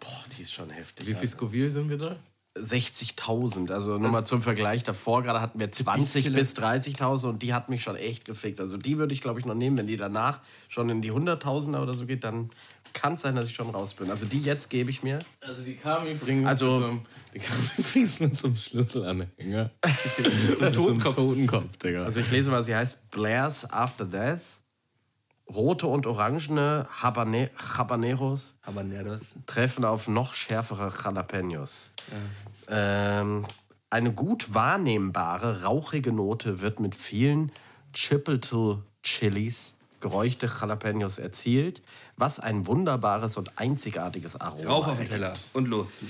[0.00, 1.06] Boah, die ist schon heftig.
[1.06, 2.16] Wie viel Scoville sind wir da?
[2.58, 3.70] 60.000.
[3.72, 7.68] Also nur mal zum Vergleich, davor gerade hatten wir 20 bis 30.000 und die hat
[7.68, 8.60] mich schon echt gefickt.
[8.60, 9.78] Also die würde ich, glaube ich, noch nehmen.
[9.78, 12.50] Wenn die danach schon in die 100.000er oder so geht, dann
[12.92, 14.10] kann es sein, dass ich schon raus bin.
[14.10, 15.20] Also die jetzt gebe ich mir.
[15.40, 17.00] Also die kam übrigens, also, mit, so einem,
[17.34, 19.70] die kam übrigens mit so einem Schlüsselanhänger.
[20.72, 21.14] Totenkopf.
[21.14, 22.02] Totenkopf, Digga.
[22.04, 24.59] Also ich lese mal, sie heißt Blair's After Death.
[25.50, 31.90] Rote und orangene Habane Habaneros, Habaneros treffen auf noch schärfere Jalapenos.
[32.68, 33.20] Ja.
[33.20, 33.46] Ähm,
[33.90, 37.50] eine gut wahrnehmbare, rauchige Note wird mit vielen
[37.92, 41.82] Chipotle Chilis, geräuchte Jalapenos erzielt,
[42.16, 46.00] was ein wunderbares und einzigartiges Aroma Rauf auf den Teller und los.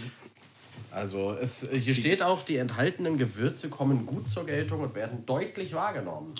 [0.90, 5.72] Also es, hier steht auch, die enthaltenen Gewürze kommen gut zur Geltung und werden deutlich
[5.72, 6.34] wahrgenommen.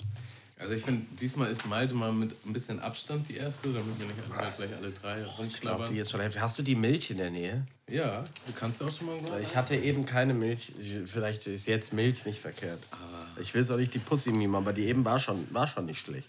[0.61, 4.05] Also ich finde, diesmal ist Malte mal mit ein bisschen Abstand die erste, damit wir
[4.05, 5.91] nicht halt gleich alle drei rumknabbern.
[5.91, 7.65] die ist schon Hast du die Milch in der Nähe?
[7.89, 9.41] Ja, du kannst auch schon mal machen.
[9.41, 10.71] Ich hatte eben keine Milch.
[11.05, 12.79] Vielleicht ist jetzt Milch nicht verkehrt.
[12.91, 12.95] Ah.
[13.41, 15.87] Ich will es auch nicht die Pussy nehmen, aber die eben war schon, war schon
[15.87, 16.27] nicht schlecht.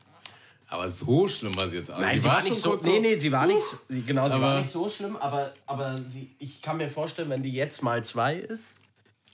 [0.67, 2.79] Aber so schlimm war sie jetzt auch Nein, sie war, war nicht so.
[2.83, 4.07] Nee, nee, sie war uh, nicht.
[4.07, 7.53] Genau, sie war nicht so schlimm, aber, aber sie, ich kann mir vorstellen, wenn die
[7.53, 8.79] jetzt mal zwei ist,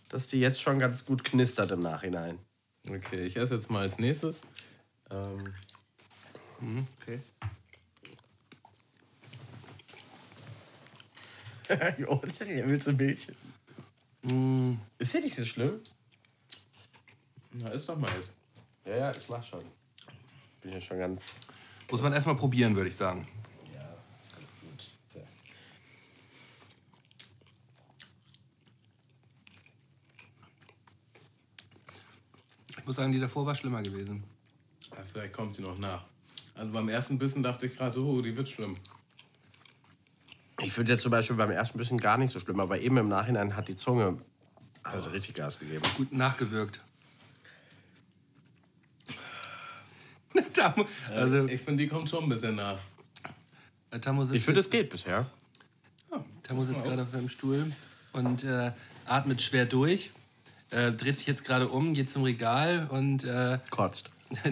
[0.09, 2.41] dass die jetzt schon ganz gut knistert im Nachhinein.
[2.91, 4.41] Okay, ich esse jetzt mal als nächstes.
[5.11, 5.55] Ähm,
[6.61, 7.21] mhm, okay.
[12.67, 13.29] willst du Milch?
[14.23, 14.75] Mm.
[14.99, 15.81] Ist ja nicht so schlimm.
[17.53, 18.33] Na, ist doch mal jetzt.
[18.85, 19.65] Ja, ja, ich mach schon.
[20.61, 21.37] Bin ja schon ganz.
[21.91, 23.27] Muss man erstmal probieren, würde ich sagen.
[23.75, 23.97] Ja,
[24.35, 24.91] ganz gut.
[25.07, 25.23] So.
[32.69, 34.25] Ich muss sagen, die davor war schlimmer gewesen.
[34.99, 36.05] Ja, vielleicht kommt die noch nach.
[36.57, 38.77] Also beim ersten Bissen dachte ich gerade so, oh, die wird schlimm.
[40.61, 43.09] Ich finde jetzt zum Beispiel beim ersten Bissen gar nicht so schlimm, aber eben im
[43.09, 44.19] Nachhinein hat die Zunge
[44.83, 45.83] also richtig Gas gegeben.
[45.97, 46.81] Gut nachgewirkt.
[51.15, 52.79] also, ich finde, die kommt schon ein bisschen nach.
[54.33, 55.27] ich finde, es geht bisher.
[56.11, 57.73] Ja, Tamu sitzt gerade auf seinem Stuhl
[58.13, 58.73] und äh,
[59.07, 60.11] atmet schwer durch,
[60.71, 64.11] äh, dreht sich jetzt gerade um, geht zum Regal und äh, kotzt.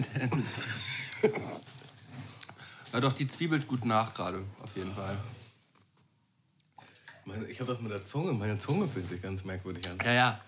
[2.93, 5.17] ja, doch, die zwiebelt gut nach gerade, auf jeden Fall.
[7.47, 8.33] ich habe das mit der Zunge.
[8.33, 9.99] Meine Zunge fühlt sich ganz merkwürdig an.
[10.03, 10.41] Ja, ja.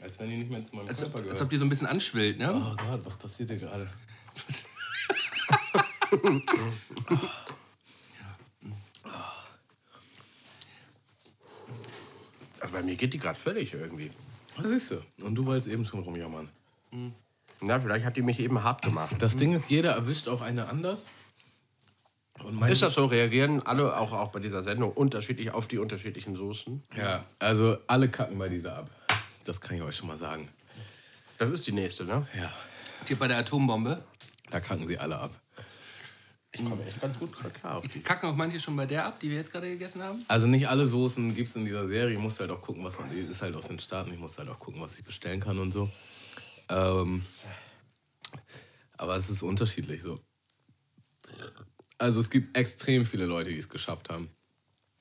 [0.00, 1.32] Als wenn die nicht mehr zu meinem als, Körper gehört.
[1.32, 2.52] Als ob die so ein bisschen anschwillt, ne?
[2.54, 3.88] Oh Gott, was passiert hier gerade?
[12.72, 14.10] Bei mir geht die gerade völlig irgendwie.
[14.56, 15.02] Was siehst du?
[15.24, 16.48] Und du wolltest eben schon rumjammern.
[16.90, 17.12] Mhm.
[17.62, 19.14] Na, vielleicht hat die mich eben hart gemacht.
[19.20, 21.06] Das Ding ist, jeder erwischt auch eine anders.
[22.68, 23.06] ist das so?
[23.06, 26.82] Reagieren alle auch, auch bei dieser Sendung unterschiedlich auf die unterschiedlichen Soßen?
[26.96, 28.90] Ja, also alle kacken bei dieser ab.
[29.44, 30.48] Das kann ich euch schon mal sagen.
[31.38, 32.26] Das ist die nächste, ne?
[32.36, 32.52] Ja.
[33.06, 34.02] Hier bei der Atombombe?
[34.50, 35.30] Da kacken sie alle ab.
[36.54, 38.00] Ich komme echt ganz gut klar auf die.
[38.00, 40.18] Kacken auch manche schon bei der ab, die wir jetzt gerade gegessen haben?
[40.26, 42.14] Also nicht alle Soßen gibt es in dieser Serie.
[42.14, 43.08] Ich muss halt auch gucken, was man.
[43.10, 44.12] Die ist halt aus den Staaten.
[44.12, 45.88] Ich muss halt auch gucken, was ich bestellen kann und so.
[46.72, 47.24] Ähm,
[48.96, 50.20] aber es ist unterschiedlich so.
[51.98, 54.28] Also es gibt extrem viele Leute, die es geschafft haben.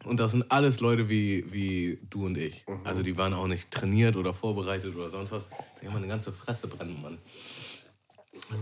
[0.04, 2.66] Und das sind alles Leute wie, wie du und ich.
[2.84, 5.44] Also die waren auch nicht trainiert oder vorbereitet oder sonst was.
[5.82, 7.18] Die haben eine ganze Fresse brennen, Mann.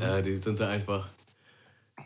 [0.01, 1.07] Äh, die sind da einfach,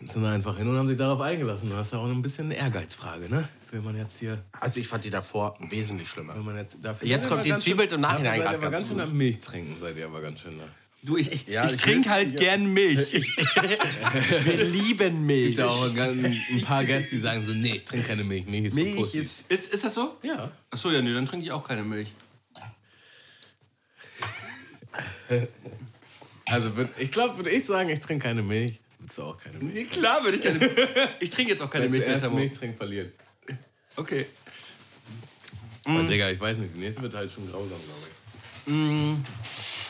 [0.02, 1.70] sind da einfach hin und haben sich darauf eingelassen.
[1.72, 3.48] Das ist ja auch ein bisschen eine Ehrgeizfrage, ne?
[3.72, 6.36] Will man jetzt hier, Also ich fand die davor wesentlich schlimmer.
[6.36, 9.00] will man jetzt, dafür Jetzt kommt die Zwiebel im Nachhinein Seid ihr aber ganz schön
[9.00, 10.66] am Milch trinken, seid ihr aber ganz schön da.
[11.04, 13.14] Du, ich, ich, Ja, ich ich trinke halt gern Milch.
[14.46, 15.48] Wir lieben Milch.
[15.48, 18.76] gibt ja auch ein, paar Gäste, die sagen so, nee, trink keine Milch, Milch ist
[18.76, 20.18] Milch ist Ist, ist das so?
[20.24, 20.52] Ja.
[20.72, 22.08] Achso, ja, nee, dann trinke ich auch keine Milch.
[26.46, 29.58] Also würd, ich glaube, würde ich sagen, ich trinke keine Milch, würdest du auch keine
[29.58, 29.74] Milch.
[29.74, 30.74] Nee, klar würde ich keine Milch.
[31.20, 32.38] Ich trinke jetzt auch keine Milch Tamo.
[32.38, 33.14] Milch trinkt, verliert.
[33.98, 34.26] Okay.
[35.86, 39.83] Aber Digga, ich weiß nicht, die nächste wird halt schon grausam, glaube ich.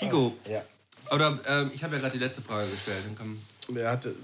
[0.00, 0.36] Kigo.
[0.48, 0.62] Ja.
[1.10, 2.98] Oder ähm, ich habe ja gerade die letzte Frage gestellt.
[3.06, 4.14] Dann kann, Wer hatte.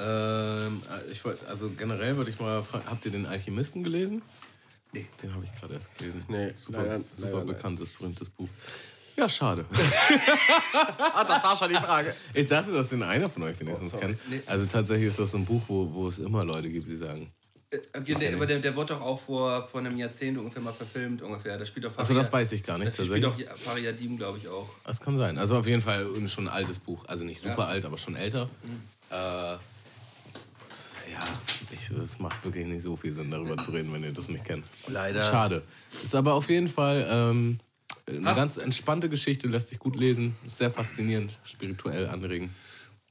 [0.00, 4.22] Ähm, ich wollt, also generell würde ich mal fragen, habt ihr den Alchemisten gelesen?
[4.92, 5.06] Nee.
[5.22, 6.24] Den habe ich gerade erst gelesen.
[6.28, 8.48] Nee, super, leider- super leider bekanntes, berühmtes Buch.
[9.16, 9.64] Ja, schade.
[10.98, 12.12] Ah, das war schon die Frage.
[12.32, 14.06] ich dachte, dass den einer von euch wenigstens sorry.
[14.06, 14.30] kennt.
[14.30, 14.40] Nee.
[14.46, 17.30] Also tatsächlich ist das so ein Buch, wo, wo es immer Leute gibt, die sagen.
[17.74, 20.72] Äh, okay, der, aber der, der wurde doch auch vor, vor einem Jahrzehnt ungefähr mal
[20.72, 21.22] verfilmt.
[21.22, 21.56] ungefähr.
[21.58, 24.48] Da spielt doch Achso, das weiß ich gar nicht Das spielt auch Fariadim, glaube ich,
[24.48, 24.68] auch.
[24.84, 25.38] Das kann sein.
[25.38, 27.04] Also auf jeden Fall schon ein altes Buch.
[27.06, 28.48] Also nicht super alt, aber schon älter.
[29.10, 29.58] Äh, ja,
[31.70, 34.44] ich, es macht wirklich nicht so viel Sinn, darüber zu reden, wenn ihr das nicht
[34.44, 34.64] kennt.
[34.88, 35.20] Leider.
[35.22, 35.62] Schade.
[36.02, 37.60] Ist aber auf jeden Fall ähm,
[38.08, 40.34] eine Hast- ganz entspannte Geschichte, lässt sich gut lesen.
[40.46, 42.50] Ist sehr faszinierend, spirituell anregend.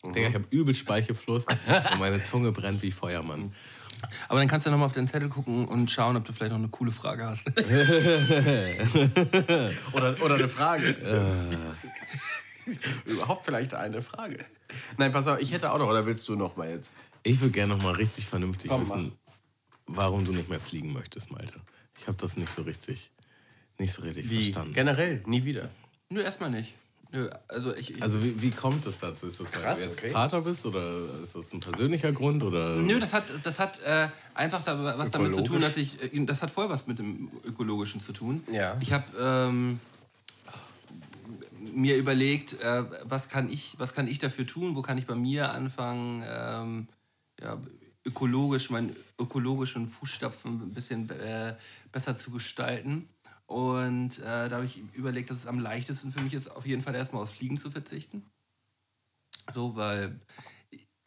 [0.06, 3.53] Digga, ich habe übel Speichelfluss und meine Zunge brennt wie Feuermann.
[4.27, 6.59] Aber dann kannst du nochmal auf den Zettel gucken und schauen, ob du vielleicht noch
[6.59, 7.47] eine coole Frage hast.
[9.93, 10.95] Oder, oder eine Frage.
[13.05, 14.38] Überhaupt vielleicht eine Frage.
[14.97, 16.95] Nein, pass auf, ich hätte auch noch, oder willst du noch mal jetzt?
[17.23, 19.11] Ich würde gerne noch mal richtig vernünftig Komm, wissen,
[19.85, 21.59] warum du nicht mehr fliegen möchtest, Malte.
[21.97, 23.11] Ich habe das nicht so richtig,
[23.77, 24.73] nicht so richtig verstanden.
[24.73, 25.69] Generell, nie wieder.
[26.09, 26.73] Nö, erstmal nicht.
[27.14, 27.91] Nö, also ich.
[27.91, 29.27] ich Also wie, wie kommt es dazu?
[29.27, 30.10] Ist das, weil Krass, du jetzt okay.
[30.10, 32.76] Vater bist oder ist das ein persönlicher Grund oder?
[32.76, 36.02] Nö, das hat, das hat äh, einfach da, was damit zu tun, dass ich.
[36.02, 38.44] äh, Das hat voll was mit dem Ökologischen zu tun.
[38.52, 38.77] Ja.
[38.80, 39.80] Ich habe ähm,
[41.60, 45.15] mir überlegt, äh, was, kann ich, was kann ich dafür tun, wo kann ich bei
[45.15, 46.88] mir anfangen, ähm,
[47.40, 47.61] ja,
[48.06, 51.53] ökologisch, meinen ökologischen Fußstapfen ein bisschen äh,
[51.91, 53.07] besser zu gestalten.
[53.53, 56.81] Und äh, da habe ich überlegt, dass es am leichtesten für mich ist, auf jeden
[56.81, 58.25] Fall erstmal aufs Fliegen zu verzichten.
[59.53, 60.19] So, weil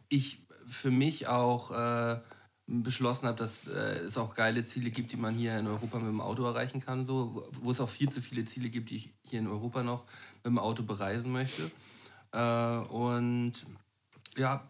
[0.09, 2.21] ich für mich auch äh,
[2.69, 6.07] beschlossen habe, dass äh, es auch geile Ziele gibt, die man hier in Europa mit
[6.07, 9.15] dem Auto erreichen kann, so, wo- es auch viel zu viele Ziele gibt, die ich
[9.29, 10.05] hier in Europa noch
[10.37, 11.69] mit dem Auto bereisen möchte.
[12.31, 13.55] Äh, und
[14.37, 14.69] ja,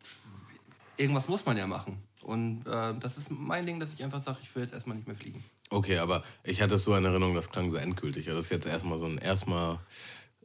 [0.96, 2.02] irgendwas muss man ja machen.
[2.22, 5.06] Und äh, das ist mein Ding, dass ich einfach sage, ich will jetzt erstmal nicht
[5.06, 5.44] mehr fliegen.
[5.70, 8.26] Okay, aber ich hatte es so in Erinnerung, das klang so endgültig.
[8.26, 9.78] Das ist jetzt erstmal so ein erstmal.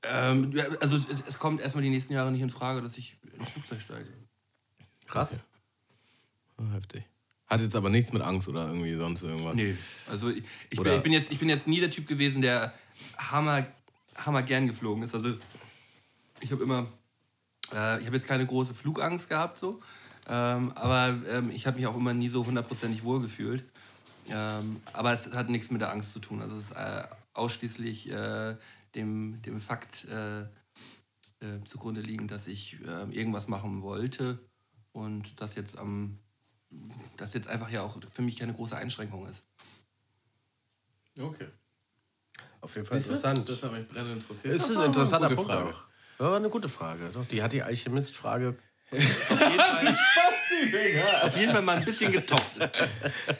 [0.03, 3.49] Ähm, also es, es kommt erstmal die nächsten Jahre nicht in Frage, dass ich ins
[3.49, 4.07] Flugzeug steige.
[5.07, 5.39] Krass.
[6.57, 7.03] Ah, Heftig.
[7.52, 9.56] Hat jetzt aber nichts mit Angst oder irgendwie sonst irgendwas.
[9.56, 9.76] Nee,
[10.10, 12.73] also ich, ich, bin, ich, bin jetzt, ich bin jetzt nie der Typ gewesen, der
[13.18, 13.68] hammer,
[14.15, 15.14] hammer gern geflogen ist.
[15.14, 15.34] Also
[16.39, 16.88] ich habe immer,
[17.73, 19.81] äh, ich habe jetzt keine große Flugangst gehabt so,
[20.30, 23.65] ähm, aber ähm, ich habe mich auch immer nie so hundertprozentig wohl gefühlt.
[24.30, 26.41] Ähm, aber es hat nichts mit der Angst zu tun.
[26.41, 27.03] Also es ist äh,
[27.34, 28.56] ausschließlich äh,
[28.95, 30.45] dem, dem Fakt äh, äh,
[31.65, 34.39] zugrunde liegend, dass ich äh, irgendwas machen wollte
[34.91, 36.19] und das jetzt am
[37.18, 39.43] das jetzt einfach ja auch für mich keine große Einschränkung ist.
[41.19, 41.48] Okay.
[42.61, 43.14] Auf jeden Fall Siehst du?
[43.27, 43.49] interessant.
[43.49, 44.53] Das hat mich brennend interessiert.
[44.53, 45.52] ist Das ein war eine interessanter gute Punkt.
[45.52, 45.69] Frage.
[45.76, 45.84] Auch.
[46.19, 47.10] Ja, eine gute Frage.
[47.14, 48.56] Doch, die hat die Alchemist-Frage.
[48.91, 49.98] Auf jeden Fall
[51.61, 52.57] mal ein bisschen getoppt.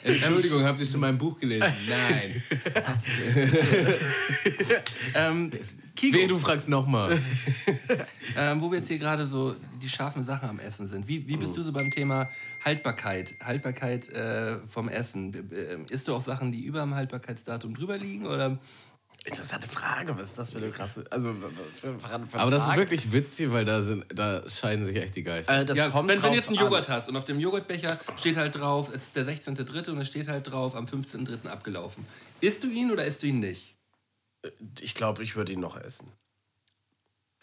[0.04, 1.72] Entschuldigung, habt ihr schon mein Buch gelesen?
[1.88, 2.42] Nein.
[5.14, 5.50] ähm,
[5.94, 7.18] Kiko, Weh, du fragst nochmal.
[8.36, 11.06] ähm, wo wir jetzt hier gerade so die scharfen Sachen am Essen sind.
[11.06, 12.30] Wie, wie bist du so beim Thema
[12.64, 13.34] Haltbarkeit?
[13.42, 15.32] Haltbarkeit äh, vom Essen.
[15.52, 18.26] Ähm, Isst du auch Sachen, die über dem Haltbarkeitsdatum drüber liegen?
[18.26, 18.58] Oder?
[19.24, 20.16] Interessante Frage.
[20.18, 21.04] Was ist das für eine krasse.
[21.10, 21.32] Also,
[21.80, 22.80] für, für, für Aber das ist Frage?
[22.80, 25.60] wirklich witzig, weil da, sind, da scheiden sich echt die Geister.
[25.60, 26.64] Äh, das ja, kommt wenn, du jetzt einen an.
[26.64, 29.90] Joghurt hast und auf dem Joghurtbecher steht halt drauf, es ist der 16.3.
[29.90, 31.46] und es steht halt drauf, am 15.3.
[31.46, 32.04] abgelaufen.
[32.40, 33.76] Isst du ihn oder isst du ihn nicht?
[34.80, 36.10] Ich glaube, ich würde ihn noch essen.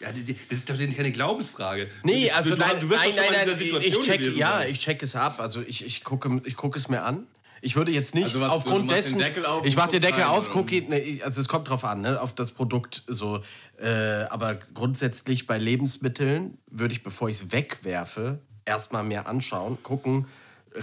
[0.01, 1.89] Ja, die- die- das ist doch keine Glaubensfrage.
[2.03, 4.19] Nee, also du, nein, du wirst nein, nein, mal in nein, dieser Situation ich check,
[4.19, 5.39] gewesen ja, ich check es ab.
[5.39, 7.25] Also ich, ich gucke, ich gucke es mir an.
[7.61, 9.19] Ich würde jetzt nicht Also was, aufgrund dessen.
[9.19, 11.69] den Deckel auf ich und mach den Deckel rein, auf, gucke, nee, also es kommt
[11.69, 13.41] drauf an, ne, auf das Produkt so.
[13.79, 13.89] Äh,
[14.29, 20.27] aber grundsätzlich bei Lebensmitteln würde ich, bevor ich es wegwerfe, erstmal mir anschauen, gucken.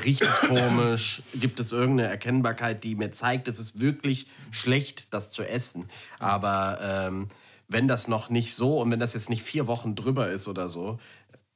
[0.05, 1.23] Riecht es komisch?
[1.35, 5.89] Gibt es irgendeine Erkennbarkeit, die mir zeigt, es ist wirklich schlecht, das zu essen?
[6.19, 7.29] Aber ähm,
[7.69, 10.69] wenn das noch nicht so und wenn das jetzt nicht vier Wochen drüber ist oder
[10.69, 10.99] so,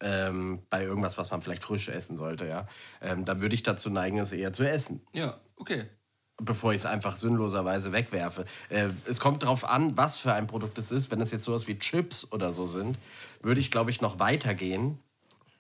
[0.01, 2.67] ähm, bei irgendwas, was man vielleicht frisch essen sollte, ja,
[3.03, 5.85] ähm, dann würde ich dazu neigen, es eher zu essen, Ja, okay.
[6.43, 8.45] bevor ich es einfach sinnloserweise wegwerfe.
[8.71, 11.11] Äh, es kommt darauf an, was für ein Produkt es ist.
[11.11, 12.97] Wenn es jetzt sowas wie Chips oder so sind,
[13.43, 14.99] würde ich, glaube ich, noch weitergehen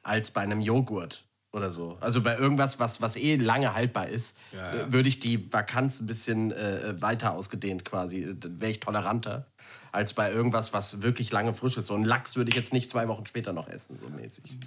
[0.03, 1.99] als bei einem Joghurt oder so.
[2.01, 4.83] Also bei irgendwas, was, was eh lange haltbar ist, Ja, ja.
[4.85, 8.35] äh, würde ich die Vakanz ein bisschen äh, weiter ausgedehnt quasi.
[8.39, 9.47] Dann wäre ich toleranter
[9.93, 11.87] als bei irgendwas, was wirklich lange frisch ist.
[11.87, 14.59] So ein Lachs würde ich jetzt nicht zwei Wochen später noch essen, so mäßig.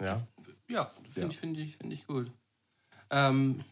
[0.00, 0.22] Ja.
[0.68, 2.30] Ja, finde ich, finde ich, finde ich gut.
[3.10, 3.64] Ähm,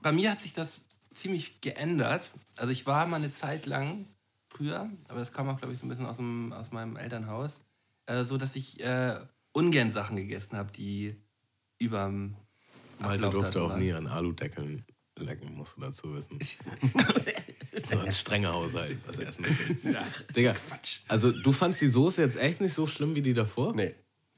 [0.00, 2.30] bei mir hat sich das ziemlich geändert.
[2.56, 4.06] Also ich war mal eine Zeit lang
[4.48, 7.60] früher, aber das kam auch, glaube ich, so ein bisschen aus, dem, aus meinem Elternhaus,
[8.06, 9.20] äh, so dass ich äh,
[9.52, 11.16] ungern Sachen gegessen habe, die
[11.78, 12.36] überm
[12.98, 14.84] Malte durfte auch nie an Aludeckeln
[15.18, 16.38] lecken, musst du dazu wissen.
[17.92, 20.36] so ein strenger Haushalt, was Essen betrifft.
[20.36, 20.54] Digga,
[21.08, 23.74] also du fandst die Soße jetzt echt nicht so schlimm wie die davor?
[23.74, 23.94] Nee.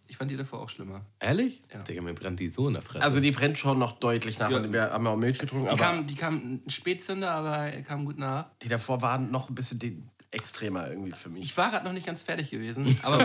[0.06, 1.04] Ich fand die davor auch schlimmer.
[1.18, 1.60] Ehrlich?
[1.72, 1.80] Ja.
[1.82, 3.02] Digga, mir brennt die so in der Fresse.
[3.02, 4.50] Also die brennt schon noch deutlich nach.
[4.50, 4.72] Ja.
[4.72, 8.04] Wir haben ja auch Milch getrunken, Die aber kam, die kam Spätzünder, aber er kam
[8.04, 8.46] gut nach.
[8.62, 11.44] die davor waren noch ein bisschen die extremer irgendwie für mich.
[11.44, 13.18] Ich war gerade noch nicht ganz fertig gewesen, aber,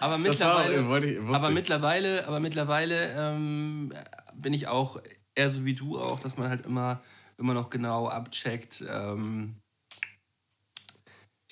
[0.00, 1.54] aber Das war- mittlerweile, wollte ich- aber ich.
[1.54, 3.92] mittlerweile, aber mittlerweile ähm,
[4.34, 5.00] bin ich auch
[5.34, 7.00] eher so wie du auch, dass man halt immer,
[7.42, 8.84] immer noch genau abcheckt.
[8.88, 9.56] Ähm,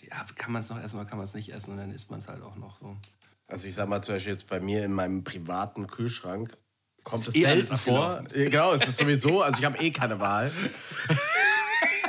[0.01, 2.11] ja, kann man es noch essen oder kann man es nicht essen und dann isst
[2.11, 2.97] man es halt auch noch so.
[3.49, 6.57] Also ich sag mal zum Beispiel jetzt bei mir in meinem privaten Kühlschrank
[7.03, 8.25] kommt es eh selten vor.
[8.33, 10.53] Genau, es ist sowieso, also ich habe eh keine Wahl.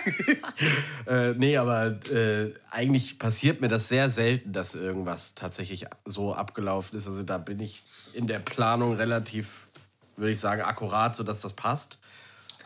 [1.08, 6.98] äh, nee, aber äh, eigentlich passiert mir das sehr selten, dass irgendwas tatsächlich so abgelaufen
[6.98, 7.08] ist.
[7.08, 7.82] Also da bin ich
[8.14, 9.68] in der Planung relativ,
[10.18, 11.98] würde ich sagen, akkurat, sodass das passt.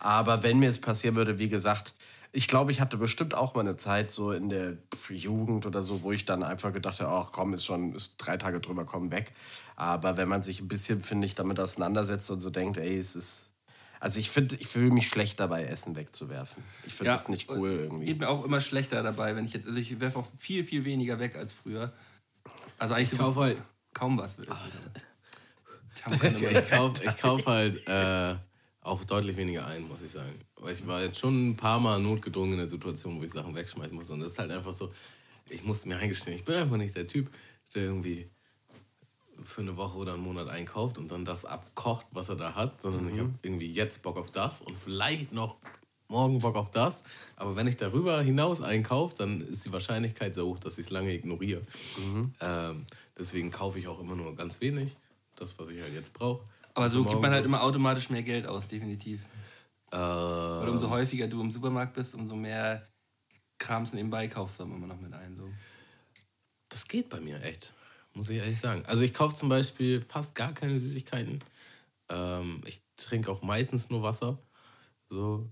[0.06, 1.96] Aber wenn mir es passieren würde, wie gesagt,
[2.32, 4.78] ich glaube, ich hatte bestimmt auch mal eine Zeit so in der
[5.10, 8.38] Jugend oder so, wo ich dann einfach gedacht habe, ach komm, ist schon ist drei
[8.38, 9.34] Tage drüber, komm weg.
[9.76, 13.16] Aber wenn man sich ein bisschen, finde ich, damit auseinandersetzt und so denkt, ey, es
[13.16, 13.50] ist.
[14.00, 16.62] Also ich finde, ich fühle mich schlecht dabei, Essen wegzuwerfen.
[16.86, 18.06] Ich finde das nicht cool irgendwie.
[18.06, 20.86] Geht mir auch immer schlechter dabei, wenn ich jetzt, also ich werfe auch viel, viel
[20.86, 21.92] weniger weg als früher.
[22.78, 23.58] Also eigentlich Ich so kauf halt-
[23.94, 24.38] kaum was.
[24.40, 24.48] ich
[26.70, 28.36] kaufe ich kauf halt äh,
[28.86, 30.40] auch deutlich weniger ein, muss ich sagen.
[30.58, 33.56] Weil ich war jetzt schon ein paar Mal notgedrungen in der Situation, wo ich Sachen
[33.56, 34.10] wegschmeißen muss.
[34.10, 34.92] Und das ist halt einfach so,
[35.50, 37.30] ich muss mir eingestehen, ich bin einfach nicht der Typ,
[37.74, 38.30] der irgendwie
[39.42, 42.82] für eine Woche oder einen Monat einkauft und dann das abkocht, was er da hat,
[42.82, 45.58] sondern ich habe irgendwie jetzt Bock auf das und vielleicht noch
[46.08, 47.04] morgen Bock auf das.
[47.36, 50.92] Aber wenn ich darüber hinaus einkaufe, dann ist die Wahrscheinlichkeit sehr hoch, dass ich es
[50.92, 51.64] lange ignoriere.
[52.40, 52.86] Ähm,
[53.18, 54.96] deswegen kaufe ich auch immer nur ganz wenig,
[55.36, 56.44] das, was ich halt jetzt brauche.
[56.76, 59.22] Aber so gibt man halt immer automatisch mehr Geld aus, definitiv.
[59.92, 62.86] Äh, Weil umso häufiger du im Supermarkt bist, umso mehr
[63.58, 65.38] Krams nebenbei kaufst du immer noch mit ein.
[65.38, 65.50] So.
[66.70, 67.74] Das geht bei mir echt,
[68.14, 68.84] muss ich ehrlich sagen.
[68.86, 71.42] Also ich kaufe zum Beispiel fast gar keine Süßigkeiten.
[72.10, 74.38] Ähm, ich trinke auch meistens nur Wasser.
[75.10, 75.50] So.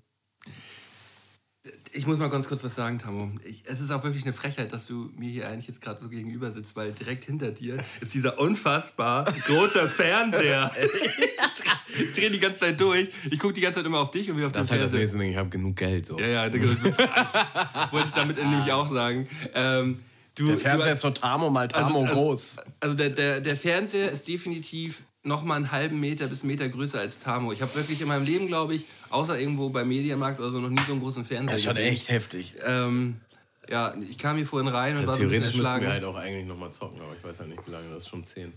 [1.93, 3.31] Ich muss mal ganz kurz was sagen, Tammo.
[3.45, 6.09] Ich, es ist auch wirklich eine Frechheit, dass du mir hier eigentlich jetzt gerade so
[6.09, 10.71] gegenüber sitzt, weil direkt hinter dir ist dieser unfassbar große Fernseher.
[11.97, 13.07] ich drehe die ganze Zeit durch.
[13.31, 14.85] Ich gucke die ganze Zeit immer auf dich und wie auf Das ist den halt
[14.85, 14.99] das Fernseher.
[14.99, 16.05] nächste Ding, ich habe genug Geld.
[16.05, 16.19] So.
[16.19, 16.61] Ja, ja, das
[17.91, 19.27] wollte ich damit nämlich auch sagen.
[19.53, 19.99] Ähm,
[20.35, 22.57] du, Der Fernseher du, ist so Tamo mal Tamo also, groß.
[22.81, 26.67] Also der, der, der Fernseher ist definitiv noch mal einen halben Meter bis einen Meter
[26.69, 27.53] größer als Tamo.
[27.53, 30.69] Ich habe wirklich in meinem Leben, glaube ich, außer irgendwo beim Mediamarkt oder so, noch
[30.69, 31.93] nie so einen großen Fernseher Das ist schon gesehen.
[31.93, 32.55] echt heftig.
[32.65, 33.21] Ähm,
[33.69, 35.85] ja, ich kam hier vorhin rein und Also war theoretisch erschlagen.
[35.85, 38.09] wir halt auch eigentlich nochmal zocken, aber ich weiß halt nicht, wie lange das ist
[38.09, 38.51] schon zehn.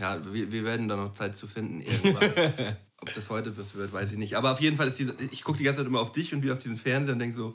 [0.00, 2.32] Ja, wir, wir werden da noch Zeit zu finden irgendwann.
[3.02, 4.36] Ob das heute was wird, weiß ich nicht.
[4.36, 6.42] Aber auf jeden Fall ist diese, ich gucke die ganze Zeit immer auf dich und
[6.42, 7.54] wieder auf diesen Fernseher und denke so,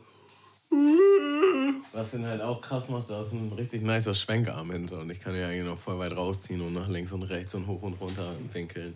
[1.97, 5.19] Was den halt auch krass macht, da ist ein richtig nicer Schwenkarm hinter und ich
[5.19, 7.93] kann ja eigentlich noch voll weit rausziehen und nach links und rechts und hoch und
[7.93, 8.93] runter winkeln.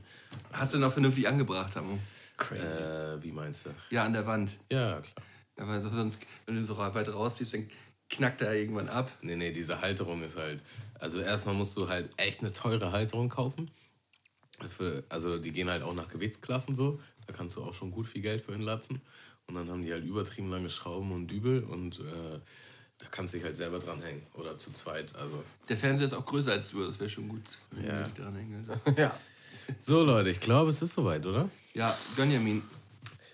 [0.54, 1.98] hast du noch vernünftig angebracht, Tamo?
[2.38, 2.62] Crazy.
[2.62, 3.72] Äh, wie meinst du?
[3.90, 4.56] Ja, an der Wand.
[4.72, 5.26] Ja, klar.
[5.68, 7.68] Weil sonst, wenn du so weit rausziehst, dann
[8.08, 9.10] knackt er irgendwann ab.
[9.24, 10.62] Nee, nee, diese Halterung ist halt.
[11.00, 13.72] Also erstmal musst du halt echt eine teure Halterung kaufen.
[14.70, 17.00] Für, also die gehen halt auch nach Gewichtsklassen so.
[17.26, 19.02] Da kannst du auch schon gut viel Geld für hinlatzen.
[19.48, 22.40] Und dann haben die halt übertrieben lange Schrauben und Dübel und äh,
[23.02, 24.22] da kannst du dich halt selber dranhängen.
[24.36, 25.14] Oder zu zweit.
[25.16, 25.44] Also.
[25.68, 27.42] Der Fernseher ist auch größer als du, das wäre schon gut.
[27.72, 27.98] wenn Ja.
[28.00, 28.82] du dich dran hängen willst.
[28.98, 29.12] Ja.
[29.80, 31.50] So, Leute, ich glaube, es ist soweit, oder?
[31.74, 32.62] Ja, Gönjamin.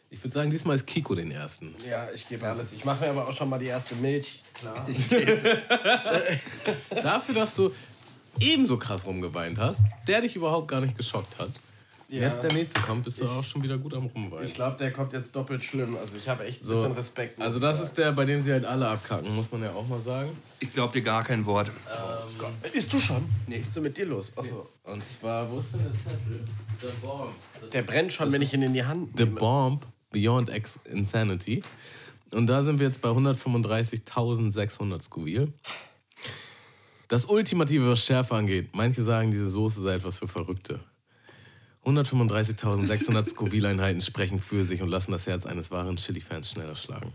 [0.10, 1.74] Ich würde sagen, diesmal ist Kiko den ersten.
[1.86, 2.72] Ja, ich gebe alles.
[2.74, 4.42] Ich mache mir aber auch schon mal die erste Milch.
[4.54, 4.88] Klar.
[6.90, 7.72] Dafür, dass du
[8.40, 11.50] ebenso krass rumgeweint hast, der dich überhaupt gar nicht geschockt hat.
[12.10, 12.30] Wenn Ja.
[12.30, 14.46] jetzt der nächste kommt, bist du auch schon wieder gut am Rumweinen.
[14.48, 15.98] Ich glaube, der kommt jetzt doppelt schlimm.
[15.98, 16.74] Also ich habe echt ein So.
[16.74, 17.42] bisschen Respekt.
[17.42, 17.88] Also ich das sagen.
[17.90, 20.32] ist der, bei dem sie halt alle abkacken, muss man ja auch mal sagen.
[20.62, 21.70] Ich glaub dir gar kein Wort.
[22.72, 23.28] Isst du schon?
[23.48, 23.60] Nee.
[23.60, 24.38] Was ist denn mit dir los?
[24.38, 24.70] Achso.
[24.84, 26.46] Und zwar, wo ist denn der Zettel?
[26.80, 27.34] The Bomb.
[27.74, 29.40] Der brennt schon, wenn ich ihn in die Hand The nehme.
[29.42, 31.62] Bomb Beyond Ex Insanity.
[32.34, 35.52] Und da sind wir jetzt bei 135.600 Scoville.
[37.10, 38.70] Das Ultimative, was Schärfe angeht.
[38.74, 40.80] Manche sagen, diese Soße sei etwas für Verrückte.
[41.86, 47.14] 135.600 Scoville-Einheiten sprechen für sich und lassen das Herz eines wahren Chili-Fans schneller schlagen.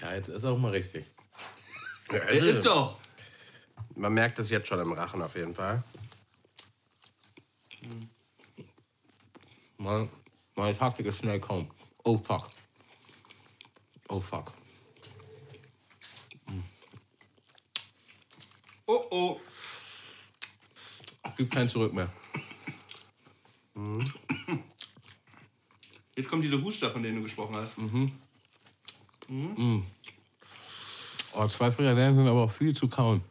[0.00, 1.04] Ja, jetzt ist auch mal richtig.
[2.30, 2.98] Ist doch.
[3.96, 5.82] Man merkt es jetzt schon im Rachen auf jeden Fall.
[9.76, 10.08] Meine,
[10.54, 11.70] meine Taktik ist schnell kaum.
[12.04, 12.48] Oh fuck.
[14.08, 14.52] Oh fuck.
[18.86, 19.40] Oh oh.
[21.36, 22.10] Gibt kein Zurück mehr.
[26.16, 27.72] Jetzt kommt diese Huster, von denen du gesprochen hast.
[31.34, 33.22] Oh, zwei Frikadellen sind aber auch viel zu kauen.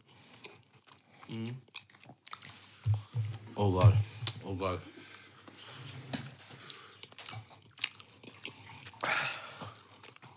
[3.54, 3.94] Oh Gott.
[4.44, 4.80] Oh Gott.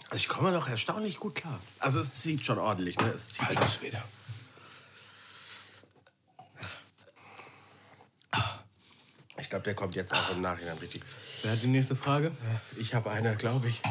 [0.10, 1.58] Also ich komme doch erstaunlich gut klar.
[1.80, 3.12] Also es zieht schon ordentlich, ne?
[3.12, 4.04] Es zieht Alter Schwede.
[9.52, 11.04] Glaube, der kommt jetzt auch im Nachhinein richtig.
[11.44, 12.32] Wer hat die nächste Frage?
[12.78, 13.82] Ich habe eine, glaube ich.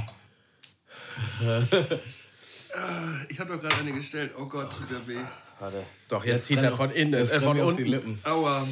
[3.28, 4.32] Ich habe doch gerade eine gestellt.
[4.36, 5.20] Oh Gott, tut der weh.
[5.58, 5.84] Warte.
[6.08, 7.84] Doch, jetzt zieht brennt er von innen, jetzt äh, von auch die unten.
[7.84, 8.18] Lippen.
[8.24, 8.66] Aua.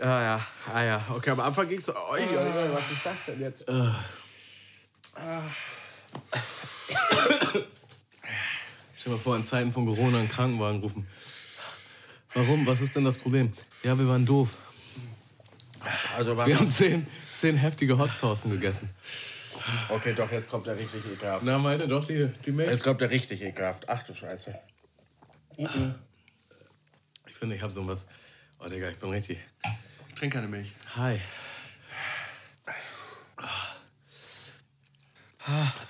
[0.00, 1.04] Ah ja, ah ja.
[1.10, 3.64] Okay, am Anfang ging es so, oi, oi, oi, was ist das denn jetzt?
[3.64, 3.92] Stell
[9.04, 11.06] dir mal vor, in Zeiten von Corona einen Krankenwagen rufen.
[12.32, 12.66] Warum?
[12.66, 13.52] Was ist denn das Problem?
[13.82, 14.56] Ja, wir waren doof.
[16.16, 18.90] Also, Wir haben zehn, zehn heftige Hot Saucen gegessen.
[19.88, 21.42] Okay, doch, jetzt kommt der richtig ekelhaft.
[21.44, 22.70] Na, meinte doch die, die Milch.
[22.70, 23.88] Jetzt kommt der richtig ekelhaft.
[23.88, 24.54] Ach du Scheiße.
[27.26, 28.06] Ich finde, ich habe so was.
[28.58, 29.38] Oh, Digga, ich bin richtig.
[30.08, 30.72] Ich trinke keine Milch.
[30.96, 31.18] Hi.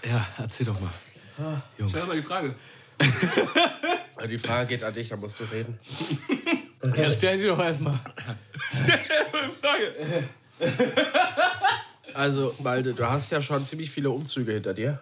[0.09, 1.63] Ja, erzähl doch mal.
[1.79, 1.93] Jungs.
[1.93, 2.55] Stell mal die Frage.
[4.29, 5.79] Die Frage geht an dich, da musst du reden.
[6.95, 7.99] Ja, stellen Sie doch erstmal.
[9.61, 10.25] Frage.
[12.15, 15.01] Also, Malde, du hast ja schon ziemlich viele Umzüge hinter dir.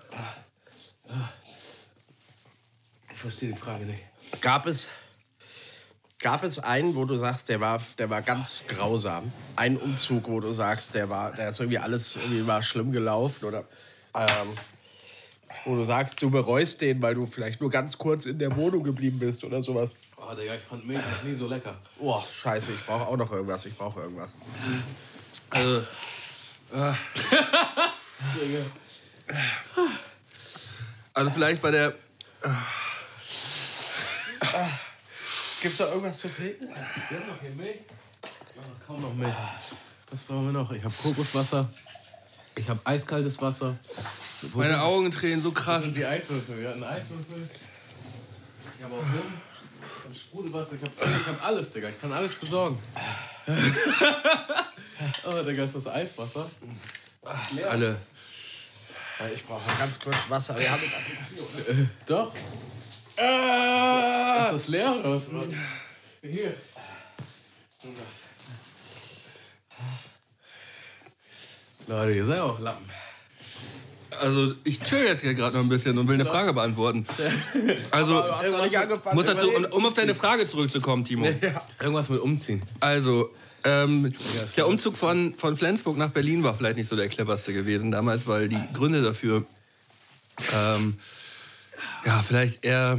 [3.13, 4.03] Ich verstehe die Frage nicht.
[4.41, 4.89] Gab es,
[6.21, 9.33] gab es einen, wo du sagst, der war, der war ganz grausam?
[9.57, 13.47] Ein Umzug, wo du sagst, der war, der ist irgendwie alles irgendwie war schlimm gelaufen
[13.47, 13.65] oder
[14.15, 14.57] ähm,
[15.64, 18.82] wo du sagst, du bereust den, weil du vielleicht nur ganz kurz in der Wohnung
[18.82, 19.93] geblieben bist oder sowas.
[20.16, 21.74] Oh, Digga, ich fand Milch nie so lecker.
[22.01, 23.66] Oh, scheiße, ich brauche auch noch irgendwas.
[23.66, 24.32] Ich brauche irgendwas.
[25.51, 25.82] Also,
[31.14, 31.94] also vielleicht bei der.
[35.60, 36.68] Gibt's da irgendwas zu trinken?
[36.68, 37.80] Wir haben noch hier Milch.
[38.56, 39.35] Noch kaum noch Milch.
[40.10, 40.70] Was brauchen wir noch?
[40.72, 41.68] Ich habe Kokoswasser.
[42.59, 43.78] Ich habe eiskaltes Wasser.
[44.52, 45.85] Wo Meine Augen tränen so krass.
[45.85, 46.60] sind die Eiswürfel?
[46.60, 47.48] Wir hatten Eiswürfel.
[48.76, 49.32] Ich habe auch Rum.
[49.80, 50.74] Ich habe Sprudelwasser.
[50.74, 50.93] Ich habe.
[51.20, 51.89] Ich habe alles, Digga.
[51.89, 52.78] Ich kann alles besorgen.
[53.47, 53.52] oh,
[55.43, 56.51] Digga, ist das Eiswasser?
[57.68, 57.97] Alle.
[59.35, 60.59] Ich brauche ganz kurz Wasser.
[60.59, 62.35] Wir haben einen Doch.
[62.35, 62.43] Ist
[64.52, 65.28] das leer oder was?
[66.22, 66.55] Hier.
[71.89, 72.85] Leute, ihr seid auch Lappen.
[74.20, 77.06] Also, ich chill jetzt hier gerade noch ein bisschen und will eine Frage beantworten.
[77.90, 78.23] Also,
[79.12, 81.27] muss dazu, um, um auf deine Frage zurückzukommen, Timo.
[81.81, 82.62] Irgendwas mit umziehen.
[82.81, 83.31] Also,
[83.65, 87.52] ähm, der ja Umzug von, von Flensburg nach Berlin war vielleicht nicht so der cleverste
[87.52, 89.44] gewesen damals, weil die Gründe dafür
[90.55, 90.98] ähm,
[92.05, 92.98] ja, vielleicht eher,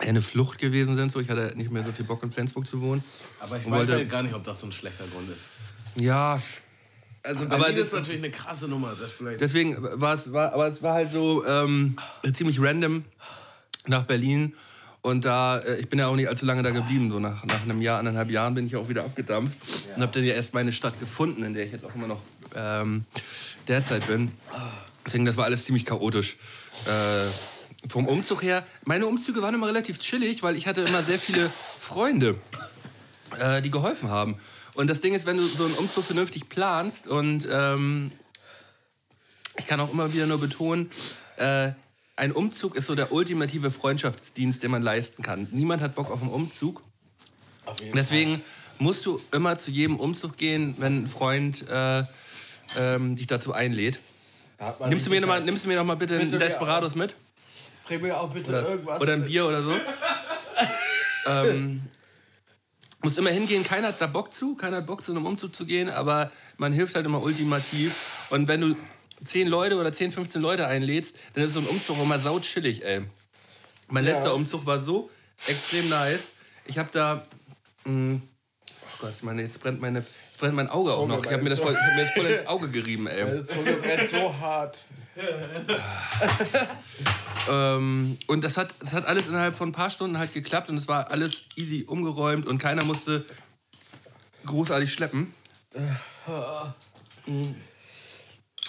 [0.00, 1.12] eher eine Flucht gewesen sind.
[1.12, 3.02] So, ich hatte nicht mehr so viel Bock in Flensburg zu wohnen.
[3.40, 5.46] Aber ich weiß wollte- halt gar nicht, ob das so ein schlechter Grund ist.
[6.02, 6.40] Ja,
[7.26, 8.94] Also Aber Berlin das- ist natürlich eine krasse Nummer.
[8.98, 11.96] Das vielleicht deswegen war es, war, aber es war halt so ähm,
[12.32, 13.04] ziemlich random
[13.86, 14.54] nach Berlin.
[15.02, 17.10] Und da, äh, ich bin ja auch nicht allzu lange da geblieben.
[17.10, 19.56] So nach, nach einem Jahr, anderthalb Jahren bin ich auch wieder abgedampft.
[19.94, 22.20] Und habe dann ja erst meine Stadt gefunden, in der ich jetzt auch immer noch
[22.56, 23.04] ähm,
[23.68, 24.32] derzeit bin.
[25.04, 26.36] Deswegen, das war alles ziemlich chaotisch.
[26.86, 31.20] Äh, vom Umzug her, meine Umzüge waren immer relativ chillig, weil ich hatte immer sehr
[31.20, 31.48] viele
[31.78, 32.34] Freunde,
[33.38, 34.36] äh, die geholfen haben.
[34.76, 38.12] Und das Ding ist, wenn du so einen Umzug vernünftig planst und ähm,
[39.58, 40.90] ich kann auch immer wieder nur betonen,
[41.38, 41.70] äh,
[42.14, 45.48] ein Umzug ist so der ultimative Freundschaftsdienst, den man leisten kann.
[45.50, 46.82] Niemand hat Bock auf einen Umzug.
[47.94, 48.42] Deswegen
[48.78, 52.02] musst du immer zu jedem Umzug gehen, wenn ein Freund äh,
[52.78, 53.98] ähm, dich dazu einlädt.
[54.88, 57.14] Nimmst du, mir noch mal, nimmst du mir noch mal bitte, Bitte einen Desperados mit?
[57.86, 59.00] Bring mir auch bitte Oder, irgendwas.
[59.00, 59.72] oder ein Bier oder so.
[61.26, 61.82] ähm,
[63.06, 65.64] muss immer hingehen, keiner hat da Bock zu, keiner hat Bock zu einem Umzug zu
[65.66, 68.26] gehen, aber man hilft halt immer ultimativ.
[68.30, 68.76] Und wenn du
[69.24, 72.84] 10 Leute oder 10, 15 Leute einlädst, dann ist so ein Umzug immer sau chillig,
[72.84, 73.02] ey.
[73.88, 74.12] Mein Ja.
[74.14, 75.10] letzter Umzug war so
[75.46, 76.20] extrem nice.
[76.66, 77.24] Ich habe da.
[77.84, 80.04] Mh, oh Gott, meine, jetzt brennt, meine,
[80.36, 81.24] brennt mein Auge auch Zunge, noch.
[81.24, 83.24] Ich habe mir, das voll- ich hab mir das voll ins Auge gerieben, ey.
[83.24, 84.78] Meine Zunge brennt so hart.
[87.48, 90.76] Ähm, und das hat, das hat alles innerhalb von ein paar Stunden halt geklappt und
[90.76, 93.24] es war alles easy umgeräumt und keiner musste
[94.44, 95.32] großartig schleppen.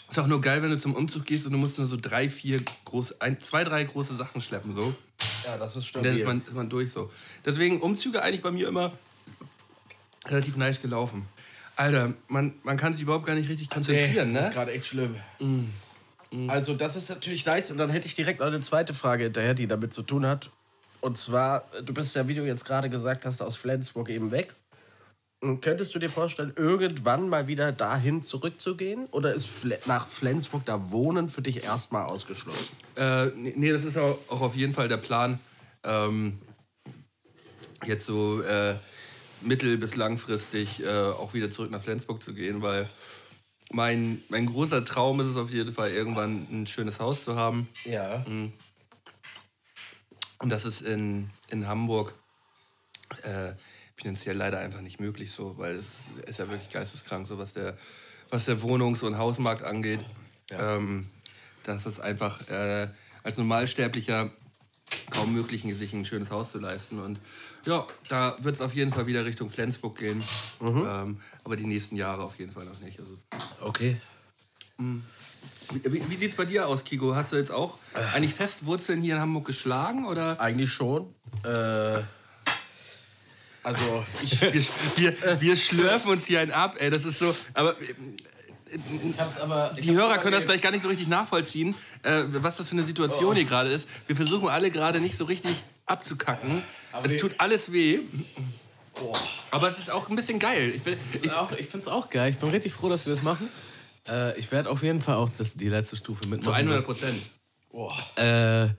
[0.09, 2.29] Ist auch nur geil, wenn du zum Umzug gehst und du musst nur so drei,
[2.29, 4.93] vier große, ein, zwei, drei große Sachen schleppen so.
[5.45, 7.11] Ja, das ist Und dann ist man, ist man durch so.
[7.45, 8.91] Deswegen Umzüge eigentlich bei mir immer
[10.27, 11.27] relativ nice gelaufen.
[11.77, 14.47] Alter, man, man kann sich überhaupt gar nicht richtig konzentrieren, das ne?
[14.49, 15.15] ist gerade echt schlimm.
[16.47, 17.71] Also das ist natürlich nice.
[17.71, 20.49] Und dann hätte ich direkt noch eine zweite Frage hinterher, die damit zu tun hat.
[21.01, 24.53] Und zwar, du bist ja, wie du jetzt gerade gesagt hast, aus Flensburg eben weg.
[25.39, 29.05] Und könntest du dir vorstellen, irgendwann mal wieder dahin zurückzugehen?
[29.11, 32.75] Oder ist Fle nach Flensburg da Wohnen für dich erstmal ausgeschlossen?
[32.95, 35.39] Äh, nee, nee, das ist auch, auch auf jeden Fall der Plan.
[35.83, 36.39] Ähm,
[37.85, 38.77] jetzt so äh,
[39.41, 42.89] mittel- bis langfristig äh, auch wieder zurück nach Flensburg zu gehen, weil
[43.71, 47.67] mein, mein großer Traum ist es auf jeden Fall, irgendwann ein schönes Haus zu haben.
[47.83, 48.25] Ja.
[50.39, 52.13] Und das ist in, in Hamburg
[53.23, 53.53] äh,
[53.95, 57.77] finanziell leider einfach nicht möglich so, weil es ist ja wirklich geisteskrank, so was der,
[58.29, 59.99] was der Wohnungs- und Hausmarkt angeht.
[60.49, 61.09] Ähm,
[61.63, 62.87] das ist einfach äh,
[63.23, 64.31] als Normalsterblicher
[65.11, 66.99] kaum möglich, sich ein schönes Haus zu leisten.
[66.99, 67.19] Und
[67.65, 70.23] ja, da wird es auf jeden Fall wieder Richtung Flensburg gehen.
[70.61, 72.99] Ähm, aber die nächsten Jahre auf jeden Fall noch nicht.
[72.99, 73.17] Also,
[73.61, 73.97] Okay.
[74.77, 77.15] wie wie sieht es bei dir aus, Kigo?
[77.15, 77.77] Hast du jetzt auch
[78.13, 80.05] eigentlich fest Wurzeln hier in Hamburg geschlagen?
[80.05, 80.39] Oder?
[80.39, 81.13] Eigentlich schon.
[81.43, 81.99] Äh,
[83.63, 84.39] also ich...
[84.97, 86.89] Wir, wir, wir schlürfen uns hier einen ab, ey.
[86.89, 87.35] Das ist so.
[87.53, 87.93] Aber äh,
[89.41, 89.75] aber.
[89.79, 92.83] die Hörer können das vielleicht gar nicht so richtig nachvollziehen, äh, was das für eine
[92.83, 93.87] Situation hier gerade ist.
[94.07, 96.63] Wir versuchen alle gerade nicht so richtig abzukacken.
[97.03, 97.99] es die- tut alles weh.
[99.51, 100.73] Aber es ist auch ein bisschen geil.
[100.75, 102.31] Ich, will, Ich, auch, ich finde es auch geil.
[102.31, 103.47] Ich bin richtig froh, dass wir das machen.
[104.07, 106.43] Äh, ich werde auf jeden Fall auch das, die letzte Stufe mitmachen.
[106.43, 107.21] zu 100 Prozent.
[108.15, 108.69] Äh,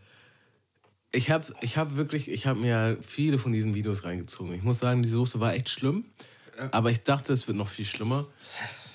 [1.13, 4.53] ich habe ich hab wirklich, ich habe mir viele von diesen Videos reingezogen.
[4.55, 6.05] Ich muss sagen, die Soße war echt schlimm.
[6.73, 8.27] Aber ich dachte, es wird noch viel schlimmer.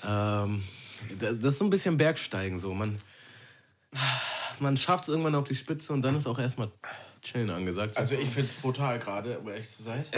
[0.06, 0.62] Ähm,
[1.18, 2.74] das ist so ein bisschen Bergsteigen so.
[2.74, 2.96] Man,
[4.60, 6.70] man schafft es irgendwann auf die Spitze und dann ist auch erstmal
[7.22, 7.96] chillen angesagt.
[7.96, 10.04] Also ich finde es brutal gerade, um ehrlich zu sein.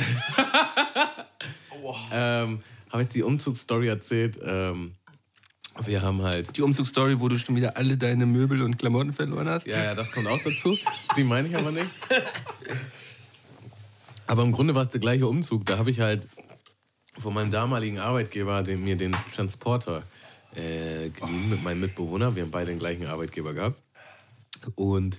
[2.13, 2.61] ähm,
[2.91, 4.39] habe ich die Umzugsstory erzählt.
[4.43, 4.95] Ähm,
[5.85, 9.49] wir haben halt Die Umzugsstory, wo du schon wieder alle deine Möbel und Klamotten verloren
[9.49, 9.67] hast.
[9.67, 10.77] Ja, ja, das kommt auch dazu.
[11.17, 11.87] Die meine ich aber nicht.
[14.27, 15.67] Aber im Grunde war es der gleiche Umzug.
[15.67, 16.27] Da habe ich halt
[17.19, 20.03] von meinem damaligen Arbeitgeber den, mir den Transporter
[20.57, 22.35] äh, geliehen mit meinem Mitbewohner.
[22.35, 23.81] Wir haben beide den gleichen Arbeitgeber gehabt.
[24.75, 25.19] Und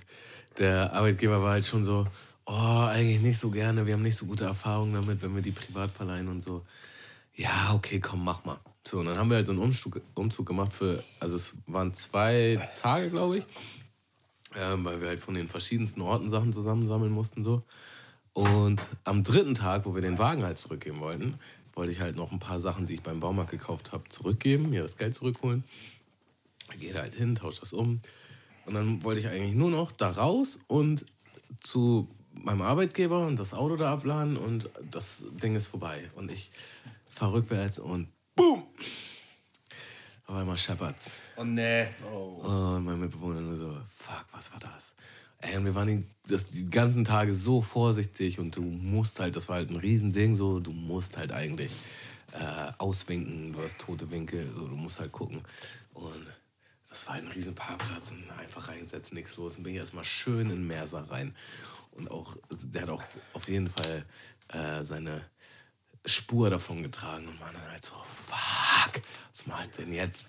[0.58, 2.06] der Arbeitgeber war halt schon so,
[2.46, 3.86] oh, eigentlich nicht so gerne.
[3.86, 6.64] Wir haben nicht so gute Erfahrungen damit, wenn wir die privat verleihen und so.
[7.34, 8.58] Ja, okay, komm, mach mal.
[8.86, 11.94] So, und dann haben wir halt so einen Umzug, Umzug gemacht für, also es waren
[11.94, 13.46] zwei Tage, glaube ich
[14.56, 17.62] ähm, weil wir halt von den verschiedensten Orten Sachen zusammensammeln mussten so.
[18.32, 21.38] Und am dritten Tag, wo wir den Wagen halt zurückgeben wollten,
[21.78, 24.82] wollte ich halt noch ein paar Sachen, die ich beim Baumarkt gekauft habe, zurückgeben, mir
[24.82, 25.62] das Geld zurückholen.
[26.78, 28.00] Gehe da halt hin, tausche das um.
[28.66, 31.06] Und dann wollte ich eigentlich nur noch da raus und
[31.60, 36.10] zu meinem Arbeitgeber und das Auto da abladen und das Ding ist vorbei.
[36.16, 36.50] Und ich
[37.08, 38.64] fahre rückwärts und boom!
[40.28, 41.10] Auf einmal scheppert's.
[41.36, 41.86] Oh nee.
[42.12, 44.92] Und mein Mitbewohner nur so, fuck, was war das?
[45.40, 49.36] Ey, und wir waren die, das, die ganzen Tage so vorsichtig und du musst halt,
[49.36, 51.72] das war halt ein Riesending, so, du musst halt eigentlich
[52.32, 55.40] äh, auswinken, du hast tote Winkel, so, du musst halt gucken.
[55.94, 56.26] Und
[56.90, 59.56] das war halt ein riesen Parkplatz und einfach reingesetzt, nichts los.
[59.56, 61.34] Und bin ich erstmal schön in Mersa rein.
[61.92, 63.02] Und auch, der hat auch
[63.32, 64.04] auf jeden Fall
[64.48, 65.22] äh, seine
[66.04, 69.02] Spur davon getragen und war dann halt so, fuck,
[69.32, 70.26] was macht denn jetzt?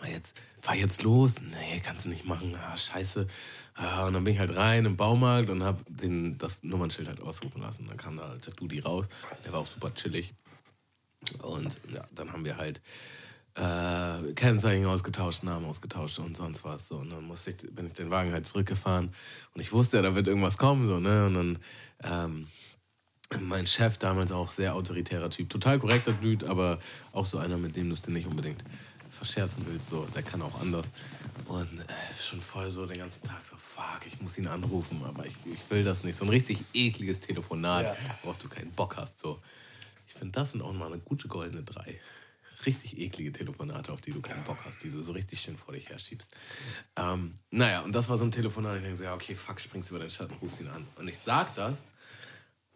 [0.00, 1.34] mal jetzt, fahr jetzt los.
[1.40, 2.56] Nee, kannst du nicht machen.
[2.56, 3.26] Ah, scheiße.
[3.74, 7.20] Ah, und dann bin ich halt rein im Baumarkt und hab den, das Nummernschild halt
[7.20, 7.86] ausrufen lassen.
[7.88, 9.06] Dann kam da der Dudi raus.
[9.44, 10.34] Der war auch super chillig.
[11.42, 12.80] Und ja, dann haben wir halt
[13.54, 16.88] äh, Kennzeichen ausgetauscht, Namen ausgetauscht und sonst was.
[16.88, 16.96] So.
[16.96, 19.10] Und dann musste ich, bin ich den Wagen halt zurückgefahren
[19.54, 20.86] und ich wusste ja, da wird irgendwas kommen.
[20.86, 21.26] So, ne?
[21.26, 21.58] Und dann
[22.04, 22.46] ähm,
[23.40, 26.78] mein Chef damals auch sehr autoritärer Typ, total korrekter Dude, aber
[27.12, 28.64] auch so einer, mit dem du es dir nicht unbedingt
[29.10, 29.90] verscherzen willst.
[29.90, 30.90] So, der kann auch anders.
[31.46, 31.84] Und äh,
[32.20, 35.68] schon voll so den ganzen Tag so, fuck, ich muss ihn anrufen, aber ich, ich
[35.70, 36.16] will das nicht.
[36.16, 37.96] So ein richtig ekliges Telefonat, Ja.
[38.22, 39.18] worauf du keinen Bock hast.
[39.20, 39.40] So.
[40.06, 42.00] Ich finde, das sind auch mal eine gute goldene Drei.
[42.66, 45.74] Richtig eklige Telefonate, auf die du keinen Bock hast, die du so richtig schön vor
[45.74, 46.34] dich herschiebst.
[46.96, 48.76] Ähm, naja, und das war so ein Telefonat.
[48.76, 50.86] Ich denke so, ja, okay, fuck, springst über den Schatten, rufst ihn an.
[50.96, 51.78] Und ich sag das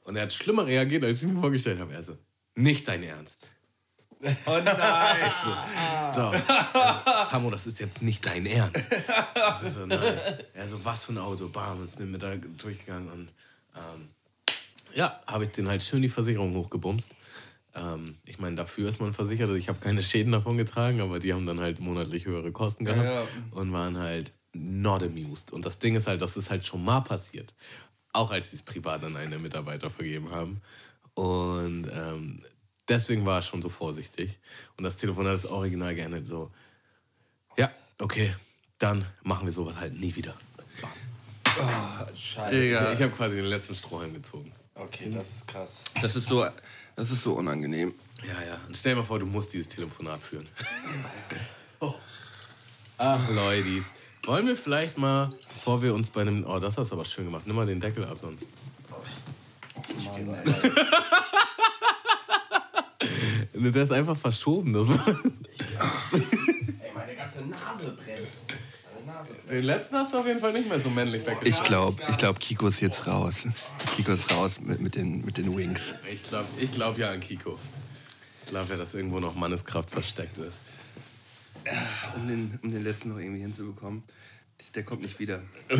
[0.04, 1.92] und er hat schlimmer reagiert, als ich mir vorgestellt habe.
[1.94, 2.16] Er so,
[2.54, 3.48] nicht dein Ernst.
[4.46, 5.32] Oh nein!
[6.14, 6.40] So, äh,
[7.30, 8.82] Tammo, das ist jetzt nicht dein Ernst.
[9.62, 9.98] Also, nein.
[10.52, 11.48] Er so, was für ein Auto?
[11.48, 13.28] Bam, ist mit mir da durchgegangen und
[13.74, 14.08] ähm,
[14.94, 17.16] ja, habe ich den halt schön die Versicherung hochgebumst.
[17.74, 19.48] Ähm, ich meine, dafür ist man versichert.
[19.48, 22.84] Also ich habe keine Schäden davon getragen, aber die haben dann halt monatlich höhere Kosten
[22.84, 23.26] gehabt Ja, ja.
[23.52, 25.50] und waren halt not amused.
[25.50, 27.54] Und das Ding ist halt, das ist halt schon mal passiert.
[28.12, 30.60] Auch als sie es privat an einen der Mitarbeiter vergeben haben.
[31.14, 32.42] Und ähm,
[32.88, 34.38] deswegen war ich schon so vorsichtig.
[34.76, 36.50] Und das Telefonat ist original geendet so,
[37.56, 38.34] ja, okay,
[38.78, 40.34] dann machen wir sowas halt nie wieder.
[42.14, 42.54] Scheiße.
[42.54, 44.52] Digga, Ich habe quasi den letzten Strohhalm gezogen.
[44.74, 45.82] Okay, das ist krass.
[46.00, 46.46] das ist so,
[46.96, 47.94] das ist so unangenehm.
[48.26, 48.58] Ja, ja.
[48.66, 50.48] Und stell dir mal vor, du musst dieses Telefonat führen.
[52.98, 53.90] Ach, Leutis.
[54.24, 56.44] Wollen wir vielleicht mal, bevor wir uns bei einem.
[56.46, 57.44] Oh, das hast du aber schön gemacht.
[57.46, 58.46] Nimm mal den Deckel ab sonst.
[63.54, 64.72] Der ist einfach verschoben.
[64.72, 65.14] Das war Ey,
[66.94, 68.28] meine ganze Nase brennt.
[68.94, 69.50] Meine Nase brennt.
[69.50, 71.48] den letzten hast du auf jeden Fall nicht mehr so männlich weggeschickt.
[71.48, 73.46] Ich glaube, ich glaub, Kiko ist jetzt raus.
[73.96, 75.94] Kiko ist raus mit, mit, den, mit den Wings.
[76.12, 77.58] Ich glaube ich glaub ja an Kiko.
[78.44, 80.71] Ich glaube ja, dass irgendwo noch Manneskraft versteckt ist.
[82.16, 84.02] Um den, um den letzten noch irgendwie hinzubekommen.
[84.74, 85.42] Der kommt nicht wieder.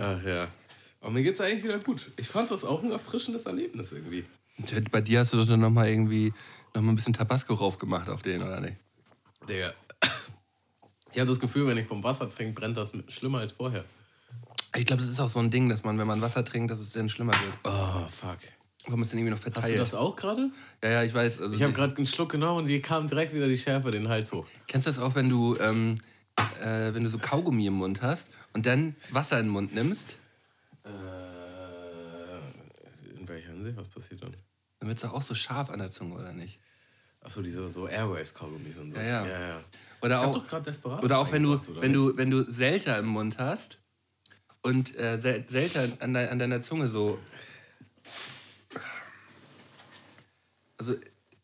[0.00, 0.48] Ach ja.
[1.00, 2.10] Aber mir geht's eigentlich wieder gut.
[2.16, 4.24] Ich fand das auch ein erfrischendes Erlebnis irgendwie.
[4.90, 6.34] Bei dir hast du doch dann noch mal irgendwie
[6.74, 8.76] noch mal ein bisschen Tabasco rauf gemacht auf den, oder nicht?
[9.48, 9.74] Der.
[11.12, 13.84] Ich habe das Gefühl, wenn ich vom Wasser trinke, brennt das schlimmer als vorher.
[14.76, 16.78] Ich glaube, das ist auch so ein Ding, dass man, wenn man Wasser trinkt, dass
[16.78, 17.58] es dann schlimmer wird.
[17.64, 18.38] Oh, fuck.
[18.86, 19.78] Warum ist denn irgendwie noch Hast du verteilt?
[19.80, 20.50] das auch gerade?
[20.82, 21.40] Ja, ja, ich weiß.
[21.40, 24.08] Also Ich habe gerade einen Schluck genommen und die kam direkt wieder die Schärfe den
[24.08, 24.46] Hals hoch.
[24.66, 25.98] Kennst du das auch, wenn du, ähm,
[26.62, 30.16] äh, wenn du so Kaugummi im Mund hast und dann Wasser in den Mund nimmst?
[30.84, 30.88] Äh,
[33.20, 33.76] in welcher Hinsicht?
[33.78, 34.34] Was passiert dann?
[34.80, 36.58] Dann wird es auch so scharf an der Zunge, oder nicht?
[37.20, 38.96] Achso, diese so Airwaves-Kaugummis und so.
[38.96, 39.26] Ja, ja.
[39.26, 39.60] ja, ja.
[40.00, 42.98] Oder Ich auch, doch gerade Desperado oder auch wenn du, wenn, du, wenn du Selter
[42.98, 43.78] im Mund hast
[44.62, 47.18] und äh, Sel- Selter an, de, an deiner Zunge so.
[50.80, 50.94] Also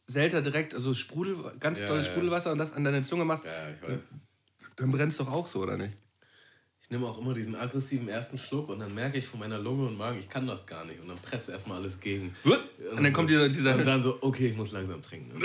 [0.06, 2.12] Selter direkt, also Sprudel, ganz Ja, tolles ja.
[2.12, 3.98] Sprudelwasser und das an deine Zunge machst, Ja,
[4.76, 5.94] dann brennt es doch auch so, oder nicht?
[6.80, 9.88] Ich nehme auch immer diesen aggressiven ersten Schluck und dann merke ich von meiner Lunge
[9.88, 11.00] und Magen, ich kann das gar nicht.
[11.00, 12.34] Und dann presst erstmal alles gegen.
[12.44, 15.42] Und dann kommt dieser, dieser Und dann so, okay, ich muss langsam trinken.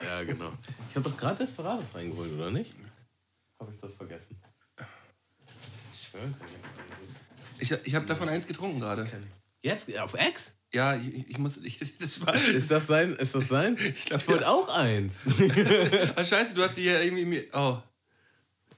[0.00, 0.52] Ja, genau.
[0.88, 2.74] Ich habe doch gerade Desperados reingeholt, oder nicht?
[3.58, 4.40] Habe ich das vergessen?
[5.92, 9.06] Ich schwöre, kann ich das ich, ich habe davon eins getrunken gerade.
[9.62, 9.94] Jetzt?
[9.98, 10.52] Auf Ex?
[10.74, 13.14] Ja, ich, ich muss, ich, das war, Ist das sein?
[13.14, 13.76] Ist das sein?
[13.96, 14.50] Ich, glaub, wollte ja.
[14.50, 15.20] auch eins.
[16.16, 17.78] ah, scheiße, du hast die hier irgendwie, mir- oh,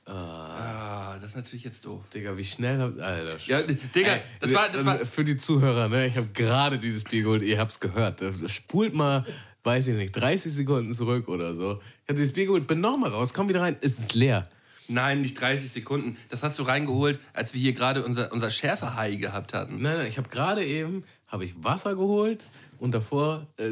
[0.09, 2.05] Ah, ah, das ist natürlich jetzt doof.
[2.14, 3.39] Digga, wie schnell habt Alter.
[3.47, 6.06] Ja, Digga, Ey, das war, das war, Für die Zuhörer, ne?
[6.06, 8.23] Ich habe gerade dieses Bier geholt, ihr habt's gehört.
[8.47, 9.24] Spult mal,
[9.64, 11.81] weiß ich nicht, 30 Sekunden zurück oder so.
[12.05, 14.48] Ich habe dieses Bier geholt, bin nochmal raus, komm wieder rein, ist es leer.
[14.86, 16.16] Nein, nicht 30 Sekunden.
[16.28, 19.82] Das hast du reingeholt, als wir hier gerade unser, unser Schärfehai gehabt hatten.
[19.82, 22.44] Nein, nein, ich habe gerade eben habe ich Wasser geholt
[22.78, 23.70] und davor, äh,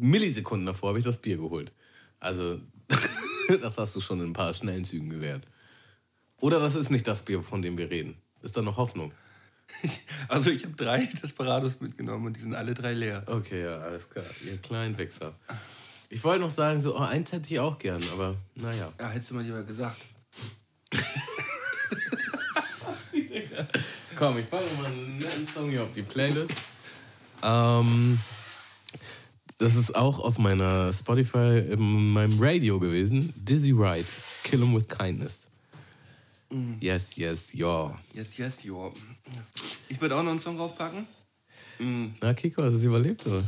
[0.00, 1.72] Millisekunden davor, habe ich das Bier geholt.
[2.20, 2.60] Also,
[3.62, 5.46] das hast du schon in ein paar schnellen Zügen gelernt.
[6.40, 8.16] Oder das ist nicht das Bier, von dem wir reden.
[8.42, 9.12] Ist da noch Hoffnung?
[10.28, 13.22] Also ich habe drei Desperados mitgenommen und die sind alle drei leer.
[13.26, 14.24] Okay, ja, alles klar.
[14.44, 15.34] Ihr kleinen Wichser.
[16.08, 18.92] Ich wollte noch sagen, so, oh, eins hätte ich auch gern, aber naja.
[18.98, 20.00] Ja, hättest du mal lieber gesagt.
[24.16, 26.54] Komm, ich packe mal einen netten Song hier auf die Playlist.
[27.44, 28.18] Ähm,
[29.58, 33.32] das ist auch auf meiner Spotify, in meinem Radio gewesen.
[33.36, 34.06] Dizzy Wright,
[34.42, 35.46] Kill 'em with Kindness.
[36.80, 37.98] Yes, yes, ja.
[38.12, 38.92] Yes, yes, jo.
[39.88, 41.06] Ich würde auch noch einen Song draufpacken.
[42.20, 43.42] Na, Kiko, hast du es überlebt, oder?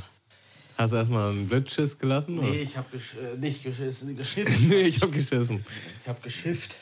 [0.77, 2.37] Hast du erstmal einen Blitzschiss gelassen?
[2.39, 2.49] oder?
[2.51, 4.61] Nee, ich habe gesch äh, nicht geschissen, geschifft.
[4.69, 5.65] nee, ich hab geschissen.
[6.03, 6.75] Ich habe geschifft.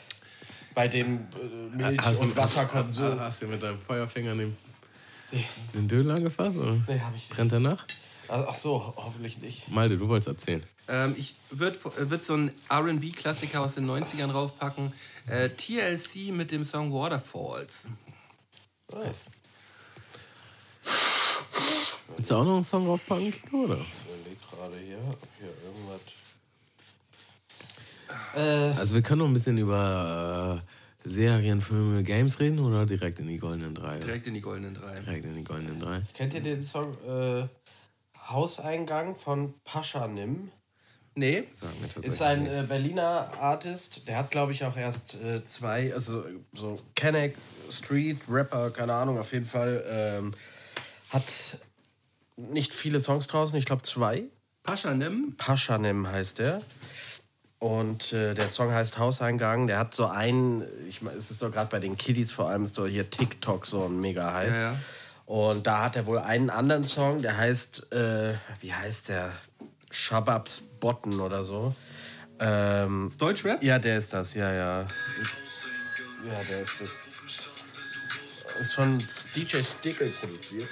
[0.73, 3.11] Bei dem äh, Milch- Hast du, und Wasserkonsum.
[3.11, 4.57] Hast, hast du mit deinem Feuerfinger den,
[5.73, 6.57] den Dödel angefasst?
[6.57, 6.75] Oder?
[6.87, 7.29] Nee, hab ich nicht.
[7.29, 7.85] Brennt er nach?
[8.27, 9.69] Ach so, hoffentlich nicht.
[9.69, 10.63] Malte, du wolltest erzählen.
[10.87, 14.93] Ähm, ich würde würd so einen RB-Klassiker aus den 90ern raufpacken.
[15.27, 17.85] Äh, TLC mit dem Song Waterfalls.
[18.91, 19.29] Nice.
[22.15, 23.77] Willst du auch noch einen Song draufpacken, Kiko, oder?
[23.77, 26.01] Ich überlege gerade hier, ob hier irgendwas.
[28.77, 30.74] Also wir können noch ein bisschen über äh,
[31.05, 33.99] Serien, Filme, Games reden oder direkt in die goldenen drei?
[33.99, 34.95] Direkt in die goldenen drei.
[34.95, 36.01] Direkt in die goldenen drei.
[36.15, 37.47] Kennt ihr den Song äh,
[38.27, 40.51] Hauseingang von Paschanim?
[41.13, 45.21] Nee, Sag mir tatsächlich Ist ein äh, Berliner Artist, der hat glaube ich auch erst
[45.21, 47.37] äh, zwei, also so Kenneck,
[47.71, 49.85] Street, Rapper, keine Ahnung, auf jeden Fall.
[49.87, 50.33] Ähm,
[51.09, 51.59] hat
[52.35, 54.23] nicht viele Songs draußen, ich glaube zwei.
[54.63, 55.35] Paschanim.
[55.37, 56.61] Paschanim heißt der.
[57.65, 59.65] Und äh, der Song heißt Hauseingang.
[59.65, 62.63] Der hat so einen, ich meine, es ist doch gerade bei den Kiddies vor allem,
[62.63, 64.51] ist doch hier TikTok so ein mega Hype.
[64.51, 64.75] Ja, ja.
[65.25, 69.31] Und da hat er wohl einen anderen Song, der heißt, äh, wie heißt der?
[69.89, 71.73] Shababs Botten oder so.
[72.39, 73.63] Ähm, Deutschrap?
[73.63, 74.81] ja, der ist das, ja, ja.
[74.81, 76.99] Ja, der ist das.
[78.59, 79.03] Ist von
[79.35, 80.69] DJ Stickel produziert.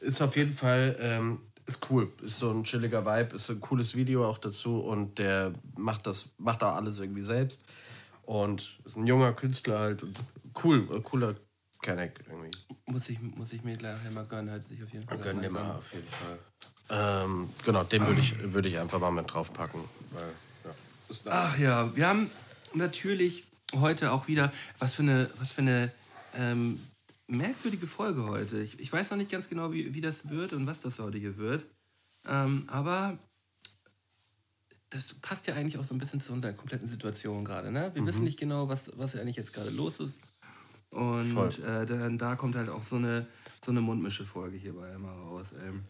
[0.00, 2.12] Ist auf jeden Fall, ähm, ist cool.
[2.22, 6.30] Ist so ein chilliger Vibe, ist ein cooles Video auch dazu und der macht das,
[6.38, 7.64] macht auch alles irgendwie selbst.
[8.22, 10.02] Und ist ein junger Künstler halt.
[10.02, 10.18] Und
[10.64, 11.34] cool, äh, cooler
[11.82, 12.50] Kenneck irgendwie.
[12.86, 15.18] Muss ich, muss ich mir gleich mal gönnen, hört sich auf jeden Fall.
[15.18, 15.68] Gönn dir langsam.
[15.68, 16.38] mal auf jeden Fall.
[16.88, 19.80] Ähm, genau, den würde ich, würd ich einfach mal mit draufpacken.
[20.12, 20.22] Weil,
[20.64, 20.70] ja,
[21.08, 21.24] nice.
[21.26, 22.30] Ach ja, wir haben
[22.74, 23.44] natürlich
[23.74, 25.92] heute auch wieder, was für eine, was für eine
[26.36, 26.80] ähm,
[27.26, 28.60] merkwürdige Folge heute.
[28.60, 31.18] Ich, ich weiß noch nicht ganz genau, wie, wie das wird und was das heute
[31.18, 31.64] hier wird.
[32.26, 33.18] Ähm, aber
[34.90, 37.70] das passt ja eigentlich auch so ein bisschen zu unserer kompletten Situation gerade.
[37.72, 37.90] Ne?
[37.94, 40.20] Wir wissen nicht genau, was, was eigentlich jetzt gerade los ist.
[40.90, 43.26] Und äh, dann, da kommt halt auch so eine,
[43.64, 45.48] so eine Mundmische-Folge hierbei immer raus.
[45.66, 45.84] Ähm,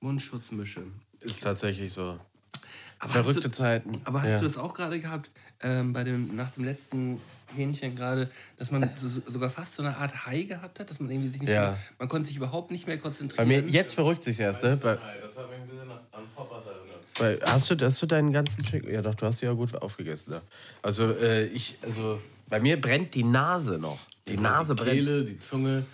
[0.00, 0.82] Mundschutzmische.
[1.20, 2.18] Ist tatsächlich so.
[2.98, 4.00] Aber Verrückte du, Zeiten.
[4.04, 4.38] Aber hast ja.
[4.38, 5.30] du das auch gerade gehabt,
[5.64, 7.20] ähm, bei dem, nach dem letzten
[7.56, 11.10] Hähnchen gerade, dass man so, sogar fast so eine Art High gehabt hat, dass man
[11.10, 11.60] irgendwie sich nicht Ja.
[11.62, 13.48] mehr, man konnte sich überhaupt nicht mehr Bei konzentrieren.
[13.48, 14.76] mir, jetzt beruhigt sich erst, ne?
[14.76, 17.40] Bei, Das hat mich ein bisschen an Poppers erinnert.
[17.42, 18.92] bei, hast, du, hast du deinen ganzen Chicken?
[18.92, 20.34] Ja, doch, du hast die ja gut aufgegessen.
[20.34, 20.42] Ne?
[20.82, 23.98] Also, äh, ich, also, bei mir brennt die Nase noch.
[24.28, 24.96] Die Nase die brennt.
[24.96, 25.84] Kehle, die Zunge.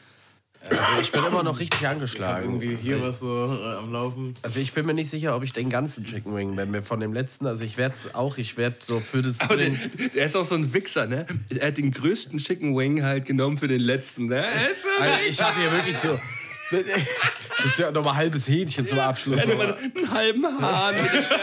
[0.69, 2.45] Also, ich bin immer noch richtig angeschlagen.
[2.45, 4.35] irgendwie hier was so äh, am Laufen.
[4.43, 7.01] Also ich bin mir nicht sicher, ob ich den ganzen Chicken Wing, wenn wir von
[7.01, 10.11] dem letzten, also ich werde es auch, ich werde so für das Aber der, den,
[10.15, 11.27] der ist auch so ein Wichser, ne?
[11.49, 14.45] Er hat den größten Chicken Wing halt genommen für den letzten, ne?
[14.45, 16.19] Er ist so Also ich habe hier wirklich so
[16.70, 19.39] das ist ja noch mal halbes Hähnchen zum Abschluss.
[19.39, 20.95] er hat immer einen halben Hahn.
[20.95, 21.41] wie der Chef,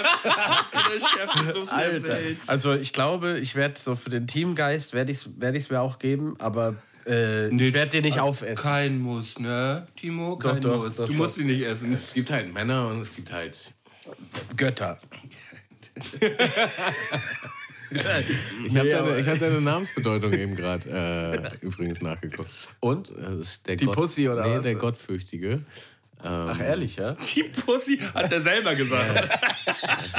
[0.71, 2.17] wie der Chef der Alter.
[2.47, 5.81] Also ich glaube, ich werde so für den Teamgeist werde ich es werd ich's mir
[5.81, 6.75] auch geben, aber
[7.07, 8.55] äh, Nee, ich werde den nicht aufessen.
[8.61, 9.87] Kein Muss, ne?
[9.95, 10.95] Timo, kein doch, Muss.
[10.95, 11.17] doch, du doch.
[11.17, 11.93] musst ihn nicht essen.
[11.93, 13.73] Es gibt halt Männer und es gibt halt.
[14.55, 14.99] Götter.
[17.89, 20.89] Ich habe Nee, deine, ich hab deine Namensbedeutung eben gerade
[21.61, 22.49] äh, übrigens nachgeguckt.
[22.79, 23.11] Und?
[23.65, 24.61] Der Die Gott, Pussy oder Nee, was?
[24.61, 25.47] der Gottfürchtige.
[25.49, 25.61] Ähm,
[26.23, 27.13] Ach ehrlich, ja?
[27.13, 29.29] Die Pussy hat er selber gesagt.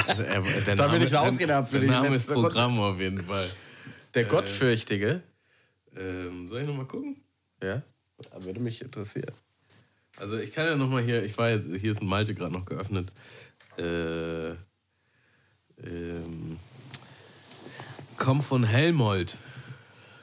[0.07, 2.99] also er, der Name, ich eine Ausrede hab für der die Name ist Programm auf
[2.99, 3.45] jeden Fall.
[4.15, 5.21] Der Gottfürchtige.
[5.97, 7.19] Ähm, soll ich nochmal gucken?
[7.61, 7.83] Ja?
[8.39, 9.33] Würde mich interessieren.
[10.17, 12.65] Also ich kann ja nochmal hier, ich war jetzt, hier ist ein Malte gerade noch
[12.65, 13.11] geöffnet.
[13.77, 14.51] Äh,
[15.81, 16.59] ähm,
[18.17, 19.37] komm von Helmold.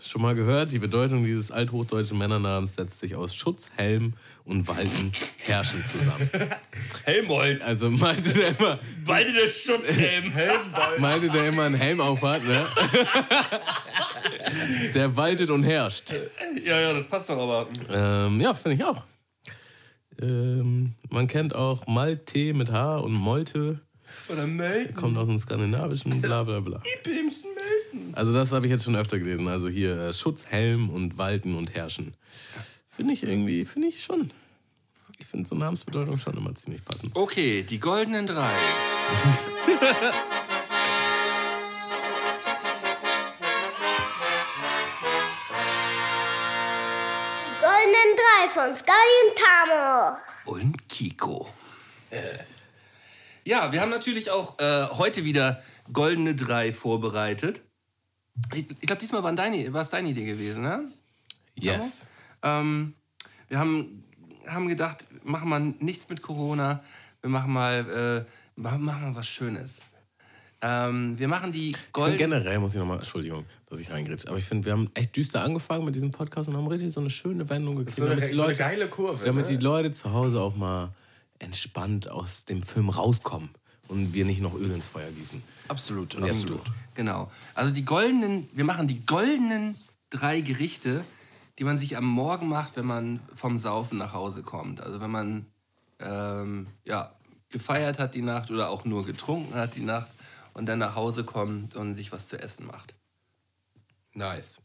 [0.08, 0.70] Schon mal gehört?
[0.70, 4.14] Die Bedeutung dieses althochdeutschen Männernamens setzt sich aus Schutz, Helm
[4.44, 6.30] und Walten herrschen zusammen.
[7.04, 7.62] Helmold.
[7.62, 10.32] Also meinte der immer, Walde der Schutzhelm.
[10.98, 12.66] meinte der immer einen Helm aufhat, ne?
[14.94, 16.14] Der waltet und herrscht.
[16.64, 17.66] Ja, ja, das passt doch aber.
[17.92, 19.04] Ähm, ja, finde ich auch.
[20.20, 23.80] Ähm, man kennt auch Malte mit H und Molte.
[24.28, 24.94] Oder Melden.
[24.94, 26.80] Kommt aus dem Skandinavischen, bla bla bla.
[27.02, 27.85] Bimsen Melden.
[28.12, 29.48] Also das habe ich jetzt schon öfter gelesen.
[29.48, 32.14] Also hier äh, Schutz, Helm und Walten und Herrschen.
[32.88, 34.30] Finde ich irgendwie, finde ich schon.
[35.18, 37.14] Ich finde so Namensbedeutung schon immer ziemlich passend.
[37.14, 38.52] Okay, die goldenen drei.
[47.60, 48.92] Goldenen drei von Sky
[49.22, 50.16] und Tamo.
[50.44, 51.48] Und Kiko.
[53.44, 55.62] Ja, wir haben natürlich auch äh, heute wieder
[55.92, 57.62] goldene drei vorbereitet.
[58.54, 60.84] Ich, ich glaube, diesmal war es deine Idee gewesen, ne?
[61.54, 62.06] Yes.
[62.42, 62.94] Ähm,
[63.48, 64.04] wir haben,
[64.46, 66.82] haben gedacht, machen wir nichts mit Corona,
[67.22, 69.78] wir machen mal, äh, machen mal was Schönes.
[70.62, 72.16] Ähm, wir machen die Gold.
[72.16, 75.42] generell muss ich nochmal, Entschuldigung, dass ich reingrätsche, aber ich finde, wir haben echt düster
[75.42, 77.96] angefangen mit diesem Podcast und haben richtig so eine schöne Wendung gekriegt.
[77.98, 79.56] So eine- damit die so eine Leute, geile Kurve, Damit ne?
[79.56, 80.90] die Leute zu Hause auch mal
[81.38, 83.50] entspannt aus dem Film rauskommen
[83.88, 85.42] und wir nicht noch Öl ins Feuer gießen.
[85.68, 86.16] Absolut.
[86.22, 86.66] Absolut.
[86.66, 86.70] du.
[86.94, 87.30] Genau.
[87.54, 89.76] Also die goldenen, wir machen die goldenen
[90.10, 91.04] drei Gerichte,
[91.58, 94.80] die man sich am Morgen macht, wenn man vom Saufen nach Hause kommt.
[94.80, 95.46] Also wenn man
[96.00, 97.12] ähm, ja,
[97.48, 100.10] gefeiert hat die Nacht oder auch nur getrunken hat die Nacht
[100.52, 102.94] und dann nach Hause kommt und sich was zu essen macht.
[104.14, 104.60] Nice.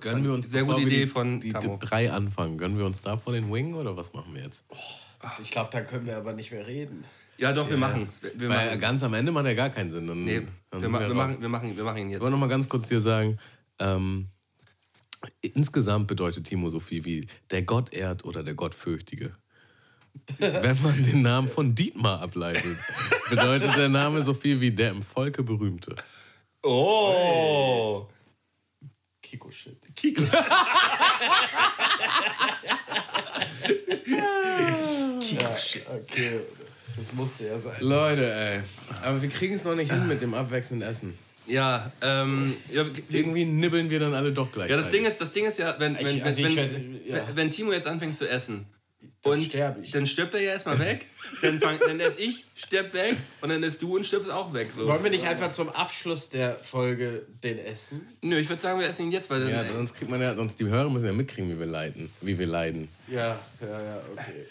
[0.00, 2.84] Gönnen wir uns, Sehr gute wir Idee die, von die, die drei anfangen, gönnen wir
[2.84, 4.64] uns da vor den Wing oder was machen wir jetzt?
[5.42, 7.04] Ich glaube, da können wir aber nicht mehr reden.
[7.42, 8.08] Ja, doch, wir machen.
[8.36, 8.80] Wir, Weil machen.
[8.80, 10.06] ganz am Ende macht ja gar keinen Sinn.
[10.06, 12.20] Dann, Nee, dann wir, ma wir, machen, wir, machen, wir machen ihn Ich jetzt.
[12.20, 13.36] wollte noch mal ganz kurz dir sagen,
[13.80, 14.28] ähm,
[15.40, 19.34] insgesamt bedeutet Timo so viel wie der Gottehrt oder der Gottfürchtige.
[20.38, 22.78] Wenn man den Namen von Dietmar ableitet,
[23.28, 25.96] bedeutet der Name so viel wie der im Volke Berühmte.
[26.62, 28.06] Oh!
[29.20, 29.80] Kiko-Shit.
[29.96, 30.22] Kiko.
[35.32, 36.40] Okay,
[36.96, 37.74] das musste ja sein.
[37.80, 38.60] Leute, ey.
[39.02, 41.14] Aber wir kriegen es noch nicht hin mit dem abwechselnden Essen.
[41.46, 44.70] Ja, ähm, ja, Irgendwie nibbeln wir dann alle doch gleich.
[44.70, 46.70] Ja, das Ding ist, das Ding ist ja, wenn, wenn, Ich- also wenn, werd-
[47.06, 47.14] ja.
[47.28, 48.66] wenn, wenn Timo jetzt anfängt zu essen
[49.22, 49.90] Dann und sterb ich.
[49.90, 51.04] dann stirbt er ja erstmal weg,
[51.42, 54.68] dann, fang, dann esse ich, stirb weg und dann isst du und stirbst auch weg.
[54.74, 54.86] So.
[54.86, 58.06] Wollen wir nicht einfach zum Abschluss der Folge den essen?
[58.22, 60.36] Nö, ich würde sagen, wir essen ihn jetzt, weil dann, Ja, sonst kriegt man ja,
[60.36, 62.86] sonst die Hörer müssen ja mitkriegen, wie wir leiden, wie wir leiden.
[63.08, 64.46] Ja, ja, ja, okay.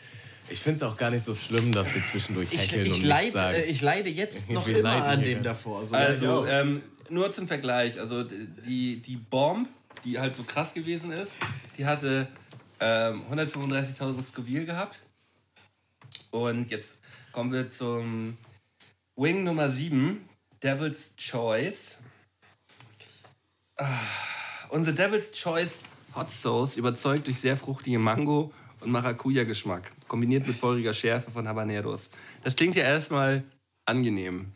[0.52, 3.04] Ich finde es auch gar nicht so schlimm, dass wir zwischendurch Ich, heckeln ich, und
[3.04, 3.58] leid, sagen.
[3.58, 5.36] äh, ich leide jetzt noch Wir immer an hier.
[5.36, 5.86] dem davor.
[5.86, 9.70] So also ähm, nur zum Vergleich, also die, die Bomb,
[10.04, 11.34] die halt so krass gewesen ist,
[11.78, 12.28] die hatte
[12.80, 15.00] ähm, 135.000 Scoville gehabt
[16.32, 16.98] und jetzt
[17.32, 18.38] kommen wir zum
[19.16, 20.28] Wing Nummer 7,
[20.64, 21.98] Devil's Choice.
[23.78, 23.86] Ah,
[24.70, 25.80] unsere Devil's Choice
[26.16, 32.10] Hot Sauce überzeugt durch sehr fruchtige Mango und Maracuja-Geschmack, kombiniert mit feuriger Schärfe von Habaneros.
[32.44, 33.44] Das klingt ja erstmal
[33.86, 34.52] angenehm.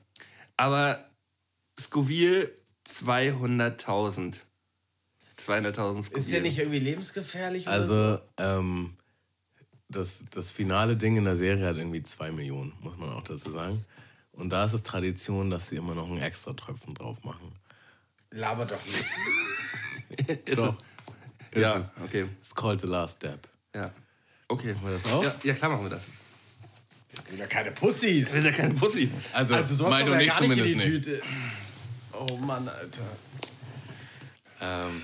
[0.57, 1.06] Aber
[1.80, 2.52] Scoville
[2.88, 4.39] 200.000.
[5.38, 6.19] 200.000 Scoville.
[6.19, 7.68] Ist der nicht irgendwie lebensgefährlich?
[7.68, 7.93] oder so?
[7.93, 8.97] Also, ähm,
[9.89, 13.52] das, das finale Ding in der Serie hat irgendwie zwei Millionen, muss man auch dazu
[13.52, 13.85] sagen.
[14.31, 17.53] Und da ist es Tradition, dass sie immer noch einen extra Tröpfen drauf machen.
[18.31, 20.39] Laber doch nicht.
[20.45, 20.76] Ist Doch.
[21.52, 21.61] es?
[21.61, 22.03] Ja, Ist es.
[22.03, 22.26] okay.
[22.39, 23.47] It's called the last step.
[23.73, 23.93] Ja.
[24.56, 24.73] Okay.
[24.73, 25.23] Machen wir das auch?
[25.23, 26.02] Ja, ja, klar machen wir das.
[27.15, 28.27] Das sind ja keine Pussys.
[28.27, 29.10] Wir sind ja keine Pussys.
[29.34, 31.06] Also, Also sowas kommt und ja ich gar nicht in zumindest die nicht.
[31.06, 31.22] Tüte.
[32.14, 33.02] Oh Mann, Alter.
[34.61, 35.02] Ähm,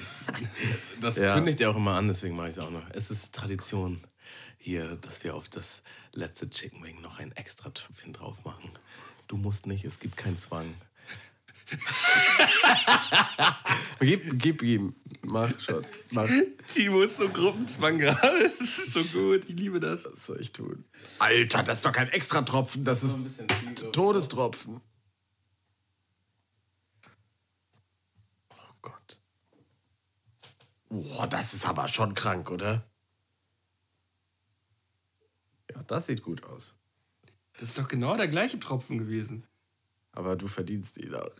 [1.02, 1.36] das Ja.
[1.36, 2.84] kündigt ja auch immer an, deswegen mache ich es auch noch.
[2.92, 4.02] Es ist Tradition
[4.58, 5.82] hier, dass wir auf das
[6.14, 8.70] letzte Chicken Wing noch ein extra Tröpfchen drauf machen.
[9.28, 10.74] Du musst nicht, es gibt keinen Zwang.
[14.00, 14.96] Gib, gib ihm.
[15.24, 15.90] Mach, Schatz.
[16.14, 16.30] Mach.
[16.68, 18.52] Timo ist so Gruppenzwang gerade.
[18.60, 19.46] Das ist so gut.
[19.48, 20.06] Ich liebe das.
[20.06, 20.86] Was soll ich tun?
[21.20, 22.84] Alter, das ist doch kein Extratropfen.
[22.84, 23.92] Das ist bisschen viel.
[23.92, 24.82] Todestropfen.
[28.50, 29.20] Oh Gott.
[30.90, 32.84] Boah, das ist aber schon krank, oder?
[35.70, 36.76] Ja, das sieht gut aus.
[37.54, 39.46] Das ist doch genau der gleiche Tropfen gewesen.
[40.14, 41.32] Aber du verdienst ihn auch.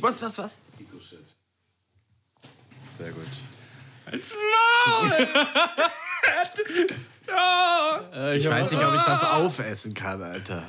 [0.00, 0.58] Was, was, was?
[2.96, 3.26] Sehr gut.
[4.06, 4.24] Als
[4.86, 5.28] Maul!
[7.26, 8.32] ja.
[8.34, 10.64] Ich weiß nicht, ob ich das aufessen kann, Alter.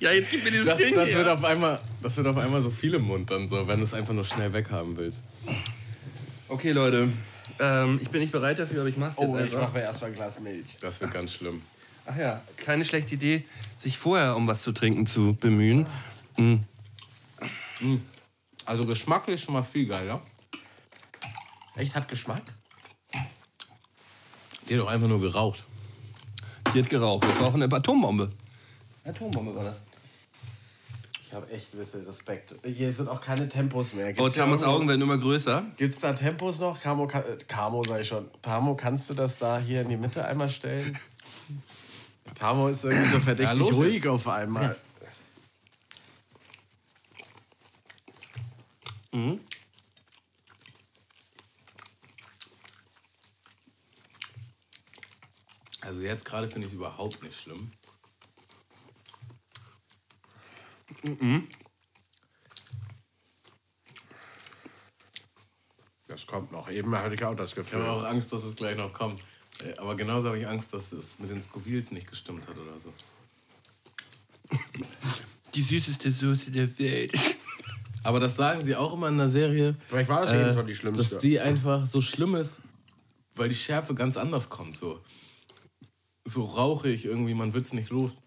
[0.00, 1.18] ja, jetzt gib mir dieses Das, Ding das, her.
[1.18, 3.84] wird auf einmal, das wird auf einmal so viel im Mund dann so, wenn du
[3.84, 5.20] es einfach nur schnell weghaben willst.
[6.48, 7.08] Okay, Leute.
[7.58, 9.60] Ähm, ich bin nicht bereit dafür, aber ich mach's jetzt Oh, ich einfach.
[9.62, 10.76] mache mir erstmal ein Glas Milch.
[10.80, 11.62] Das wird ganz schlimm.
[12.06, 13.44] Ach ja, keine schlechte Idee,
[13.78, 15.86] sich vorher um was zu trinken zu bemühen.
[16.36, 16.64] Mhm.
[18.64, 20.22] Also geschmacklich schon mal viel geiler.
[21.74, 22.42] Echt, hat Geschmack?
[24.68, 25.64] Die hat doch einfach nur geraucht.
[26.74, 27.26] Die hat geraucht.
[27.26, 28.30] Wir brauchen eine Atombombe.
[29.04, 29.76] Atombombe war das.
[31.26, 32.54] Ich habe echt ein bisschen Respekt.
[32.62, 34.12] Hier sind auch keine Tempos mehr.
[34.18, 35.64] Oh, Tamos Augen werden immer größer.
[35.78, 36.78] Gibt's da Tempos noch?
[36.78, 38.30] Camo, kann, äh, Camo sag ich schon.
[38.42, 40.98] Tamo, kannst du das da hier in die Mitte einmal stellen?
[42.34, 44.06] Tamo ist irgendwie so verdächtig los ruhig jetzt.
[44.08, 44.76] auf einmal.
[55.82, 57.72] Also jetzt gerade finde ich es überhaupt nicht schlimm.
[66.08, 66.68] Das kommt noch.
[66.70, 67.82] Eben hatte ich auch das Ich habe Gefühl.
[67.86, 69.20] auch Angst, dass es gleich noch kommt.
[69.64, 72.78] Äh, Aber genauso habe ich Angst, dass es mit den Scovilles nicht gestimmt hat oder
[72.78, 72.92] so.
[75.54, 77.12] Die süßeste Soße der Welt.
[78.04, 79.76] Aber das sagen sie auch immer in der Serie.
[79.86, 81.14] Vielleicht war das äh, Mal die schlimmste.
[81.14, 82.62] Dass die einfach so schlimm ist,
[83.34, 84.76] weil die Schärfe ganz anders kommt.
[84.76, 85.00] So,
[86.24, 88.18] so rauchig irgendwie, man wird es nicht los.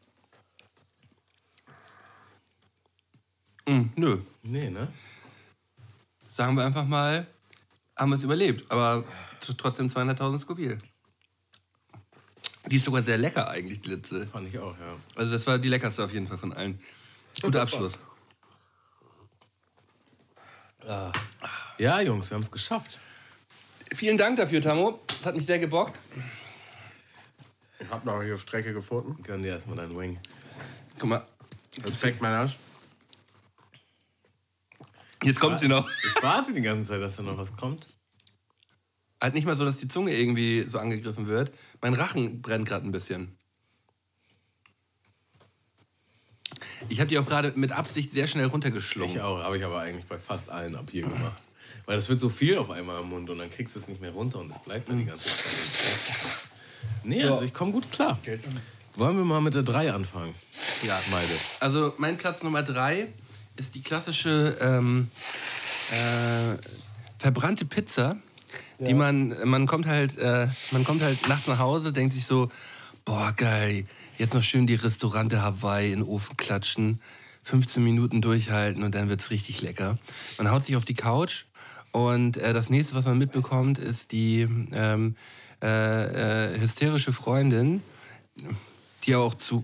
[3.67, 4.19] Hm, nö.
[4.43, 4.87] Nee, ne?
[6.29, 7.25] Sagen wir einfach mal,
[7.95, 8.69] haben wir es überlebt.
[8.71, 9.03] Aber
[9.57, 10.77] trotzdem 200.000 Scoville.
[12.67, 14.25] Die ist sogar sehr lecker eigentlich, die letzte.
[14.25, 14.95] Fand ich auch, ja.
[15.15, 16.79] Also das war die leckerste auf jeden Fall von allen.
[17.41, 17.97] Guter Abschluss.
[21.77, 22.99] Ja, Jungs, wir haben es geschafft.
[23.93, 24.99] Vielen Dank dafür, Tamo.
[25.07, 25.99] Das hat mich sehr gebockt.
[27.79, 29.21] Ich hab noch hier Strecke gefunden.
[29.23, 30.19] Gönn dir erstmal deinen Wing.
[30.97, 31.25] Guck mal,
[31.83, 32.55] Respekt, Männers.
[35.23, 35.89] jetzt kommt sie noch.
[36.07, 37.89] Ich warte die ganze Zeit, dass da noch was kommt.
[39.21, 41.51] Halt nicht mal so, dass die Zunge irgendwie so angegriffen wird.
[41.81, 43.37] Mein Rachen brennt gerade ein bisschen.
[46.89, 49.15] Ich habe die auch gerade mit Absicht sehr schnell runtergeschlungen.
[49.15, 51.41] Ich auch, habe ich aber eigentlich bei fast allen ab hier gemacht.
[51.85, 54.01] Weil das wird so viel auf einmal im Mund und dann kriegst du es nicht
[54.01, 55.35] mehr runter und es bleibt dann die ganze Zeit.
[57.03, 58.17] Nee, also ich komme gut klar.
[58.95, 60.33] Wollen wir mal mit der 3 anfangen?
[60.83, 60.99] Ja.
[61.11, 61.33] Meide.
[61.59, 63.07] Also mein Platz Nummer drei
[63.57, 65.09] ist die klassische ähm,
[65.91, 66.57] äh,
[67.19, 68.17] verbrannte Pizza,
[68.79, 72.51] die man man kommt halt äh, man kommt halt nachts nach Hause, denkt sich so,
[73.05, 73.85] boah geil,
[74.17, 77.01] jetzt noch schön die Restaurante Hawaii in den Ofen klatschen,
[77.43, 79.97] 15 Minuten durchhalten und dann wird's richtig lecker.
[80.37, 81.45] Man haut sich auf die Couch
[81.91, 85.15] und äh, das nächste, was man mitbekommt, ist die ähm,
[85.61, 87.81] äh, äh, hysterische Freundin,
[89.03, 89.63] die auch zu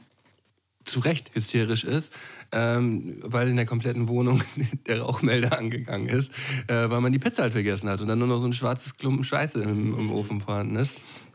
[0.83, 2.11] zu Recht hysterisch ist,
[2.51, 4.41] ähm, weil in der kompletten Wohnung
[4.87, 6.31] der Rauchmelder angegangen ist,
[6.67, 8.97] äh, weil man die Pizza halt vergessen hat und dann nur noch so ein schwarzes
[8.97, 10.91] Klumpen Scheiße im, im Ofen vorhanden ist.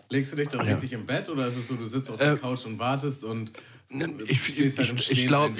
[0.09, 2.37] Legst du dich dann richtig im Bett oder ist es so, du sitzt auf der
[2.37, 3.51] Couch und wartest und
[4.29, 5.55] Ich, stehst halt im ich, Stehen ich glaube,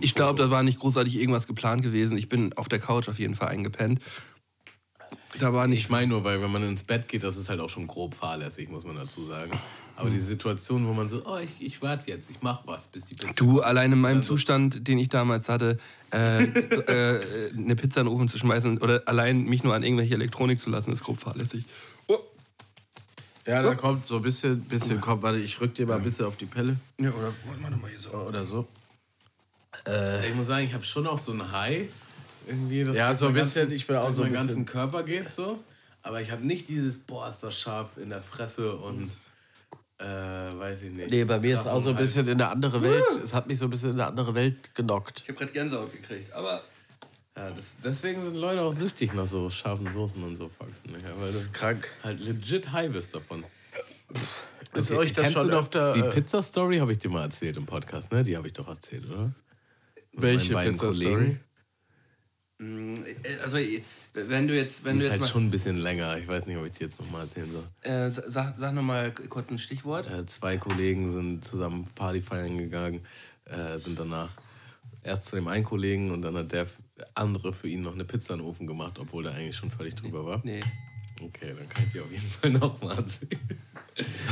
[0.00, 0.42] ich glaub, Foto?
[0.44, 2.18] da war nicht großartig irgendwas geplant gewesen.
[2.18, 4.00] Ich bin auf der Couch auf jeden Fall eingepennt.
[5.38, 7.60] Da war nicht Ich meine nur, weil wenn man ins Bett geht, das ist halt
[7.60, 9.52] auch schon grob fahrlässig, muss man dazu sagen.
[9.94, 13.06] Aber die Situation, wo man so, oh, ich, ich warte jetzt, ich mach was, bis
[13.06, 15.78] die Pizza Du, allein in meinem Also- Zustand, den ich damals hatte,
[16.12, 20.14] äh, äh, eine Pizza in den Ofen zu schmeißen oder allein mich nur an irgendwelche
[20.14, 21.64] Elektronik zu lassen, ist grob fahrlässig.
[23.46, 26.26] Ja, da kommt so ein bisschen, bisschen kommt, warte, ich rück dir mal ein bisschen
[26.26, 27.32] auf die Pelle Ja, oder
[27.70, 28.10] doch mal hier so.
[28.10, 28.66] oder so.
[30.28, 31.88] Ich muss sagen, ich habe schon auch so ein High
[32.48, 32.82] irgendwie.
[32.84, 35.02] Das Ja, so ein bisschen, ganzen- ich bin auch so ein meinen ganzen bisschen- Körper
[35.04, 35.62] geht so.
[36.02, 39.10] Aber ich habe nicht dieses, boah, ist das scharf in der Fresse und
[39.98, 41.10] äh, weiß ich nicht.
[41.10, 43.02] Nee, bei mir ist es auch so ein bisschen in eine andere Welt.
[43.22, 45.22] Es hat mich so ein bisschen in eine andere Welt genockt.
[45.22, 46.62] Ich habe gerade Gänsehaut gekriegt, aber
[47.36, 50.90] Ja, das, deswegen sind Leute auch süchtig nach so scharfen Soßen und so Faxen.
[51.02, 51.86] Ja, weil Das ist krank.
[52.02, 53.44] halt legit high bist davon.
[54.74, 57.10] Ist Okay, euch das kennst schon du noch öfter, Die äh, Pizza-Story habe ich dir
[57.10, 58.22] mal erzählt im Podcast, ne?
[58.22, 59.32] Die habe ich doch erzählt, oder?
[60.12, 61.36] Mit Welche beiden Pizza-Story?
[62.58, 63.06] Kollegen.
[63.22, 63.58] äh, also
[64.14, 66.16] wenn du jetzt, wenn Die du ist jetzt halt mal, schon ein bisschen länger.
[66.16, 67.64] Ich weiß nicht, ob ich dir jetzt nochmal erzählen soll.
[67.82, 70.08] äh, sag, sag noch mal kurz ein Stichwort.
[70.10, 73.04] Äh, zwei Kollegen sind zusammen Party feiern gegangen,
[73.44, 74.30] äh, sind danach
[75.02, 76.66] erst zu dem einen Kollegen und dann hat der
[77.14, 79.94] andere für ihn noch eine Pizza in den Ofen gemacht, obwohl der eigentlich schon völlig
[79.94, 80.40] drüber war.
[80.44, 80.62] Nee.
[81.22, 83.40] Okay, dann kann ich dir auf jeden Fall nochmal erzählen.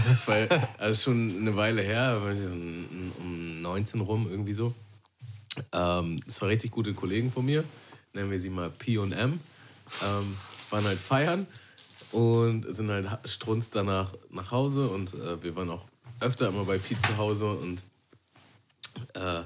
[0.07, 4.74] Das war also schon eine Weile her, weiß ich, um- um 19 rum irgendwie so.
[5.73, 7.65] Ähm, das war richtig gute Kollegen von mir,
[8.12, 9.41] nennen wir sie mal P und M.
[10.03, 10.36] Ähm,
[10.70, 11.47] waren halt feiern
[12.12, 15.86] und sind halt ha- strunz danach nach Hause und äh, wir waren auch
[16.20, 17.82] öfter immer bei Pi zu Hause und
[19.15, 19.43] äh,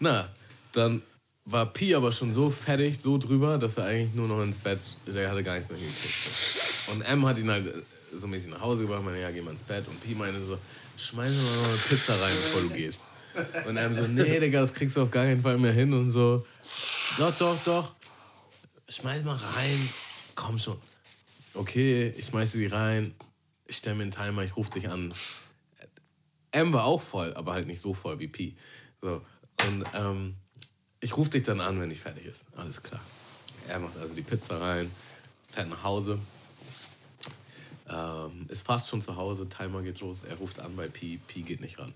[0.00, 0.28] na,
[0.72, 1.02] dann
[1.44, 4.80] war Pi aber schon so fertig, so drüber, dass er eigentlich nur noch ins Bett,
[5.06, 6.14] der hatte gar nichts mehr hingekriegt.
[6.86, 6.92] So.
[6.92, 7.82] Und M hat ihn halt äh,
[8.14, 9.86] so mäßig nach Hause gebracht, meinte, ja, geh mal ins Bett.
[9.86, 10.58] Und Pi meinte so,
[10.96, 12.98] schmeiß mal noch eine Pizza rein, bevor du gehst.
[13.66, 16.10] Und M so, nee, Digga, das kriegst du auf gar keinen Fall mehr hin und
[16.10, 16.46] so.
[17.18, 17.94] Doch, doch, doch.
[18.88, 19.88] Schmeiß mal rein.
[20.34, 20.76] Komm schon.
[21.52, 23.14] Okay, ich schmeiße die rein.
[23.66, 25.12] Ich stelle mir einen Timer, ich rufe dich an.
[26.52, 28.56] M war auch voll, aber halt nicht so voll wie Pi.
[29.00, 29.20] So.
[29.66, 30.36] Und ähm,
[31.04, 32.46] ich rufe dich dann an, wenn ich fertig ist.
[32.56, 33.02] Alles klar.
[33.68, 34.90] Er macht also die Pizza rein,
[35.50, 36.18] fährt nach Hause.
[37.86, 40.22] Ähm, ist fast schon zu Hause, Timer geht los.
[40.22, 41.92] Er ruft an bei Pi, Pi geht nicht ran.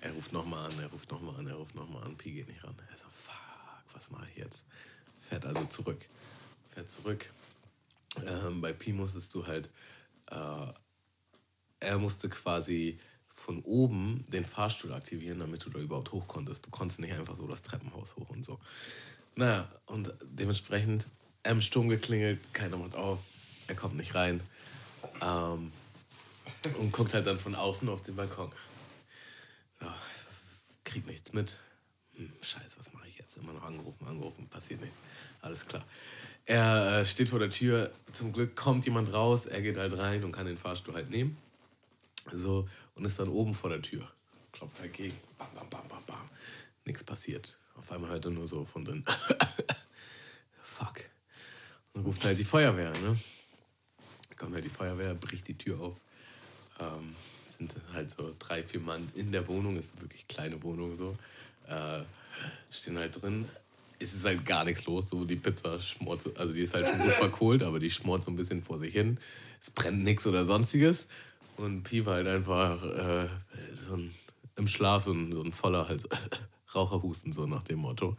[0.00, 2.62] Er ruft nochmal an, er ruft nochmal an, er ruft nochmal an, Pi geht nicht
[2.62, 2.74] ran.
[2.90, 4.58] Er so, fuck, was mache ich jetzt?
[5.26, 6.06] Fährt also zurück.
[6.74, 7.32] Fährt zurück.
[8.26, 9.70] Ähm, bei Pi musstest du halt,
[10.30, 10.72] äh,
[11.80, 12.98] er musste quasi
[13.48, 16.66] von oben den Fahrstuhl aktivieren, damit du da überhaupt hoch konntest.
[16.66, 18.60] Du konntest nicht einfach so das Treppenhaus hoch und so.
[19.36, 21.08] Naja, und dementsprechend
[21.44, 23.20] M Sturm geklingelt, keiner macht auf,
[23.66, 24.42] er kommt nicht rein.
[25.22, 25.72] Ähm,
[26.78, 28.52] und guckt halt dann von außen auf den Balkon.
[29.80, 29.86] So,
[30.84, 31.58] kriegt nichts mit.
[32.16, 33.38] Hm, scheiße, was mache ich jetzt?
[33.38, 34.96] Immer noch angerufen, angerufen, passiert nichts.
[35.40, 35.86] Alles klar.
[36.44, 37.90] Er äh, steht vor der Tür.
[38.12, 39.46] Zum Glück kommt jemand raus.
[39.46, 41.38] Er geht halt rein und kann den Fahrstuhl halt nehmen.
[42.32, 44.10] So, und ist dann oben vor der Tür.
[44.52, 45.16] Klopft halt gegen.
[45.36, 46.26] Bam, bam, bam, bam, bam.
[46.84, 47.56] Nichts passiert.
[47.76, 49.04] Auf einmal hört er nur so von drin.
[50.62, 51.04] Fuck.
[51.92, 53.18] Und ruft halt die Feuerwehr, ne?
[54.36, 55.96] Kommt halt die Feuerwehr, bricht die Tür auf.
[56.80, 57.14] Ähm,
[57.46, 61.16] sind halt so drei, vier Mann in der Wohnung, ist eine wirklich kleine Wohnung so.
[61.66, 62.02] Äh,
[62.70, 63.46] stehen halt drin.
[63.98, 65.08] Es ist halt gar nichts los.
[65.08, 68.22] So die Pizza schmort, so, also die ist halt schon gut verkohlt, aber die schmort
[68.22, 69.18] so ein bisschen vor sich hin.
[69.60, 71.08] Es brennt nichts oder sonstiges.
[71.58, 73.28] Und Pi war halt einfach äh,
[73.74, 74.14] so ein,
[74.56, 76.08] im Schlaf so ein, so ein voller halt,
[76.74, 78.16] Raucherhusten, so nach dem Motto.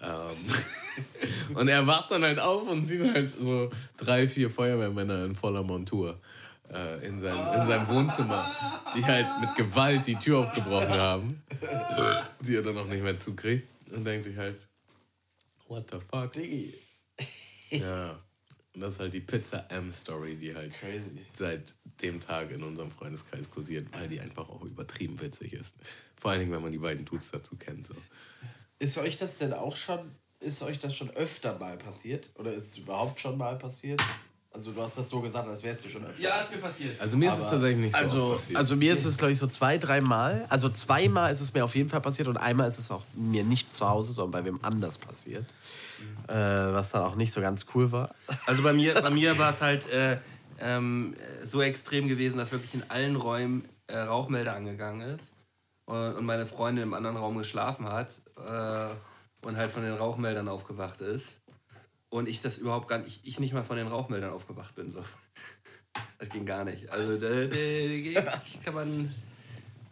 [0.00, 5.34] Ähm, und er wacht dann halt auf und sieht halt so drei, vier Feuerwehrmänner in
[5.34, 6.20] voller Montur
[6.72, 8.50] äh, in, seinem, in seinem Wohnzimmer,
[8.94, 11.42] die halt mit Gewalt die Tür aufgebrochen haben,
[12.40, 14.60] die er dann auch nicht mehr zukriegt und denkt sich halt,
[15.68, 16.32] what the fuck?
[16.32, 16.74] Diggi.
[17.70, 18.18] Ja.
[18.76, 21.24] Und das ist halt die Pizza M-Story, die halt Crazy.
[21.32, 21.72] seit
[22.02, 25.74] dem Tag in unserem Freundeskreis kursiert, weil die einfach auch übertrieben witzig ist.
[26.14, 27.86] Vor allen Dingen, wenn man die beiden Dudes dazu kennt.
[27.86, 27.94] So.
[28.78, 32.28] Ist euch das denn auch schon, ist euch das schon öfter mal passiert?
[32.34, 34.02] Oder ist es überhaupt schon mal passiert?
[34.56, 36.22] Also du hast das so gesagt, als wäre es dir schon öfter.
[36.22, 36.98] Ja, ist mir passiert.
[36.98, 38.56] Also mir ist es Aber- tatsächlich nicht so also, passiert.
[38.56, 40.46] also mir ist es, glaube ich, so zwei, dreimal.
[40.48, 43.44] Also zweimal ist es mir auf jeden Fall passiert und einmal ist es auch mir
[43.44, 45.44] nicht zu Hause, sondern bei wem anders passiert.
[46.28, 48.14] Äh, was dann auch nicht so ganz cool war.
[48.46, 50.16] Also bei mir, bei mir war es halt äh,
[50.58, 51.14] ähm,
[51.44, 55.32] so extrem gewesen, dass wirklich in allen Räumen äh, Rauchmelder angegangen ist
[55.84, 58.08] und, und meine Freundin im anderen Raum geschlafen hat
[58.38, 61.26] äh, und halt von den Rauchmeldern aufgewacht ist.
[62.16, 64.92] Und ich das überhaupt gar nicht, ich nicht mal von den Rauchmeldern aufgewacht bin.
[64.92, 65.00] So.
[66.18, 66.88] Das ging gar nicht.
[66.90, 69.14] Also da, da, da kann man,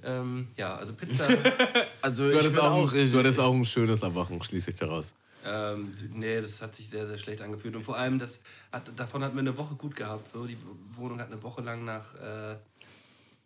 [0.02, 1.26] ähm, ja, also Pizza,
[2.02, 5.12] Also du, hattest auch, ein- du hattest auch ein schönes Erwachen, schließe ich daraus.
[5.46, 7.74] ähm, nee, das hat sich sehr, sehr schlecht angefühlt.
[7.76, 8.38] Und vor allem, das
[8.72, 10.28] hat, davon hatten wir eine Woche gut gehabt.
[10.28, 10.46] So.
[10.46, 10.58] Die
[10.96, 12.56] Wohnung hat eine Woche lang nach, äh,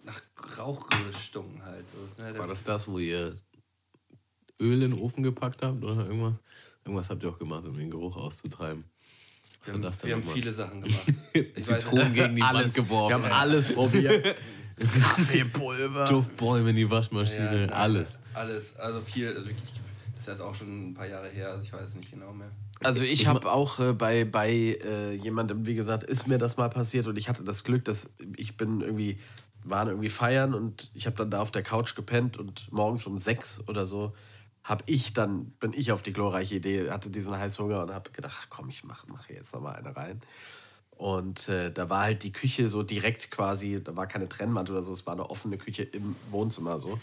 [0.04, 0.20] nach
[0.58, 1.84] Rauch gestunken halt.
[1.88, 2.22] So.
[2.22, 3.36] Ne, War das das, wo ihr
[4.60, 6.34] Öl in den Ofen gepackt habt oder irgendwas?
[6.84, 8.84] Irgendwas habt ihr auch gemacht, um den Geruch auszutreiben.
[9.60, 11.06] Was wir haben, das denn wir haben viele Sachen gemacht.
[11.60, 13.08] Zitronen gegen die Wand alles, geworfen.
[13.08, 14.36] wir haben alles probiert.
[14.78, 16.04] Kaffeepulver.
[16.04, 18.20] Duftbäume in die Waschmaschine, Ja, alles.
[18.34, 19.28] Alles, also viel.
[19.28, 19.72] Also wirklich,
[20.14, 22.32] das ist jetzt auch schon ein paar Jahre her, also ich weiß es nicht genau
[22.32, 22.50] mehr.
[22.80, 26.70] Also ich habe auch äh, bei, bei äh, jemandem, wie gesagt, ist mir das mal
[26.70, 29.18] passiert und ich hatte das Glück, dass ich bin irgendwie,
[29.64, 33.18] waren irgendwie feiern und ich habe dann da auf der Couch gepennt und morgens um
[33.18, 34.14] sechs oder so
[34.68, 38.36] habe ich dann, bin ich auf die glorreiche Idee, hatte diesen Heißhunger und habe gedacht,
[38.38, 40.20] ach komm, ich mache mach jetzt noch mal eine rein.
[40.90, 44.82] Und äh, da war halt die Küche so direkt quasi, da war keine Trennwand oder
[44.82, 46.98] so, es war eine offene Küche im Wohnzimmer so.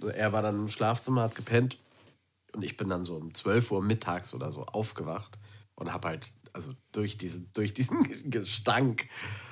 [0.00, 1.78] Er war dann im Schlafzimmer, hat gepennt
[2.52, 5.38] und ich bin dann so um 12 Uhr mittags oder so aufgewacht
[5.76, 9.08] und habe halt, also durch diesen, durch diesen Gestank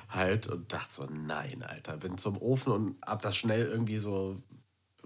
[0.09, 4.43] halt und dachte so, nein, Alter, bin zum Ofen und hab das schnell irgendwie so,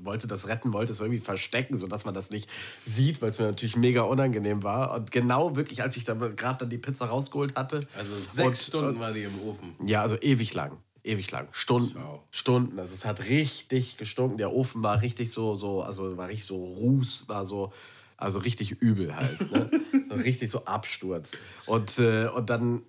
[0.06, 2.49] wollte das retten, wollte es irgendwie verstecken, sodass man das nicht
[2.86, 4.94] sieht, weil es mir natürlich mega unangenehm war.
[4.94, 7.88] Und genau wirklich, als ich dann gerade dann die Pizza rausgeholt hatte.
[7.98, 9.76] Also sechs und, Stunden war die im Ofen.
[9.86, 10.78] ja, also ewig lang.
[11.03, 11.48] Ewig lang.
[11.52, 11.94] Stunden.
[11.94, 12.23] Schau.
[12.30, 12.80] Stunden.
[12.80, 14.38] Also es hat richtig gestunken.
[14.38, 17.73] Der Ofen war richtig so, so, also war richtig so Ruß, war so,
[18.18, 19.52] also richtig übel halt.
[19.52, 19.69] Ne?
[20.23, 21.32] richtig so Absturz.
[21.65, 22.84] Und, äh, und dann,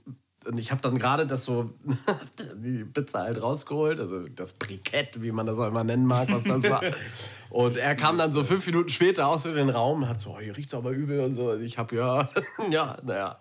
[0.47, 1.71] und ich habe dann gerade das so,
[2.57, 6.45] die Pizza halt rausgeholt, also das Brikett, wie man das auch immer nennen mag, was
[6.45, 6.83] das war.
[7.51, 10.31] Und er kam dann so fünf Minuten später aus in den Raum und hat so,
[10.31, 11.51] oh, hier riecht's aber übel und so.
[11.51, 12.27] Und ich habe ja,
[12.71, 13.37] ja, naja,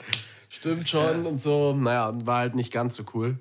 [0.50, 1.74] stimmt schon und so.
[1.74, 3.40] Naja, und war halt nicht ganz so cool.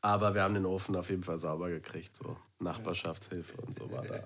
[0.00, 2.16] Aber wir haben den Ofen auf jeden Fall sauber gekriegt.
[2.16, 4.24] So Nachbarschaftshilfe und so war da.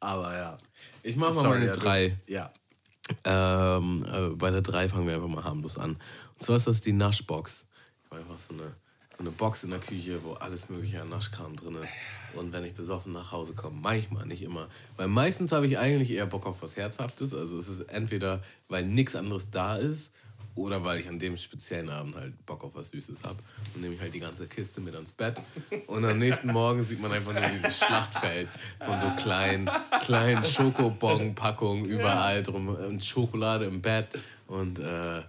[0.00, 0.56] Aber ja.
[1.02, 2.16] Ich mache mal meine ja, du- drei.
[2.26, 2.50] Ja.
[3.24, 5.90] Ähm, äh, bei der 3 fangen wir einfach mal harmlos an.
[5.90, 7.66] Und zwar ist das die Naschbox.
[8.04, 8.74] Ich habe einfach so eine,
[9.18, 11.92] eine Box in der Küche, wo alles mögliche an Naschkram drin ist.
[12.34, 14.68] Und wenn ich besoffen nach Hause komme, manchmal, nicht immer.
[14.96, 17.34] Weil meistens habe ich eigentlich eher Bock auf was Herzhaftes.
[17.34, 20.10] Also es ist entweder, weil nichts anderes da ist
[20.54, 23.38] oder weil ich an dem speziellen Abend halt Bock auf was Süßes habe.
[23.74, 25.36] Und nehme ich halt die ganze Kiste mit ans Bett.
[25.86, 28.48] Und am nächsten Morgen sieht man einfach nur dieses Schlachtfeld
[28.84, 29.68] von so kleinen,
[30.00, 32.68] kleinen Schokobon-Packungen überall drum.
[32.68, 35.22] Und Schokolade im Bett und äh,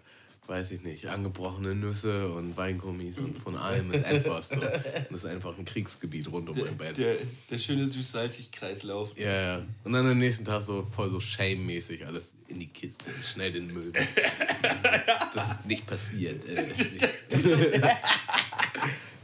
[0.47, 4.49] weiß ich nicht, angebrochene Nüsse und Weingummis und von allem ist etwas.
[4.49, 4.55] So.
[4.55, 6.97] Und es ist einfach ein Kriegsgebiet rund um mein Bett.
[6.97, 7.15] Der,
[7.49, 9.17] der schöne süß-salzig-Kreislauf.
[9.17, 9.61] Ja, ja.
[9.83, 13.51] Und dann am nächsten Tag so voll so shame-mäßig alles in die Kiste und schnell
[13.51, 13.93] den Müll.
[13.93, 14.07] weg.
[15.33, 16.45] Das ist nicht passiert.
[16.47, 17.09] Äh, das ist nicht.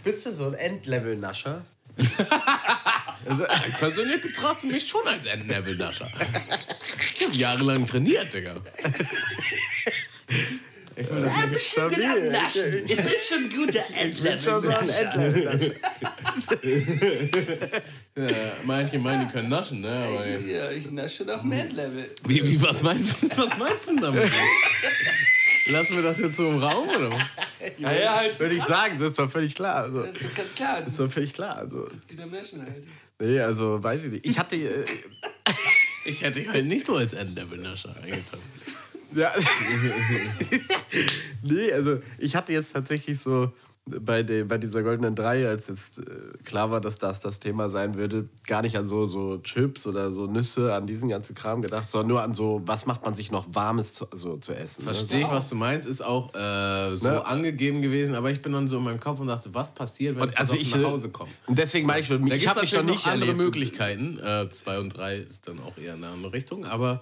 [0.03, 1.63] Bist du so ein Endlevel-Nascher?
[3.25, 6.09] Also, ich persönlich betrachte mich schon als Endlevel-Nascher.
[7.15, 8.57] Ich habe jahrelang trainiert, Digga.
[10.95, 12.31] Ich will das nicht Stabil.
[12.87, 15.75] Du bist schon ein guter Schon so ein Endlevel.
[18.13, 18.27] Ja,
[18.65, 19.89] manche meinen, die können naschen, ne?
[20.05, 22.09] Aber Ja, ich nasche schon auf dem Endlevel.
[22.25, 24.29] wie, wie, was, meinst, was meinst du denn damit?
[25.67, 27.09] Lassen wir das jetzt so im Raum, oder?
[27.77, 28.37] Ja, ja, halt.
[28.39, 29.83] Würde ich sagen, das ist doch völlig klar.
[29.83, 30.79] Also, Das ist ganz klar.
[30.79, 31.57] ist Das doch völlig klar.
[31.57, 32.83] Also, geht am Naschen halt.
[33.19, 34.25] nee, also weiß ich nicht.
[34.25, 34.55] Ich hatte.
[34.55, 34.85] Äh,
[36.05, 38.41] Ich hätte dich halt nicht so als Endlevel-Nascher eingetragen.
[39.13, 39.31] Ja.
[41.43, 43.51] nee, also ich hatte jetzt tatsächlich so
[43.85, 46.03] bei, de, bei dieser goldenen Drei, als jetzt äh,
[46.45, 50.11] klar war, dass das das Thema sein würde, gar nicht an so, so Chips oder
[50.11, 53.31] so Nüsse, an diesen ganzen Kram gedacht, sondern nur an so, was macht man sich
[53.31, 54.85] noch Warmes zu, also, zu essen.
[54.85, 54.93] ne?
[54.93, 57.25] Verstehe ich, was du meinst, ist auch äh, so Ne?
[57.25, 60.23] angegeben gewesen, aber ich bin dann so in meinem Kopf und dachte, was passiert, wenn
[60.23, 61.31] Und also ich nach Hause komme?
[61.47, 63.45] Und deswegen meine ich, ich gibt es habe mich noch natürlich nicht noch andere erlebt.
[63.45, 64.19] Möglichkeiten.
[64.23, 67.01] Äh, zwei und drei ist dann auch eher in eine andere Richtung, aber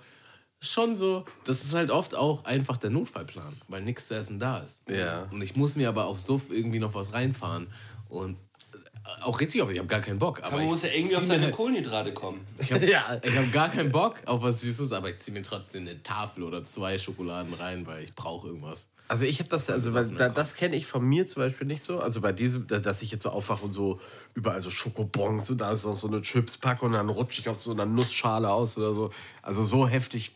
[0.62, 4.60] schon so, das ist halt oft auch einfach der Notfallplan, weil nichts zu essen da
[4.60, 4.84] ist.
[4.90, 5.28] Ja.
[5.32, 7.68] Und ich muss mir aber auf Suff irgendwie noch was reinfahren
[8.10, 8.36] und
[8.74, 10.40] äh, auch richtig auf, ich habe gar keinen Bock.
[10.40, 12.46] Aber Aber man muss ja irgendwie auf seine halt- Kohlenhydrate kommen.
[12.60, 13.20] ich habe Ja.
[13.24, 16.44] ich hab gar keinen Bock auf was Süßes, aber ich ziehe mir trotzdem eine Tafel
[16.44, 18.88] oder zwei Schokoladen rein, weil ich brauche irgendwas.
[19.08, 21.82] Also ich habe das, also weil, da, das kenne ich von mir zum Beispiel nicht
[21.82, 22.00] so.
[22.00, 24.00] Also bei diesem, da- dass ich jetzt so aufwache und so
[24.36, 27.50] überall so Schokobons und da ist noch so eine Chips packe und dann rutsche ich
[27.50, 29.10] auf so einer Nussschale aus oder so.
[29.42, 30.36] Also so heftig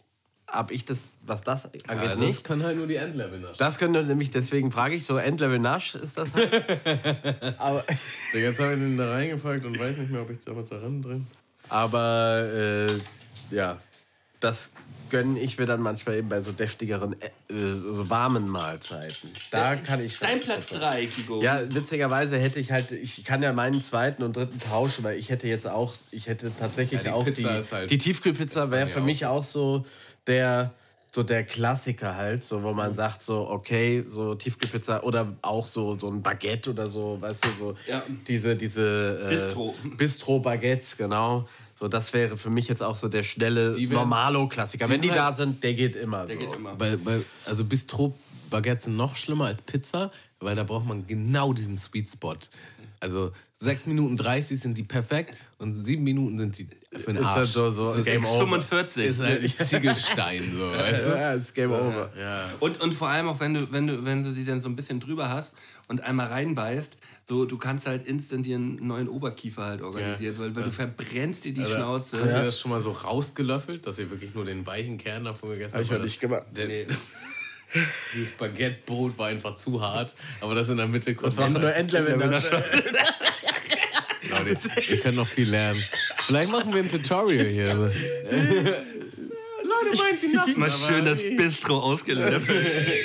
[0.53, 2.43] habe ich das, was das angeht, Ja, das nicht.
[2.43, 3.55] können halt nur die Endlevel naschen.
[3.57, 6.53] Das könnte nämlich, deswegen frage ich so, Endlevel Nasch ist das halt.
[7.57, 7.83] aber
[8.33, 11.01] Jetzt habe ich den da reingepackt und weiß nicht mehr, ob ich da was darin
[11.01, 11.27] drin.
[11.69, 13.79] aber äh, ja,
[14.39, 14.73] das
[15.09, 19.29] gönne ich mir dann manchmal eben bei so deftigeren, äh, so warmen Mahlzeiten.
[19.51, 21.41] Da kann ich Dein Platz 3, Kigo.
[21.41, 25.29] Ja, witzigerweise hätte ich halt, ich kann ja meinen zweiten und dritten tauschen, weil ich
[25.29, 28.87] hätte jetzt auch, ich hätte tatsächlich Ja, die auch Pizza die, halt- die Tiefkühlpizza wäre
[28.87, 29.85] für auch mich auch so
[30.27, 30.73] der,
[31.11, 32.95] so der Klassiker halt, so wo man Mhm.
[32.95, 37.49] sagt so, okay, so Tiefkühlpizza oder auch so, so ein Baguette oder so, weißt du,
[37.57, 38.01] so Ja.
[38.27, 39.75] diese, diese äh, Bistro.
[39.97, 41.47] Bistro-Baguettes, genau.
[41.75, 44.85] So, das wäre für mich jetzt auch so der schnelle werden- Normalo-Klassiker.
[44.85, 46.39] die Wenn die sind da halt- sind, der geht immer Der so.
[46.39, 46.75] geht immer.
[46.75, 50.09] Bei, bei, also Bistro-Baguettes sind noch schlimmer als Pizza,
[50.39, 52.35] weil da braucht man genau diesen Sweet Spot.
[53.03, 56.67] Also 6 Minuten 30 sind die perfekt und 7 Minuten sind die
[56.97, 57.35] für den Ist Arsch.
[57.37, 58.61] halt so- so ist Game halt- over.
[58.61, 59.05] 45.
[59.05, 61.09] Ist halt ein Ziegelstein, so, weißt du?
[61.09, 62.09] Ja, ist Game Over.
[62.17, 62.49] Ja.
[62.61, 64.75] Und, und vor allem auch, wenn du, wenn, du, wenn du sie dann so ein
[64.77, 65.55] bisschen drüber hast
[65.89, 66.97] und einmal reinbeißt,
[67.27, 70.39] so, du kannst halt instant dir einen neuen Oberkiefer halt organisieren, Ja.
[70.41, 72.17] weil, weil du verbrennst dir die Also, Schnauze.
[72.21, 75.49] Habt ihr das schon mal so rausgelöffelt, dass ihr wirklich nur den weichen Kern davon
[75.49, 76.43] gegessen Hab ich noch nicht gemacht.
[76.55, 76.87] Der, Nee.
[78.13, 81.73] Dieses Baguette-Brot war einfach zu hart, aber das in der Mitte konnte Das war nur
[81.73, 82.17] Endlevel.
[84.29, 84.57] Leute,
[84.89, 85.83] ihr könnt noch viel lernen.
[86.25, 87.73] Vielleicht machen wir ein Tutorial hier.
[89.63, 90.59] Leute, meint sie naschen.
[90.59, 92.65] Mal schön das Bistro ausgelöffelt.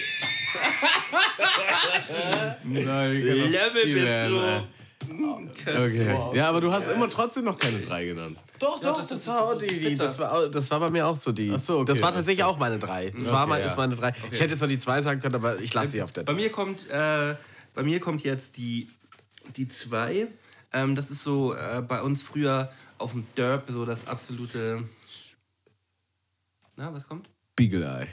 [2.64, 4.46] Nein, noch Level lernen, Bistro.
[4.46, 4.62] ey.
[5.10, 6.18] Okay.
[6.34, 8.38] Ja, aber du hast immer trotzdem noch keine drei genannt.
[8.58, 11.32] Doch, doch, das, war auch die, die das, war, das war bei mir auch so
[11.32, 11.50] die.
[11.54, 13.10] Ach so, okay, das war tatsächlich auch meine drei.
[13.10, 13.66] Das Okay, war mal, ja.
[13.66, 14.12] ist meine drei.
[14.30, 16.32] Ich hätte jetzt mal die zwei sagen können, aber ich lasse sie auf der Bei
[16.32, 17.34] mir kommt, äh,
[17.74, 18.90] bei mir kommt jetzt die,
[19.56, 20.28] die zwei.
[20.72, 24.84] Ähm, das ist so äh, bei uns früher auf dem Derb so das absolute.
[26.76, 27.28] Na, was kommt?
[27.58, 28.06] Eye.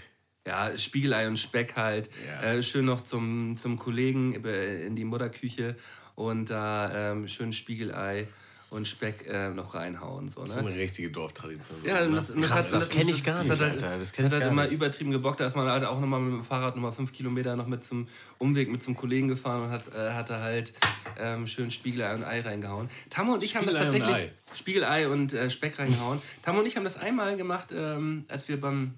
[0.48, 2.10] Ja, Spiegelei und Speck halt.
[2.26, 2.54] Ja.
[2.54, 5.76] Äh, schön noch zum, zum Kollegen in die Mutterküche
[6.16, 8.28] und da ähm, schön Spiegelei
[8.76, 10.30] und Speck äh, noch reinhauen.
[10.30, 10.54] So, ne?
[10.58, 11.78] eine richtige Dorftradition.
[11.86, 13.90] Ja, das, das, Krass, hat, das kenn ich gar das nicht, Hat halt, Alter.
[13.92, 14.74] Das das kenn hat ich halt immer nicht.
[14.74, 15.40] übertrieben gebockt.
[15.40, 18.08] Da ist man halt auch nochmal mit dem Fahrrad nochmal fünf Kilometer noch mit zum
[18.38, 20.74] Umweg mit zum Kollegen gefahren und hat, äh, hat da halt
[21.18, 22.90] ähm, schön Spiegelei und Ei reingehauen.
[23.10, 24.32] Tammo und ich haben das Spiegelei und tatsächlich.
[24.56, 26.22] Spiegelei und äh, Speck reingehauen.
[26.44, 28.94] Tammo und ich haben das einmal gemacht, ähm, als wir beim,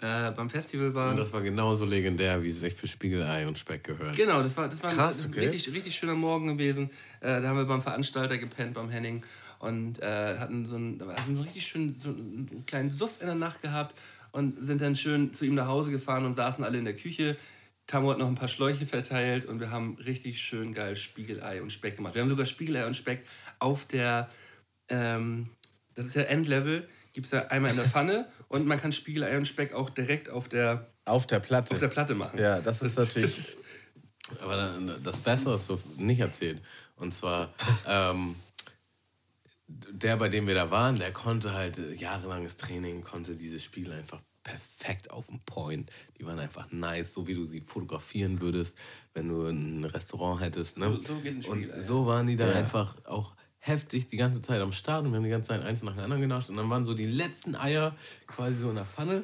[0.00, 1.10] äh, beim Festival waren.
[1.12, 4.16] Und das war genauso legendär, wie es sich für Spiegelei und Speck gehört.
[4.16, 5.40] Genau, das war, das war Krass, ein okay.
[5.40, 6.90] richtig, richtig schöner Morgen gewesen.
[7.20, 9.24] Äh, da haben wir beim Veranstalter gepennt, beim Henning.
[9.58, 13.34] Und äh, hatten, so einen, hatten so richtig schön so einen kleinen Suff in der
[13.34, 13.96] Nacht gehabt
[14.30, 17.36] und sind dann schön zu ihm nach Hause gefahren und saßen alle in der Küche.
[17.86, 21.72] Tammo hat noch ein paar Schläuche verteilt und wir haben richtig schön geil Spiegelei und
[21.72, 22.14] Speck gemacht.
[22.14, 23.24] Wir haben sogar Spiegelei und Speck
[23.58, 24.28] auf der,
[24.90, 25.48] ähm,
[25.94, 26.86] das ist ja Endlevel,
[27.18, 30.30] gibt es ja einmal in der Pfanne und man kann Spiegelei und Speck auch direkt
[30.30, 31.72] auf der, Auf der Platte.
[31.72, 32.38] auf der Platte machen.
[32.38, 33.56] ja, das ist natürlich.
[34.40, 34.72] Aber
[35.02, 36.62] das Bessere hast du nicht erzählt.
[36.94, 37.52] Und zwar,
[37.88, 38.36] ähm,
[39.66, 44.20] der, bei dem wir da waren, der konnte halt jahrelanges Training, konnte diese Spiele einfach
[44.44, 45.90] perfekt auf den Point.
[46.20, 48.78] Die waren einfach nice, so wie du sie fotografieren würdest,
[49.12, 50.78] wenn du ein Restaurant hättest.
[50.78, 50.86] Ne?
[50.86, 53.34] So- so geht ein Und Spiegelei, so waren die da einfach auch
[53.68, 56.02] heftig die ganze Zeit am Start und wir haben die ganze Zeit eins nach dem
[56.02, 57.94] anderen genascht und dann waren so die letzten Eier
[58.26, 59.22] quasi so in der Pfanne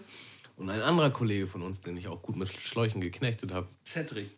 [0.57, 4.31] und ein anderer Kollege von uns, den ich auch gut mit Schläuchen geknechtet habe, Cedric.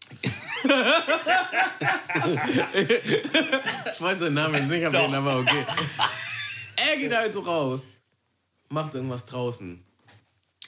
[3.93, 5.67] ich weiß seinen Namen jetzt nicht, aber, den, aber okay.
[6.89, 7.83] Er geht halt so raus,
[8.69, 9.83] macht irgendwas draußen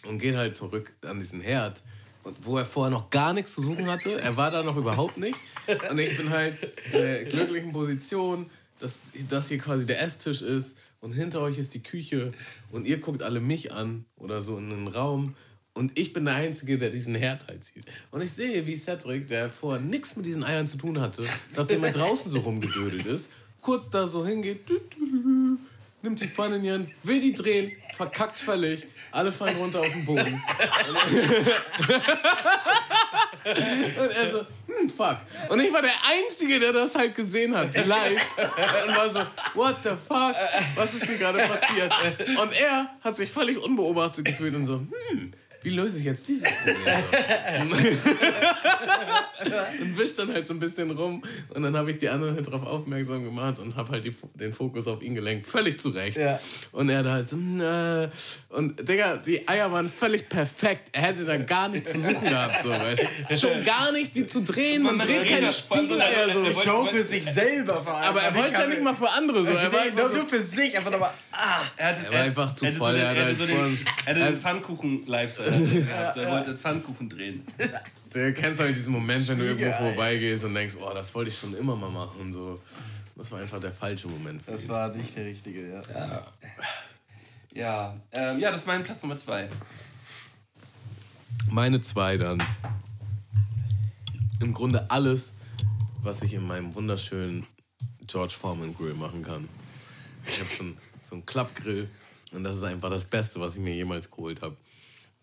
[0.07, 1.83] und geht halt zurück an diesen Herd,
[2.41, 4.21] wo er vorher noch gar nichts zu suchen hatte.
[4.21, 5.39] Er war da noch überhaupt nicht.
[5.91, 6.63] Und ich bin halt
[6.93, 8.99] in der glücklichen Position, dass
[9.29, 12.33] das hier quasi der Esstisch ist und hinter euch ist die Küche
[12.71, 15.35] und ihr guckt alle mich an oder so in den Raum.
[15.75, 17.85] Und ich bin der Einzige, der diesen Herd halt sieht.
[18.11, 21.25] Und ich sehe, wie Cedric, der vorher nichts mit diesen Eiern zu tun hatte,
[21.55, 23.31] nachdem er draußen so rumgedödelt ist,
[23.61, 24.61] kurz da so hingeht,
[26.03, 29.93] nimmt die Pfanne in die Hand, will die drehen, verkackt völlig, alle fallen runter auf
[29.93, 30.43] den Boden.
[33.45, 35.19] Und er so, hm, fuck.
[35.49, 38.21] Und ich war der Einzige, der das halt gesehen hat, live.
[38.87, 39.21] Und war so,
[39.55, 40.35] what the fuck?
[40.75, 41.93] Was ist hier gerade passiert?
[42.41, 44.75] Und er hat sich völlig unbeobachtet gefühlt und so,
[45.11, 45.33] hm,
[45.69, 47.73] wie löse ich jetzt dieses Problem?
[49.83, 51.23] und wisch dann halt so ein bisschen rum.
[51.51, 54.53] Und dann habe ich die anderen halt darauf aufmerksam gemacht und habe halt die, den
[54.53, 55.47] Fokus auf ihn gelenkt.
[55.47, 56.17] Völlig zu Recht.
[56.17, 56.39] Ja.
[56.73, 58.09] Und er da halt so, "Hm, äh.
[58.49, 60.89] und Digga, die Eier waren völlig perfekt.
[60.93, 63.41] Er hätte da gar nichts zu suchen gehabt, so, weißt.
[63.41, 64.83] Schon gar nicht, die zu drehen.
[64.83, 66.51] Man dreht keine Spiegeleier so.
[66.63, 68.09] Show für sich selber vor allem.
[68.09, 69.51] Aber er wollte es ja nicht mal für andere so.
[69.53, 71.11] Er war Nee, einfach nur, so, nur für sich, einfach nochmal.
[71.33, 71.61] Ah.
[71.77, 73.57] Er, hatte, Er war einfach zu hatte voll, den- er hat hatte halt so den,
[73.57, 75.58] von- er hatte den Pfannkuchen-Lifestyle.
[75.87, 76.17] gehabt.
[76.17, 77.43] Er wollte den Pfannkuchen drehen.
[78.11, 81.37] Du kennst halt diesen Moment, wenn du irgendwo vorbeigehst und denkst, oh, das wollte ich
[81.37, 82.33] schon immer mal machen.
[82.33, 82.59] So.
[83.17, 84.71] Das war einfach der falsche Moment für Das ihn.
[84.71, 85.83] war nicht der richtige, ja.
[87.53, 89.51] Ja, ähm, ja, das ist mein Platz Nummer zwei.
[91.51, 92.43] Meine zwei dann.
[94.41, 95.35] Im Grunde alles,
[96.03, 97.47] was ich in meinem wunderschönen
[98.07, 99.49] George Foreman Grill machen kann.
[100.27, 101.89] Ich habe so einen so einen Klappgrill
[102.33, 104.57] und das ist einfach das Beste, was ich mir jemals geholt habe.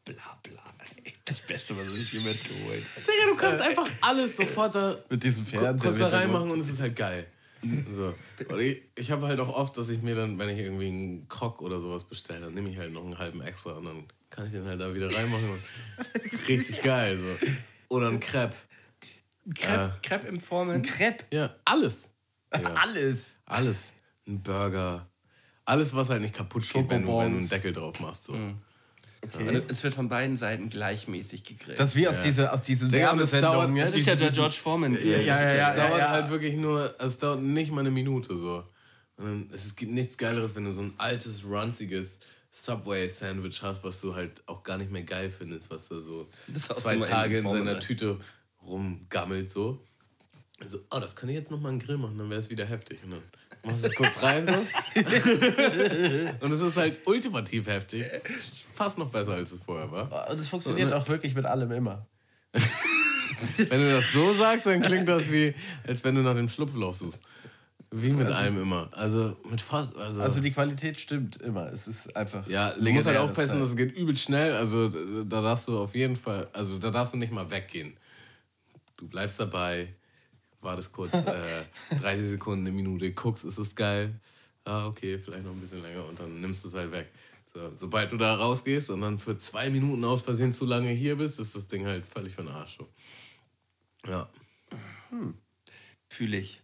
[0.05, 0.61] Bla bla.
[1.03, 1.13] ey.
[1.25, 3.01] Das Beste, was ich jemals geholt habe.
[3.01, 5.89] Digga, du kannst einfach alles sofort da Mit diesem Fernseher.
[5.91, 7.25] kurz da reinmachen und es ist halt geil.
[7.91, 8.13] So.
[8.47, 11.27] Und ich ich habe halt auch oft, dass ich mir dann, wenn ich irgendwie einen
[11.27, 14.45] Cock oder sowas bestelle, dann nehme ich halt noch einen halben extra und dann kann
[14.45, 15.49] ich den halt da wieder reinmachen.
[15.49, 15.61] Und
[16.47, 17.17] richtig geil.
[17.17, 17.47] So.
[17.95, 18.55] Oder ein Crepe.
[19.55, 20.81] Crepe, Crepe im Formen.
[20.83, 21.23] Crepe.
[21.31, 22.09] Ja, alles.
[22.53, 23.27] Ja, Alles.
[23.45, 23.93] alles.
[24.27, 25.07] Ein Burger.
[25.65, 27.49] Alles, was halt nicht kaputt geht, wenn du, wenn du einen.
[27.49, 28.25] Deckel drauf machst.
[28.25, 28.33] So.
[29.33, 31.79] Und Es wird von beiden Seiten gleichmäßig gegrillt.
[31.79, 34.55] Das ist wie aus, diese, aus diesen Digga, es dauert- das ist ja der George
[34.55, 34.93] Foreman.
[34.93, 36.09] Ja, ja, ja, ja, es dauert ja.
[36.09, 38.63] halt wirklich nur, also es dauert nicht mal eine Minute so.
[39.53, 42.19] Es gibt nichts Geileres, wenn du so ein altes, runziges
[42.51, 46.67] Subway-Sandwich hast, was du halt auch gar nicht mehr geil findest, was da so Das
[46.67, 47.79] zwei Tage in seiner?
[47.79, 48.17] Tüte
[48.65, 49.79] rumgammelt so.
[50.61, 52.65] Also, oh, das könnte ich jetzt noch mal einen Grill machen, dann wäre es wieder
[52.65, 52.99] heftig.
[53.03, 53.21] Und dann
[53.65, 54.53] machst es kurz rein so.
[56.45, 58.03] Und es ist halt ultimativ heftig.
[58.73, 60.29] Fast noch besser, als es vorher war.
[60.29, 62.05] Und es funktioniert auch wirklich mit allem immer.
[63.57, 65.53] Wenn du das so sagst, dann klingt das wie,
[65.85, 67.23] als wenn du nach dem Schlupfloch suchst.
[67.91, 68.89] Wie mit allem immer.
[68.91, 69.95] Also mit fast.
[69.95, 71.71] Also, Also die Qualität stimmt immer.
[71.71, 72.47] Es ist einfach.
[72.47, 74.53] ja, du musst halt das aufpassen, dass es geht übel schnell.
[74.53, 77.95] Also da darfst du auf jeden Fall, also da darfst du nicht mal weggehen.
[78.97, 79.93] Du bleibst dabei,
[80.65, 84.19] wartest kurz äh, 30 Sekunden, eine Minute, guckst, ist es geil.
[84.65, 87.09] Ah, okay, vielleicht noch ein bisschen länger und dann nimmst du es halt weg.
[87.53, 91.15] So, sobald du da rausgehst und dann für zwei Minuten aus Versehen zu lange hier
[91.15, 92.77] bist, ist das Ding halt völlig den Arsch.
[92.77, 92.89] So.
[94.09, 94.27] Ja.
[96.09, 96.61] Fühle ich.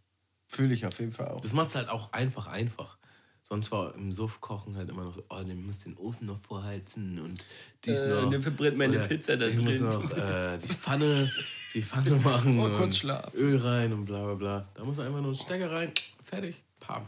[0.47, 1.41] Fühle ich auf jeden Fall auch.
[1.41, 2.97] Das macht es halt auch einfach einfach.
[3.43, 6.39] Sonst war im Suff kochen halt immer noch so, oh, du musst den Ofen noch
[6.39, 7.45] vorheizen und
[7.85, 8.29] dies Äh, noch.
[8.31, 9.89] dann verbrennt meine Pizza da Ich muss drin.
[9.89, 11.29] noch äh, die Pfanne,
[11.73, 13.33] die Pfanne machen Oh, und kurz Schlaf.
[13.33, 14.67] Öl rein und bla bla bla.
[14.73, 15.91] Da muss einfach nur ein Stecker rein,
[16.23, 17.03] fertig, pam.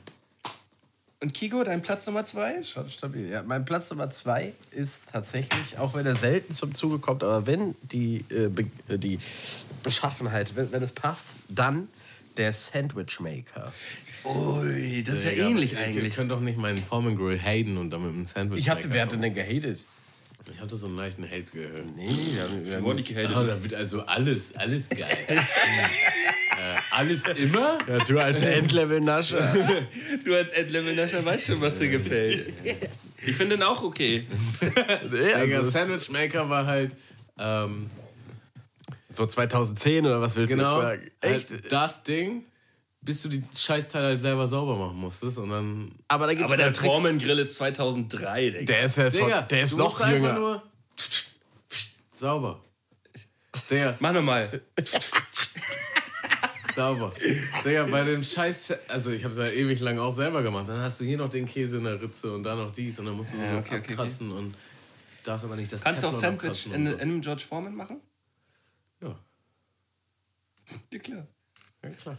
[1.21, 2.55] Und Kiko, dein Platz Nummer zwei?
[2.55, 3.29] Ist schon stabil.
[3.29, 7.47] Ja, mein Platz Nummer zwei ist tatsächlich, auch wenn er selten zum Zuge kommt, aber
[7.47, 9.19] wenn die, äh, Be äh, die
[9.83, 11.87] Beschaffenheit, wenn, wenn es passt, dann
[12.35, 13.71] der Sandwich Maker.
[14.25, 16.07] Ui, das ist ja Digga, ähnlich ich, eigentlich.
[16.07, 18.93] Ich könnte doch nicht meinen Foreman Grill haten und damit ein Sandwich Ich habe, Maker
[18.93, 19.85] wer hat denn gehatet?
[20.51, 21.85] Ich hatte so einen leichten Hate gehört.
[21.95, 23.31] Nee, wir haben, wir haben, nicht gehatet.
[23.35, 25.17] Oh, da wird also alles, alles geil.
[25.27, 25.43] äh,
[26.91, 27.77] alles immer?
[27.87, 29.55] ja, du als Endlevel-Nascher.
[30.25, 32.53] Du als Endlevel-Nascher weißt schon, was dir gefällt.
[33.25, 34.27] Ich finde den auch okay.
[35.11, 36.93] nee, also Sandwich Maker war halt.
[37.39, 37.89] Ähm,
[39.11, 40.75] so 2010 oder was willst Genau.
[40.75, 41.11] du sagen?
[41.21, 41.49] Echt?
[41.51, 42.43] Halt das Ding,
[43.05, 45.91] bis du die Scheißteile halt selber sauber machen musstest und dann.
[46.07, 46.85] Aber da gibt Aber ja der Tricks.
[46.85, 48.65] Foreman-Grill ist 2003, Digga.
[48.65, 50.33] Der ist ja von, Digga, der ist du noch musst einfach jünger.
[50.33, 50.63] nur.
[52.13, 52.59] Sauber.
[53.69, 54.61] Digga, Mach nochmal.
[56.75, 57.13] Sauber.
[57.63, 60.67] Digga, bei dem Scheiß, also ich habe es ja ewig lang auch selber gemacht.
[60.67, 63.05] Dann hast du hier noch den Käse in der Ritze und da noch dies und
[63.05, 64.55] dann musst du Ja, so okay, okay, abkratzen und
[65.23, 67.75] darfst aber nicht das Kannst du auch Teflon Sandwich in, und in einem George Foreman
[67.75, 68.01] machen?
[68.99, 69.07] so.
[69.09, 69.15] Ja,
[70.91, 71.27] Ja, klar.
[71.83, 72.17] ja klar.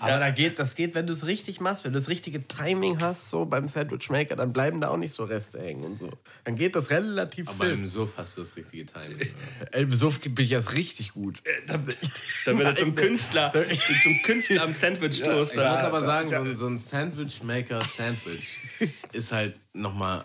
[0.00, 3.00] Aber da geht, das geht, wenn du es richtig machst, wenn du das richtige Timing
[3.00, 6.08] hast, so beim Sandwichmaker, dann bleiben da auch nicht so Reste hängen und so.
[6.44, 9.18] Dann geht das relativ Aber im Suff hast du das richtige Timing.
[9.72, 11.42] Ey, Im Suff bin ich erst richtig gut.
[11.66, 11.78] Da,
[12.44, 15.70] da wird er zum Künstler, zum Künstler am Ich Sandwich-Toaster.
[15.72, 18.58] muss aber sagen, so ein, so ein Sandwich-Maker-Sandwich
[19.12, 20.24] ist halt nochmal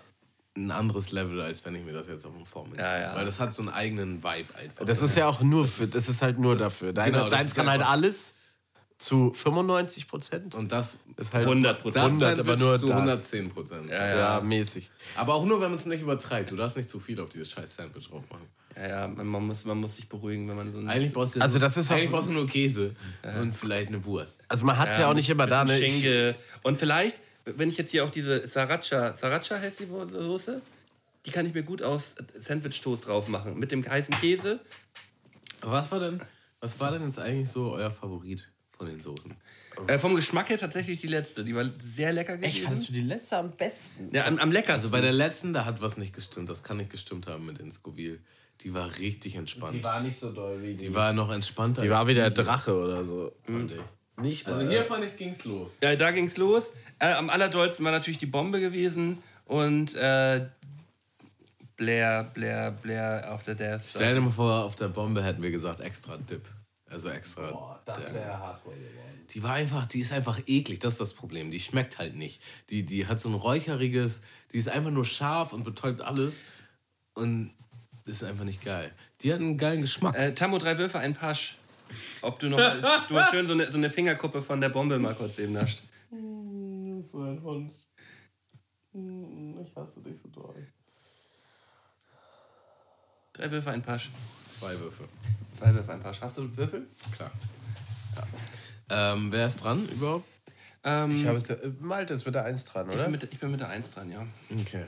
[0.56, 3.16] ein anderes Level, als wenn ich mir das jetzt auf dem Form Ja, ja.
[3.16, 4.86] Weil das hat so einen eigenen Vibe einfach.
[4.86, 6.94] Das ist ja auch nur für, das ist halt nur dafür.
[6.94, 8.36] Deine, genau, das deins ist kann halt einfach- alles
[9.04, 10.56] zu 95 Prozent.
[10.56, 11.92] Und das, ist halt 100%.
[11.92, 12.96] das 100, aber nur zu das.
[12.96, 13.90] 110 Prozent.
[13.90, 14.92] Ja, mäßig.
[15.16, 16.52] Aber auch nur, wenn man es nicht übertreibt.
[16.52, 18.48] Du darfst nicht zu viel auf dieses scheiß Sandwich drauf machen.
[18.76, 21.36] Ja, ja, man man muss, man muss sich beruhigen, wenn man so ein Eigentlich brauchst
[21.36, 22.96] du, Also nur, das ist eigentlich brauchst du nur Käse
[23.40, 24.42] und vielleicht eine Wurst.
[24.48, 25.66] Also man hat es ja, auch nicht immer da.
[25.66, 25.78] Ne?
[25.78, 26.36] Schinke.
[26.64, 30.62] Und vielleicht, wenn ich jetzt hier auch diese Sriracha, Sriracha heißt die Soße,
[31.26, 33.60] die kann ich mir gut aufs Sandwich-Toast drauf machen.
[33.60, 34.60] Mit dem heißen Käse.
[35.62, 36.22] Aber was war denn,
[36.62, 38.48] was war denn jetzt eigentlich so euer Favorit
[38.78, 39.34] von den Soßen?
[39.88, 41.44] Äh, vom Geschmack her tatsächlich die letzte.
[41.44, 42.56] Die war sehr lecker gewesen.
[42.56, 44.10] echt, fandest du die letzte am besten?
[44.14, 44.76] ja, am, am leckersten.
[44.76, 46.50] Also bei der letzten, da hat was nicht gestimmt.
[46.50, 48.20] Das kann nicht gestimmt haben mit den Scoville.
[48.62, 49.74] Die war richtig entspannt.
[49.74, 50.90] Die war, war nicht so doll wie die.
[50.90, 51.82] noch entspannter.
[51.82, 53.32] Die war wie der Drache oder so.
[53.46, 53.80] fand ich.
[54.22, 55.72] Nicht Also hier fand ich, ging's los.
[55.82, 56.72] Ja, da ging's los.
[57.00, 60.46] Äh, am allerdollsten war natürlich die Bombe gewesen und äh,
[61.76, 63.82] Blair, Blair, Blair auf der Death.
[63.84, 66.48] Stell dir mal vor, auf der Bombe hätten wir gesagt extra Dip.
[66.94, 67.52] Also extra.
[67.52, 69.26] Boah, das wäre hardcore geworden.
[69.32, 71.50] Die war einfach, die ist einfach eklig, das ist das Problem.
[71.50, 72.40] Die schmeckt halt nicht.
[72.70, 74.22] Die, die hat so ein räucheriges,
[74.52, 76.44] die ist einfach nur scharf und betäubt alles
[77.16, 77.52] und
[78.06, 78.92] ist einfach nicht geil.
[79.22, 80.16] Die hat einen geilen Geschmack.
[80.16, 81.56] Äh, Tammo, drei Würfe, ein Pasch.
[82.22, 82.80] Ob du noch mal,
[83.10, 85.82] du hast schön so eine, so eine Fingerkuppe von der Bombe mal kurz eben nascht.
[86.12, 87.74] so ein Hund.
[89.66, 90.68] Ich hasse dich so doll.
[93.34, 94.12] Drei Würfe, ein Pasch.
[94.46, 95.08] Zwei Würfe,
[95.60, 96.20] Drei Würfe, ein Pasch.
[96.22, 96.88] Hast du Würfel?
[97.16, 97.32] klar.
[98.90, 100.28] Ähm, wer ist dran überhaupt?
[100.84, 103.04] Ähm, Ich habe es, äh, Malte ist mit der 1 dran, ich, oder?
[103.04, 104.26] bin mit, ich bin mit der Eins dran, ja.
[104.52, 104.86] Okay.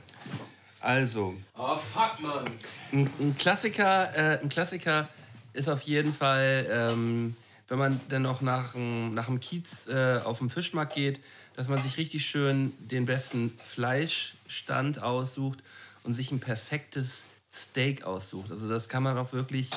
[0.80, 2.46] Also, Oh fuck, Mann.
[2.92, 5.08] ein, ein Klassiker, äh, ein Klassiker
[5.54, 7.34] ist auf jeden Fall, ähm,
[7.68, 11.18] wenn man dann noch nach, dem- nach dem Kiez äh, auf den Fischmarkt geht,
[11.56, 15.60] dass man sich richtig schön den besten Fleischstand aussucht
[16.04, 18.50] und sich ein perfektes Steak aussucht.
[18.52, 19.70] Also das kann man auch wirklich,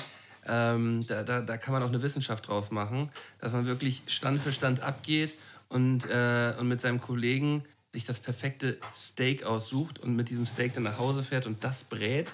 [0.50, 4.42] ähm, da, da, da kann man auch eine Wissenschaft draus machen, dass man wirklich Stand
[4.42, 5.38] für Stand abgeht
[5.70, 10.74] und, äh, und mit seinem Kollegen sich das perfekte Steak aussucht und mit diesem Steak
[10.74, 12.32] dann nach Hause fährt und das brät,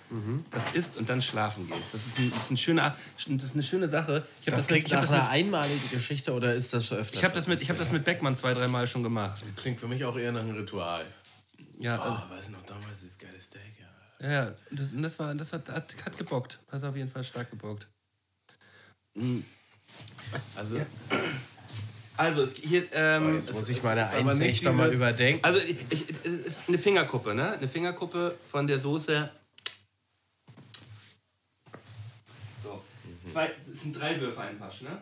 [0.52, 1.82] das isst und dann schlafen geht.
[1.94, 4.26] Das ist, ein, das ist, ein schöner, das ist eine schöne Sache.
[4.42, 6.54] Ich habe Das das, mit, klingt ich hab nach das, einer mit, einmaligen Geschichte oder
[6.54, 7.18] ist das schon öfter?
[7.18, 9.42] ich hab das, mit, ich hab das mit Beckmann zwei, dreimal schon gemacht.
[9.56, 11.06] Klingt für mich auch eher nach einem Ritual.
[11.80, 14.30] Ja, also, Oh, weiß noch damals dieses geile Steak, ja.
[14.30, 16.60] Ja, das, das, war, das hat, hat, hat gebockt.
[16.70, 17.88] Hat auf jeden Fall stark gebockt.
[20.56, 20.80] Also,
[22.18, 24.64] Also, es, hier, ähm, Jetzt muss es- ich es meine ist aber 1 nicht echt
[24.64, 25.44] nochmal überdenken.
[25.44, 27.54] also ich, ich, es ist eine Fingerkuppe, ne?
[27.54, 29.30] Eine Fingerkuppe von der Soße.
[32.64, 32.82] So.
[33.32, 35.02] Zwei, das sind drei Würfe ein Pasch, ne?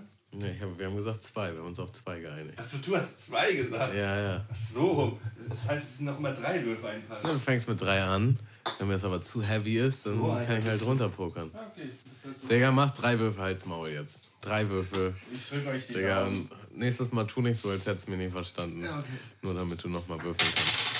[0.59, 2.58] hab, wir haben gesagt zwei, wir haben uns auf zwei geeinigt.
[2.58, 3.93] Achso, du hast zwei gesagt.
[3.93, 4.45] Ja, ja.
[4.50, 5.19] Ach so.
[5.48, 7.19] Das heißt, es sind noch immer drei Würfe ein Pasch.
[7.22, 8.40] Du fängst mit drei an.
[8.80, 11.51] Wenn mir das aber zu heavy ist, dann So, kann ich halt runterpokern.
[11.53, 12.48] Okay, ist halt so.
[12.48, 14.22] Digga, mach drei Würfe Halsmaul jetzt.
[14.42, 15.14] Drei Würfe.
[15.33, 18.17] Ich drück euch die Digga, und nächstes Mal tu nicht so, als hättest du mir
[18.17, 18.83] nicht verstanden.
[18.83, 19.08] Ja, okay.
[19.42, 20.93] Nur damit du nochmal würfeln kannst.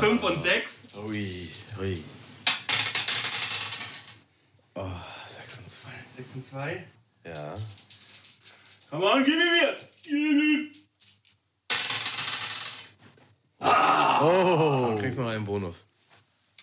[0.00, 0.82] Fünf und sechs.
[0.96, 1.48] Ui,
[1.80, 2.04] ui.
[4.74, 4.90] Oh,
[5.26, 5.90] sechs und zwei.
[6.16, 6.84] Sechs und zwei.
[7.24, 7.54] Ja.
[8.90, 9.76] Come on, gib mir!
[10.02, 10.83] Gib mir!
[13.64, 15.84] Du kriegst noch einen Bonus.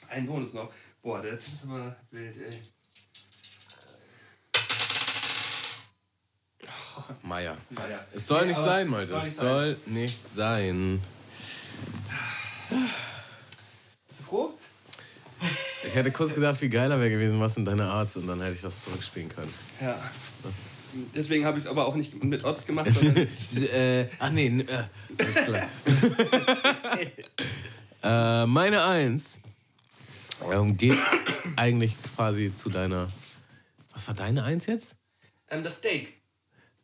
[0.10, 0.72] Ein Bonus noch.
[1.02, 2.60] Boah, der Typ ist aber wild, ey.
[7.24, 7.58] Meier.
[7.70, 8.00] Naja.
[8.14, 9.16] Es soll Nee, nicht sein, Malte.
[9.16, 11.02] Es soll nicht sein.
[14.08, 14.54] Bist du froh?
[15.84, 18.54] Ich hätte kurz gedacht, wie geiler wäre gewesen, was in deiner Arzt und dann hätte
[18.54, 19.54] ich das zurückspielen können.
[19.82, 20.00] Ja.
[20.44, 20.54] Was?
[21.16, 23.16] Deswegen habe ich es aber auch nicht mit Odds gemacht, sondern
[23.74, 24.84] äh, ach nee, äh,
[25.18, 25.68] alles klar.
[28.44, 29.40] äh, meine Eins
[30.52, 30.98] ähm, geht
[31.56, 33.12] eigentlich quasi zu deiner.
[33.92, 34.96] Was war deine Eins jetzt?
[35.50, 36.14] ähm, das Steak.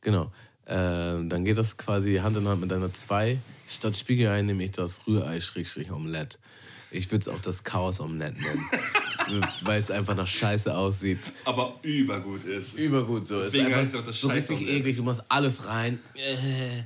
[0.02, 0.32] Genau.
[0.68, 3.40] Ähm, dann geht das quasi Hand in Hand mit deiner Zwei.
[3.66, 6.38] Statt Spiegelei nehme ich das Rührei-Omelette.
[6.98, 8.70] Ich würde es auch das Chaos-Omelette nennen.
[9.62, 11.20] weil es einfach nach Scheiße aussieht.
[11.46, 12.78] Aber übergut ist.
[12.78, 13.36] Übergut so.
[13.36, 14.98] Es ist Deswegen einfach heißt es auch das so richtig eklig.
[14.98, 16.00] Du machst alles rein.
[16.16, 16.84] Äh,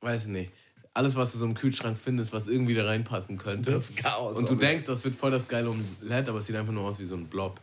[0.00, 0.52] weiß ich nicht.
[0.94, 3.70] Alles, was du so im Kühlschrank findest, was irgendwie da reinpassen könnte.
[3.72, 6.72] Das Chaos Und du denkst, das wird voll das geile Omelett, aber es sieht einfach
[6.72, 7.60] nur aus wie so ein Blob.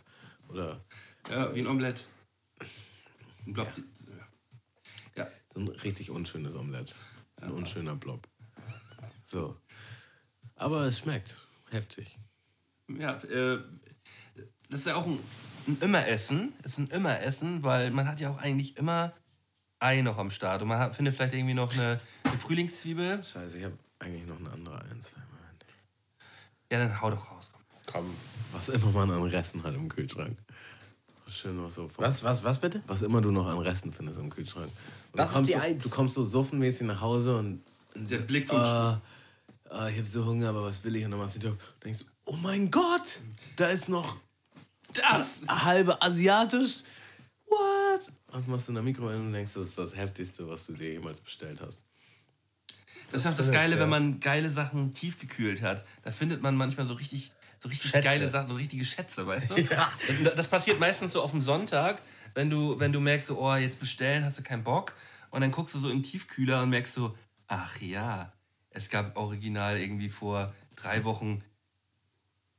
[0.49, 0.79] Oder
[1.29, 2.05] Ja, wie ein Omelett.
[3.45, 3.67] Ein Blob.
[5.17, 5.27] Ja.
[5.53, 6.95] so ein richtig unschönes Omelett.
[7.41, 8.27] Ein unschöner Blob.
[9.25, 9.57] So.
[10.55, 11.35] Aber es schmeckt.
[11.71, 12.17] Heftig.
[12.97, 13.59] Ja, äh,
[14.69, 15.19] das ist ja auch ein,
[15.67, 16.53] ein Immer-Essen.
[16.63, 19.13] Ist ein Immer-Essen, weil man hat ja auch eigentlich immer
[19.79, 20.61] Ei noch am Start.
[20.61, 23.23] Und man hat, findet vielleicht irgendwie noch eine, eine Frühlingszwiebel.
[23.23, 25.13] Scheiße, ich habe eigentlich noch eine andere Eins.
[26.71, 27.51] Ja, dann hau doch raus.
[27.85, 28.09] Komm.
[28.51, 30.35] Was immer man an Resten hat im Kühlschrank.
[31.27, 31.87] Schön noch so.
[31.87, 32.81] vom- Was, was, was bitte?
[32.87, 34.71] Was immer du noch an Resten findest im Kühlschrank.
[35.11, 35.83] Und Das du kommst ist die so, Eins.
[35.83, 37.63] Du kommst so suffenmäßig nach Hause und.
[37.95, 39.01] Der Blick vom ah,
[39.69, 41.05] ah, Ich habe so Hunger, aber was will ich?
[41.05, 41.53] Und dann machst du die auf.
[41.53, 43.21] Und denkst, oh mein Gott,
[43.55, 44.17] da ist noch
[44.93, 45.41] Das!
[45.47, 46.83] halbe asiatisch.
[47.47, 48.11] What?
[48.27, 50.91] Was machst du in der Mikrowelle und denkst, das ist das Heftigste, was du dir
[50.91, 51.83] jemals bestellt hast.
[53.11, 55.85] Das ist auch das Geile, wenn man geile Sachen tiefgekühlt hat.
[56.03, 58.03] Da findet man manchmal so richtig, so richtig Schätze.
[58.07, 59.63] geile Sachen, so richtige Schätze, weißt du?
[60.23, 62.01] das, das passiert meistens so auf dem Sonntag,
[62.33, 64.93] wenn du, wenn du merkst, so, oh, jetzt bestellen, hast du keinen Bock.
[65.29, 67.15] Und dann guckst du so im Tiefkühler und merkst so,
[67.47, 68.33] ach ja,
[68.75, 71.41] es gab original irgendwie vor drei Wochen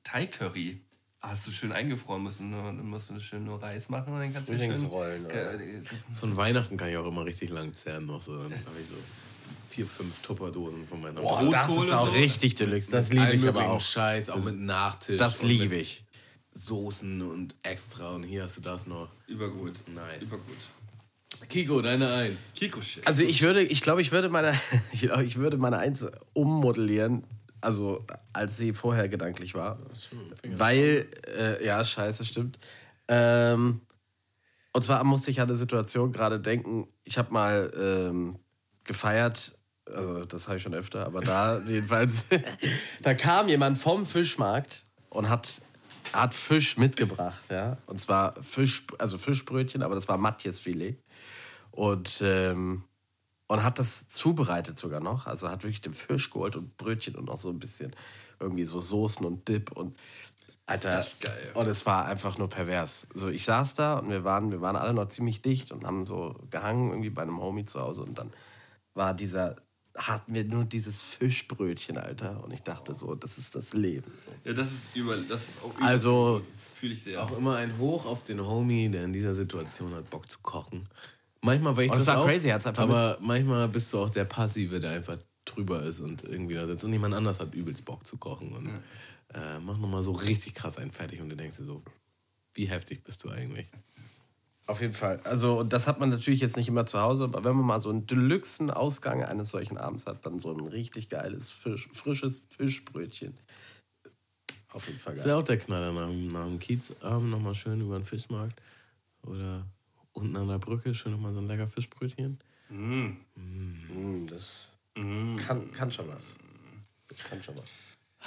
[0.02, 0.80] Thai-Curry.
[1.20, 4.32] Hast du schön eingefroren, musst du, nur, musst du schön nur Reis machen und dann
[4.32, 4.60] kannst du schön...
[4.60, 5.60] Frühlingsrollen, oder?
[5.60, 8.36] Äh, Von Weihnachten kann ich auch immer richtig lang zehren noch so.
[8.36, 8.94] Dann habe ich so
[9.68, 11.66] vier, fünf Tupperdosen von meiner Boah, Mutter.
[11.66, 12.90] das ist auch richtig Deluxe.
[12.90, 13.80] Das liebe ich aber auch.
[13.80, 15.18] Scheiß, auch mit Nachtisch.
[15.18, 16.04] Das und liebe ich.
[16.52, 19.08] Soßen und extra und hier hast du das noch.
[19.26, 19.82] Übergut.
[19.88, 20.22] Nice.
[20.22, 20.56] Übergut.
[21.48, 22.52] Kiko, deine Eins.
[22.54, 23.06] Kiko-Shit.
[23.06, 24.58] Also ich würde, ich glaube, ich würde meine,
[24.92, 27.24] ich, glaub, ich würde meine Eins ummodellieren,
[27.60, 29.78] also als sie vorher gedanklich war.
[30.48, 31.06] Weil,
[31.36, 32.58] äh, ja, scheiße, stimmt.
[33.08, 33.80] Ähm,
[34.72, 38.38] und zwar musste ich an eine Situation gerade denken, ich habe mal ähm,
[38.84, 39.56] gefeiert,
[39.86, 42.24] also das habe ich schon öfter, aber da jedenfalls,
[43.02, 45.62] da kam jemand vom Fischmarkt und hat,
[46.12, 47.78] hat Fisch mitgebracht, ja.
[47.86, 50.98] Und zwar Fisch, also Fischbrötchen, aber das war Matjesfilet.
[51.76, 52.84] Und, ähm,
[53.46, 55.26] und hat das zubereitet sogar noch.
[55.26, 57.94] Also hat wirklich den Fisch geholt und Brötchen und noch so ein bisschen
[58.40, 59.96] irgendwie so Soßen und Dip und
[60.66, 60.90] Alter.
[60.90, 61.52] Das ist geil.
[61.54, 63.06] Und es war einfach nur pervers.
[63.14, 66.06] So, ich saß da und wir waren, wir waren alle noch ziemlich dicht und haben
[66.06, 68.32] so gehangen irgendwie bei einem Homie zu Hause und dann
[68.94, 69.56] war dieser,
[69.96, 72.42] hatten wir nur dieses Fischbrötchen, Alter.
[72.42, 74.10] Und ich dachte so, das ist das Leben.
[74.24, 74.32] So.
[74.48, 76.42] Ja, das ist über, das ist auch über, Also,
[76.74, 77.22] fühle ich sehr.
[77.22, 80.88] Auch immer ein Hoch auf den Homie, der in dieser Situation hat Bock zu kochen.
[81.42, 83.98] Manchmal war ich Und das es war auch, crazy, hat's einfach aber manchmal bist du
[83.98, 87.54] auch der Passive, der einfach drüber ist und irgendwie da sitzt und jemand anders hat
[87.54, 88.68] übelst Bock zu kochen und
[89.34, 91.82] äh, mach nochmal so richtig krass einen fertig und du denkst dir so,
[92.54, 93.70] wie heftig bist du eigentlich?
[94.66, 95.20] Auf jeden Fall.
[95.22, 97.78] Also, und das hat man natürlich jetzt nicht immer zu Hause, aber wenn man mal
[97.80, 102.42] so einen deluxen Ausgang eines solchen Abends hat, dann so ein richtig geiles, Fisch, frisches
[102.48, 103.38] Fischbrötchen.
[104.72, 105.34] Auf jeden Fall Das ist geil.
[105.34, 108.60] ja auch der Knaller nach dem Kiezabend nochmal schön über den Fischmarkt
[109.22, 109.64] oder
[110.16, 112.38] unten an der Brücke schön nochmal so ein lecker Fischbrötchen.
[112.68, 116.34] Mm, das kann, kann schon was.
[117.08, 117.64] Das kann schon was.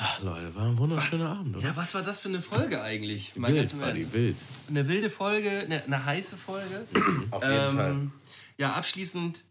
[0.02, 1.66] Ach, Leute, war ein wunderschöner Abend, oder?
[1.66, 3.36] ja, was war das für eine Folge eigentlich?
[3.36, 4.46] Mal wild, war die wild.
[4.70, 6.86] Eine wilde Folge, eine, eine heiße Folge.
[7.32, 7.92] Auf jeden Fall.
[7.92, 8.12] Ähm,
[8.58, 9.44] Ja, abschließend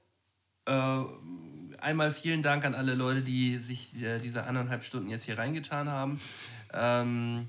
[0.64, 1.02] äh,
[1.80, 5.88] einmal vielen Dank an alle Leute, die sich äh, diese anderthalb Stunden jetzt hier reingetan
[5.90, 6.18] haben.
[6.72, 7.48] Ähm,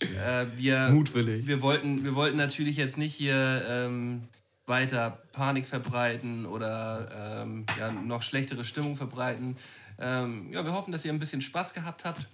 [0.00, 1.46] äh, wir, Mutwillig.
[1.46, 4.24] Wir wollten, wir wollten natürlich jetzt nicht hier ähm,
[4.66, 9.56] weiter Panik verbreiten oder ähm, ja, noch schlechtere Stimmung verbreiten.
[9.98, 12.26] Ähm, ja, wir hoffen, dass ihr ein bisschen Spaß gehabt habt.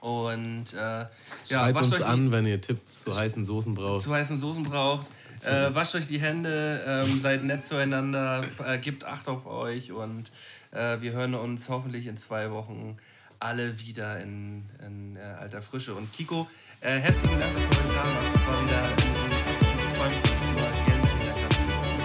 [0.00, 1.08] Und äh, ja,
[1.46, 4.04] Schreibt wascht uns euch die- an, wenn ihr Tipps zu heißen Soßen braucht.
[4.04, 5.06] zu heißen Soßen braucht.
[5.44, 10.30] Äh, wascht euch die Hände, ähm, seid nett zueinander, äh, gebt Acht auf euch und
[10.70, 12.98] äh, wir hören uns hoffentlich in zwei Wochen
[13.40, 15.94] alle wieder in, in äh, alter Frische.
[15.94, 16.46] Und Kiko,
[16.80, 18.36] äh, herzlichen Dank, dass du heute da warst.
[18.36, 19.20] Es war wieder ein.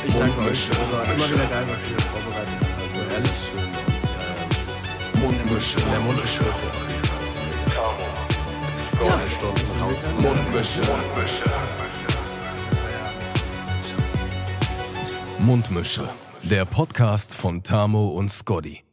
[0.08, 0.70] Ich danke euch.
[0.70, 2.82] Es war immer wieder geil, was ihr hier vorbereitet habt.
[2.82, 3.70] Also, Ehrlich schön.
[5.14, 5.20] Ja.
[5.20, 5.78] Mundmische.
[5.80, 6.44] der Mundmische.
[8.98, 10.08] Zwei Stunden raus.
[10.22, 10.82] Mundmische.
[15.40, 16.10] Mundmische.
[16.44, 18.85] Der Podcast von Tamo und Scotty.